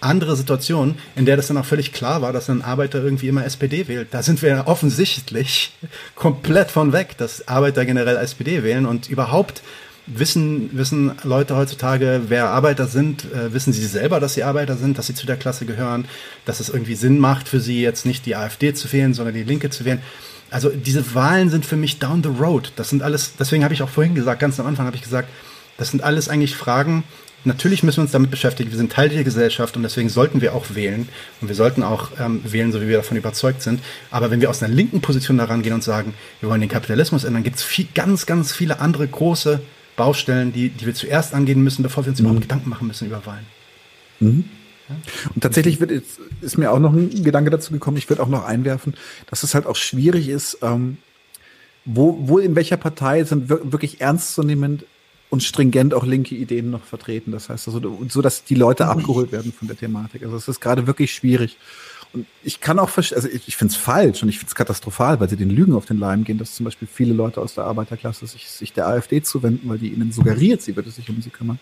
andere 0.05 0.37
Situation, 0.37 0.97
in 1.17 1.27
der 1.27 1.37
das 1.37 1.49
dann 1.49 1.57
auch 1.57 1.65
völlig 1.65 1.93
klar 1.93 2.23
war, 2.23 2.33
dass 2.33 2.51
ein 2.51 2.63
Arbeiter 2.63 3.03
irgendwie 3.03 3.29
immer 3.29 3.45
SPD 3.45 3.89
wählt. 3.89 4.09
Da 4.13 4.23
sind 4.23 4.43
wir 4.43 4.65
offensichtlich 4.67 5.73
komplett 6.15 6.71
von 6.71 6.93
weg, 6.93 7.17
dass 7.19 7.49
Arbeiter 7.49 7.85
generell 7.85 8.17
SPD 8.17 8.63
wählen 8.63 8.87
und 8.87 9.09
überhaupt 9.09 9.63
Wissen, 10.07 10.69
wissen 10.77 11.13
Leute 11.23 11.57
heutzutage, 11.57 12.25
wer 12.29 12.51
Arbeiter 12.51 12.87
sind? 12.87 13.25
Äh, 13.33 13.55
wissen 13.55 13.73
sie 13.73 13.87
selber, 13.87 14.21
dass 14.21 14.35
sie 14.35 14.43
Arbeiter 14.43 14.77
sind, 14.77 14.99
dass 14.99 15.07
sie 15.07 15.15
zu 15.15 15.25
der 15.25 15.37
Klasse 15.37 15.65
gehören, 15.65 16.05
dass 16.45 16.61
es 16.61 16.69
irgendwie 16.69 16.95
Sinn 16.95 17.19
macht 17.19 17.49
für 17.49 17.59
sie 17.59 17.81
jetzt 17.81 18.05
nicht 18.05 18.27
die 18.27 18.37
AfD 18.37 18.75
zu 18.75 18.93
wählen, 18.93 19.15
sondern 19.15 19.35
die 19.35 19.45
Linke 19.45 19.71
zu 19.71 19.87
wählen? 19.87 20.03
Also 20.51 20.69
diese 20.69 21.15
Wahlen 21.15 21.49
sind 21.49 21.65
für 21.65 21.77
mich 21.77 22.01
down 22.01 22.23
the 22.23 22.29
road. 22.29 22.73
Das 22.77 22.91
sind 22.91 23.03
alles, 23.03 23.37
deswegen 23.39 23.65
habe 23.65 23.73
ich 23.73 23.83
auch 23.83 23.89
vorhin 23.89 24.15
gesagt, 24.15 24.41
ganz 24.41 24.61
am 24.61 24.67
Anfang 24.67 24.85
habe 24.85 24.97
ich 24.97 25.03
gesagt, 25.03 25.31
das 25.77 25.91
sind 25.91 26.03
alles 26.03 26.29
eigentlich 26.29 26.57
Fragen. 26.57 27.05
Natürlich 27.45 27.83
müssen 27.83 27.99
wir 27.99 28.03
uns 28.03 28.13
damit 28.13 28.31
beschäftigen. 28.31 28.71
Wir 28.71 28.79
sind 28.79 28.93
Teil 28.93 29.11
der 29.11 29.23
Gesellschaft 29.23 29.77
und 29.77 29.83
deswegen 29.83 30.09
sollten 30.09 30.41
wir 30.41 30.55
auch 30.55 30.75
wählen. 30.75 31.09
Und 31.41 31.49
wir 31.49 31.55
sollten 31.55 31.83
auch 31.83 32.13
ähm, 32.19 32.41
wählen, 32.45 32.73
so 32.73 32.81
wie 32.81 32.89
wir 32.89 32.97
davon 32.97 33.19
überzeugt 33.19 33.61
sind. 33.61 33.81
Aber 34.11 34.31
wenn 34.31 34.41
wir 34.41 34.49
aus 34.49 34.63
einer 34.63 34.75
linken 34.75 35.03
Position 35.03 35.37
daran 35.37 35.63
gehen 35.63 35.75
und 35.75 35.85
sagen, 35.85 36.15
wir 36.41 36.49
wollen 36.49 36.63
den 36.63 36.71
Kapitalismus 36.71 37.25
ändern, 37.25 37.43
gibt 37.43 37.57
es 37.57 37.69
ganz, 37.95 38.25
ganz 38.25 38.53
viele 38.53 38.81
andere 38.81 39.07
große 39.07 39.61
Baustellen, 39.97 40.53
die, 40.53 40.71
die 40.71 40.87
wir 40.87 40.95
zuerst 40.95 41.35
angehen 41.35 41.63
müssen, 41.63 41.83
bevor 41.83 42.07
wir 42.07 42.11
uns 42.11 42.19
mhm. 42.19 42.27
überhaupt 42.27 42.43
Gedanken 42.43 42.71
machen 42.71 42.87
müssen 42.87 43.07
über 43.07 43.27
Wahlen. 43.27 43.47
Mhm. 44.21 44.45
Und 45.35 45.41
tatsächlich 45.41 45.81
wird 45.81 45.91
jetzt, 45.91 46.19
ist 46.41 46.59
mir 46.59 46.71
auch 46.71 46.79
noch 46.79 46.93
ein 46.93 47.25
Gedanke 47.25 47.51
dazu 47.51 47.73
gekommen, 47.73 47.97
ich 47.97 48.09
würde 48.09 48.23
auch 48.23 48.29
noch 48.29 48.45
einwerfen, 48.45 48.95
dass 49.31 49.43
es 49.43 49.55
halt 49.55 49.67
auch 49.67 49.77
schwierig 49.77 50.29
ist, 50.29 50.59
ähm, 50.63 50.99
wo, 51.87 52.19
wo 52.21 52.39
in 52.39 52.55
welcher 52.55 52.77
Partei 52.77 53.25
sind 53.25 53.49
wirklich 53.49 54.01
ernstzunehmend 54.01 54.85
und 55.35 55.43
stringent 55.43 55.93
auch 55.93 56.07
linke 56.07 56.35
Ideen 56.35 56.71
noch 56.71 56.85
vertreten. 56.85 57.33
Das 57.33 57.49
heißt 57.49 57.69
also, 57.69 57.99
so 58.09 58.23
dass 58.23 58.45
die 58.45 58.55
Leute 58.55 58.87
abgeholt 58.87 59.33
werden 59.33 59.53
von 59.53 59.69
der 59.69 59.77
Thematik. 59.77 60.23
Also 60.23 60.37
es 60.37 60.49
ist 60.49 60.61
gerade 60.61 60.87
wirklich 60.87 61.13
schwierig. 61.13 61.59
Und 62.13 62.27
ich 62.45 62.61
kann 62.61 62.79
auch 62.79 62.89
verstehen, 62.89 63.17
also 63.17 63.29
ich, 63.29 63.49
ich 63.49 63.57
finde 63.57 63.73
es 63.73 63.77
falsch 63.77 64.23
und 64.23 64.29
ich 64.29 64.39
finde 64.39 64.51
es 64.51 64.55
katastrophal, 64.55 65.19
weil 65.19 65.29
sie 65.29 65.37
den 65.37 65.51
Lügen 65.51 65.75
auf 65.75 65.85
den 65.85 65.99
Leim 65.99 66.23
gehen, 66.23 66.39
dass 66.39 66.55
zum 66.55 66.65
Beispiel 66.65 66.87
viele 66.91 67.13
Leute 67.13 67.41
aus 67.41 67.55
der 67.55 67.65
Arbeiterklasse 67.65 68.27
sich, 68.29 68.49
sich 68.49 68.73
der 68.73 68.87
AfD 68.87 69.21
zuwenden, 69.21 69.69
weil 69.69 69.79
die 69.79 69.89
ihnen 69.89 70.13
suggeriert, 70.13 70.63
sie 70.63 70.77
würde 70.77 70.91
sich 70.91 71.11
um 71.11 71.21
sie 71.21 71.31
kümmern. 71.31 71.59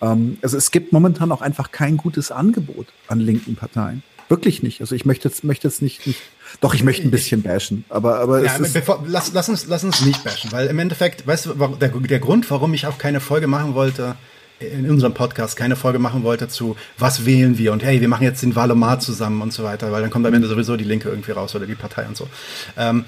Ähm, 0.00 0.38
also 0.42 0.56
es 0.56 0.70
gibt 0.70 0.92
momentan 0.92 1.32
auch 1.32 1.42
einfach 1.42 1.72
kein 1.72 1.96
gutes 1.96 2.30
Angebot 2.30 2.86
an 3.08 3.18
linken 3.18 3.56
Parteien. 3.56 4.04
Wirklich 4.28 4.62
nicht. 4.62 4.80
Also 4.80 4.94
ich 4.94 5.04
möchte 5.04 5.28
jetzt, 5.28 5.42
möchte 5.42 5.66
jetzt 5.66 5.82
nicht, 5.82 6.06
nicht 6.06 6.20
doch, 6.60 6.74
ich 6.74 6.82
möchte 6.82 7.06
ein 7.06 7.10
bisschen 7.10 7.42
bashen, 7.42 7.84
aber, 7.88 8.20
aber 8.20 8.42
ja, 8.42 8.56
bevor, 8.58 9.04
lass, 9.06 9.32
lass, 9.32 9.48
uns, 9.48 9.66
lass 9.66 9.84
uns 9.84 10.04
nicht 10.04 10.24
bashen, 10.24 10.52
weil 10.52 10.66
im 10.66 10.78
Endeffekt, 10.78 11.26
weißt 11.26 11.46
du, 11.46 11.54
der, 11.80 11.88
der 11.88 12.18
Grund, 12.18 12.50
warum 12.50 12.74
ich 12.74 12.86
auch 12.86 12.98
keine 12.98 13.20
Folge 13.20 13.46
machen 13.46 13.74
wollte, 13.74 14.16
in 14.60 14.90
unserem 14.90 15.14
Podcast 15.14 15.56
keine 15.56 15.74
Folge 15.74 15.98
machen 15.98 16.22
wollte 16.22 16.48
zu, 16.48 16.76
was 16.98 17.24
wählen 17.24 17.56
wir 17.56 17.72
und 17.72 17.82
hey, 17.82 18.00
wir 18.00 18.08
machen 18.08 18.24
jetzt 18.24 18.42
den 18.42 18.54
Wahlomat 18.54 19.02
zusammen 19.02 19.40
und 19.40 19.52
so 19.52 19.64
weiter, 19.64 19.90
weil 19.90 20.02
dann 20.02 20.10
kommt 20.10 20.26
am 20.26 20.34
Ende 20.34 20.48
sowieso 20.48 20.76
die 20.76 20.84
Linke 20.84 21.08
irgendwie 21.08 21.32
raus 21.32 21.54
oder 21.54 21.66
die 21.66 21.74
Partei 21.74 22.06
und 22.06 22.16
so. 22.16 22.28
Ähm, 22.76 23.04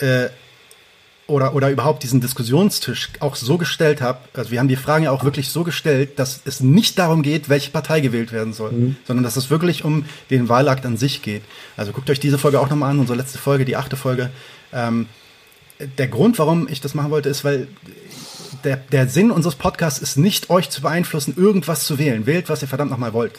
äh, 0.00 0.28
oder, 1.26 1.54
oder 1.54 1.70
überhaupt 1.70 2.02
diesen 2.02 2.20
Diskussionstisch 2.20 3.10
auch 3.20 3.34
so 3.34 3.56
gestellt 3.56 4.02
habe, 4.02 4.18
also 4.34 4.50
wir 4.50 4.58
haben 4.58 4.68
die 4.68 4.76
Fragen 4.76 5.04
ja 5.04 5.10
auch 5.10 5.24
wirklich 5.24 5.48
so 5.48 5.64
gestellt, 5.64 6.18
dass 6.18 6.42
es 6.44 6.60
nicht 6.60 6.98
darum 6.98 7.22
geht, 7.22 7.48
welche 7.48 7.70
Partei 7.70 8.00
gewählt 8.00 8.32
werden 8.32 8.52
soll, 8.52 8.72
mhm. 8.72 8.96
sondern 9.06 9.24
dass 9.24 9.36
es 9.36 9.48
wirklich 9.48 9.84
um 9.84 10.04
den 10.30 10.48
Wahlakt 10.48 10.84
an 10.84 10.96
sich 10.96 11.22
geht. 11.22 11.42
Also 11.76 11.92
guckt 11.92 12.10
euch 12.10 12.20
diese 12.20 12.38
Folge 12.38 12.60
auch 12.60 12.68
nochmal 12.68 12.90
an, 12.90 12.98
unsere 12.98 13.16
letzte 13.16 13.38
Folge, 13.38 13.64
die 13.64 13.76
achte 13.76 13.96
Folge. 13.96 14.30
Ähm, 14.72 15.06
der 15.98 16.08
Grund, 16.08 16.38
warum 16.38 16.68
ich 16.68 16.80
das 16.80 16.94
machen 16.94 17.10
wollte, 17.10 17.30
ist, 17.30 17.42
weil 17.42 17.68
der, 18.64 18.76
der 18.76 19.08
Sinn 19.08 19.30
unseres 19.30 19.54
Podcasts 19.54 20.00
ist 20.00 20.16
nicht, 20.16 20.50
euch 20.50 20.70
zu 20.70 20.82
beeinflussen, 20.82 21.34
irgendwas 21.36 21.84
zu 21.84 21.98
wählen. 21.98 22.26
Wählt, 22.26 22.48
was 22.48 22.62
ihr 22.62 22.68
verdammt 22.68 22.90
nochmal 22.90 23.12
wollt. 23.12 23.36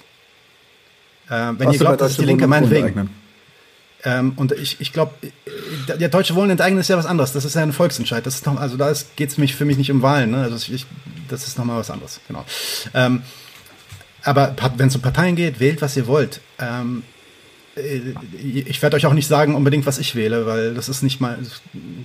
Äh, 1.30 1.54
wenn 1.58 1.68
was 1.68 1.76
ihr 1.76 1.80
glaubt, 1.80 2.02
das 2.02 2.12
ist 2.12 2.22
die 2.22 2.26
Linke, 2.26 2.48
meinetwegen. 2.48 3.10
Ähm, 4.06 4.34
und 4.36 4.52
ich, 4.52 4.80
ich 4.80 4.94
glaube, 4.94 5.14
äh, 5.24 5.98
der 5.98 6.10
deutsche 6.10 6.36
Wohnen 6.36 6.52
enteignen 6.52 6.80
ist 6.80 6.88
ja 6.88 6.98
was 6.98 7.08
anderes. 7.08 7.34
Das 7.34 7.44
ist 7.44 7.56
ja 7.56 7.64
ein 7.64 7.74
Volksentscheid. 7.74 8.26
Das 8.26 8.36
ist 8.36 8.46
noch, 8.46 8.60
also 8.60 8.78
da 8.78 8.94
geht 9.16 9.32
es 9.32 9.38
mich 9.38 9.56
für 9.56 9.66
mich 9.66 9.78
nicht 9.78 9.92
um 9.92 10.02
Wahlen. 10.02 10.32
Ne? 10.32 10.44
Also 10.44 10.72
ich, 10.72 10.86
das 11.28 11.48
ist 11.48 11.58
nochmal 11.58 11.80
was 11.80 11.90
anderes. 11.90 12.22
Genau. 12.28 12.46
Ähm, 12.94 13.24
aber 14.24 14.56
wenn 14.78 14.88
es 14.88 14.96
um 14.96 15.02
Parteien 15.02 15.36
geht, 15.36 15.60
wählt, 15.60 15.82
was 15.82 15.98
ihr 15.98 16.08
wollt. 16.08 16.40
Ähm, 16.60 17.04
äh, 17.76 18.00
ich 18.38 18.82
werde 18.82 18.96
euch 18.96 19.08
auch 19.08 19.14
nicht 19.14 19.28
sagen 19.28 19.56
unbedingt, 19.56 19.88
was 19.88 19.98
ich 19.98 20.16
wähle, 20.16 20.46
weil 20.46 20.76
das 20.76 20.88
ist 20.88 21.02
nicht 21.02 21.20
mal, 21.20 21.40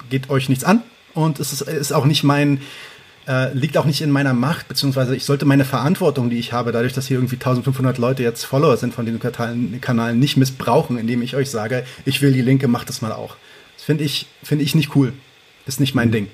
geht 0.08 0.30
euch 0.30 0.48
nichts 0.48 0.64
an 0.64 0.82
und 1.12 1.38
es 1.38 1.52
ist, 1.52 1.62
ist 1.62 1.92
auch 1.92 2.06
nicht 2.06 2.24
mein, 2.24 2.62
äh, 3.26 3.52
liegt 3.52 3.76
auch 3.76 3.84
nicht 3.84 4.00
in 4.00 4.10
meiner 4.10 4.34
Macht, 4.34 4.68
beziehungsweise 4.68 5.14
ich 5.14 5.24
sollte 5.24 5.44
meine 5.44 5.64
Verantwortung, 5.64 6.30
die 6.30 6.38
ich 6.38 6.52
habe, 6.52 6.72
dadurch, 6.72 6.92
dass 6.92 7.06
hier 7.06 7.18
irgendwie 7.18 7.36
1500 7.36 7.98
Leute 7.98 8.22
jetzt 8.22 8.44
Follower 8.44 8.76
sind 8.76 8.94
von 8.94 9.06
diesem 9.06 9.20
Kanal, 9.80 10.14
nicht 10.14 10.36
missbrauchen, 10.36 10.98
indem 10.98 11.22
ich 11.22 11.36
euch 11.36 11.50
sage, 11.50 11.84
ich 12.04 12.22
will 12.22 12.32
die 12.32 12.42
Linke, 12.42 12.68
macht 12.68 12.88
das 12.88 13.02
mal 13.02 13.12
auch. 13.12 13.36
Das 13.76 13.84
finde 13.84 14.04
ich, 14.04 14.26
finde 14.42 14.64
ich 14.64 14.74
nicht 14.74 14.94
cool. 14.96 15.12
Ist 15.66 15.80
nicht 15.80 15.94
mein 15.94 16.08
mhm. 16.08 16.12
Ding. 16.12 16.28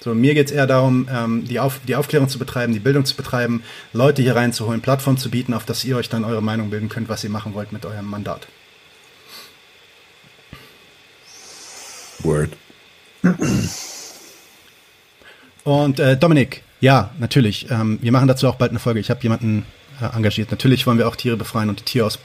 So, 0.00 0.14
mir 0.14 0.34
geht 0.34 0.46
es 0.46 0.52
eher 0.52 0.66
darum, 0.66 1.08
ähm, 1.12 1.44
die, 1.44 1.60
Auf 1.60 1.80
die 1.86 1.94
Aufklärung 1.94 2.28
zu 2.28 2.40
betreiben, 2.40 2.72
die 2.72 2.80
Bildung 2.80 3.04
zu 3.04 3.14
betreiben, 3.14 3.62
Leute 3.92 4.20
hier 4.20 4.34
reinzuholen, 4.34 4.80
Plattformen 4.80 5.16
zu 5.16 5.30
bieten, 5.30 5.54
auf 5.54 5.64
dass 5.64 5.84
ihr 5.84 5.96
euch 5.96 6.08
dann 6.08 6.24
eure 6.24 6.42
Meinung 6.42 6.70
bilden 6.70 6.88
könnt, 6.88 7.08
was 7.08 7.22
ihr 7.22 7.30
machen 7.30 7.54
wollt 7.54 7.72
mit 7.72 7.86
eurem 7.86 8.06
Mandat. 8.06 8.48
Word. 12.24 12.50
Und 15.64 16.00
äh, 16.00 16.16
Dominik, 16.16 16.62
ja, 16.80 17.10
natürlich. 17.18 17.70
Ähm, 17.70 17.98
wir 18.02 18.12
machen 18.12 18.28
dazu 18.28 18.48
auch 18.48 18.56
bald 18.56 18.70
eine 18.70 18.80
Folge. 18.80 19.00
Ich 19.00 19.10
habe 19.10 19.22
jemanden 19.22 19.64
äh, 20.00 20.16
engagiert. 20.16 20.50
Natürlich 20.50 20.86
wollen 20.86 20.98
wir 20.98 21.06
auch 21.08 21.16
Tiere 21.16 21.36
befreien 21.36 21.68
und 21.68 21.80
die 21.80 21.84
Tieraus 21.84 22.18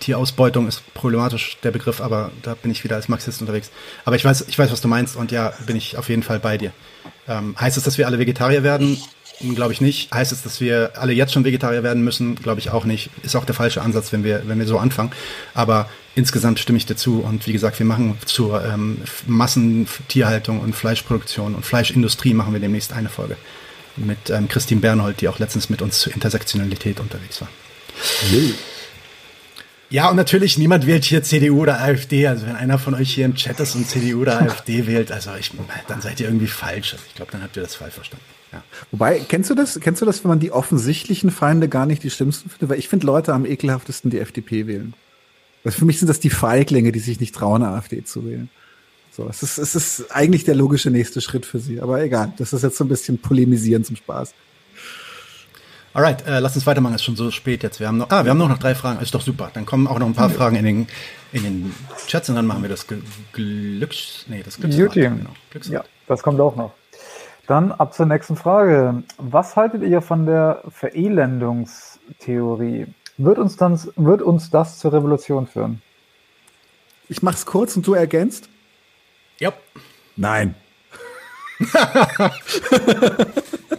Tierausbeutung 0.00 0.68
ist 0.68 0.82
problematisch, 0.92 1.56
der 1.62 1.70
Begriff, 1.70 2.02
aber 2.02 2.30
da 2.42 2.54
bin 2.54 2.70
ich 2.70 2.84
wieder 2.84 2.96
als 2.96 3.08
Marxist 3.08 3.40
unterwegs. 3.40 3.70
Aber 4.04 4.14
ich 4.14 4.24
weiß, 4.24 4.44
ich 4.48 4.58
weiß, 4.58 4.70
was 4.70 4.82
du 4.82 4.88
meinst 4.88 5.16
und 5.16 5.32
ja, 5.32 5.54
bin 5.64 5.74
ich 5.74 5.96
auf 5.96 6.10
jeden 6.10 6.22
Fall 6.22 6.38
bei 6.38 6.58
dir. 6.58 6.72
Ähm, 7.26 7.56
heißt 7.58 7.78
es, 7.78 7.84
dass 7.84 7.96
wir 7.96 8.06
alle 8.06 8.18
Vegetarier 8.18 8.62
werden? 8.62 8.98
Glaube 9.40 9.72
ich 9.72 9.80
nicht. 9.80 10.12
Heißt 10.12 10.32
es, 10.32 10.42
dass 10.42 10.60
wir 10.60 10.92
alle 10.94 11.12
jetzt 11.12 11.32
schon 11.32 11.44
Vegetarier 11.44 11.82
werden 11.82 12.02
müssen? 12.02 12.36
Glaube 12.36 12.60
ich 12.60 12.70
auch 12.70 12.84
nicht. 12.84 13.10
Ist 13.22 13.36
auch 13.36 13.44
der 13.44 13.54
falsche 13.54 13.82
Ansatz, 13.82 14.12
wenn 14.12 14.24
wir, 14.24 14.42
wenn 14.46 14.58
wir 14.58 14.66
so 14.66 14.78
anfangen. 14.78 15.12
Aber 15.52 15.90
insgesamt 16.14 16.58
stimme 16.58 16.78
ich 16.78 16.86
dazu. 16.86 17.20
Und 17.20 17.46
wie 17.46 17.52
gesagt, 17.52 17.78
wir 17.78 17.86
machen 17.86 18.16
zur 18.24 18.64
ähm, 18.64 19.02
Massentierhaltung 19.26 20.60
und 20.60 20.74
Fleischproduktion 20.74 21.54
und 21.54 21.66
Fleischindustrie 21.66 22.32
machen 22.32 22.54
wir 22.54 22.60
demnächst 22.60 22.92
eine 22.92 23.10
Folge 23.10 23.36
mit 23.96 24.30
ähm, 24.30 24.48
Christine 24.48 24.80
Bernhold, 24.80 25.20
die 25.20 25.28
auch 25.28 25.38
letztens 25.38 25.68
mit 25.68 25.82
uns 25.82 25.98
zur 25.98 26.14
Intersektionalität 26.14 27.00
unterwegs 27.00 27.40
war. 27.40 27.48
Nee. 28.30 28.54
Ja, 29.88 30.08
und 30.10 30.16
natürlich, 30.16 30.58
niemand 30.58 30.86
wählt 30.86 31.04
hier 31.04 31.22
CDU 31.22 31.62
oder 31.62 31.80
AfD. 31.80 32.26
Also 32.26 32.46
wenn 32.46 32.56
einer 32.56 32.78
von 32.78 32.94
euch 32.94 33.14
hier 33.14 33.24
im 33.26 33.34
Chat 33.36 33.60
ist 33.60 33.74
und 33.76 33.88
CDU 33.88 34.22
oder 34.22 34.40
AfD 34.40 34.86
wählt, 34.86 35.12
also 35.12 35.30
ich, 35.38 35.52
dann 35.86 36.00
seid 36.00 36.20
ihr 36.20 36.26
irgendwie 36.26 36.48
falsch. 36.48 36.94
Also 36.94 37.04
ich 37.06 37.14
glaube, 37.14 37.32
dann 37.32 37.42
habt 37.42 37.56
ihr 37.56 37.62
das 37.62 37.76
falsch 37.76 37.94
verstanden. 37.94 38.24
Ja. 38.56 38.64
Wobei, 38.90 39.20
kennst 39.20 39.50
du 39.50 39.54
das, 39.54 39.78
kennst 39.80 40.00
du 40.00 40.06
das, 40.06 40.24
wenn 40.24 40.30
man 40.30 40.40
die 40.40 40.52
offensichtlichen 40.52 41.30
Feinde 41.30 41.68
gar 41.68 41.86
nicht 41.86 42.02
die 42.02 42.10
schlimmsten 42.10 42.48
findet? 42.48 42.68
Weil 42.70 42.78
ich 42.78 42.88
finde 42.88 43.06
Leute 43.06 43.34
am 43.34 43.44
ekelhaftesten 43.44 44.10
die 44.10 44.18
FDP 44.18 44.66
wählen. 44.66 44.94
Also 45.64 45.78
für 45.78 45.84
mich 45.84 45.98
sind 45.98 46.08
das 46.08 46.20
die 46.20 46.30
Feiglinge, 46.30 46.92
die 46.92 47.00
sich 47.00 47.20
nicht 47.20 47.34
trauen, 47.34 47.62
AfD 47.62 48.04
zu 48.04 48.24
wählen. 48.24 48.48
So, 49.10 49.26
es 49.28 49.42
ist, 49.42 49.58
es 49.58 49.74
ist 49.74 50.10
eigentlich 50.14 50.44
der 50.44 50.54
logische 50.54 50.90
nächste 50.90 51.20
Schritt 51.20 51.46
für 51.46 51.58
sie. 51.58 51.80
Aber 51.80 52.02
egal, 52.02 52.32
das 52.36 52.52
ist 52.52 52.62
jetzt 52.62 52.76
so 52.76 52.84
ein 52.84 52.88
bisschen 52.88 53.18
polemisieren 53.18 53.82
zum 53.82 53.96
Spaß. 53.96 54.34
Alright, 55.94 56.26
äh, 56.26 56.40
lass 56.40 56.54
uns 56.54 56.66
weitermachen. 56.66 56.94
Es 56.94 57.00
ist 57.00 57.06
schon 57.06 57.16
so 57.16 57.30
spät 57.30 57.62
jetzt. 57.62 57.80
Wir 57.80 57.88
haben 57.88 57.96
noch, 57.96 58.10
ah, 58.10 58.24
wir 58.24 58.30
haben 58.30 58.36
noch, 58.36 58.50
noch 58.50 58.58
drei 58.58 58.74
Fragen. 58.74 59.00
Ist 59.00 59.14
doch 59.14 59.22
super. 59.22 59.50
Dann 59.54 59.64
kommen 59.64 59.86
auch 59.86 59.98
noch 59.98 60.06
ein 60.06 60.12
paar 60.12 60.28
Fragen 60.28 60.56
in 60.56 60.64
den, 60.64 60.86
in 61.32 61.42
den 61.42 61.74
Chats 62.06 62.28
und 62.28 62.34
dann 62.34 62.46
machen 62.46 62.60
wir 62.60 62.68
das 62.68 62.86
Glücks, 63.32 64.26
nee, 64.28 64.42
das 64.44 64.58
Glücksrad. 64.58 64.92
Genau. 64.92 65.30
Glücksrad. 65.50 65.72
Ja, 65.72 65.84
das 66.06 66.22
kommt 66.22 66.38
auch 66.38 66.54
noch. 66.54 66.74
Dann 67.46 67.72
ab 67.72 67.94
zur 67.94 68.04
nächsten 68.06 68.36
Frage. 68.36 69.02
Was 69.18 69.56
haltet 69.56 69.82
ihr 69.82 70.02
von 70.02 70.26
der 70.26 70.62
Verelendungstheorie? 70.68 72.86
Wird 73.18 73.38
uns, 73.38 73.56
dann, 73.56 73.80
wird 73.96 74.20
uns 74.20 74.50
das 74.50 74.78
zur 74.78 74.92
Revolution 74.92 75.46
führen? 75.46 75.80
Ich 77.08 77.22
mach's 77.22 77.46
kurz 77.46 77.74
und 77.76 77.86
du 77.86 77.94
ergänzt? 77.94 78.50
Ja. 79.38 79.52
Nein. 80.16 80.54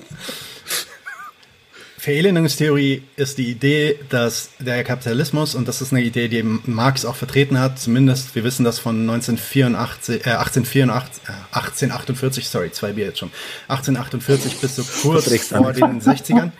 Verelendungstheorie 2.07 3.03
ist 3.17 3.37
die 3.37 3.51
Idee, 3.51 3.99
dass 4.07 4.51
der 4.59 4.85
Kapitalismus, 4.85 5.55
und 5.55 5.67
das 5.67 5.81
ist 5.81 5.91
eine 5.91 6.01
Idee, 6.01 6.29
die 6.29 6.41
Marx 6.41 7.03
auch 7.03 7.17
vertreten 7.17 7.59
hat, 7.59 7.79
zumindest, 7.79 8.33
wir 8.33 8.45
wissen 8.45 8.63
das 8.63 8.79
von 8.79 9.01
1984, 9.01 10.25
äh, 10.25 10.29
1884, 10.29 11.23
äh, 11.27 11.31
1848, 11.51 12.47
sorry, 12.47 12.71
zwei 12.71 12.93
Bier 12.93 13.07
jetzt 13.07 13.19
schon, 13.19 13.29
1848 13.67 14.61
bis 14.61 14.77
so 14.77 14.83
kurz 15.01 15.25
vor 15.49 15.73
den 15.73 15.99
60ern. 15.99 16.53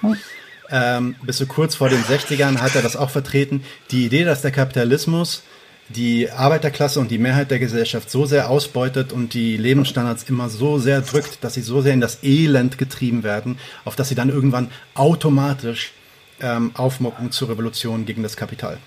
Ähm, 0.70 1.16
bis 1.22 1.38
so 1.38 1.46
kurz 1.46 1.76
vor 1.76 1.88
den 1.88 2.04
60ern 2.04 2.58
hat 2.58 2.76
er 2.76 2.82
das 2.82 2.98
auch 2.98 3.10
vertreten. 3.10 3.64
Die 3.92 4.06
Idee, 4.06 4.26
dass 4.26 4.42
der 4.42 4.52
Kapitalismus 4.52 5.44
die 5.90 6.30
Arbeiterklasse 6.30 7.00
und 7.00 7.12
die 7.12 7.18
Mehrheit 7.18 7.52
der 7.52 7.60
Gesellschaft 7.60 8.10
so 8.10 8.26
sehr 8.26 8.50
ausbeutet 8.50 9.14
und 9.14 9.34
die 9.34 9.58
Lebensstandards 9.58 10.24
immer 10.24 10.50
so 10.50 10.80
sehr 10.80 11.02
drückt, 11.02 11.44
dass 11.44 11.54
sie 11.54 11.62
so 11.62 11.82
sehr 11.82 11.94
in 11.94 12.02
das 12.02 12.24
Elend 12.24 12.78
getrieben 12.78 13.24
werden, 13.24 13.58
auf 13.86 13.96
dass 13.96 14.10
sie 14.10 14.16
dann 14.16 14.30
irgendwann 14.30 14.70
automatisch 14.96 15.94
ähm, 16.42 16.72
aufmucken 16.76 17.32
zur 17.32 17.50
Revolution 17.50 18.06
gegen 18.06 18.24
das 18.24 18.36
Kapital. 18.36 18.78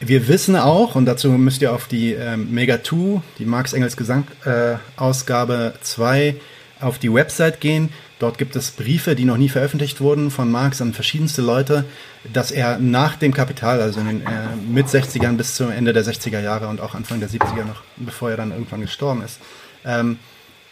Wir 0.00 0.26
wissen 0.26 0.56
auch, 0.56 0.94
und 0.94 1.06
dazu 1.06 1.30
müsst 1.30 1.62
ihr 1.62 1.72
auf 1.72 1.86
die 1.86 2.12
ähm, 2.12 2.52
Mega 2.52 2.82
2, 2.82 3.22
die 3.38 3.44
Marx 3.44 3.72
Engels 3.72 3.96
Gesamtausgabe 3.96 5.74
äh, 5.76 5.82
2, 5.82 6.36
auf 6.80 6.98
die 6.98 7.12
Website 7.12 7.60
gehen. 7.60 7.90
Dort 8.22 8.38
gibt 8.38 8.54
es 8.54 8.70
Briefe, 8.70 9.16
die 9.16 9.24
noch 9.24 9.36
nie 9.36 9.48
veröffentlicht 9.48 10.00
wurden 10.00 10.30
von 10.30 10.48
Marx 10.48 10.80
an 10.80 10.92
verschiedenste 10.92 11.42
Leute, 11.42 11.84
dass 12.32 12.52
er 12.52 12.78
nach 12.78 13.16
dem 13.16 13.34
Kapital, 13.34 13.80
also 13.80 13.98
in 13.98 14.06
den 14.06 14.20
äh, 14.20 14.54
mit 14.64 14.86
60ern 14.86 15.36
bis 15.36 15.56
zum 15.56 15.72
Ende 15.72 15.92
der 15.92 16.04
60er 16.04 16.38
Jahre 16.38 16.68
und 16.68 16.80
auch 16.80 16.94
Anfang 16.94 17.18
der 17.18 17.28
70er 17.28 17.64
noch, 17.64 17.82
bevor 17.96 18.30
er 18.30 18.36
dann 18.36 18.52
irgendwann 18.52 18.80
gestorben 18.80 19.24
ist, 19.24 19.40
ähm, 19.84 20.20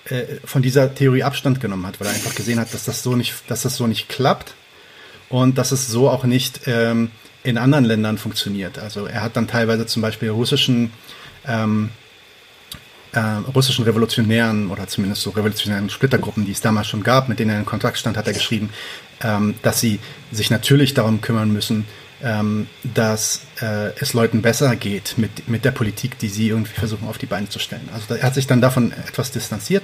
äh, 0.05 0.37
von 0.45 0.63
dieser 0.63 0.95
Theorie 0.95 1.25
Abstand 1.25 1.61
genommen 1.61 1.85
hat, 1.89 1.99
weil 1.99 2.07
er 2.07 2.15
einfach 2.15 2.37
gesehen 2.37 2.61
hat, 2.61 2.73
dass 2.73 2.85
das 2.85 3.03
so 3.03 3.17
nicht, 3.17 3.35
dass 3.49 3.63
das 3.63 3.77
so 3.77 3.89
nicht 3.89 4.09
klappt 4.09 4.55
und 5.29 5.59
dass 5.59 5.73
es 5.73 5.89
so 5.89 6.09
auch 6.09 6.23
nicht 6.23 6.69
ähm, 6.69 7.11
in 7.43 7.59
anderen 7.59 7.85
Ländern 7.85 8.17
funktioniert. 8.17 8.79
Also 8.79 9.07
er 9.07 9.23
hat 9.23 9.37
dann 9.37 9.49
teilweise 9.49 9.87
zum 9.87 10.03
Beispiel 10.03 10.29
russischen 10.29 10.93
ähm, 11.49 11.89
äh, 13.13 13.21
russischen 13.55 13.85
Revolutionären 13.85 14.71
oder 14.71 14.87
zumindest 14.87 15.23
so 15.23 15.31
revolutionären 15.31 15.91
Splittergruppen, 15.91 16.45
die 16.45 16.53
es 16.53 16.61
damals 16.61 16.87
schon 16.87 17.03
gab, 17.03 17.29
mit 17.29 17.39
denen 17.39 17.51
er 17.51 17.59
in 17.59 17.67
Kontakt 17.67 17.99
stand, 17.99 18.17
hat 18.17 18.27
er 18.27 18.33
geschrieben, 18.33 18.71
ähm, 19.23 19.55
dass 19.63 19.81
sie 19.81 19.99
sich 20.31 20.51
natürlich 20.51 20.95
darum 20.95 21.21
kümmern 21.21 21.53
müssen, 21.53 21.87
ähm, 22.23 22.67
dass 22.83 23.43
äh, 23.61 23.93
es 23.99 24.13
Leuten 24.13 24.43
besser 24.43 24.77
geht 24.77 25.15
mit, 25.17 25.49
mit 25.49 25.65
der 25.65 25.71
Politik, 25.71 26.19
die 26.19 26.29
sie 26.29 26.49
irgendwie 26.49 26.75
versuchen 26.75 27.09
auf 27.09 27.19
die 27.19 27.27
Beine 27.27 27.49
zu 27.49 27.59
stellen. 27.59 27.89
Also 27.93 28.15
er 28.15 28.23
hat 28.23 28.35
sich 28.35 28.47
dann 28.47 28.61
davon 28.61 28.93
etwas 28.93 29.31
distanziert. 29.31 29.83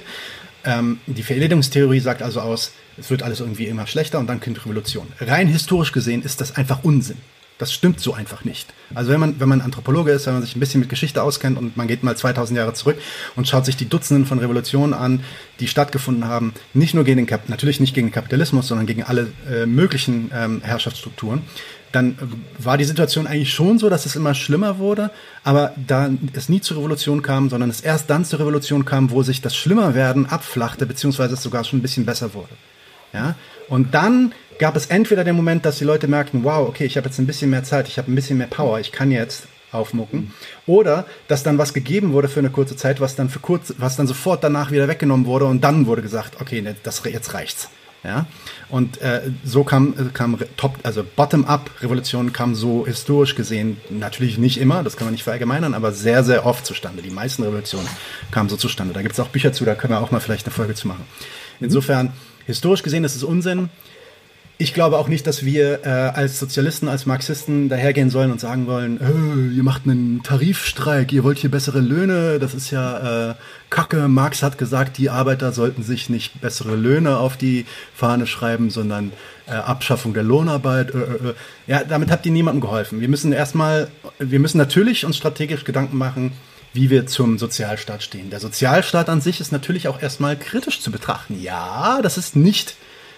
Ähm, 0.63 0.99
die 1.05 1.23
Vererdigungstheorie 1.23 1.99
sagt 1.99 2.21
also 2.21 2.41
aus, 2.41 2.71
es 2.97 3.09
wird 3.09 3.23
alles 3.23 3.39
irgendwie 3.39 3.65
immer 3.65 3.87
schlechter 3.87 4.19
und 4.19 4.27
dann 4.27 4.39
kommt 4.39 4.63
Revolution. 4.65 5.07
Rein 5.19 5.47
historisch 5.47 5.91
gesehen 5.91 6.23
ist 6.23 6.41
das 6.41 6.55
einfach 6.55 6.83
Unsinn. 6.83 7.17
Das 7.57 7.73
stimmt 7.73 7.99
so 7.99 8.13
einfach 8.13 8.43
nicht. 8.43 8.71
Also 8.93 9.11
wenn 9.11 9.19
man, 9.19 9.39
wenn 9.39 9.49
man 9.49 9.61
Anthropologe 9.61 10.11
ist, 10.11 10.27
wenn 10.27 10.33
man 10.33 10.43
sich 10.43 10.55
ein 10.55 10.59
bisschen 10.59 10.79
mit 10.79 10.89
Geschichte 10.89 11.23
auskennt 11.23 11.57
und 11.57 11.75
man 11.75 11.87
geht 11.87 12.03
mal 12.03 12.15
2000 12.15 12.55
Jahre 12.55 12.73
zurück 12.73 12.97
und 13.35 13.47
schaut 13.47 13.65
sich 13.65 13.75
die 13.75 13.89
Dutzenden 13.89 14.27
von 14.27 14.37
Revolutionen 14.37 14.93
an, 14.93 15.23
die 15.59 15.67
stattgefunden 15.67 16.25
haben, 16.25 16.53
nicht 16.73 16.93
nur 16.93 17.03
gegen 17.03 17.17
den 17.17 17.25
Kap 17.25 17.49
natürlich 17.49 17.79
nicht 17.79 17.95
gegen 17.95 18.07
den 18.07 18.13
Kapitalismus, 18.13 18.67
sondern 18.67 18.85
gegen 18.85 19.03
alle 19.03 19.31
äh, 19.51 19.65
möglichen 19.65 20.29
ähm, 20.33 20.61
Herrschaftsstrukturen, 20.63 21.41
dann 21.91 22.17
war 22.59 22.77
die 22.77 22.83
Situation 22.83 23.25
eigentlich 23.27 23.53
schon 23.53 23.79
so, 23.79 23.89
dass 23.89 24.05
es 24.05 24.15
immer 24.15 24.35
schlimmer 24.35 24.77
wurde, 24.77 25.09
aber 25.43 25.73
da 25.75 26.09
es 26.33 26.49
nie 26.49 26.61
zur 26.61 26.77
Revolution 26.77 27.21
kam, 27.21 27.49
sondern 27.49 27.69
es 27.69 27.81
erst 27.81 28.09
dann 28.09 28.25
zur 28.25 28.39
Revolution 28.39 28.85
kam, 28.85 29.09
wo 29.09 29.23
sich 29.23 29.41
das 29.41 29.55
Schlimmerwerden 29.55 30.27
abflachte, 30.27 30.85
beziehungsweise 30.85 31.33
es 31.33 31.41
sogar 31.41 31.63
schon 31.63 31.79
ein 31.79 31.81
bisschen 31.81 32.05
besser 32.05 32.33
wurde. 32.33 32.53
Ja? 33.13 33.35
Und 33.67 33.93
dann 33.93 34.33
gab 34.59 34.75
es 34.75 34.87
entweder 34.87 35.23
den 35.23 35.35
Moment, 35.35 35.65
dass 35.65 35.77
die 35.77 35.83
Leute 35.83 36.07
merkten, 36.07 36.43
wow, 36.43 36.67
okay, 36.67 36.85
ich 36.85 36.97
habe 36.97 37.07
jetzt 37.07 37.19
ein 37.19 37.27
bisschen 37.27 37.49
mehr 37.49 37.63
Zeit, 37.63 37.87
ich 37.87 37.97
habe 37.97 38.11
ein 38.11 38.15
bisschen 38.15 38.37
mehr 38.37 38.47
Power, 38.47 38.79
ich 38.79 38.91
kann 38.91 39.11
jetzt 39.11 39.47
aufmucken. 39.71 40.33
Oder 40.65 41.05
dass 41.27 41.43
dann 41.43 41.57
was 41.57 41.73
gegeben 41.73 42.13
wurde 42.13 42.29
für 42.29 42.39
eine 42.39 42.49
kurze 42.49 42.75
Zeit, 42.75 43.01
was 43.01 43.15
dann 43.15 43.29
für 43.29 43.39
kurz, 43.39 43.73
was 43.77 43.97
dann 43.97 44.07
sofort 44.07 44.43
danach 44.43 44.71
wieder 44.71 44.87
weggenommen 44.87 45.25
wurde 45.25 45.45
und 45.45 45.63
dann 45.63 45.85
wurde 45.85 46.01
gesagt, 46.01 46.41
okay, 46.41 46.61
ne, 46.61 46.75
das 46.83 47.01
jetzt 47.05 47.33
reicht's. 47.33 47.69
Ja, 48.03 48.27
und 48.69 49.01
äh, 49.01 49.31
so 49.43 49.63
kam, 49.63 49.93
äh, 49.97 50.13
kam 50.13 50.37
Top, 50.55 50.77
also 50.83 51.03
Bottom-up-Revolution 51.03 52.31
kam 52.31 52.53
so 52.53 52.85
historisch 52.85 53.35
gesehen 53.35 53.81
natürlich 53.89 54.37
nicht 54.37 54.59
immer, 54.59 54.83
das 54.83 54.95
kann 54.95 55.07
man 55.07 55.13
nicht 55.13 55.23
verallgemeinern, 55.23 55.73
aber 55.73 55.91
sehr, 55.91 56.23
sehr 56.23 56.45
oft 56.45 56.65
zustande. 56.65 57.01
Die 57.01 57.09
meisten 57.09 57.43
Revolutionen 57.43 57.87
kamen 58.31 58.49
so 58.49 58.55
zustande. 58.55 58.93
Da 58.93 59.01
gibt 59.01 59.13
es 59.13 59.19
auch 59.19 59.29
Bücher 59.29 59.51
zu, 59.51 59.65
da 59.65 59.73
können 59.73 59.93
wir 59.93 59.99
auch 59.99 60.11
mal 60.11 60.19
vielleicht 60.19 60.45
eine 60.45 60.53
Folge 60.53 60.75
zu 60.75 60.87
machen. 60.87 61.03
Insofern, 61.59 62.13
historisch 62.47 62.81
gesehen 62.81 63.03
ist 63.03 63.15
es 63.15 63.23
Unsinn. 63.23 63.69
Ich 64.59 64.73
glaube 64.73 64.97
auch 64.97 65.07
nicht, 65.07 65.27
dass 65.27 65.45
wir 65.45 65.85
äh, 65.85 65.89
als 65.89 66.39
Sozialisten, 66.39 66.87
als 66.87 67.05
Marxisten 67.05 67.69
dahergehen 67.69 68.09
sollen 68.09 68.31
und 68.31 68.39
sagen 68.39 68.65
wollen, 68.65 68.99
äh, 68.99 69.55
ihr 69.55 69.61
macht 69.61 69.83
einen 69.85 70.23
Tarifstreik, 70.23 71.13
ihr 71.13 71.23
wollt 71.23 71.37
hier 71.37 71.51
bessere 71.51 71.79
Löhne, 71.79 72.39
das 72.39 72.55
ist 72.55 72.71
ja 72.71 73.31
äh, 73.31 73.35
Kacke. 73.69 74.07
Marx 74.07 74.41
hat 74.41 74.57
gesagt, 74.57 74.97
die 74.97 75.11
Arbeiter 75.11 75.51
sollten 75.51 75.83
sich 75.83 76.09
nicht 76.09 76.41
bessere 76.41 76.75
Löhne 76.75 77.17
auf 77.17 77.37
die 77.37 77.67
Fahne 77.93 78.25
schreiben, 78.25 78.71
sondern 78.71 79.11
äh, 79.45 79.51
Abschaffung 79.51 80.15
der 80.15 80.23
Lohnarbeit. 80.23 80.89
Äh, 80.89 80.97
äh, 80.97 81.01
äh. 81.01 81.33
ja, 81.67 81.83
damit 81.83 82.09
habt 82.09 82.25
ihr 82.25 82.31
niemandem 82.31 82.61
geholfen. 82.61 82.99
Wir 82.99 83.09
müssen 83.09 83.33
erstmal, 83.33 83.89
wir 84.17 84.39
müssen 84.39 84.57
natürlich 84.57 85.05
uns 85.05 85.17
strategisch 85.17 85.65
Gedanken 85.65 85.97
machen, 85.97 86.31
wie 86.73 86.89
wir 86.89 87.07
zum 87.07 87.37
Sozialstaat 87.37 88.03
stehen. 88.03 88.29
Der 88.29 88.39
Sozialstaat 88.39 89.09
an 89.09 89.21
sich 89.21 89.39
ist 89.39 89.51
natürlich 89.51 89.87
auch 89.87 90.01
erstmal 90.01 90.37
kritisch 90.37 90.81
zu 90.81 90.91
betrachten. 90.91 91.41
Ja, 91.41 92.01
das 92.01 92.17
ist 92.17 92.35
nicht 92.35 92.75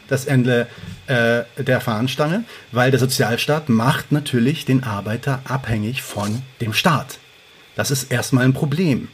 das 0.07 0.25
Ende 0.25 0.67
äh, 1.07 1.43
der 1.57 1.81
Fahnenstange, 1.81 2.43
weil 2.71 2.91
der 2.91 2.99
Sozialstaat 2.99 3.69
macht 3.69 4.11
natürlich 4.11 4.65
den 4.65 4.83
Arbeiter 4.83 5.41
abhängig 5.45 6.01
von 6.01 6.41
dem 6.61 6.73
Staat. 6.73 7.19
Das 7.75 7.91
ist 7.91 8.11
erstmal 8.11 8.45
ein 8.45 8.53
Problem. 8.53 9.09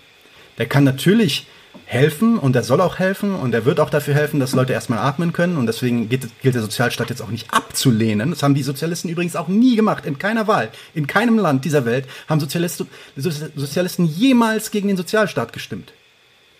Der 0.58 0.68
kann 0.68 0.84
natürlich 0.84 1.48
helfen 1.96 2.38
und 2.38 2.56
er 2.56 2.64
soll 2.64 2.82
auch 2.82 3.00
helfen 3.00 3.36
und 3.36 3.54
er 3.54 3.66
wird 3.66 3.80
auch 3.80 3.90
dafür 3.90 4.14
helfen, 4.14 4.40
dass 4.40 4.54
Leute 4.54 4.74
erstmal 4.74 5.00
atmen 5.00 5.34
können 5.34 5.58
und 5.58 5.66
deswegen 5.66 6.10
gilt, 6.10 6.28
gilt 6.42 6.56
der 6.56 6.62
Sozialstaat 6.62 7.10
jetzt 7.10 7.22
auch 7.22 7.30
nicht 7.30 7.54
abzulehnen. 7.54 8.30
Das 8.30 8.44
haben 8.44 8.56
die 8.56 8.64
Sozialisten 8.64 9.10
übrigens 9.10 9.36
auch 9.36 9.48
nie 9.48 9.76
gemacht, 9.76 10.06
in 10.06 10.18
keiner 10.18 10.48
Wahl, 10.48 10.70
in 10.94 11.08
keinem 11.08 11.38
Land 11.40 11.66
dieser 11.66 11.86
Welt 11.86 12.06
haben 12.28 12.40
Sozialisten, 12.40 12.88
Sozialisten 13.16 14.06
jemals 14.06 14.72
gegen 14.72 14.88
den 14.88 14.98
Sozialstaat 14.98 15.54
gestimmt. 15.54 15.94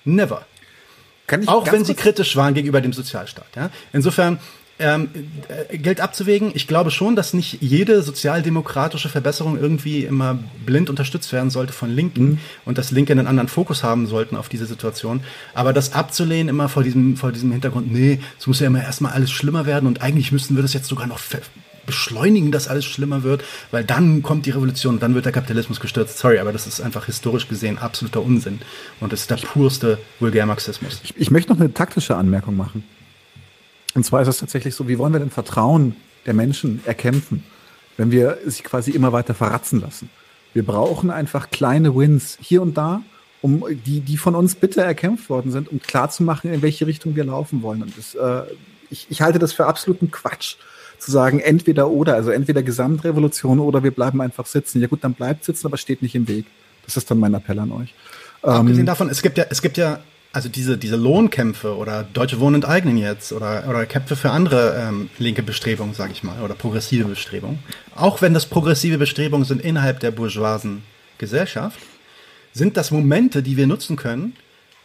Never 0.06 0.46
auch 1.48 1.72
wenn 1.72 1.86
sie 1.86 1.96
kritisch 1.96 2.36
waren 2.36 2.54
gegenüber 2.54 2.82
dem 2.82 2.94
Sozialstaat. 2.94 3.48
Ja? 3.56 3.70
Insofern 3.94 4.40
ähm, 4.78 5.10
äh, 5.70 5.78
gilt 5.78 6.02
abzuwägen. 6.02 6.52
Ich 6.54 6.68
glaube 6.68 6.92
schon, 6.92 7.16
dass 7.16 7.34
nicht 7.34 7.62
jede 7.62 8.02
sozialdemokratische 8.02 9.10
Verbesserung 9.10 9.58
irgendwie 9.58 10.04
immer 10.04 10.38
blind 10.66 10.90
unterstützt 10.90 11.32
werden 11.32 11.50
sollte 11.50 11.74
von 11.74 11.90
Linken 11.90 12.24
mhm. 12.24 12.40
und 12.66 12.78
dass 12.78 12.92
Linke 12.92 13.14
einen 13.14 13.28
anderen 13.28 13.48
Fokus 13.48 13.84
haben 13.84 14.08
sollten 14.08 14.36
auf 14.36 14.50
diese 14.50 14.66
Situation. 14.66 15.22
Aber 15.54 15.72
das 15.72 15.94
abzulehnen 15.94 16.50
immer 16.50 16.68
vor 16.68 16.84
diesem, 16.84 17.16
vor 17.16 17.32
diesem 17.32 17.52
Hintergrund, 17.52 17.92
nee, 17.92 18.20
es 18.38 18.48
muss 18.48 18.60
ja 18.60 18.68
immer 18.68 18.84
erstmal 18.84 19.14
alles 19.14 19.32
schlimmer 19.32 19.66
werden 19.66 19.88
und 19.88 20.02
eigentlich 20.02 20.32
müssten 20.32 20.56
wir 20.56 20.62
das 20.62 20.74
jetzt 20.74 20.88
sogar 20.88 21.08
noch 21.08 21.20
beschleunigen, 21.86 22.52
dass 22.52 22.68
alles 22.68 22.86
schlimmer 22.86 23.24
wird, 23.24 23.44
weil 23.72 23.84
dann 23.84 24.24
kommt 24.24 24.46
die 24.46 24.52
Revolution 24.52 24.96
und 24.96 25.04
dann 25.04 25.16
wird 25.16 25.26
der 25.26 25.32
Kapitalismus 25.32 25.80
gestürzt. 25.80 26.18
Sorry, 26.18 26.40
aber 26.40 26.52
das 26.52 26.68
ist 26.68 26.82
einfach 26.82 27.06
historisch 27.06 27.48
gesehen 27.48 27.78
absoluter 27.78 28.22
Unsinn. 28.22 28.60
Und 29.00 29.14
das 29.14 29.22
ist 29.22 29.30
der 29.30 29.38
purste 29.38 30.00
Vulgärmarxismus. 30.20 31.02
Ich, 31.04 31.14
ich 31.16 31.32
möchte 31.32 31.54
noch 31.54 31.60
eine 31.60 31.74
taktische 31.74 32.16
Anmerkung 32.16 32.58
machen. 32.58 32.84
Und 33.96 34.04
zwar 34.04 34.22
ist 34.22 34.28
es 34.28 34.38
tatsächlich 34.38 34.76
so, 34.76 34.88
wie 34.88 35.00
wollen 35.00 35.14
wir 35.14 35.20
denn 35.20 35.32
Vertrauen 35.32 35.96
der 36.26 36.34
Menschen 36.34 36.82
erkämpfen, 36.86 37.44
wenn 37.98 38.12
wir 38.12 38.38
sich 38.46 38.64
quasi 38.64 38.92
immer 38.92 39.14
weiter 39.14 39.34
verratzen 39.34 39.82
lassen? 39.82 40.10
Wir 40.54 40.66
brauchen 40.66 41.10
einfach 41.10 41.50
kleine 41.50 41.96
Wins 41.96 42.38
hier 42.40 42.62
und 42.62 42.78
da, 42.78 43.02
um 43.42 43.66
die, 43.86 44.02
die 44.02 44.18
von 44.18 44.36
uns 44.36 44.56
bitter 44.56 44.84
erkämpft 44.84 45.30
worden 45.30 45.52
sind, 45.52 45.70
um 45.70 45.82
klarzumachen, 45.82 46.54
in 46.54 46.62
welche 46.62 46.88
Richtung 46.88 47.16
wir 47.16 47.26
laufen 47.26 47.62
wollen. 47.62 47.84
Und 47.84 47.98
das, 47.98 48.16
äh, 48.16 48.44
ich, 48.90 49.08
ich 49.10 49.22
halte 49.22 49.40
das 49.40 49.54
für 49.54 49.66
absoluten 49.66 50.12
Quatsch 50.12 50.56
zu 50.98 51.12
sagen, 51.12 51.40
entweder 51.40 51.90
oder, 51.90 52.16
also 52.16 52.32
entweder 52.32 52.64
Gesamtrevolution 52.64 53.60
oder 53.60 53.84
wir 53.84 53.92
bleiben 53.92 54.22
einfach 54.22 54.46
sitzen. 54.46 54.82
Ja 54.82 54.88
gut, 54.88 55.04
dann 55.04 55.14
bleibt 55.14 55.44
sitzen, 55.44 55.68
aber 55.68 55.78
steht 55.78 56.02
nicht 56.02 56.16
im 56.16 56.28
Weg. 56.28 56.46
Das 56.86 56.98
ist 56.98 57.10
dann 57.10 57.20
mein 57.20 57.34
Appell 57.34 57.60
an 57.60 57.72
euch. 57.72 57.94
Abgesehen 58.42 58.82
ähm, 58.82 58.86
davon, 58.86 59.10
es 59.10 59.22
gibt 59.22 59.38
ja, 59.38 59.46
es 59.50 59.62
gibt 59.62 59.78
ja, 59.78 60.00
also 60.36 60.50
diese, 60.50 60.78
diese 60.78 60.98
Lohnkämpfe 60.98 61.78
oder 61.78 62.04
Deutsche 62.04 62.42
Wohnen 62.42 62.56
enteignen 62.56 62.98
jetzt 62.98 63.32
oder, 63.32 63.70
oder 63.70 63.86
Kämpfe 63.86 64.18
für 64.18 64.32
andere 64.32 64.76
ähm, 64.78 65.10
linke 65.18 65.42
Bestrebungen, 65.42 65.94
sage 65.94 66.12
ich 66.12 66.24
mal, 66.24 66.42
oder 66.42 66.56
progressive 66.56 67.06
Bestrebungen. 67.06 67.60
Auch 67.96 68.22
wenn 68.22 68.34
das 68.34 68.46
progressive 68.46 68.98
Bestrebungen 68.98 69.46
sind 69.46 69.62
innerhalb 69.62 70.02
der 70.02 70.12
bourgeoisen 70.12 70.84
Gesellschaft, 71.20 71.80
sind 72.52 72.76
das 72.76 72.92
Momente, 72.92 73.44
die 73.44 73.56
wir 73.56 73.66
nutzen 73.66 73.96
können, 73.96 74.36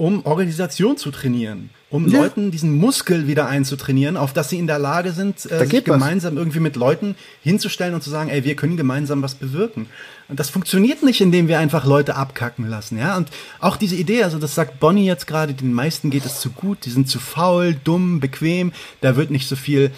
um 0.01 0.25
Organisation 0.25 0.97
zu 0.97 1.11
trainieren, 1.11 1.69
um 1.91 2.09
ja. 2.09 2.23
Leuten 2.23 2.51
diesen 2.51 2.75
Muskel 2.75 3.27
wieder 3.27 3.49
einzutrainieren, 3.49 4.17
auf 4.17 4.33
dass 4.33 4.49
sie 4.49 4.59
in 4.59 4.67
der 4.67 4.79
Lage 4.79 5.13
sind, 5.13 5.45
äh, 5.51 5.67
sich 5.67 5.85
gemeinsam 5.85 6.37
was. 6.37 6.41
irgendwie 6.41 6.61
mit 6.61 6.75
Leuten 6.75 7.17
hinzustellen 7.43 7.93
und 7.93 8.03
zu 8.03 8.09
sagen, 8.09 8.31
ey, 8.31 8.43
wir 8.43 8.57
können 8.57 8.79
gemeinsam 8.79 9.21
was 9.21 9.35
bewirken. 9.35 9.91
Und 10.29 10.41
das 10.41 10.49
funktioniert 10.49 11.03
nicht, 11.03 11.21
indem 11.21 11.49
wir 11.49 11.59
einfach 11.59 11.85
Leute 11.85 12.17
abkacken 12.17 12.67
lassen, 12.67 12.97
ja. 12.97 13.15
Und 13.15 13.29
auch 13.59 13.77
diese 13.77 13.95
Idee, 13.95 14.23
also 14.23 14.39
das 14.39 14.55
sagt 14.55 14.81
Bonnie 14.81 15.05
jetzt 15.05 15.27
gerade, 15.27 15.53
den 15.53 15.75
meisten 15.75 16.09
geht 16.09 16.25
es 16.25 16.41
zu 16.41 16.49
gut, 16.49 16.87
die 16.87 16.91
sind 16.91 17.07
zu 17.07 17.19
faul, 17.19 17.77
dumm, 17.85 18.21
bequem, 18.21 18.73
da 19.03 19.17
wird 19.17 19.31
nicht 19.31 19.49
so 19.51 19.55
viel 19.55 19.91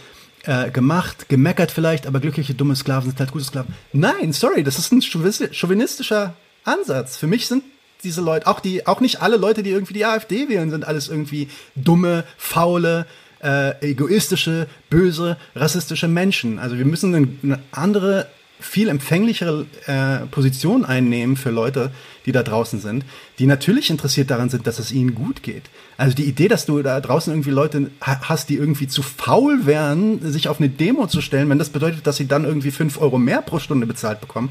äh, 0.42 0.72
gemacht, 0.72 1.28
gemeckert 1.28 1.70
vielleicht, 1.70 2.08
aber 2.08 2.18
glückliche, 2.18 2.54
dumme 2.54 2.74
Sklaven 2.74 3.08
sind 3.08 3.20
halt 3.20 3.30
gute 3.30 3.44
Sklaven. 3.44 3.72
Nein, 3.92 4.32
sorry, 4.32 4.64
das 4.64 4.80
ist 4.80 4.90
ein 4.90 5.00
chauvinistischer 5.00 6.34
Ansatz. 6.64 7.16
Für 7.16 7.28
mich 7.28 7.46
sind 7.46 7.62
diese 8.04 8.20
Leute, 8.20 8.46
auch 8.46 8.60
die, 8.60 8.86
auch 8.86 9.00
nicht 9.00 9.22
alle 9.22 9.36
Leute, 9.36 9.62
die 9.62 9.70
irgendwie 9.70 9.94
die 9.94 10.04
AfD 10.04 10.48
wählen, 10.48 10.70
sind 10.70 10.86
alles 10.86 11.08
irgendwie 11.08 11.48
dumme, 11.74 12.24
faule, 12.36 13.06
äh, 13.42 13.90
egoistische, 13.90 14.66
böse, 14.90 15.36
rassistische 15.54 16.08
Menschen. 16.08 16.58
Also 16.58 16.78
wir 16.78 16.84
müssen 16.84 17.14
eine 17.42 17.58
andere 17.72 18.28
viel 18.62 18.88
empfänglichere 18.88 19.66
äh, 19.86 20.26
Position 20.26 20.84
einnehmen 20.84 21.36
für 21.36 21.50
Leute, 21.50 21.90
die 22.26 22.32
da 22.32 22.44
draußen 22.44 22.80
sind, 22.80 23.04
die 23.40 23.46
natürlich 23.46 23.90
interessiert 23.90 24.30
daran 24.30 24.50
sind, 24.50 24.66
dass 24.66 24.78
es 24.78 24.92
ihnen 24.92 25.14
gut 25.14 25.42
geht. 25.42 25.64
Also 25.96 26.14
die 26.14 26.24
Idee, 26.24 26.46
dass 26.48 26.64
du 26.64 26.80
da 26.82 27.00
draußen 27.00 27.32
irgendwie 27.32 27.50
Leute 27.50 27.90
hast, 28.00 28.48
die 28.48 28.56
irgendwie 28.56 28.86
zu 28.86 29.02
faul 29.02 29.66
wären, 29.66 30.20
sich 30.32 30.48
auf 30.48 30.60
eine 30.60 30.68
Demo 30.68 31.08
zu 31.08 31.20
stellen, 31.20 31.50
wenn 31.50 31.58
das 31.58 31.70
bedeutet, 31.70 32.06
dass 32.06 32.16
sie 32.16 32.28
dann 32.28 32.44
irgendwie 32.44 32.70
fünf 32.70 33.00
Euro 33.00 33.18
mehr 33.18 33.42
pro 33.42 33.58
Stunde 33.58 33.86
bezahlt 33.86 34.20
bekommen. 34.20 34.50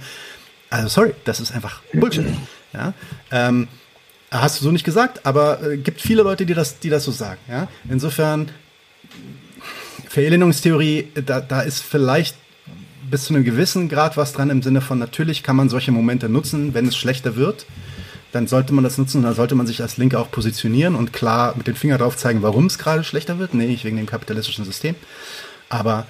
Also 0.69 0.89
sorry, 0.89 1.13
das 1.25 1.39
ist 1.39 1.53
einfach 1.53 1.81
Bullshit. 1.93 2.25
Ja. 2.73 2.93
Ähm, 3.31 3.67
hast 4.31 4.59
du 4.59 4.63
so 4.63 4.71
nicht 4.71 4.85
gesagt, 4.85 5.25
aber 5.25 5.61
äh, 5.63 5.77
gibt 5.77 6.01
viele 6.01 6.23
Leute, 6.23 6.45
die 6.45 6.53
das, 6.53 6.79
die 6.79 6.89
das 6.89 7.03
so 7.03 7.11
sagen. 7.11 7.39
Ja. 7.49 7.67
Insofern 7.89 8.49
Verelendungstheorie, 10.07 11.09
da, 11.25 11.41
da 11.41 11.61
ist 11.61 11.83
vielleicht 11.83 12.35
bis 13.09 13.25
zu 13.25 13.33
einem 13.33 13.43
gewissen 13.43 13.89
Grad 13.89 14.17
was 14.17 14.33
dran 14.33 14.49
im 14.49 14.61
Sinne 14.61 14.81
von, 14.81 14.97
natürlich 14.99 15.43
kann 15.43 15.55
man 15.55 15.69
solche 15.69 15.91
Momente 15.91 16.29
nutzen, 16.29 16.73
wenn 16.73 16.87
es 16.87 16.95
schlechter 16.95 17.35
wird. 17.35 17.65
Dann 18.31 18.47
sollte 18.47 18.73
man 18.73 18.85
das 18.85 18.97
nutzen 18.97 19.17
und 19.17 19.23
dann 19.23 19.35
sollte 19.35 19.55
man 19.55 19.67
sich 19.67 19.81
als 19.81 19.97
Linke 19.97 20.17
auch 20.17 20.31
positionieren 20.31 20.95
und 20.95 21.11
klar 21.11 21.53
mit 21.57 21.67
dem 21.67 21.75
Finger 21.75 21.97
drauf 21.97 22.15
zeigen, 22.15 22.41
warum 22.41 22.67
es 22.67 22.77
gerade 22.77 23.03
schlechter 23.03 23.39
wird. 23.39 23.53
Nee, 23.53 23.67
nicht 23.67 23.83
wegen 23.83 23.97
dem 23.97 24.05
kapitalistischen 24.05 24.63
System. 24.63 24.95
Aber 25.67 26.07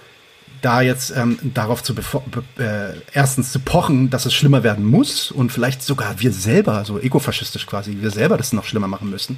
da 0.62 0.82
jetzt 0.82 1.16
ähm, 1.16 1.40
darauf 1.54 1.84
zu 1.84 1.94
äh, 1.94 2.94
erstens 3.14 3.52
zu 3.52 3.60
pochen, 3.60 4.10
dass 4.10 4.26
es 4.26 4.34
schlimmer 4.34 4.64
werden 4.64 4.86
muss 4.86 5.32
und 5.32 5.52
vielleicht 5.52 5.82
sogar 5.82 6.20
wir 6.20 6.32
selber, 6.32 6.86
so 6.86 7.00
egofaschistisch 7.00 7.66
quasi, 7.66 7.98
wir 8.00 8.12
selber 8.12 8.38
das 8.38 8.54
noch 8.54 8.66
schlimmer 8.66 8.88
machen 8.88 9.10
müssen. 9.10 9.38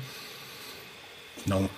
No. 1.45 1.69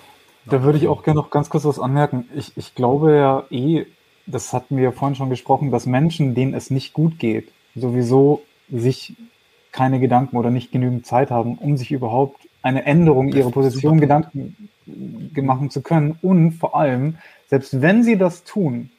Da 0.46 0.62
würde 0.62 0.78
ich 0.78 0.88
auch 0.88 1.02
gerne 1.02 1.20
noch 1.20 1.30
ganz 1.30 1.48
kurz 1.48 1.64
was 1.64 1.78
anmerken. 1.78 2.28
Ich, 2.34 2.52
ich 2.56 2.74
glaube 2.74 3.16
ja 3.16 3.44
eh, 3.50 3.86
das 4.26 4.52
hatten 4.52 4.76
wir 4.76 4.84
ja 4.84 4.92
vorhin 4.92 5.14
schon 5.14 5.30
gesprochen, 5.30 5.70
dass 5.70 5.86
Menschen, 5.86 6.34
denen 6.34 6.54
es 6.54 6.70
nicht 6.70 6.92
gut 6.92 7.18
geht, 7.18 7.48
sowieso 7.74 8.42
sich 8.70 9.14
keine 9.70 10.00
Gedanken 10.00 10.36
oder 10.36 10.50
nicht 10.50 10.72
genügend 10.72 11.06
Zeit 11.06 11.30
haben, 11.30 11.58
um 11.58 11.76
sich 11.76 11.92
überhaupt 11.92 12.48
eine 12.62 12.84
Änderung 12.84 13.28
ihrer 13.28 13.50
Position 13.50 14.00
Gedanken 14.00 14.70
machen 14.86 15.70
zu 15.70 15.82
können. 15.82 16.18
Und 16.22 16.52
vor 16.52 16.74
allem, 16.74 17.18
selbst 17.48 17.80
wenn 17.80 18.02
sie 18.02 18.18
das 18.18 18.42
tun, 18.42 18.90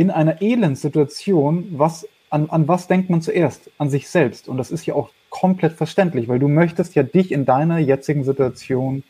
in 0.00 0.10
einer 0.10 0.40
Elendssituation, 0.40 1.74
was, 1.76 2.08
an, 2.30 2.48
an 2.48 2.66
was 2.66 2.88
denkt 2.88 3.10
man 3.10 3.20
zuerst? 3.20 3.70
An 3.76 3.90
sich 3.90 4.08
selbst. 4.08 4.48
Und 4.48 4.56
das 4.56 4.70
ist 4.70 4.86
ja 4.86 4.94
auch 4.94 5.10
komplett 5.28 5.74
verständlich, 5.74 6.26
weil 6.26 6.38
du 6.38 6.48
möchtest 6.48 6.94
ja 6.94 7.02
dich 7.02 7.32
in 7.32 7.44
deiner 7.44 7.76
jetzigen 7.76 8.24
Situation, 8.24 9.02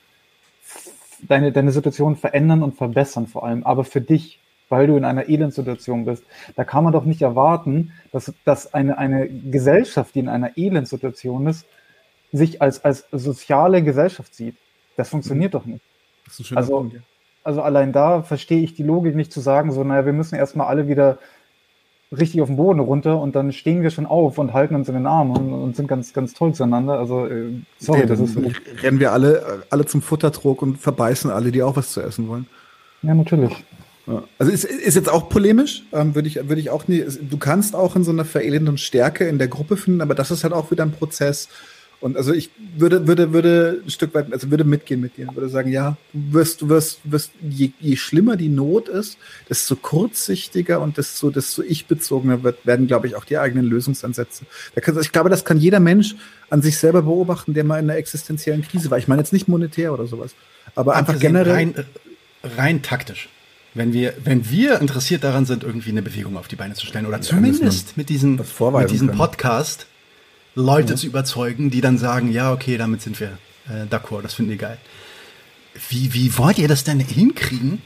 deine, 1.29 1.53
deine 1.53 1.71
Situation 1.71 2.17
verändern 2.17 2.65
und 2.65 2.77
verbessern 2.77 3.29
vor 3.29 3.45
allem, 3.45 3.63
aber 3.63 3.85
für 3.85 4.01
dich 4.01 4.41
weil 4.69 4.87
du 4.87 4.97
in 4.97 5.05
einer 5.05 5.29
Elendsituation 5.29 6.05
bist. 6.05 6.23
Da 6.55 6.63
kann 6.63 6.85
man 6.85 6.93
doch 6.93 7.05
nicht 7.05 7.23
erwarten, 7.23 7.93
dass, 8.13 8.33
dass 8.45 8.73
eine, 8.73 8.99
eine 8.99 9.29
Gesellschaft, 9.29 10.15
die 10.15 10.21
in 10.21 10.29
einer 10.29 10.57
Elendsituation 10.57 11.49
ist, 11.49 11.67
sich 12.31 12.63
als, 12.63 12.85
als 12.85 13.05
soziale 13.11 13.83
Gesellschaft 13.83 14.33
sieht. 14.33 14.55
Das 14.97 15.09
funktioniert 15.09 15.55
mhm. 15.55 15.59
doch 15.59 15.65
nicht. 15.67 15.85
Das 16.25 16.35
ist 16.35 16.41
ein 16.41 16.45
schöner 16.45 16.61
also, 16.61 16.77
Punkt, 16.77 16.95
ja. 16.95 17.01
Also 17.45 17.63
allein 17.63 17.93
da 17.93 18.23
verstehe 18.23 18.63
ich 18.63 18.75
die 18.75 18.83
Logik 18.83 19.15
nicht 19.15 19.33
zu 19.33 19.41
sagen, 19.41 19.73
so, 19.73 19.83
naja, 19.85 20.07
wir 20.07 20.13
müssen 20.13 20.35
erstmal 20.35 20.67
alle 20.67 20.89
wieder 20.89 21.19
richtig 22.13 22.41
auf 22.41 22.49
den 22.49 22.57
Boden 22.57 22.81
runter 22.81 23.21
und 23.21 23.37
dann 23.37 23.53
stehen 23.53 23.83
wir 23.83 23.91
schon 23.91 24.07
auf 24.07 24.39
und 24.39 24.53
halten 24.53 24.75
uns 24.75 24.89
in 24.89 24.95
den 24.95 25.07
Arm 25.07 25.31
und, 25.31 25.53
und 25.53 25.77
sind 25.77 25.87
ganz, 25.87 26.13
ganz 26.13 26.35
toll 26.35 26.55
zueinander. 26.55 26.99
Also, 26.99 27.27
äh, 27.27 27.53
sorry, 27.79 28.07
das 28.07 28.19
ist. 28.19 28.37
Rennen 28.83 28.99
wir 28.99 29.13
alle, 29.13 29.63
alle 29.71 29.87
zum 29.87 30.03
Futtertrog 30.03 30.61
und 30.63 30.79
verbeißen 30.79 31.31
alle, 31.31 31.53
die 31.53 31.63
auch 31.63 31.77
was 31.77 31.93
zu 31.93 32.01
essen 32.01 32.29
wollen. 32.29 32.47
Ja, 33.03 33.15
natürlich. 33.15 33.65
Also 34.39 34.51
ist, 34.51 34.65
ist 34.65 34.97
jetzt 34.97 35.09
auch 35.09 35.29
polemisch, 35.29 35.85
ähm, 35.93 36.15
würde 36.15 36.27
ich, 36.27 36.37
würde 36.37 36.61
ich 36.61 36.71
auch 36.71 36.89
nie, 36.89 37.05
du 37.05 37.39
kannst 37.39 37.77
auch 37.77 37.95
in 37.97 38.03
so 38.03 38.11
einer 38.11 38.25
Verelendung 38.25 38.77
Stärke 38.77 39.29
in 39.29 39.39
der 39.39 39.47
Gruppe 39.49 39.77
finden, 39.77 40.01
aber 40.01 40.15
das 40.15 40.31
ist 40.31 40.43
halt 40.43 40.53
auch 40.53 40.71
wieder 40.71 40.85
ein 40.85 40.93
Prozess. 40.93 41.49
Und 42.01 42.17
also 42.17 42.33
ich 42.33 42.51
würde, 42.77 43.07
würde, 43.07 43.35
würde 43.35 43.83
ein 43.85 43.91
Stück 43.91 44.15
weit, 44.15 44.33
also 44.33 44.51
würde 44.51 44.65
mitgehen 44.65 45.03
mit 45.03 45.19
dir, 45.19 45.29
würde 45.35 45.51
sagen, 45.51 45.71
ja, 45.71 45.99
du 46.15 46.33
wirst, 46.33 46.63
du 46.63 46.69
wirst, 46.71 47.01
wirst 47.05 47.33
je, 47.47 47.73
je 47.79 47.97
schlimmer 47.97 48.37
die 48.37 48.49
Not 48.49 48.89
ist, 48.89 49.19
desto 49.51 49.77
kurzsichtiger 49.77 50.81
und 50.81 50.97
desto, 50.97 51.31
desto 51.31 51.63
ich-bezogener 51.63 52.43
wird, 52.43 52.65
werden, 52.65 52.87
glaube 52.87 53.07
ich, 53.07 53.17
auch 53.17 53.27
die 53.27 53.37
eigenen 53.37 53.67
Lösungsansätze. 53.67 54.47
Ich 54.75 55.13
glaube, 55.13 55.29
das 55.29 55.45
kann 55.45 55.59
jeder 55.59 55.79
Mensch 55.79 56.17
an 56.49 56.63
sich 56.63 56.79
selber 56.79 57.03
beobachten, 57.03 57.53
der 57.53 57.65
mal 57.65 57.79
in 57.79 57.91
einer 57.91 57.99
existenziellen 57.99 58.63
Krise 58.63 58.91
war. 58.91 58.97
Ich 58.97 59.07
meine 59.07 59.21
jetzt 59.21 59.35
nicht 59.35 59.47
monetär 59.47 59.93
oder 59.93 60.07
sowas, 60.07 60.35
aber 60.75 60.97
einfach 60.97 61.19
generell. 61.19 61.53
Rein, 61.53 61.75
rein 62.57 62.83
taktisch 62.83 63.29
wenn 63.75 63.93
wir, 63.93 64.15
wenn 64.25 64.51
wir 64.51 64.81
interessiert 64.81 65.23
daran 65.23 65.47
sind, 65.47 65.63
irgendwie 65.63 65.91
eine 65.91 66.03
Bewegung 66.03 66.37
auf 66.37 66.49
die 66.49 66.57
Beine 66.57 66.75
zu 66.75 66.87
stellen 66.87 67.07
oder 67.07 67.21
zumindest 67.21 67.97
mit 67.97 68.09
diesem, 68.09 68.37
mit 68.37 68.91
diesem 68.91 69.13
Podcast 69.13 69.87
Leute 70.55 70.91
ja. 70.91 70.97
zu 70.97 71.07
überzeugen, 71.07 71.71
die 71.71 71.81
dann 71.81 71.99
sagen, 71.99 72.31
ja, 72.31 72.53
okay, 72.53 72.77
damit 72.77 73.03
sind 73.03 73.21
wir 73.21 73.39
äh, 73.69 73.87
d'accord, 73.91 74.23
das 74.23 74.35
finden 74.35 74.51
wir 74.51 74.59
geil. 74.59 74.79
Wie, 75.89 76.13
wie 76.13 76.37
wollt 76.37 76.59
ihr 76.59 76.69
das 76.69 76.85
denn 76.85 77.01
hinkriegen, 77.01 77.81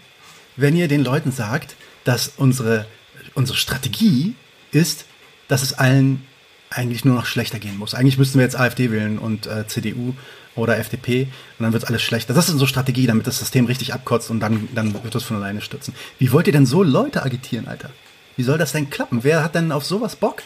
wenn 0.57 0.77
ihr 0.77 0.89
den 0.89 1.05
Leuten 1.05 1.33
sagt, 1.33 1.77
dass 2.05 2.33
unsere, 2.37 2.87
unsere 3.35 3.59
Strategie 3.59 4.35
ist, 4.73 5.05
dass 5.49 5.63
es 5.63 5.75
allen 5.75 6.25
eigentlich 6.71 7.05
nur 7.05 7.15
noch 7.15 7.27
schlechter 7.27 7.59
gehen 7.59 7.79
muss. 7.79 7.95
Eigentlich 7.95 8.19
müssten 8.19 8.39
wir 8.39 8.45
jetzt 8.45 8.59
AfD 8.59 8.91
wählen 8.91 9.19
und 9.19 9.47
äh, 9.47 9.67
CDU 9.67 10.15
oder 10.57 10.79
FDP 10.79 11.29
und 11.59 11.65
dann 11.65 11.73
wird 11.73 11.87
alles 11.87 12.03
schlechter. 12.03 12.35
Das 12.35 12.47
ist 12.47 12.53
unsere 12.53 12.69
Strategie, 12.69 13.07
damit 13.07 13.27
das 13.27 13.39
System 13.39 13.67
richtig 13.67 13.95
abkotzt 13.95 14.31
und 14.31 14.41
dann, 14.41 14.69
dann 14.75 14.93
wird 15.05 15.15
es 15.15 15.23
von 15.23 15.37
alleine 15.37 15.61
stürzen. 15.61 15.95
Wie 16.19 16.33
wollt 16.33 16.47
ihr 16.47 16.53
denn 16.53 16.67
so 16.67 16.83
Leute 16.83 17.23
agitieren, 17.23 17.69
Alter? 17.69 17.91
Wie 18.37 18.43
soll 18.43 18.59
das 18.59 18.73
denn 18.73 18.91
klappen? 18.91 19.23
Wer 19.23 19.45
hat 19.45 19.55
denn 19.55 19.71
auf 19.71 19.85
sowas 19.85 20.17
Bock? 20.17 20.43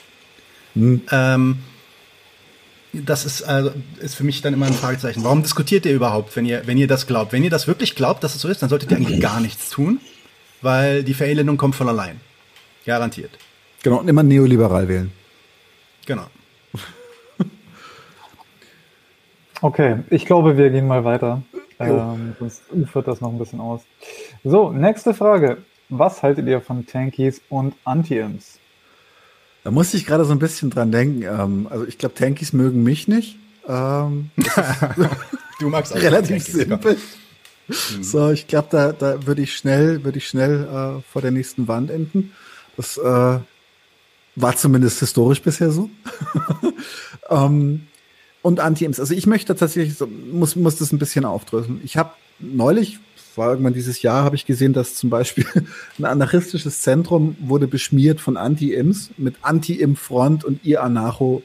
Hm. 0.74 1.02
Ähm, 1.10 1.58
das 2.92 3.24
ist, 3.24 3.42
also, 3.42 3.72
ist 4.00 4.14
für 4.14 4.24
mich 4.24 4.40
dann 4.40 4.54
immer 4.54 4.66
ein 4.66 4.72
Fragezeichen. 4.72 5.22
Warum 5.24 5.42
diskutiert 5.42 5.84
ihr 5.86 5.92
überhaupt, 5.92 6.34
wenn 6.36 6.46
ihr, 6.46 6.66
wenn 6.66 6.78
ihr 6.78 6.88
das 6.88 7.06
glaubt? 7.06 7.32
Wenn 7.32 7.44
ihr 7.44 7.50
das 7.50 7.66
wirklich 7.66 7.94
glaubt, 7.94 8.24
dass 8.24 8.34
es 8.34 8.40
so 8.40 8.48
ist, 8.48 8.62
dann 8.62 8.68
solltet 8.68 8.90
ihr 8.90 8.96
eigentlich 8.96 9.20
gar 9.20 9.40
nichts 9.40 9.70
tun, 9.70 10.00
weil 10.62 11.02
die 11.04 11.14
Verelendung 11.14 11.56
kommt 11.56 11.74
von 11.74 11.88
allein. 11.88 12.20
Garantiert. 12.86 13.30
Genau, 13.82 13.98
und 13.98 14.08
immer 14.08 14.22
neoliberal 14.22 14.88
wählen. 14.88 15.12
Genau. 16.06 16.26
Okay, 19.60 20.04
ich 20.10 20.24
glaube, 20.24 20.56
wir 20.56 20.70
gehen 20.70 20.86
mal 20.86 21.02
weiter. 21.02 21.42
Ähm, 21.80 22.36
sonst 22.38 22.62
ufert 22.70 23.08
das 23.08 23.20
noch 23.20 23.32
ein 23.32 23.38
bisschen 23.38 23.60
aus. 23.60 23.80
So, 24.44 24.70
nächste 24.70 25.14
Frage. 25.14 25.58
Was 25.88 26.22
haltet 26.22 26.46
ihr 26.46 26.60
von 26.60 26.86
Tankies 26.86 27.40
und 27.48 27.74
Anti-Imps? 27.84 28.57
Da 29.64 29.70
musste 29.70 29.96
ich 29.96 30.06
gerade 30.06 30.24
so 30.24 30.32
ein 30.32 30.38
bisschen 30.38 30.70
dran 30.70 30.92
denken. 30.92 31.22
Ähm, 31.22 31.66
also 31.70 31.86
ich 31.86 31.98
glaube, 31.98 32.14
Tankies 32.14 32.52
mögen 32.52 32.82
mich 32.82 33.08
nicht. 33.08 33.36
Ähm, 33.66 34.30
du 35.60 35.68
magst 35.68 35.92
auch 35.92 35.96
relativ 36.00 36.44
simpel. 36.44 36.96
Mhm. 37.68 38.02
So, 38.02 38.30
ich 38.30 38.46
glaube, 38.46 38.68
da, 38.70 38.92
da 38.92 39.26
würde 39.26 39.42
ich 39.42 39.54
schnell, 39.54 40.04
würde 40.04 40.18
ich 40.18 40.26
schnell 40.26 40.64
äh, 40.64 41.02
vor 41.12 41.22
der 41.22 41.30
nächsten 41.30 41.68
Wand 41.68 41.90
enden. 41.90 42.32
Das 42.76 42.96
äh, 42.96 43.38
war 44.36 44.56
zumindest 44.56 45.00
historisch 45.00 45.42
bisher 45.42 45.70
so. 45.70 45.90
ähm, 47.30 47.86
und 48.40 48.60
Anti-Imps. 48.60 49.00
Also 49.00 49.14
ich 49.14 49.26
möchte 49.26 49.54
tatsächlich, 49.54 49.96
so, 49.96 50.06
muss, 50.06 50.56
muss 50.56 50.76
das 50.76 50.92
ein 50.92 50.98
bisschen 50.98 51.24
aufdrücken. 51.24 51.80
Ich 51.84 51.96
habe 51.96 52.12
neulich, 52.38 52.98
war 53.38 53.50
irgendwann 53.50 53.72
dieses 53.72 54.02
Jahr, 54.02 54.24
habe 54.24 54.36
ich 54.36 54.44
gesehen, 54.44 54.72
dass 54.72 54.94
zum 54.94 55.08
Beispiel 55.08 55.46
ein 55.98 56.04
anarchistisches 56.04 56.82
Zentrum 56.82 57.36
wurde 57.40 57.66
beschmiert 57.66 58.20
von 58.20 58.36
Anti-Imps 58.36 59.10
mit 59.16 59.36
Anti-Imp-Front 59.42 60.44
und 60.44 60.64
ihr 60.64 60.82
Anarcho 60.82 61.42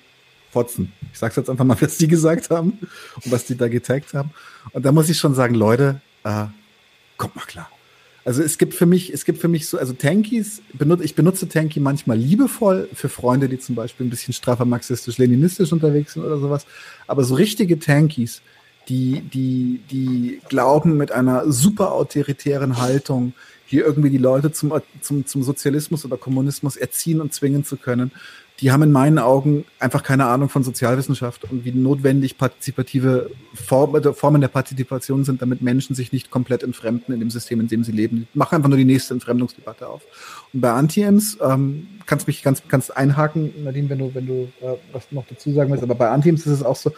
Fotzen. 0.51 0.91
Ich 1.11 1.19
sag's 1.19 1.35
jetzt 1.35 1.49
einfach 1.49 1.65
mal, 1.65 1.77
was 1.81 1.97
die 1.97 2.07
gesagt 2.07 2.49
haben 2.49 2.77
und 3.23 3.31
was 3.31 3.45
die 3.45 3.55
da 3.55 3.67
getaggt 3.67 4.13
haben. 4.13 4.31
Und 4.71 4.85
da 4.85 4.91
muss 4.91 5.09
ich 5.09 5.17
schon 5.17 5.33
sagen, 5.33 5.55
Leute, 5.55 6.01
äh, 6.23 6.45
kommt 7.17 7.35
mal 7.35 7.45
klar. 7.45 7.69
Also 8.25 8.41
es 8.41 8.57
gibt 8.57 8.73
für 8.73 8.85
mich, 8.85 9.11
es 9.11 9.25
gibt 9.25 9.39
für 9.39 9.49
mich 9.49 9.67
so, 9.67 9.77
also 9.77 9.91
Tankies, 9.91 10.61
benutze, 10.73 11.03
ich 11.03 11.13
benutze 11.13 11.49
Tanky 11.49 11.81
manchmal 11.81 12.17
liebevoll 12.17 12.87
für 12.93 13.09
Freunde, 13.09 13.49
die 13.49 13.59
zum 13.59 13.75
Beispiel 13.75 14.05
ein 14.05 14.09
bisschen 14.09 14.33
straffer 14.33 14.63
marxistisch-leninistisch 14.63 15.73
unterwegs 15.73 16.13
sind 16.13 16.23
oder 16.23 16.37
sowas. 16.37 16.65
Aber 17.05 17.25
so 17.25 17.35
richtige 17.35 17.79
Tankies, 17.79 18.41
die, 18.89 19.21
die, 19.21 19.81
die 19.89 20.41
glauben 20.49 20.97
mit 20.97 21.11
einer 21.11 21.51
super 21.51 21.93
autoritären 21.93 22.81
Haltung, 22.81 23.33
hier 23.65 23.85
irgendwie 23.85 24.09
die 24.09 24.17
Leute 24.17 24.51
zum, 24.51 24.73
zum, 25.01 25.25
zum 25.25 25.41
Sozialismus 25.41 26.05
oder 26.05 26.17
Kommunismus 26.17 26.75
erziehen 26.75 27.21
und 27.21 27.33
zwingen 27.33 27.63
zu 27.63 27.77
können, 27.77 28.11
die 28.59 28.71
haben 28.71 28.83
in 28.83 28.91
meinen 28.91 29.19
Augen 29.19 29.65
einfach 29.79 30.03
keine 30.03 30.25
Ahnung 30.27 30.47
von 30.47 30.63
Sozialwissenschaft 30.63 31.43
und 31.51 31.65
wie 31.65 31.71
notwendig 31.71 32.37
partizipative 32.37 33.31
äh, 33.53 34.13
Formen 34.13 34.41
der 34.41 34.47
Partizipation 34.47 35.23
sind, 35.23 35.41
damit 35.41 35.61
Menschen 35.61 35.95
sich 35.95 36.11
nicht 36.11 36.29
komplett 36.29 36.61
entfremden 36.61 37.13
in 37.13 37.19
dem 37.19 37.29
System, 37.29 37.59
in 37.59 37.67
dem 37.67 37.83
sie 37.83 37.91
leben. 37.91 38.27
Machen 38.33 38.55
einfach 38.55 38.69
nur 38.69 38.77
die 38.77 38.85
nächste 38.85 39.15
Entfremdungsdebatte 39.15 39.87
auf. 39.87 40.03
Und 40.53 40.61
bei 40.61 40.71
Anti-Ems 40.71 41.39
ähm, 41.41 41.87
kannst 42.05 42.27
mich 42.27 42.43
ganz, 42.43 42.61
kannst 42.67 42.95
einhaken, 42.95 43.51
Nadine, 43.63 43.89
wenn 43.89 43.99
du, 43.99 44.13
wenn 44.13 44.27
du 44.27 44.51
äh, 44.61 44.75
was 44.91 45.11
noch 45.11 45.25
dazu 45.27 45.51
sagen 45.51 45.71
willst, 45.71 45.83
aber 45.83 45.95
bei 45.95 46.09
Anti-Ems 46.09 46.45
ist 46.45 46.53
es 46.53 46.63
auch 46.63 46.75
so, 46.75 46.91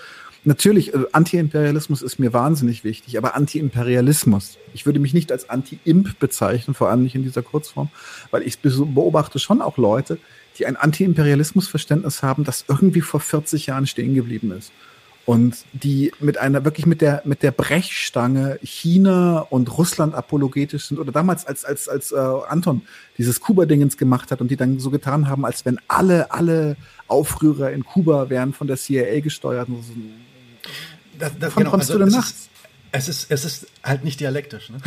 Natürlich, 0.47 0.93
äh, 0.93 1.05
Anti-Imperialismus 1.11 2.03
ist 2.03 2.19
mir 2.19 2.31
wahnsinnig 2.31 2.83
wichtig, 2.83 3.17
aber 3.17 3.35
Anti-Imperialismus, 3.35 4.57
ich 4.73 4.85
würde 4.85 4.99
mich 4.99 5.13
nicht 5.13 5.31
als 5.31 5.49
Anti-Imp 5.49 6.19
bezeichnen, 6.19 6.75
vor 6.75 6.89
allem 6.89 7.01
nicht 7.01 7.15
in 7.15 7.23
dieser 7.23 7.41
Kurzform, 7.41 7.89
weil 8.29 8.43
ich 8.43 8.59
beobachte 8.59 9.39
schon 9.39 9.61
auch 9.61 9.77
Leute, 9.77 10.19
die 10.57 10.67
ein 10.67 10.75
Anti-Imperialismus-Verständnis 10.77 12.21
haben, 12.21 12.43
das 12.43 12.65
irgendwie 12.67 13.01
vor 13.01 13.19
40 13.19 13.65
Jahren 13.65 13.87
stehen 13.87 14.13
geblieben 14.13 14.51
ist 14.51 14.71
und 15.25 15.65
die 15.73 16.11
mit 16.19 16.37
einer 16.37 16.63
wirklich 16.63 16.85
mit 16.85 17.01
der 17.01 17.23
mit 17.25 17.41
der 17.41 17.51
Brechstange 17.51 18.59
China 18.61 19.39
und 19.49 19.75
Russland 19.77 20.13
apologetisch 20.13 20.85
sind 20.85 20.99
oder 20.99 21.11
damals 21.11 21.47
als 21.47 21.65
als 21.65 21.89
als 21.89 22.11
äh, 22.11 22.17
Anton 22.17 22.83
dieses 23.17 23.39
Kuba-Dingens 23.41 23.97
gemacht 23.97 24.29
hat 24.31 24.41
und 24.41 24.51
die 24.51 24.55
dann 24.55 24.79
so 24.79 24.91
getan 24.91 25.27
haben, 25.27 25.43
als 25.43 25.65
wenn 25.65 25.79
alle 25.87 26.31
alle 26.31 26.77
Aufrührer 27.07 27.71
in 27.71 27.83
Kuba 27.83 28.29
wären 28.29 28.53
von 28.53 28.67
der 28.67 28.77
CIA 28.77 29.19
gesteuert. 29.21 29.67
Das, 31.19 31.31
das, 31.39 31.55
Wann 31.55 31.63
genau, 31.63 31.71
kommst 31.71 31.89
also 31.89 31.99
du 31.99 32.05
denn 32.05 32.13
nachts? 32.13 32.49
Es 32.91 33.09
ist, 33.09 33.29
es 33.29 33.43
ist 33.43 33.67
halt 33.83 34.05
nicht 34.05 34.21
dialektisch. 34.21 34.69
Ne? 34.69 34.77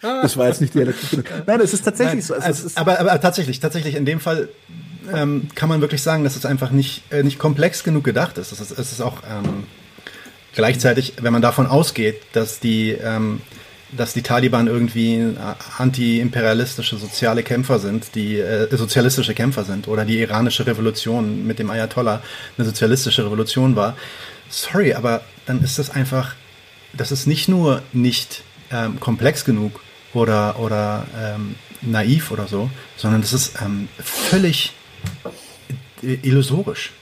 das 0.00 0.38
war 0.38 0.48
jetzt 0.48 0.62
nicht 0.62 0.72
dialektisch. 0.72 1.20
Nein, 1.46 1.60
es 1.60 1.74
ist 1.74 1.84
tatsächlich 1.84 2.26
Nein, 2.28 2.40
so. 2.40 2.46
Also, 2.46 2.66
ist 2.66 2.78
aber, 2.78 2.98
aber 2.98 3.20
tatsächlich, 3.20 3.60
tatsächlich 3.60 3.94
in 3.94 4.06
dem 4.06 4.18
Fall 4.18 4.48
ähm, 5.12 5.48
kann 5.54 5.68
man 5.68 5.82
wirklich 5.82 6.02
sagen, 6.02 6.24
dass 6.24 6.36
es 6.36 6.46
einfach 6.46 6.70
nicht, 6.70 7.02
äh, 7.12 7.22
nicht 7.22 7.38
komplex 7.38 7.84
genug 7.84 8.04
gedacht 8.04 8.38
ist. 8.38 8.52
Es 8.52 8.60
ist, 8.60 8.70
es 8.70 8.92
ist 8.92 9.02
auch 9.02 9.22
ähm, 9.28 9.64
gleichzeitig, 10.54 11.14
wenn 11.20 11.32
man 11.32 11.42
davon 11.42 11.66
ausgeht, 11.66 12.22
dass 12.32 12.58
die, 12.58 12.92
ähm, 12.92 13.42
dass 13.92 14.12
die 14.12 14.22
Taliban 14.22 14.66
irgendwie 14.66 15.16
äh, 15.16 15.36
anti-imperialistische 15.78 16.96
soziale 16.98 17.42
Kämpfer 17.42 17.78
sind, 17.78 18.14
die 18.14 18.38
äh, 18.38 18.74
sozialistische 18.76 19.34
Kämpfer 19.34 19.64
sind 19.64 19.88
oder 19.88 20.04
die 20.04 20.20
iranische 20.20 20.66
Revolution 20.66 21.46
mit 21.46 21.58
dem 21.58 21.70
Ayatollah 21.70 22.22
eine 22.56 22.66
sozialistische 22.66 23.24
Revolution 23.24 23.76
war. 23.76 23.96
Sorry, 24.50 24.94
aber 24.94 25.22
dann 25.46 25.62
ist 25.62 25.78
das 25.78 25.90
einfach, 25.90 26.34
das 26.92 27.12
ist 27.12 27.26
nicht 27.26 27.48
nur 27.48 27.82
nicht 27.92 28.42
ähm, 28.70 29.00
komplex 29.00 29.44
genug 29.44 29.80
oder, 30.12 30.58
oder 30.58 31.06
ähm, 31.18 31.54
naiv 31.80 32.30
oder 32.30 32.46
so, 32.46 32.70
sondern 32.96 33.22
das 33.22 33.32
ist 33.32 33.54
ähm, 33.62 33.88
völlig 33.98 34.72
illusorisch. 36.02 36.92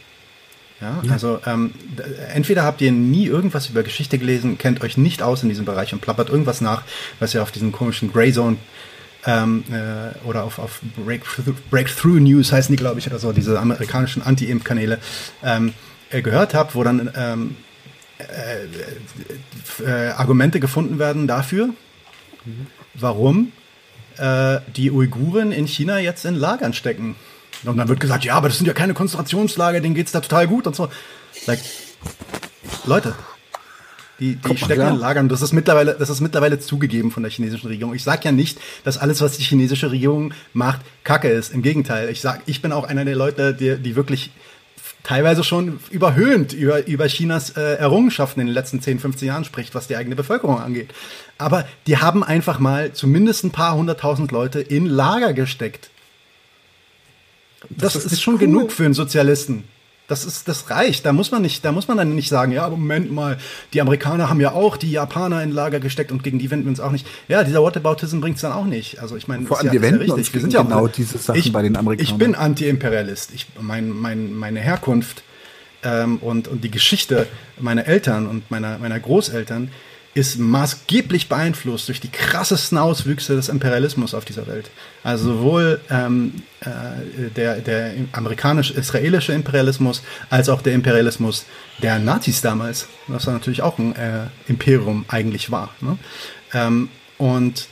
Ja, 0.81 1.01
ja. 1.03 1.13
also 1.13 1.41
ähm, 1.47 1.73
entweder 2.35 2.65
habt 2.65 2.81
ihr 2.83 2.93
nie 2.93 3.27
irgendwas 3.27 3.69
über 3.69 3.83
Geschichte 3.83 4.19
gelesen, 4.19 4.59
kennt 4.59 4.83
euch 4.83 4.99
nicht 4.99 5.23
aus 5.23 5.43
in 5.43 5.49
diesem 5.49 5.65
Bereich 5.65 5.95
und 5.95 6.01
plappert 6.01 6.29
irgendwas 6.29 6.61
nach, 6.61 6.83
was 7.19 7.35
ihr 7.35 7.43
auf 7.43 7.51
diesen 7.51 7.73
komischen 7.73 8.13
Grey 8.13 8.33
Zone 8.33 8.59
ähm, 9.25 9.65
äh, 9.71 10.27
oder 10.27 10.45
auf, 10.45 10.59
auf 10.59 10.81
Breakthrough, 10.97 11.55
Breakthrough 11.71 12.21
News 12.21 12.53
heißen 12.53 12.75
die, 12.75 12.81
glaube 12.81 12.99
ich, 12.99 13.07
oder 13.07 13.19
so, 13.19 13.33
diese 13.33 13.59
amerikanischen 13.59 14.23
Anti-Imp-Kanäle 14.23 14.99
ähm, 15.43 15.73
äh, 16.11 16.23
gehört 16.23 16.55
habt, 16.55 16.75
wo 16.75 16.85
dann 16.85 17.11
ähm, 17.17 17.57
äh, 18.19 19.85
äh, 19.85 20.11
Argumente 20.11 20.61
gefunden 20.61 20.99
werden 20.99 21.27
dafür, 21.27 21.69
mhm. 22.45 22.67
warum 22.95 23.53
äh, 24.19 24.61
die 24.77 24.91
Uiguren 24.91 25.53
in 25.53 25.67
China 25.67 25.99
jetzt 25.99 26.25
in 26.25 26.35
Lagern 26.35 26.73
stecken. 26.73 27.17
Und 27.65 27.77
dann 27.77 27.89
wird 27.89 28.01
gesagt, 28.01 28.25
ja, 28.25 28.35
aber 28.35 28.49
das 28.49 28.59
sind 28.59 28.67
ja 28.67 28.73
keine 28.73 28.95
Konzentrationslager, 28.95 29.81
denen 29.81 29.95
geht's 29.95 30.13
da 30.13 30.21
total 30.21 30.47
gut 30.47 30.67
und 30.67 30.77
so. 30.77 30.89
Like, 31.47 31.61
Leute, 32.85 33.15
die, 34.19 34.37
die 34.37 34.57
stecken 34.57 34.89
in 34.89 34.97
Lagern. 34.97 35.29
Das 35.29 35.43
ist 35.43 35.53
mittlerweile, 35.53 35.95
das 35.95 36.09
ist 36.09 36.21
mittlerweile 36.21 36.59
zugegeben 36.59 37.11
von 37.11 37.23
der 37.23 37.31
chinesischen 37.31 37.69
Regierung. 37.69 37.95
Ich 37.95 38.03
sage 38.03 38.23
ja 38.25 38.33
nicht, 38.33 38.59
dass 38.85 38.99
alles, 38.99 39.21
was 39.21 39.37
die 39.37 39.43
chinesische 39.43 39.91
Regierung 39.91 40.33
macht, 40.53 40.81
Kacke 41.05 41.29
ist. 41.29 41.53
Im 41.53 41.63
Gegenteil. 41.63 42.09
Ich 42.09 42.21
sag, 42.21 42.43
ich 42.47 42.63
bin 42.63 42.73
auch 42.73 42.85
einer 42.85 43.05
der 43.05 43.17
Leute, 43.17 43.53
die, 43.53 43.77
die 43.77 43.97
wirklich 43.97 44.31
teilweise 45.03 45.45
schon 45.45 45.79
überhöhend 45.91 46.53
über, 46.53 46.87
über 46.87 47.07
Chinas 47.07 47.51
äh, 47.51 47.75
Errungenschaften 47.75 48.41
in 48.41 48.47
den 48.47 48.55
letzten 48.55 48.81
10, 48.81 48.99
15 48.99 49.29
Jahren 49.29 49.45
spricht, 49.45 49.75
was 49.75 49.87
die 49.87 49.97
eigene 49.97 50.17
Bevölkerung 50.17 50.59
angeht. 50.59 50.93
Aber 51.39 51.67
die 51.87 51.99
haben 51.99 52.25
einfach 52.25 52.59
mal 52.59 52.93
zumindest 52.93 53.45
ein 53.45 53.53
paar 53.53 53.77
hunderttausend 53.77 54.33
Leute 54.33 54.61
in 54.61 54.87
Lager 54.87 55.33
gesteckt. 55.33 55.91
Das, 57.71 57.95
das 57.95 58.05
ist, 58.05 58.13
ist, 58.13 58.23
schon 58.23 58.35
cool. 58.35 58.41
genug 58.41 58.73
für 58.73 58.85
einen 58.85 58.95
Sozialisten. 58.95 59.65
Das 60.09 60.25
ist, 60.25 60.47
das 60.47 60.71
reicht. 60.71 61.05
Da 61.05 61.13
muss 61.13 61.33
man 61.33 61.43
nicht, 61.43 61.65
da 61.65 61.73
muss 61.73 61.89
man 61.89 61.97
dann 61.97 62.15
nicht 62.15 62.29
sagen, 62.29 62.53
ja, 62.53 62.69
Moment 62.69 63.11
mal, 63.11 63.39
die 63.73 63.81
Amerikaner 63.81 64.31
haben 64.31 64.41
ja 64.41 64.53
auch 64.53 64.77
die 64.77 64.93
Japaner 64.93 65.43
in 65.43 65.51
Lager 65.51 65.81
gesteckt 65.81 66.13
und 66.13 66.23
gegen 66.23 66.39
die 66.39 66.49
wenden 66.51 66.67
wir 66.67 66.71
uns 66.71 66.79
auch 66.81 66.93
nicht. 66.93 67.07
Ja, 67.27 67.43
dieser 67.43 67.61
Whataboutism 67.61 68.21
bringt 68.21 68.37
es 68.37 68.43
dann 68.43 68.53
auch 68.53 68.67
nicht. 68.67 69.01
Also 69.01 69.17
ich 69.17 69.27
meine, 69.27 69.47
vor 69.47 69.59
allem 69.59 69.67
ja, 69.67 69.73
wir 69.73 69.83
wenden 69.83 70.07
ja 70.07 70.15
uns 70.15 70.33
wir 70.33 70.41
sind 70.41 70.53
ja 70.53 70.63
genau 70.63 70.87
diese 70.87 71.19
Sachen 71.19 71.41
ich, 71.41 71.53
bei 71.53 71.63
den 71.63 71.77
Amerikanern. 71.77 72.13
Ich 72.13 72.19
bin 72.19 72.35
Anti-Imperialist. 72.37 73.33
Ich, 73.35 73.47
mein, 73.61 73.91
mein, 73.91 74.33
meine 74.33 74.61
Herkunft 74.61 75.25
ähm, 75.83 76.19
und, 76.19 76.47
und 76.47 76.63
die 76.63 76.71
Geschichte 76.71 77.27
meiner 77.59 77.87
Eltern 77.87 78.29
und 78.29 78.49
meiner, 78.51 78.79
meiner 78.79 79.01
Großeltern 79.01 79.71
ist 80.17 80.39
maßgeblich 80.39 81.29
beeinflusst 81.29 81.89
durch 81.89 82.01
die 82.01 82.09
krassesten 82.09 82.79
Auswüchse 82.79 83.37
des 83.37 83.51
Imperialismus 83.51 84.15
auf 84.15 84.25
dieser 84.25 84.47
Welt. 84.47 84.71
Also 85.05 85.35
sowohl 85.35 85.79
ähm, 85.91 86.43
äh, 86.61 87.29
der, 87.37 87.57
der 87.57 87.93
amerikanisch-israelische 88.13 89.35
Imperialismus 89.35 90.03
als 90.31 90.49
auch 90.49 90.63
der 90.63 90.73
Imperialismus 90.73 91.45
der 91.83 91.99
Nazis 91.99 92.41
damals, 92.41 92.89
was 93.09 93.27
natürlich 93.27 93.61
auch 93.61 93.79
ein 93.79 93.95
äh, 93.95 94.29
Imperium 94.49 95.05
eigentlich 95.09 95.51
war. 95.51 95.75
Ne? 95.83 95.99
Ähm, 96.55 96.89
und 97.19 97.69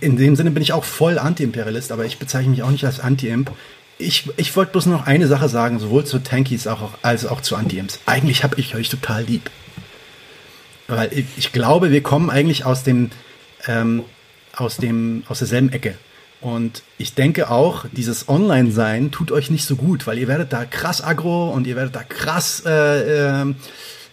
in 0.00 0.16
dem 0.16 0.36
Sinne 0.36 0.52
bin 0.52 0.62
ich 0.62 0.72
auch 0.72 0.84
voll 0.84 1.18
Anti-Imperialist, 1.18 1.92
aber 1.92 2.06
ich 2.06 2.18
bezeichne 2.18 2.52
mich 2.52 2.62
auch 2.62 2.70
nicht 2.70 2.86
als 2.86 2.98
Anti-Imp. 2.98 3.50
Ich, 3.98 4.30
ich 4.38 4.56
wollte 4.56 4.72
bloß 4.72 4.86
noch 4.86 5.06
eine 5.06 5.26
Sache 5.26 5.50
sagen, 5.50 5.80
sowohl 5.80 6.06
zu 6.06 6.18
Tankies 6.18 6.66
auch, 6.66 6.92
als 7.02 7.26
auch 7.26 7.42
zu 7.42 7.56
Anti-Imps. 7.56 8.00
Eigentlich 8.06 8.42
habe 8.42 8.58
ich 8.58 8.74
euch 8.74 8.88
total 8.88 9.24
lieb. 9.24 9.50
Weil 10.88 11.12
ich, 11.12 11.26
ich 11.36 11.52
glaube, 11.52 11.90
wir 11.90 12.02
kommen 12.02 12.30
eigentlich 12.30 12.64
aus 12.64 12.82
dem, 12.82 13.10
ähm, 13.66 14.04
aus 14.54 14.76
dem, 14.76 15.24
aus 15.28 15.38
derselben 15.38 15.70
Ecke. 15.72 15.94
Und 16.40 16.82
ich 16.98 17.14
denke 17.14 17.50
auch, 17.50 17.86
dieses 17.92 18.28
Online-Sein 18.28 19.10
tut 19.10 19.32
euch 19.32 19.50
nicht 19.50 19.64
so 19.64 19.76
gut, 19.76 20.06
weil 20.06 20.18
ihr 20.18 20.28
werdet 20.28 20.52
da 20.52 20.64
krass 20.64 21.02
aggro 21.02 21.50
und 21.50 21.66
ihr 21.66 21.76
werdet 21.76 21.96
da 21.96 22.04
krass 22.04 22.62
äh, 22.66 23.40
äh, 23.40 23.54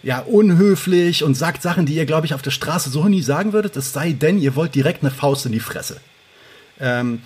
ja, 0.02 0.20
unhöflich 0.20 1.22
und 1.22 1.34
sagt 1.34 1.62
Sachen, 1.62 1.86
die 1.86 1.94
ihr, 1.94 2.06
glaube 2.06 2.26
ich, 2.26 2.34
auf 2.34 2.42
der 2.42 2.50
Straße 2.50 2.90
so 2.90 3.04
nie 3.04 3.22
sagen 3.22 3.52
würdet, 3.52 3.76
es 3.76 3.92
sei 3.92 4.12
denn, 4.12 4.38
ihr 4.38 4.56
wollt 4.56 4.74
direkt 4.74 5.02
eine 5.02 5.10
Faust 5.10 5.46
in 5.46 5.52
die 5.52 5.60
Fresse. 5.60 6.00
Ähm, 6.80 7.22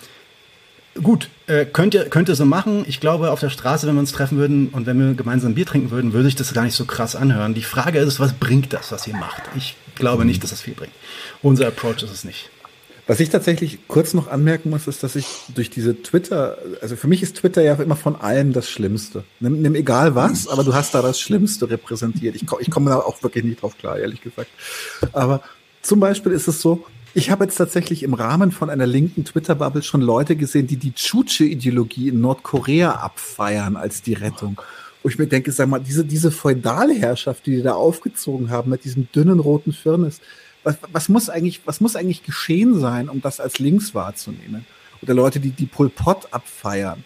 gut, 1.01 1.29
äh, 1.47 1.65
könnt, 1.65 1.93
ihr, 1.93 2.05
könnt 2.05 2.29
ihr 2.29 2.35
so 2.35 2.45
machen. 2.45 2.83
Ich 2.87 2.99
glaube, 2.99 3.31
auf 3.31 3.39
der 3.39 3.49
Straße, 3.49 3.87
wenn 3.87 3.95
wir 3.95 4.01
uns 4.01 4.11
treffen 4.11 4.37
würden 4.37 4.69
und 4.69 4.85
wenn 4.85 4.99
wir 4.99 5.13
gemeinsam 5.13 5.55
Bier 5.55 5.65
trinken 5.65 5.91
würden, 5.91 6.13
würde 6.13 6.27
ich 6.27 6.35
das 6.35 6.53
gar 6.53 6.63
nicht 6.63 6.75
so 6.75 6.85
krass 6.85 7.15
anhören. 7.15 7.53
Die 7.53 7.63
Frage 7.63 7.99
ist, 7.99 8.19
was 8.19 8.33
bringt 8.33 8.73
das, 8.73 8.91
was 8.91 9.07
ihr 9.07 9.15
macht? 9.15 9.43
Ich 9.55 9.75
glaube 9.95 10.25
nicht, 10.25 10.43
dass 10.43 10.51
das 10.51 10.61
viel 10.61 10.73
bringt. 10.73 10.93
Unser 11.41 11.67
Approach 11.67 12.03
ist 12.03 12.11
es 12.11 12.23
nicht. 12.23 12.49
Was 13.09 13.19
ich 13.19 13.29
tatsächlich 13.29 13.79
kurz 13.87 14.13
noch 14.13 14.27
anmerken 14.27 14.69
muss, 14.69 14.87
ist, 14.87 15.01
dass 15.01 15.15
ich 15.15 15.25
durch 15.55 15.71
diese 15.71 15.99
Twitter, 16.03 16.59
also 16.79 16.95
für 16.95 17.07
mich 17.07 17.23
ist 17.23 17.37
Twitter 17.37 17.63
ja 17.63 17.73
immer 17.73 17.95
von 17.95 18.15
allem 18.15 18.53
das 18.53 18.69
Schlimmste. 18.69 19.23
Nimm, 19.39 19.63
nimm 19.63 19.73
egal 19.73 20.13
was, 20.13 20.47
aber 20.47 20.63
du 20.63 20.75
hast 20.75 20.93
da 20.93 21.01
das 21.01 21.19
Schlimmste 21.19 21.67
repräsentiert. 21.71 22.35
Ich, 22.35 22.45
ich 22.59 22.69
komme 22.69 22.91
da 22.91 22.97
auch 22.97 23.23
wirklich 23.23 23.43
nicht 23.43 23.63
drauf 23.63 23.75
klar, 23.79 23.97
ehrlich 23.97 24.21
gesagt. 24.21 24.51
Aber 25.11 25.41
zum 25.81 25.99
Beispiel 25.99 26.33
ist 26.33 26.47
es 26.47 26.61
so, 26.61 26.85
ich 27.13 27.31
habe 27.31 27.45
jetzt 27.45 27.55
tatsächlich 27.55 28.03
im 28.03 28.13
Rahmen 28.13 28.51
von 28.51 28.69
einer 28.69 28.85
linken 28.85 29.25
Twitter-Bubble 29.25 29.83
schon 29.83 30.01
Leute 30.01 30.35
gesehen, 30.35 30.67
die 30.67 30.77
die 30.77 30.93
Chuche-Ideologie 30.93 32.09
in 32.09 32.21
Nordkorea 32.21 32.91
abfeiern 32.91 33.75
als 33.75 34.01
die 34.01 34.13
Rettung. 34.13 34.61
Wo 35.01 35.09
ich 35.09 35.17
mir 35.17 35.27
denke, 35.27 35.51
sag 35.51 35.69
mal, 35.69 35.79
diese, 35.79 36.05
diese 36.05 36.31
Feudalherrschaft, 36.31 37.45
die 37.45 37.55
die 37.55 37.63
da 37.63 37.73
aufgezogen 37.73 38.49
haben 38.49 38.69
mit 38.69 38.83
diesem 38.83 39.07
dünnen 39.11 39.39
roten 39.39 39.73
Firnis, 39.73 40.19
was, 40.63 40.77
was 40.91 41.09
muss 41.09 41.29
eigentlich, 41.29 41.61
was 41.65 41.79
muss 41.81 41.95
eigentlich 41.95 42.23
geschehen 42.23 42.79
sein, 42.79 43.09
um 43.09 43.21
das 43.21 43.39
als 43.39 43.59
links 43.59 43.95
wahrzunehmen? 43.95 44.65
Oder 45.01 45.13
Leute, 45.13 45.39
die 45.39 45.51
die 45.51 45.65
Pol 45.65 45.89
Pot 45.89 46.27
abfeiern. 46.31 47.03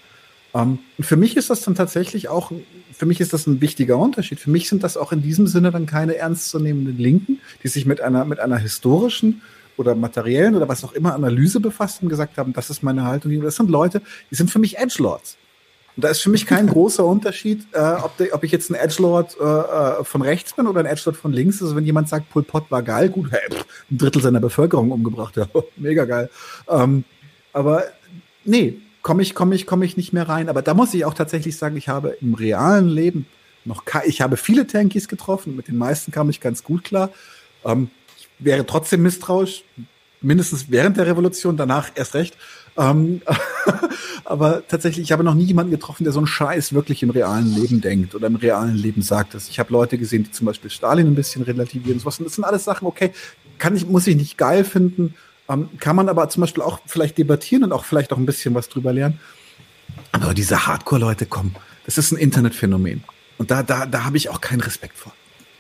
Um, 0.53 0.79
und 0.99 1.03
für 1.03 1.17
mich 1.17 1.35
ist 1.35 1.49
das 1.49 1.61
dann 1.61 1.73
tatsächlich 1.73 2.29
auch, 2.29 2.51
für 2.91 3.07
mich 3.07 3.19
ist 3.19 3.33
das 3.33 3.47
ein 3.47 3.59
wichtiger 3.59 3.97
Unterschied. 3.97 4.39
Für 4.39 4.51
mich 4.51 4.69
sind 4.69 4.83
das 4.83 4.97
auch 4.97 5.11
in 5.11 5.23
diesem 5.23 5.47
Sinne 5.47 5.71
dann 5.71 5.87
keine 5.87 6.15
ernstzunehmenden 6.15 6.97
Linken, 6.97 7.39
die 7.63 7.69
sich 7.69 7.87
mit 7.87 8.01
einer, 8.01 8.23
mit 8.25 8.39
einer 8.39 8.57
historischen 8.57 9.41
oder 9.77 9.95
materiellen 9.95 10.55
oder 10.55 10.67
was 10.67 10.83
auch 10.83 10.93
immer 10.93 11.13
Analyse 11.13 11.59
befasst 11.59 12.01
und 12.01 12.09
gesagt 12.09 12.37
haben, 12.37 12.53
das 12.53 12.69
ist 12.69 12.83
meine 12.83 13.03
Haltung. 13.03 13.41
Das 13.41 13.55
sind 13.55 13.69
Leute, 13.69 14.01
die 14.31 14.35
sind 14.35 14.51
für 14.51 14.59
mich 14.59 14.77
Edgelords. 14.77 15.37
Und 15.95 16.03
da 16.03 16.09
ist 16.09 16.21
für 16.21 16.29
mich 16.29 16.45
kein 16.45 16.67
großer 16.73 17.05
Unterschied, 17.05 17.65
äh, 17.73 17.79
ob, 17.79 18.17
de, 18.17 18.31
ob 18.31 18.43
ich 18.43 18.51
jetzt 18.51 18.69
ein 18.69 18.75
Edgelord 18.75 19.37
äh, 19.39 19.43
äh, 19.43 20.03
von 20.03 20.21
rechts 20.21 20.53
bin 20.53 20.67
oder 20.67 20.79
ein 20.79 20.85
Edgelord 20.85 21.17
von 21.17 21.33
links. 21.33 21.61
Also 21.61 21.75
wenn 21.75 21.85
jemand 21.85 22.09
sagt, 22.09 22.29
Pol 22.29 22.43
Pot 22.43 22.69
war 22.69 22.81
geil, 22.81 23.09
gut, 23.09 23.31
hey, 23.31 23.41
pff, 23.51 23.65
ein 23.91 23.97
Drittel 23.97 24.21
seiner 24.21 24.39
Bevölkerung 24.39 24.91
umgebracht, 24.91 25.35
ja, 25.37 25.47
mega 25.75 26.05
geil. 26.05 26.29
Ähm, 26.67 27.03
aber 27.51 27.83
nee, 28.45 28.79
komme 29.01 29.21
ich, 29.21 29.35
komme 29.35 29.55
ich, 29.55 29.67
komme 29.67 29.85
ich 29.85 29.97
nicht 29.97 30.13
mehr 30.13 30.27
rein. 30.27 30.49
Aber 30.49 30.61
da 30.61 30.73
muss 30.73 30.93
ich 30.93 31.05
auch 31.05 31.13
tatsächlich 31.13 31.57
sagen, 31.57 31.77
ich 31.77 31.89
habe 31.89 32.17
im 32.21 32.33
realen 32.33 32.87
Leben 32.87 33.27
noch, 33.65 33.83
ich 34.05 34.21
habe 34.21 34.37
viele 34.37 34.67
Tankies 34.67 35.07
getroffen, 35.07 35.55
mit 35.55 35.67
den 35.67 35.77
meisten 35.77 36.11
kam 36.11 36.29
ich 36.29 36.41
ganz 36.41 36.63
gut 36.63 36.83
klar. 36.83 37.11
Ähm, 37.63 37.89
wäre 38.43 38.65
trotzdem 38.65 39.01
misstrauisch, 39.03 39.63
mindestens 40.21 40.69
während 40.69 40.97
der 40.97 41.07
Revolution, 41.07 41.57
danach 41.57 41.91
erst 41.95 42.15
recht. 42.15 42.37
Ähm, 42.77 43.21
aber 44.25 44.67
tatsächlich, 44.67 45.03
ich 45.03 45.11
habe 45.11 45.23
noch 45.23 45.35
nie 45.35 45.43
jemanden 45.43 45.71
getroffen, 45.71 46.03
der 46.03 46.13
so 46.13 46.19
einen 46.19 46.27
Scheiß 46.27 46.73
wirklich 46.73 47.03
im 47.03 47.09
realen 47.09 47.53
Leben 47.55 47.81
denkt 47.81 48.15
oder 48.15 48.27
im 48.27 48.35
realen 48.35 48.75
Leben 48.75 49.01
sagt. 49.01 49.35
Ich 49.35 49.59
habe 49.59 49.71
Leute 49.71 49.97
gesehen, 49.97 50.23
die 50.23 50.31
zum 50.31 50.45
Beispiel 50.45 50.69
Stalin 50.69 51.07
ein 51.07 51.15
bisschen 51.15 51.43
relativieren. 51.43 51.99
Sowas. 51.99 52.19
Und 52.19 52.25
das 52.25 52.35
sind 52.35 52.43
alles 52.43 52.63
Sachen, 52.63 52.87
okay, 52.87 53.11
kann 53.59 53.75
ich, 53.75 53.85
muss 53.87 54.07
ich 54.07 54.15
nicht 54.15 54.37
geil 54.37 54.63
finden, 54.63 55.15
Ähm, 55.49 55.69
kann 55.77 55.97
man 55.97 56.07
aber 56.07 56.29
zum 56.29 56.39
Beispiel 56.39 56.63
auch 56.63 56.79
vielleicht 56.85 57.17
debattieren 57.17 57.65
und 57.65 57.73
auch 57.73 57.83
vielleicht 57.83 58.13
auch 58.13 58.17
ein 58.17 58.25
bisschen 58.25 58.55
was 58.55 58.69
drüber 58.69 58.93
lernen. 58.93 59.19
Aber 60.13 60.33
diese 60.33 60.65
Hardcore-Leute 60.65 61.25
kommen, 61.25 61.53
das 61.85 61.97
ist 61.97 62.13
ein 62.13 62.17
Internetphänomen. 62.17 63.03
Und 63.37 63.51
da, 63.51 63.61
da, 63.61 63.85
da 63.85 64.05
habe 64.05 64.15
ich 64.15 64.29
auch 64.29 64.39
keinen 64.39 64.61
Respekt 64.61 64.97
vor. 64.97 65.11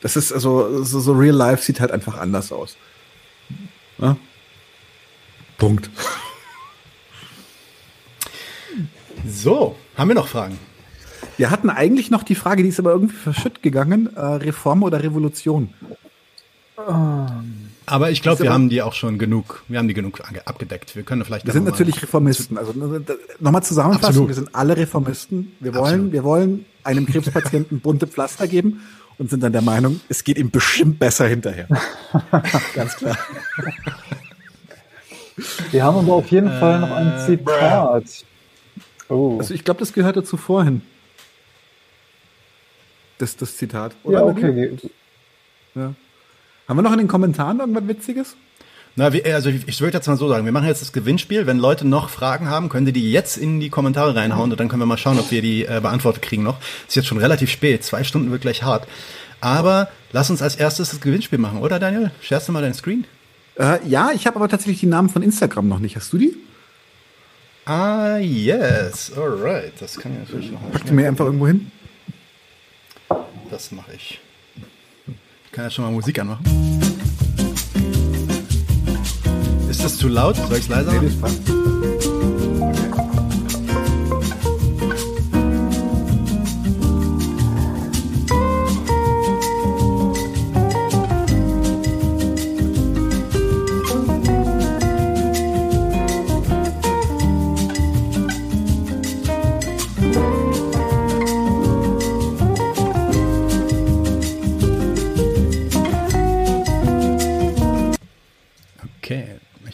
Das 0.03 0.17
ist 0.17 0.33
also, 0.33 0.83
so, 0.83 0.99
so 0.99 1.13
Real 1.13 1.33
Life 1.33 1.63
sieht 1.63 1.79
halt 1.79 1.91
einfach 1.91 2.17
anders 2.17 2.51
aus. 2.51 2.75
Ja? 3.99 4.17
Punkt. 5.57 5.89
So, 9.25 9.77
haben 9.95 10.09
wir 10.09 10.15
noch 10.15 10.27
Fragen? 10.27 10.59
Wir 11.37 11.49
hatten 11.49 11.69
eigentlich 11.69 12.11
noch 12.11 12.23
die 12.23 12.35
Frage, 12.35 12.63
die 12.63 12.69
ist 12.69 12.79
aber 12.79 12.91
irgendwie 12.91 13.15
verschütt 13.15 13.63
gegangen: 13.63 14.13
äh, 14.17 14.19
Reform 14.19 14.83
oder 14.83 15.01
Revolution? 15.01 15.73
Aber 16.75 18.11
ich 18.11 18.21
glaube, 18.21 18.43
wir 18.43 18.51
haben 18.51 18.67
die 18.67 18.81
auch 18.81 18.93
schon 18.93 19.17
genug, 19.17 19.63
wir 19.69 19.79
haben 19.79 19.87
die 19.87 19.93
genug 19.93 20.21
abgedeckt. 20.45 20.97
Wir 20.97 21.03
können 21.03 21.23
vielleicht. 21.23 21.45
Wir 21.45 21.53
sind 21.53 21.63
natürlich 21.63 22.01
Reformisten. 22.03 22.57
Also 22.57 22.73
nochmal 23.39 23.63
zusammenfassen: 23.63 24.05
Absolut. 24.05 24.27
Wir 24.27 24.35
sind 24.35 24.53
alle 24.53 24.75
Reformisten. 24.75 25.53
Wir 25.61 25.73
wollen, 25.73 25.85
Absolut. 25.85 26.11
wir 26.11 26.23
wollen 26.25 26.65
einem 26.83 27.05
Krebspatienten 27.05 27.79
bunte 27.79 28.05
Pflaster 28.07 28.49
geben 28.49 28.81
und 29.17 29.29
sind 29.29 29.41
dann 29.43 29.53
der 29.53 29.61
Meinung, 29.61 30.01
es 30.09 30.23
geht 30.23 30.37
ihm 30.37 30.51
bestimmt 30.51 30.99
besser 30.99 31.27
hinterher. 31.27 31.67
Ganz 32.73 32.95
klar. 32.95 33.17
Wir 35.71 35.83
haben 35.83 35.97
aber 35.97 36.13
auf 36.13 36.29
jeden 36.29 36.47
äh, 36.47 36.59
Fall 36.59 36.79
noch 36.79 36.91
ein 36.91 37.19
Zitat. 37.25 38.25
Oh. 39.09 39.37
Also 39.39 39.53
ich 39.53 39.63
glaube, 39.63 39.79
das 39.79 39.93
gehört 39.93 40.17
dazu 40.17 40.37
vorhin. 40.37 40.81
Das, 43.17 43.35
das 43.35 43.57
Zitat. 43.57 43.95
Oder 44.03 44.19
ja, 44.19 44.25
okay. 44.25 44.77
Ja. 45.75 45.93
Haben 46.67 46.77
wir 46.77 46.83
noch 46.83 46.93
in 46.93 46.99
den 46.99 47.07
Kommentaren 47.07 47.59
irgendwas 47.59 47.87
Witziges? 47.87 48.35
Na, 48.95 49.11
wie, 49.11 49.23
also 49.25 49.49
ich, 49.49 49.81
würde 49.81 49.97
jetzt 49.97 50.07
mal 50.07 50.17
so 50.17 50.29
sagen, 50.29 50.45
wir 50.45 50.51
machen 50.51 50.67
jetzt 50.67 50.81
das 50.81 50.93
Gewinnspiel. 50.93 51.47
Wenn 51.47 51.57
Leute 51.57 51.87
noch 51.87 52.09
Fragen 52.09 52.47
haben, 52.47 52.69
können 52.69 52.85
sie 52.85 52.93
die 52.93 53.11
jetzt 53.11 53.37
in 53.37 53.59
die 53.59 53.69
Kommentare 53.69 54.15
reinhauen 54.15 54.51
und 54.51 54.59
dann 54.59 54.69
können 54.69 54.81
wir 54.81 54.85
mal 54.85 54.97
schauen, 54.97 55.17
ob 55.19 55.31
wir 55.31 55.41
die 55.41 55.65
äh, 55.65 55.79
beantwortet 55.81 56.21
kriegen 56.21 56.43
noch. 56.43 56.57
Ist 56.87 56.95
jetzt 56.95 57.07
schon 57.07 57.17
relativ 57.17 57.49
spät, 57.49 57.83
zwei 57.83 58.03
Stunden 58.03 58.29
wird 58.29 58.41
gleich 58.41 58.61
hart. 58.61 58.87
Aber 59.41 59.89
lass 60.11 60.29
uns 60.29 60.41
als 60.43 60.55
erstes 60.55 60.91
das 60.91 61.01
Gewinnspiel 61.01 61.39
machen, 61.39 61.59
oder 61.59 61.79
Daniel? 61.79 62.11
Scherst 62.21 62.47
du 62.47 62.51
mal 62.51 62.61
deinen 62.61 62.75
Screen? 62.75 63.05
Äh, 63.59 63.85
ja, 63.87 64.11
ich 64.13 64.27
habe 64.27 64.35
aber 64.35 64.47
tatsächlich 64.47 64.79
die 64.79 64.85
Namen 64.85 65.09
von 65.09 65.23
Instagram 65.23 65.67
noch 65.67 65.79
nicht. 65.79 65.95
Hast 65.95 66.13
du 66.13 66.17
die? 66.19 66.35
Ah, 67.65 68.17
yes. 68.17 69.11
Alright. 69.15 69.73
Das 69.79 69.97
kann 69.97 70.13
ich 70.13 70.29
natürlich 70.29 70.51
noch. 70.51 70.71
Pack 70.71 70.85
die 70.85 70.93
mir 70.93 71.07
einfach 71.07 71.25
irgendwo 71.25 71.47
hin. 71.47 71.71
Das 73.49 73.71
mache 73.71 73.93
ich. 73.95 74.19
Ich 75.45 75.51
kann 75.51 75.65
ja 75.65 75.69
schon 75.69 75.85
mal 75.85 75.91
Musik 75.91 76.19
anmachen. 76.19 76.82
Ist 79.73 79.83
das 79.83 79.97
zu 79.97 80.07
laut? 80.07 80.35
Soll 80.35 80.51
ich 80.51 80.59
es 80.59 80.67
leiser 80.67 80.93
machen? 81.19 81.81
Nee, 81.81 81.92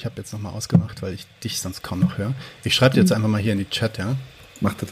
passt. 0.10 0.18
jetzt 0.18 0.34
nochmal 0.34 0.54
ausgemacht, 0.54 1.02
weil 1.02 1.14
ich 1.14 1.26
dich 1.44 1.60
sonst 1.60 1.82
kaum 1.82 2.00
noch 2.00 2.18
höre. 2.18 2.34
Ich 2.64 2.76
schreibe 2.76 2.96
dir 2.96 3.02
jetzt 3.02 3.12
einfach 3.12 3.30
mal 3.30 3.42
hier 3.42 3.54
in 3.54 3.60
die 3.60 3.70
Chat, 3.70 3.98
ja? 3.98 4.16
Mach 4.62 4.74
das. 4.76 4.90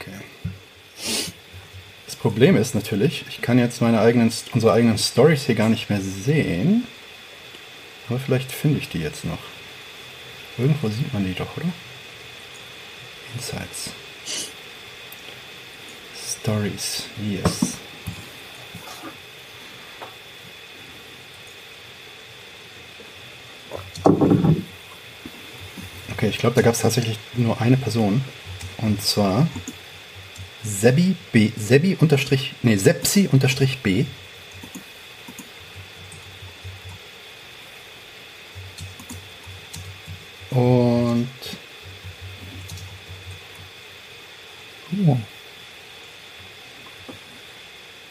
Okay. 0.00 0.18
Das 2.06 2.16
Problem 2.16 2.56
ist 2.56 2.74
natürlich, 2.74 3.24
ich 3.28 3.40
kann 3.40 3.58
jetzt 3.58 3.80
meine 3.80 4.00
eigenen, 4.00 4.32
unsere 4.52 4.72
eigenen 4.72 4.98
Stories 4.98 5.44
hier 5.44 5.54
gar 5.54 5.68
nicht 5.68 5.90
mehr 5.90 6.00
sehen. 6.00 6.84
Aber 8.08 8.18
vielleicht 8.18 8.50
finde 8.50 8.78
ich 8.78 8.88
die 8.88 9.00
jetzt 9.00 9.24
noch. 9.24 9.38
Irgendwo 10.56 10.88
sieht 10.88 11.12
man 11.12 11.24
die 11.24 11.34
doch, 11.34 11.56
oder? 11.56 11.66
Insights. 13.36 13.90
Stories, 16.40 17.04
yes. 17.22 17.76
Okay, 26.18 26.30
ich 26.30 26.38
glaube, 26.38 26.56
da 26.56 26.62
gab 26.62 26.74
es 26.74 26.80
tatsächlich 26.80 27.16
nur 27.36 27.60
eine 27.60 27.76
Person. 27.76 28.24
Und 28.78 29.00
zwar 29.00 29.46
Sebi 30.64 31.14
B. 31.30 31.52
Sebi 31.56 31.96
unterstrich, 32.00 32.54
nee, 32.64 32.74
Sepsi 32.74 33.28
unterstrich 33.30 33.78
B. 33.84 34.04
Und 40.50 41.28
oh. 45.06 45.16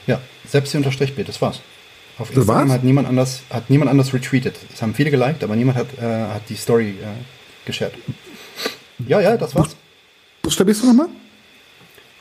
ja, 0.05 0.21
Sepsi 0.45 0.77
unterstrich 0.77 1.13
B, 1.13 1.25
das 1.25 1.41
war's. 1.41 1.59
Auf 2.17 2.33
Instagram 2.33 2.71
hat 2.71 2.85
niemand 2.85 3.09
anders, 3.09 3.41
hat 3.49 3.69
niemand 3.69 3.91
anders 3.91 4.13
retweetet. 4.13 4.55
Es 4.73 4.81
haben 4.81 4.95
viele 4.95 5.11
geliked, 5.11 5.43
aber 5.43 5.57
niemand 5.57 5.77
hat, 5.77 5.87
äh, 6.01 6.03
hat 6.03 6.43
die 6.47 6.55
Story 6.55 6.91
äh, 6.91 7.07
geshared. 7.67 7.93
Ja, 9.07 9.21
ja, 9.21 9.37
das 9.37 9.53
war's. 9.53 9.75
Buchstabierst 10.41 10.81
du 10.81 10.87
nochmal? 10.87 11.09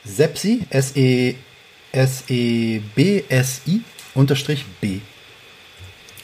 Sepsi, 0.05 0.67
S-E, 0.71 1.35
S-E-B-S-I, 1.93 3.81
unterstrich 4.15 4.65
B. 4.81 5.01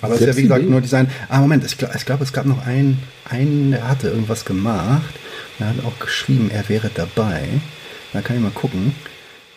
Aber 0.03 0.15
es 0.15 0.21
ist 0.21 0.27
ja 0.27 0.37
wie 0.37 0.43
gesagt 0.43 0.65
nur 0.69 0.81
Design. 0.81 1.11
Ah, 1.29 1.41
Moment, 1.41 1.65
ich 1.65 1.79
glaube, 1.79 1.97
glaub, 2.05 2.21
es 2.21 2.33
gab 2.33 2.45
noch 2.45 2.67
einen, 2.67 3.03
einen, 3.25 3.71
der 3.71 3.89
hatte 3.89 4.09
irgendwas 4.09 4.45
gemacht. 4.45 5.15
Er 5.59 5.69
hat 5.69 5.85
auch 5.85 5.99
geschrieben, 6.01 6.51
er 6.51 6.69
wäre 6.69 6.91
dabei. 6.93 7.49
Da 8.13 8.21
kann 8.21 8.37
ich 8.37 8.43
mal 8.43 8.51
gucken. 8.51 8.95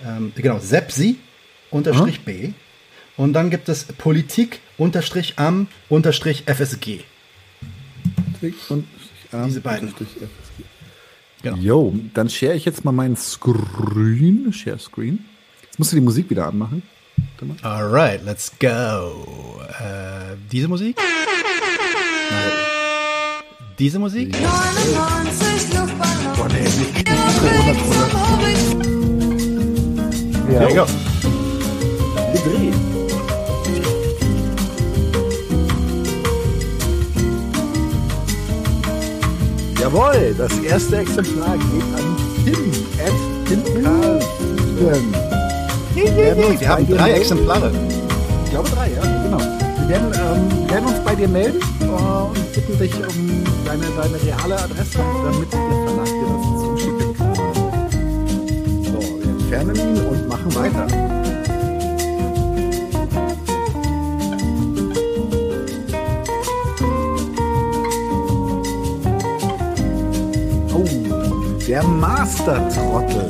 Ähm, 0.05 0.31
genau, 0.35 0.59
Sepsi, 0.59 1.17
unterstrich. 1.71 2.21
B. 2.21 2.51
Und 3.17 3.33
dann 3.33 3.49
gibt 3.49 3.69
es 3.69 3.85
Politik, 3.85 4.59
unterstrich 4.77 5.33
am, 5.37 5.67
unterstrich 5.89 6.43
FSG. 6.45 6.99
Und 8.69 8.85
ja, 9.31 9.45
Diese 9.45 9.61
beiden. 9.61 9.93
Genau. 11.41 11.57
Jo, 11.57 11.93
dann 12.13 12.29
share 12.29 12.55
ich 12.55 12.65
jetzt 12.65 12.83
mal 12.85 12.91
meinen 12.91 13.15
Screen. 13.15 14.51
Share 14.51 14.79
Screen. 14.79 15.25
Jetzt 15.63 15.77
musst 15.77 15.91
du 15.91 15.95
die 15.97 16.01
Musik 16.01 16.29
wieder 16.29 16.47
anmachen. 16.47 16.81
Alright, 17.61 18.23
let's 18.23 18.51
go. 18.59 19.59
Äh, 19.79 20.35
diese 20.51 20.67
Musik? 20.67 20.97
Nein. 22.31 22.51
Diese 23.77 23.99
Musik? 23.99 24.35
99 24.39 25.73
Luftballons. 25.73 26.37
Boah, 26.37 26.47
nee, 26.47 26.63
nicht, 26.63 27.07
Ja. 30.51 30.69
Ja. 30.69 30.85
Gedreht. 32.33 32.94
Jawohl, 39.85 40.33
das 40.35 40.51
erste 40.61 40.97
Exemplar 40.97 41.55
geht 41.57 41.83
an 41.95 42.17
Tim, 42.43 42.73
at 43.05 43.13
Tim 43.47 43.83
Carlsen. 43.83 45.13
Wir 45.93 46.69
haben 46.69 46.87
drei 46.87 47.11
Exemplare. 47.11 47.71
Ich 48.45 48.49
glaube 48.49 48.67
drei, 48.71 48.89
ja, 48.93 49.01
genau. 49.03 49.37
Wir 49.37 49.89
werden, 49.89 50.11
ähm, 50.15 50.69
werden 50.71 50.85
uns 50.87 50.99
bei 51.05 51.13
dir 51.13 51.27
melden 51.27 51.59
äh, 51.81 51.85
und 51.85 52.53
bitten 52.55 52.79
dich 52.79 52.95
um 52.95 53.43
deine, 53.63 53.85
deine 53.95 54.23
reale 54.23 54.55
Adresse, 54.55 54.97
damit 55.23 55.53
der 55.53 55.59
Verlag 55.85 56.07
dir 56.07 56.29
das 56.33 56.41
zuschicken 56.61 57.13
kann. 57.15 57.35
So, 58.85 58.99
wir 59.19 59.29
entfernen 59.29 59.75
ihn 59.75 60.03
und 60.03 60.27
machen 60.27 60.55
weiter. 60.55 61.24
Der 71.67 71.83
Master 71.83 72.69
Trottel. 72.69 73.27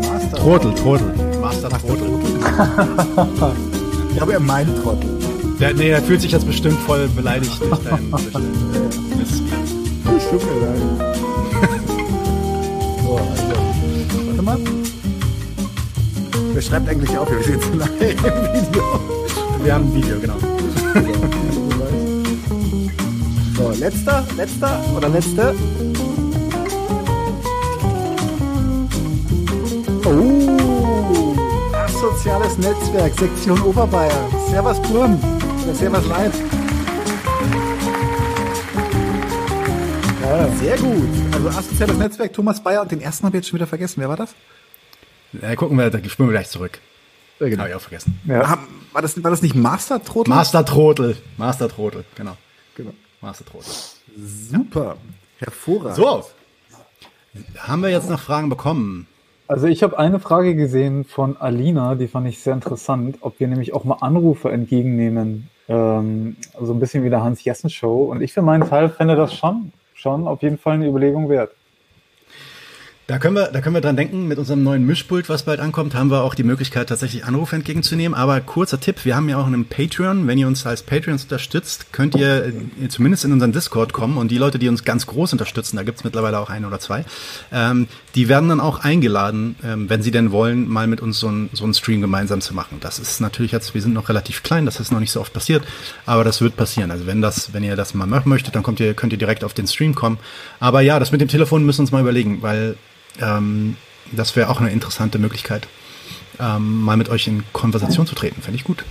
Master 0.00 0.36
Trottel, 0.38 0.74
Trottel. 0.74 1.12
Master, 1.38 1.68
Trottel. 1.68 2.18
ich 4.08 4.16
glaube, 4.16 4.32
er 4.32 4.40
meint 4.40 4.82
Trottel. 4.82 5.10
Der, 5.60 5.74
nee, 5.74 5.90
er 5.90 6.00
fühlt 6.00 6.22
sich 6.22 6.32
jetzt 6.32 6.46
bestimmt 6.46 6.78
voll 6.80 7.08
beleidigt 7.08 7.60
durch 7.60 7.78
deinen 7.80 8.10
dein, 8.10 8.22
tut 10.30 10.42
mir 10.46 10.60
leid. 10.66 10.80
so, 13.02 13.16
also. 13.16 13.44
Warte 14.28 14.42
mal. 14.42 14.58
Wer 16.54 16.62
schreibt 16.62 16.88
eigentlich 16.88 17.18
auf? 17.18 17.30
Wir 17.30 17.42
sind 17.42 17.54
jetzt 17.56 17.74
lange 17.74 17.92
im 17.92 18.18
Video. 18.66 19.00
Wir 19.62 19.74
haben 19.74 19.84
ein 19.84 19.94
Video, 19.94 20.18
genau. 20.20 20.36
Letzter, 23.78 24.24
letzter 24.36 24.80
oder 24.96 25.08
letzte? 25.10 25.54
Asoziales 32.24 32.56
Netzwerk, 32.56 33.14
Sektion 33.18 33.60
Oberbayern. 33.60 34.30
Servus 34.48 34.80
Burm, 34.80 35.18
Servus 35.74 36.06
Live. 36.06 36.34
Ja, 40.22 40.48
sehr 40.54 40.78
gut. 40.78 41.08
Also 41.32 41.48
asoziales 41.50 41.98
Netzwerk, 41.98 42.32
Thomas 42.32 42.62
Bayer 42.62 42.80
und 42.80 42.90
den 42.90 43.02
ersten 43.02 43.26
habe 43.26 43.36
ich 43.36 43.42
jetzt 43.42 43.50
schon 43.50 43.58
wieder 43.58 43.66
vergessen. 43.66 44.00
Wer 44.00 44.08
war 44.08 44.16
das? 44.16 44.34
Ja, 45.34 45.54
gucken 45.54 45.76
wir, 45.76 45.90
da 45.90 45.98
springen 46.08 46.30
wir 46.30 46.32
gleich 46.32 46.48
zurück. 46.48 46.80
Ja, 47.40 47.48
genau. 47.50 47.64
Habe 47.64 47.70
ich 47.70 47.76
auch 47.76 47.80
vergessen. 47.82 48.18
Ja. 48.24 48.58
War, 48.92 49.02
das, 49.02 49.22
war 49.22 49.30
das 49.30 49.42
nicht 49.42 49.54
Master 49.54 50.02
Trotel? 50.02 50.32
Master 50.34 50.64
Trotel. 50.64 51.18
Master 51.36 51.68
Trotel, 51.68 52.06
genau. 52.14 52.38
Genau. 52.74 52.94
Master 53.20 53.44
Trotel. 53.44 53.70
Super. 54.50 54.96
Hervorragend. 55.40 55.96
So. 55.96 56.24
Haben 57.58 57.82
wir 57.82 57.90
jetzt 57.90 58.08
noch 58.08 58.20
Fragen 58.20 58.48
bekommen? 58.48 59.08
Also 59.46 59.66
ich 59.66 59.82
habe 59.82 59.98
eine 59.98 60.20
Frage 60.20 60.54
gesehen 60.54 61.04
von 61.04 61.36
Alina, 61.36 61.96
die 61.96 62.08
fand 62.08 62.26
ich 62.26 62.40
sehr 62.40 62.54
interessant, 62.54 63.18
ob 63.20 63.40
wir 63.40 63.46
nämlich 63.46 63.74
auch 63.74 63.84
mal 63.84 63.98
Anrufe 64.00 64.50
entgegennehmen. 64.50 65.50
Ähm, 65.68 66.36
also 66.58 66.72
ein 66.72 66.80
bisschen 66.80 67.04
wie 67.04 67.10
der 67.10 67.22
Hans-Jessen-Show. 67.22 68.04
Und 68.04 68.22
ich 68.22 68.32
für 68.32 68.40
meinen 68.40 68.66
Teil 68.68 68.88
fände 68.88 69.16
das 69.16 69.34
schon, 69.34 69.72
schon 69.92 70.26
auf 70.26 70.42
jeden 70.42 70.56
Fall 70.56 70.74
eine 70.74 70.86
Überlegung 70.86 71.28
wert. 71.28 71.52
Da 73.06 73.18
können 73.18 73.36
wir, 73.36 73.48
da 73.48 73.60
können 73.60 73.74
wir 73.74 73.82
dran 73.82 73.98
denken, 73.98 74.28
mit 74.28 74.38
unserem 74.38 74.62
neuen 74.62 74.86
Mischpult, 74.86 75.28
was 75.28 75.42
bald 75.42 75.60
ankommt, 75.60 75.94
haben 75.94 76.10
wir 76.10 76.22
auch 76.22 76.34
die 76.34 76.42
Möglichkeit, 76.42 76.88
tatsächlich 76.88 77.26
Anrufe 77.26 77.54
entgegenzunehmen. 77.54 78.16
Aber 78.16 78.40
kurzer 78.40 78.80
Tipp, 78.80 79.04
wir 79.04 79.14
haben 79.14 79.28
ja 79.28 79.36
auch 79.36 79.46
einen 79.46 79.66
Patreon. 79.66 80.26
Wenn 80.26 80.38
ihr 80.38 80.46
uns 80.46 80.64
als 80.64 80.82
Patreons 80.82 81.24
unterstützt, 81.24 81.92
könnt 81.92 82.14
ihr 82.14 82.46
äh, 82.46 82.88
zumindest 82.88 83.26
in 83.26 83.32
unseren 83.32 83.52
Discord 83.52 83.92
kommen. 83.92 84.16
Und 84.16 84.30
die 84.30 84.38
Leute, 84.38 84.58
die 84.58 84.70
uns 84.70 84.84
ganz 84.84 85.04
groß 85.04 85.32
unterstützen, 85.32 85.76
da 85.76 85.82
gibt's 85.82 86.02
mittlerweile 86.02 86.38
auch 86.38 86.48
ein 86.48 86.64
oder 86.64 86.80
zwei, 86.80 87.04
ähm, 87.52 87.88
die 88.14 88.30
werden 88.30 88.48
dann 88.48 88.60
auch 88.60 88.80
eingeladen, 88.80 89.56
ähm, 89.62 89.90
wenn 89.90 90.00
sie 90.00 90.10
denn 90.10 90.32
wollen, 90.32 90.66
mal 90.66 90.86
mit 90.86 91.02
uns 91.02 91.18
so, 91.18 91.28
ein, 91.28 91.50
so 91.52 91.64
einen 91.64 91.74
Stream 91.74 92.00
gemeinsam 92.00 92.40
zu 92.40 92.54
machen. 92.54 92.78
Das 92.80 92.98
ist 92.98 93.20
natürlich 93.20 93.52
jetzt, 93.52 93.74
wir 93.74 93.82
sind 93.82 93.92
noch 93.92 94.08
relativ 94.08 94.42
klein, 94.42 94.64
das 94.64 94.80
ist 94.80 94.92
noch 94.92 95.00
nicht 95.00 95.12
so 95.12 95.20
oft 95.20 95.34
passiert, 95.34 95.62
aber 96.06 96.24
das 96.24 96.40
wird 96.40 96.56
passieren. 96.56 96.90
Also 96.90 97.06
wenn 97.06 97.20
das, 97.20 97.52
wenn 97.52 97.64
ihr 97.64 97.76
das 97.76 97.92
mal 97.92 98.06
machen 98.06 98.30
möchtet, 98.30 98.54
dann 98.54 98.62
kommt 98.62 98.80
ihr, 98.80 98.94
könnt 98.94 99.12
ihr 99.12 99.18
direkt 99.18 99.44
auf 99.44 99.52
den 99.52 99.66
Stream 99.66 99.94
kommen. 99.94 100.18
Aber 100.58 100.80
ja, 100.80 100.98
das 100.98 101.12
mit 101.12 101.20
dem 101.20 101.28
Telefon 101.28 101.66
müssen 101.66 101.80
wir 101.80 101.82
uns 101.82 101.92
mal 101.92 102.00
überlegen, 102.00 102.40
weil 102.40 102.76
ähm, 103.20 103.76
das 104.12 104.36
wäre 104.36 104.50
auch 104.50 104.60
eine 104.60 104.70
interessante 104.70 105.18
Möglichkeit, 105.18 105.68
ähm, 106.38 106.82
mal 106.82 106.96
mit 106.96 107.08
euch 107.08 107.26
in 107.26 107.44
Konversation 107.52 108.06
zu 108.06 108.14
treten. 108.14 108.42
Fände 108.42 108.56
ich 108.56 108.64
gut. 108.64 108.84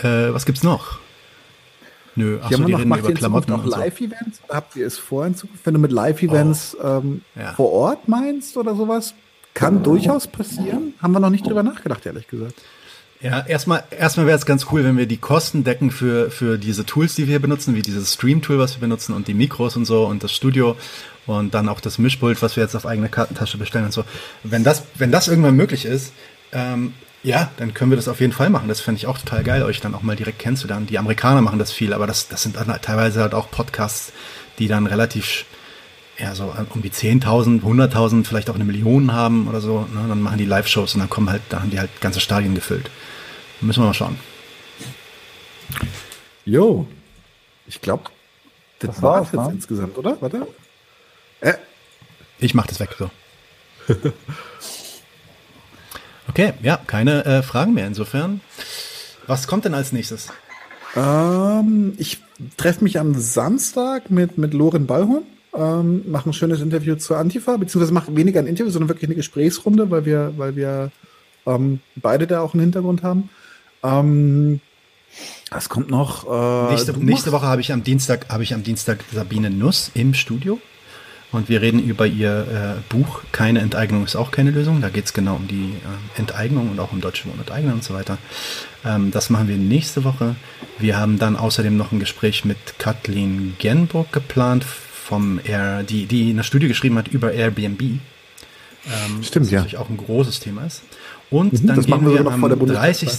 Äh, 0.00 0.32
was 0.32 0.46
gibt's 0.46 0.62
noch? 0.62 0.98
Nö, 2.14 2.40
achso, 2.42 2.58
die, 2.58 2.64
die 2.64 2.74
reden 2.74 2.92
über 2.92 3.12
Klamotten 3.12 3.52
noch 3.52 3.64
Live-Events? 3.64 4.40
So. 4.48 4.54
Habt 4.54 4.74
ihr 4.74 4.86
es 4.86 4.98
vor 4.98 5.24
in 5.26 5.36
Zukunft, 5.36 5.64
wenn 5.64 5.74
du 5.74 5.80
mit 5.80 5.92
Live-Events 5.92 6.76
oh, 6.82 6.86
ähm, 6.86 7.22
ja. 7.36 7.52
vor 7.52 7.72
Ort 7.72 8.08
meinst 8.08 8.56
oder 8.56 8.74
sowas? 8.74 9.14
Kann 9.54 9.78
oh. 9.78 9.82
durchaus 9.82 10.26
passieren. 10.26 10.94
Haben 11.00 11.12
wir 11.12 11.20
noch 11.20 11.30
nicht 11.30 11.46
drüber 11.46 11.62
nachgedacht, 11.62 12.04
ehrlich 12.06 12.26
gesagt. 12.26 12.60
Ja, 13.20 13.40
erstmal, 13.40 13.82
erstmal 13.90 14.26
wäre 14.26 14.38
es 14.38 14.46
ganz 14.46 14.66
cool, 14.70 14.84
wenn 14.84 14.96
wir 14.96 15.06
die 15.06 15.16
Kosten 15.16 15.64
decken 15.64 15.90
für, 15.90 16.30
für 16.30 16.56
diese 16.56 16.86
Tools, 16.86 17.16
die 17.16 17.26
wir 17.26 17.40
benutzen, 17.40 17.74
wie 17.74 17.82
dieses 17.82 18.14
Stream-Tool, 18.14 18.58
was 18.58 18.76
wir 18.76 18.80
benutzen 18.80 19.12
und 19.12 19.26
die 19.26 19.34
Mikros 19.34 19.76
und 19.76 19.86
so 19.86 20.06
und 20.06 20.22
das 20.22 20.32
Studio 20.32 20.76
und 21.26 21.52
dann 21.52 21.68
auch 21.68 21.80
das 21.80 21.98
Mischpult, 21.98 22.40
was 22.42 22.54
wir 22.54 22.62
jetzt 22.62 22.76
auf 22.76 22.86
eigene 22.86 23.08
Kartentasche 23.08 23.58
bestellen 23.58 23.86
und 23.86 23.92
so. 23.92 24.04
Wenn 24.44 24.62
das, 24.62 24.84
wenn 24.94 25.10
das 25.10 25.26
irgendwann 25.26 25.56
möglich 25.56 25.84
ist, 25.84 26.12
ähm, 26.52 26.94
ja, 27.24 27.50
dann 27.56 27.74
können 27.74 27.90
wir 27.90 27.96
das 27.96 28.06
auf 28.06 28.20
jeden 28.20 28.32
Fall 28.32 28.50
machen. 28.50 28.68
Das 28.68 28.80
fände 28.80 28.98
ich 28.98 29.06
auch 29.06 29.18
total 29.18 29.42
geil, 29.42 29.64
euch 29.64 29.80
dann 29.80 29.94
auch 29.96 30.02
mal 30.02 30.14
direkt 30.14 30.38
kennenzulernen. 30.38 30.86
Die 30.86 30.98
Amerikaner 30.98 31.40
machen 31.40 31.58
das 31.58 31.72
viel, 31.72 31.92
aber 31.92 32.06
das, 32.06 32.28
das 32.28 32.42
sind 32.42 32.56
dann 32.56 32.72
teilweise 32.80 33.20
halt 33.20 33.34
auch 33.34 33.50
Podcasts, 33.50 34.12
die 34.60 34.68
dann 34.68 34.86
relativ, 34.86 35.44
ja, 36.18 36.34
so 36.34 36.54
um 36.74 36.82
die 36.82 36.90
10.000, 36.90 37.62
100.000, 37.62 38.26
vielleicht 38.26 38.50
auch 38.50 38.56
eine 38.56 38.64
Million 38.64 39.12
haben 39.12 39.46
oder 39.48 39.60
so. 39.60 39.86
Ne? 39.92 40.06
Dann 40.08 40.20
machen 40.20 40.38
die 40.38 40.44
Live-Shows 40.44 40.94
und 40.94 41.00
dann 41.00 41.10
kommen 41.10 41.30
halt, 41.30 41.42
da 41.48 41.60
haben 41.60 41.70
die 41.70 41.78
halt 41.78 42.00
ganze 42.00 42.20
Stadien 42.20 42.54
gefüllt. 42.54 42.90
Müssen 43.60 43.82
wir 43.82 43.86
mal 43.86 43.94
schauen. 43.94 44.18
Jo, 46.44 46.86
ich 47.66 47.80
glaube, 47.80 48.04
das, 48.78 48.96
das 48.96 49.02
war 49.02 49.22
es 49.22 49.32
jetzt 49.32 49.50
insgesamt, 49.52 49.98
oder? 49.98 50.16
Warte. 50.20 50.46
Äh. 51.40 51.54
Ich 52.38 52.54
mach 52.54 52.66
das 52.66 52.78
weg, 52.80 52.90
so. 52.98 53.10
okay, 56.28 56.54
ja, 56.62 56.76
keine 56.86 57.24
äh, 57.24 57.42
Fragen 57.42 57.74
mehr 57.74 57.86
insofern. 57.86 58.40
Was 59.26 59.46
kommt 59.46 59.64
denn 59.64 59.74
als 59.74 59.92
nächstes? 59.92 60.28
Ähm, 60.96 61.94
ich 61.98 62.18
treffe 62.56 62.84
mich 62.84 62.98
am 62.98 63.18
Samstag 63.18 64.10
mit, 64.10 64.38
mit 64.38 64.54
Loren 64.54 64.86
Ballhorn, 64.86 65.24
ähm, 65.54 66.10
mache 66.10 66.30
ein 66.30 66.32
schönes 66.32 66.60
Interview 66.60 66.96
zur 66.96 67.18
Antifa, 67.18 67.56
beziehungsweise 67.56 67.92
mache 67.92 68.14
weniger 68.14 68.40
ein 68.40 68.46
Interview, 68.46 68.70
sondern 68.70 68.88
wirklich 68.88 69.08
eine 69.08 69.16
Gesprächsrunde, 69.16 69.90
weil 69.90 70.04
wir, 70.04 70.34
weil 70.36 70.56
wir 70.56 70.90
ähm, 71.46 71.80
beide 71.96 72.26
da 72.26 72.40
auch 72.40 72.54
einen 72.54 72.62
Hintergrund 72.62 73.02
haben. 73.02 73.30
Ähm, 73.82 74.60
was 75.50 75.68
kommt 75.68 75.90
noch? 75.90 76.26
Äh, 76.26 76.70
nächste, 76.72 76.92
nächste 76.98 77.32
Woche 77.32 77.46
habe 77.46 77.60
ich 77.60 77.72
am 77.72 77.82
Dienstag 77.82 78.28
habe 78.28 78.42
ich 78.42 78.52
am 78.52 78.62
Dienstag 78.62 79.04
Sabine 79.12 79.50
Nuss 79.50 79.90
im 79.94 80.14
Studio. 80.14 80.60
Und 81.30 81.50
wir 81.50 81.60
reden 81.60 81.78
über 81.80 82.06
ihr 82.06 82.78
äh, 82.78 82.80
Buch 82.88 83.20
Keine 83.32 83.60
Enteignung 83.60 84.02
ist 84.04 84.16
auch 84.16 84.30
keine 84.30 84.50
Lösung. 84.50 84.80
Da 84.80 84.88
geht 84.88 85.04
es 85.04 85.12
genau 85.12 85.36
um 85.36 85.46
die 85.46 85.74
äh, 85.74 86.18
Enteignung 86.18 86.70
und 86.70 86.80
auch 86.80 86.92
um 86.92 87.02
deutsche 87.02 87.26
Wohnen 87.26 87.40
enteignen 87.40 87.74
und 87.74 87.84
so 87.84 87.92
weiter. 87.92 88.16
Ähm, 88.84 89.10
das 89.10 89.28
machen 89.28 89.46
wir 89.46 89.56
nächste 89.56 90.04
Woche. 90.04 90.36
Wir 90.78 90.98
haben 90.98 91.18
dann 91.18 91.36
außerdem 91.36 91.76
noch 91.76 91.92
ein 91.92 92.00
Gespräch 92.00 92.46
mit 92.46 92.78
Kathleen 92.78 93.56
Genburg 93.58 94.10
geplant, 94.10 94.64
vom 95.08 95.40
Air, 95.42 95.84
die, 95.84 96.04
die 96.04 96.28
eine 96.28 96.44
Studie 96.44 96.68
geschrieben 96.68 96.98
hat 96.98 97.08
über 97.08 97.32
Airbnb. 97.32 97.80
Ähm, 97.80 98.00
Stimmt, 99.22 99.46
was 99.46 99.50
ja. 99.50 99.60
natürlich 99.60 99.78
auch 99.78 99.88
ein 99.88 99.96
großes 99.96 100.40
Thema 100.40 100.66
ist. 100.66 100.82
Und 101.30 101.54
mhm, 101.54 101.66
dann 101.66 101.80
gehen 101.82 102.04
wir, 102.04 102.24
wir 102.24 102.30
am 102.30 102.66
30. 102.66 103.10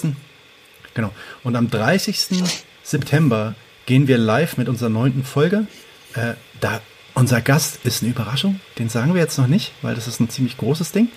Genau. 0.94 1.12
Und 1.44 1.56
am 1.56 1.70
30. 1.70 2.44
September 2.84 3.56
gehen 3.88 4.08
wir 4.08 4.20
live 4.20 4.58
mit 4.58 4.70
unserer 4.70 4.90
neunten 4.90 5.24
Folge. 5.24 5.66
Äh, 6.14 6.34
da 6.60 6.80
unser 7.16 7.42
Gast 7.42 7.80
ist 7.84 8.04
eine 8.04 8.12
Überraschung, 8.12 8.60
den 8.78 8.88
sagen 8.88 9.16
wir 9.16 9.22
jetzt 9.22 9.40
noch 9.40 9.48
nicht, 9.48 9.74
weil 9.82 9.96
das 9.96 10.08
ist 10.08 10.20
ein 10.20 10.30
ziemlich 10.30 10.58
großes 10.58 10.92
Ding. 10.92 11.10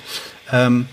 Ähm, 0.50 0.86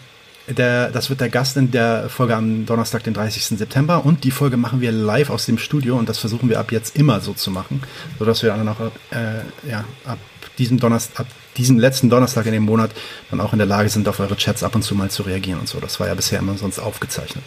der, 0.50 0.90
das 0.90 1.10
wird 1.10 1.22
der 1.22 1.30
Gast 1.30 1.58
in 1.58 1.72
der 1.72 2.10
Folge 2.10 2.36
am 2.36 2.66
Donnerstag, 2.66 3.04
den 3.04 3.14
30. 3.14 3.58
September. 3.58 4.06
Und 4.06 4.24
die 4.24 4.32
Folge 4.32 4.58
machen 4.58 4.82
wir 4.82 4.92
live 4.92 5.30
aus 5.30 5.46
dem 5.46 5.58
Studio 5.58 5.98
und 5.98 6.10
das 6.10 6.18
versuchen 6.18 6.50
wir 6.50 6.60
ab 6.60 6.72
jetzt 6.72 6.96
immer 6.96 7.20
so 7.22 7.34
zu 7.34 7.52
machen, 7.52 7.82
sodass 8.18 8.44
wir 8.44 8.50
dann 8.50 8.68
auch 8.68 8.80
äh, 9.12 9.70
ja, 9.70 9.86
ab 10.06 10.20
diesem 10.58 10.80
Donnerstag, 10.80 11.22
ab 11.22 11.28
diesem 11.58 11.80
letzten 11.80 12.10
Donnerstag 12.10 12.46
in 12.46 12.54
dem 12.54 12.64
Monat 12.64 12.92
dann 13.30 13.42
auch 13.42 13.54
in 13.54 13.60
der 13.60 13.68
Lage 13.68 13.90
sind, 13.90 14.08
auf 14.08 14.20
eure 14.20 14.36
Chats 14.38 14.64
ab 14.64 14.76
und 14.76 14.84
zu 14.84 14.96
mal 14.96 15.10
zu 15.10 15.24
reagieren 15.24 15.60
und 15.60 15.68
so. 15.68 15.80
Das 15.80 16.00
war 16.00 16.08
ja 16.08 16.14
bisher 16.14 16.40
immer 16.40 16.58
sonst 16.58 16.80
aufgezeichnet. 16.80 17.44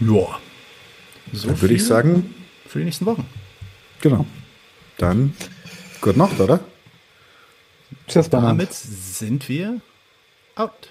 Ja. 0.00 0.38
So 1.32 1.48
dann 1.48 1.60
würde 1.60 1.74
ich 1.74 1.84
sagen. 1.84 2.34
Für 2.68 2.78
die 2.80 2.86
nächsten 2.86 3.06
Wochen. 3.06 3.26
Genau. 4.00 4.26
Dann 4.98 5.34
Gute 6.04 6.18
Nacht, 6.18 6.38
oder? 6.38 6.60
Tschüss, 8.06 8.28
Damit 8.28 8.74
sind 8.74 9.48
wir 9.48 9.80
out. 10.54 10.90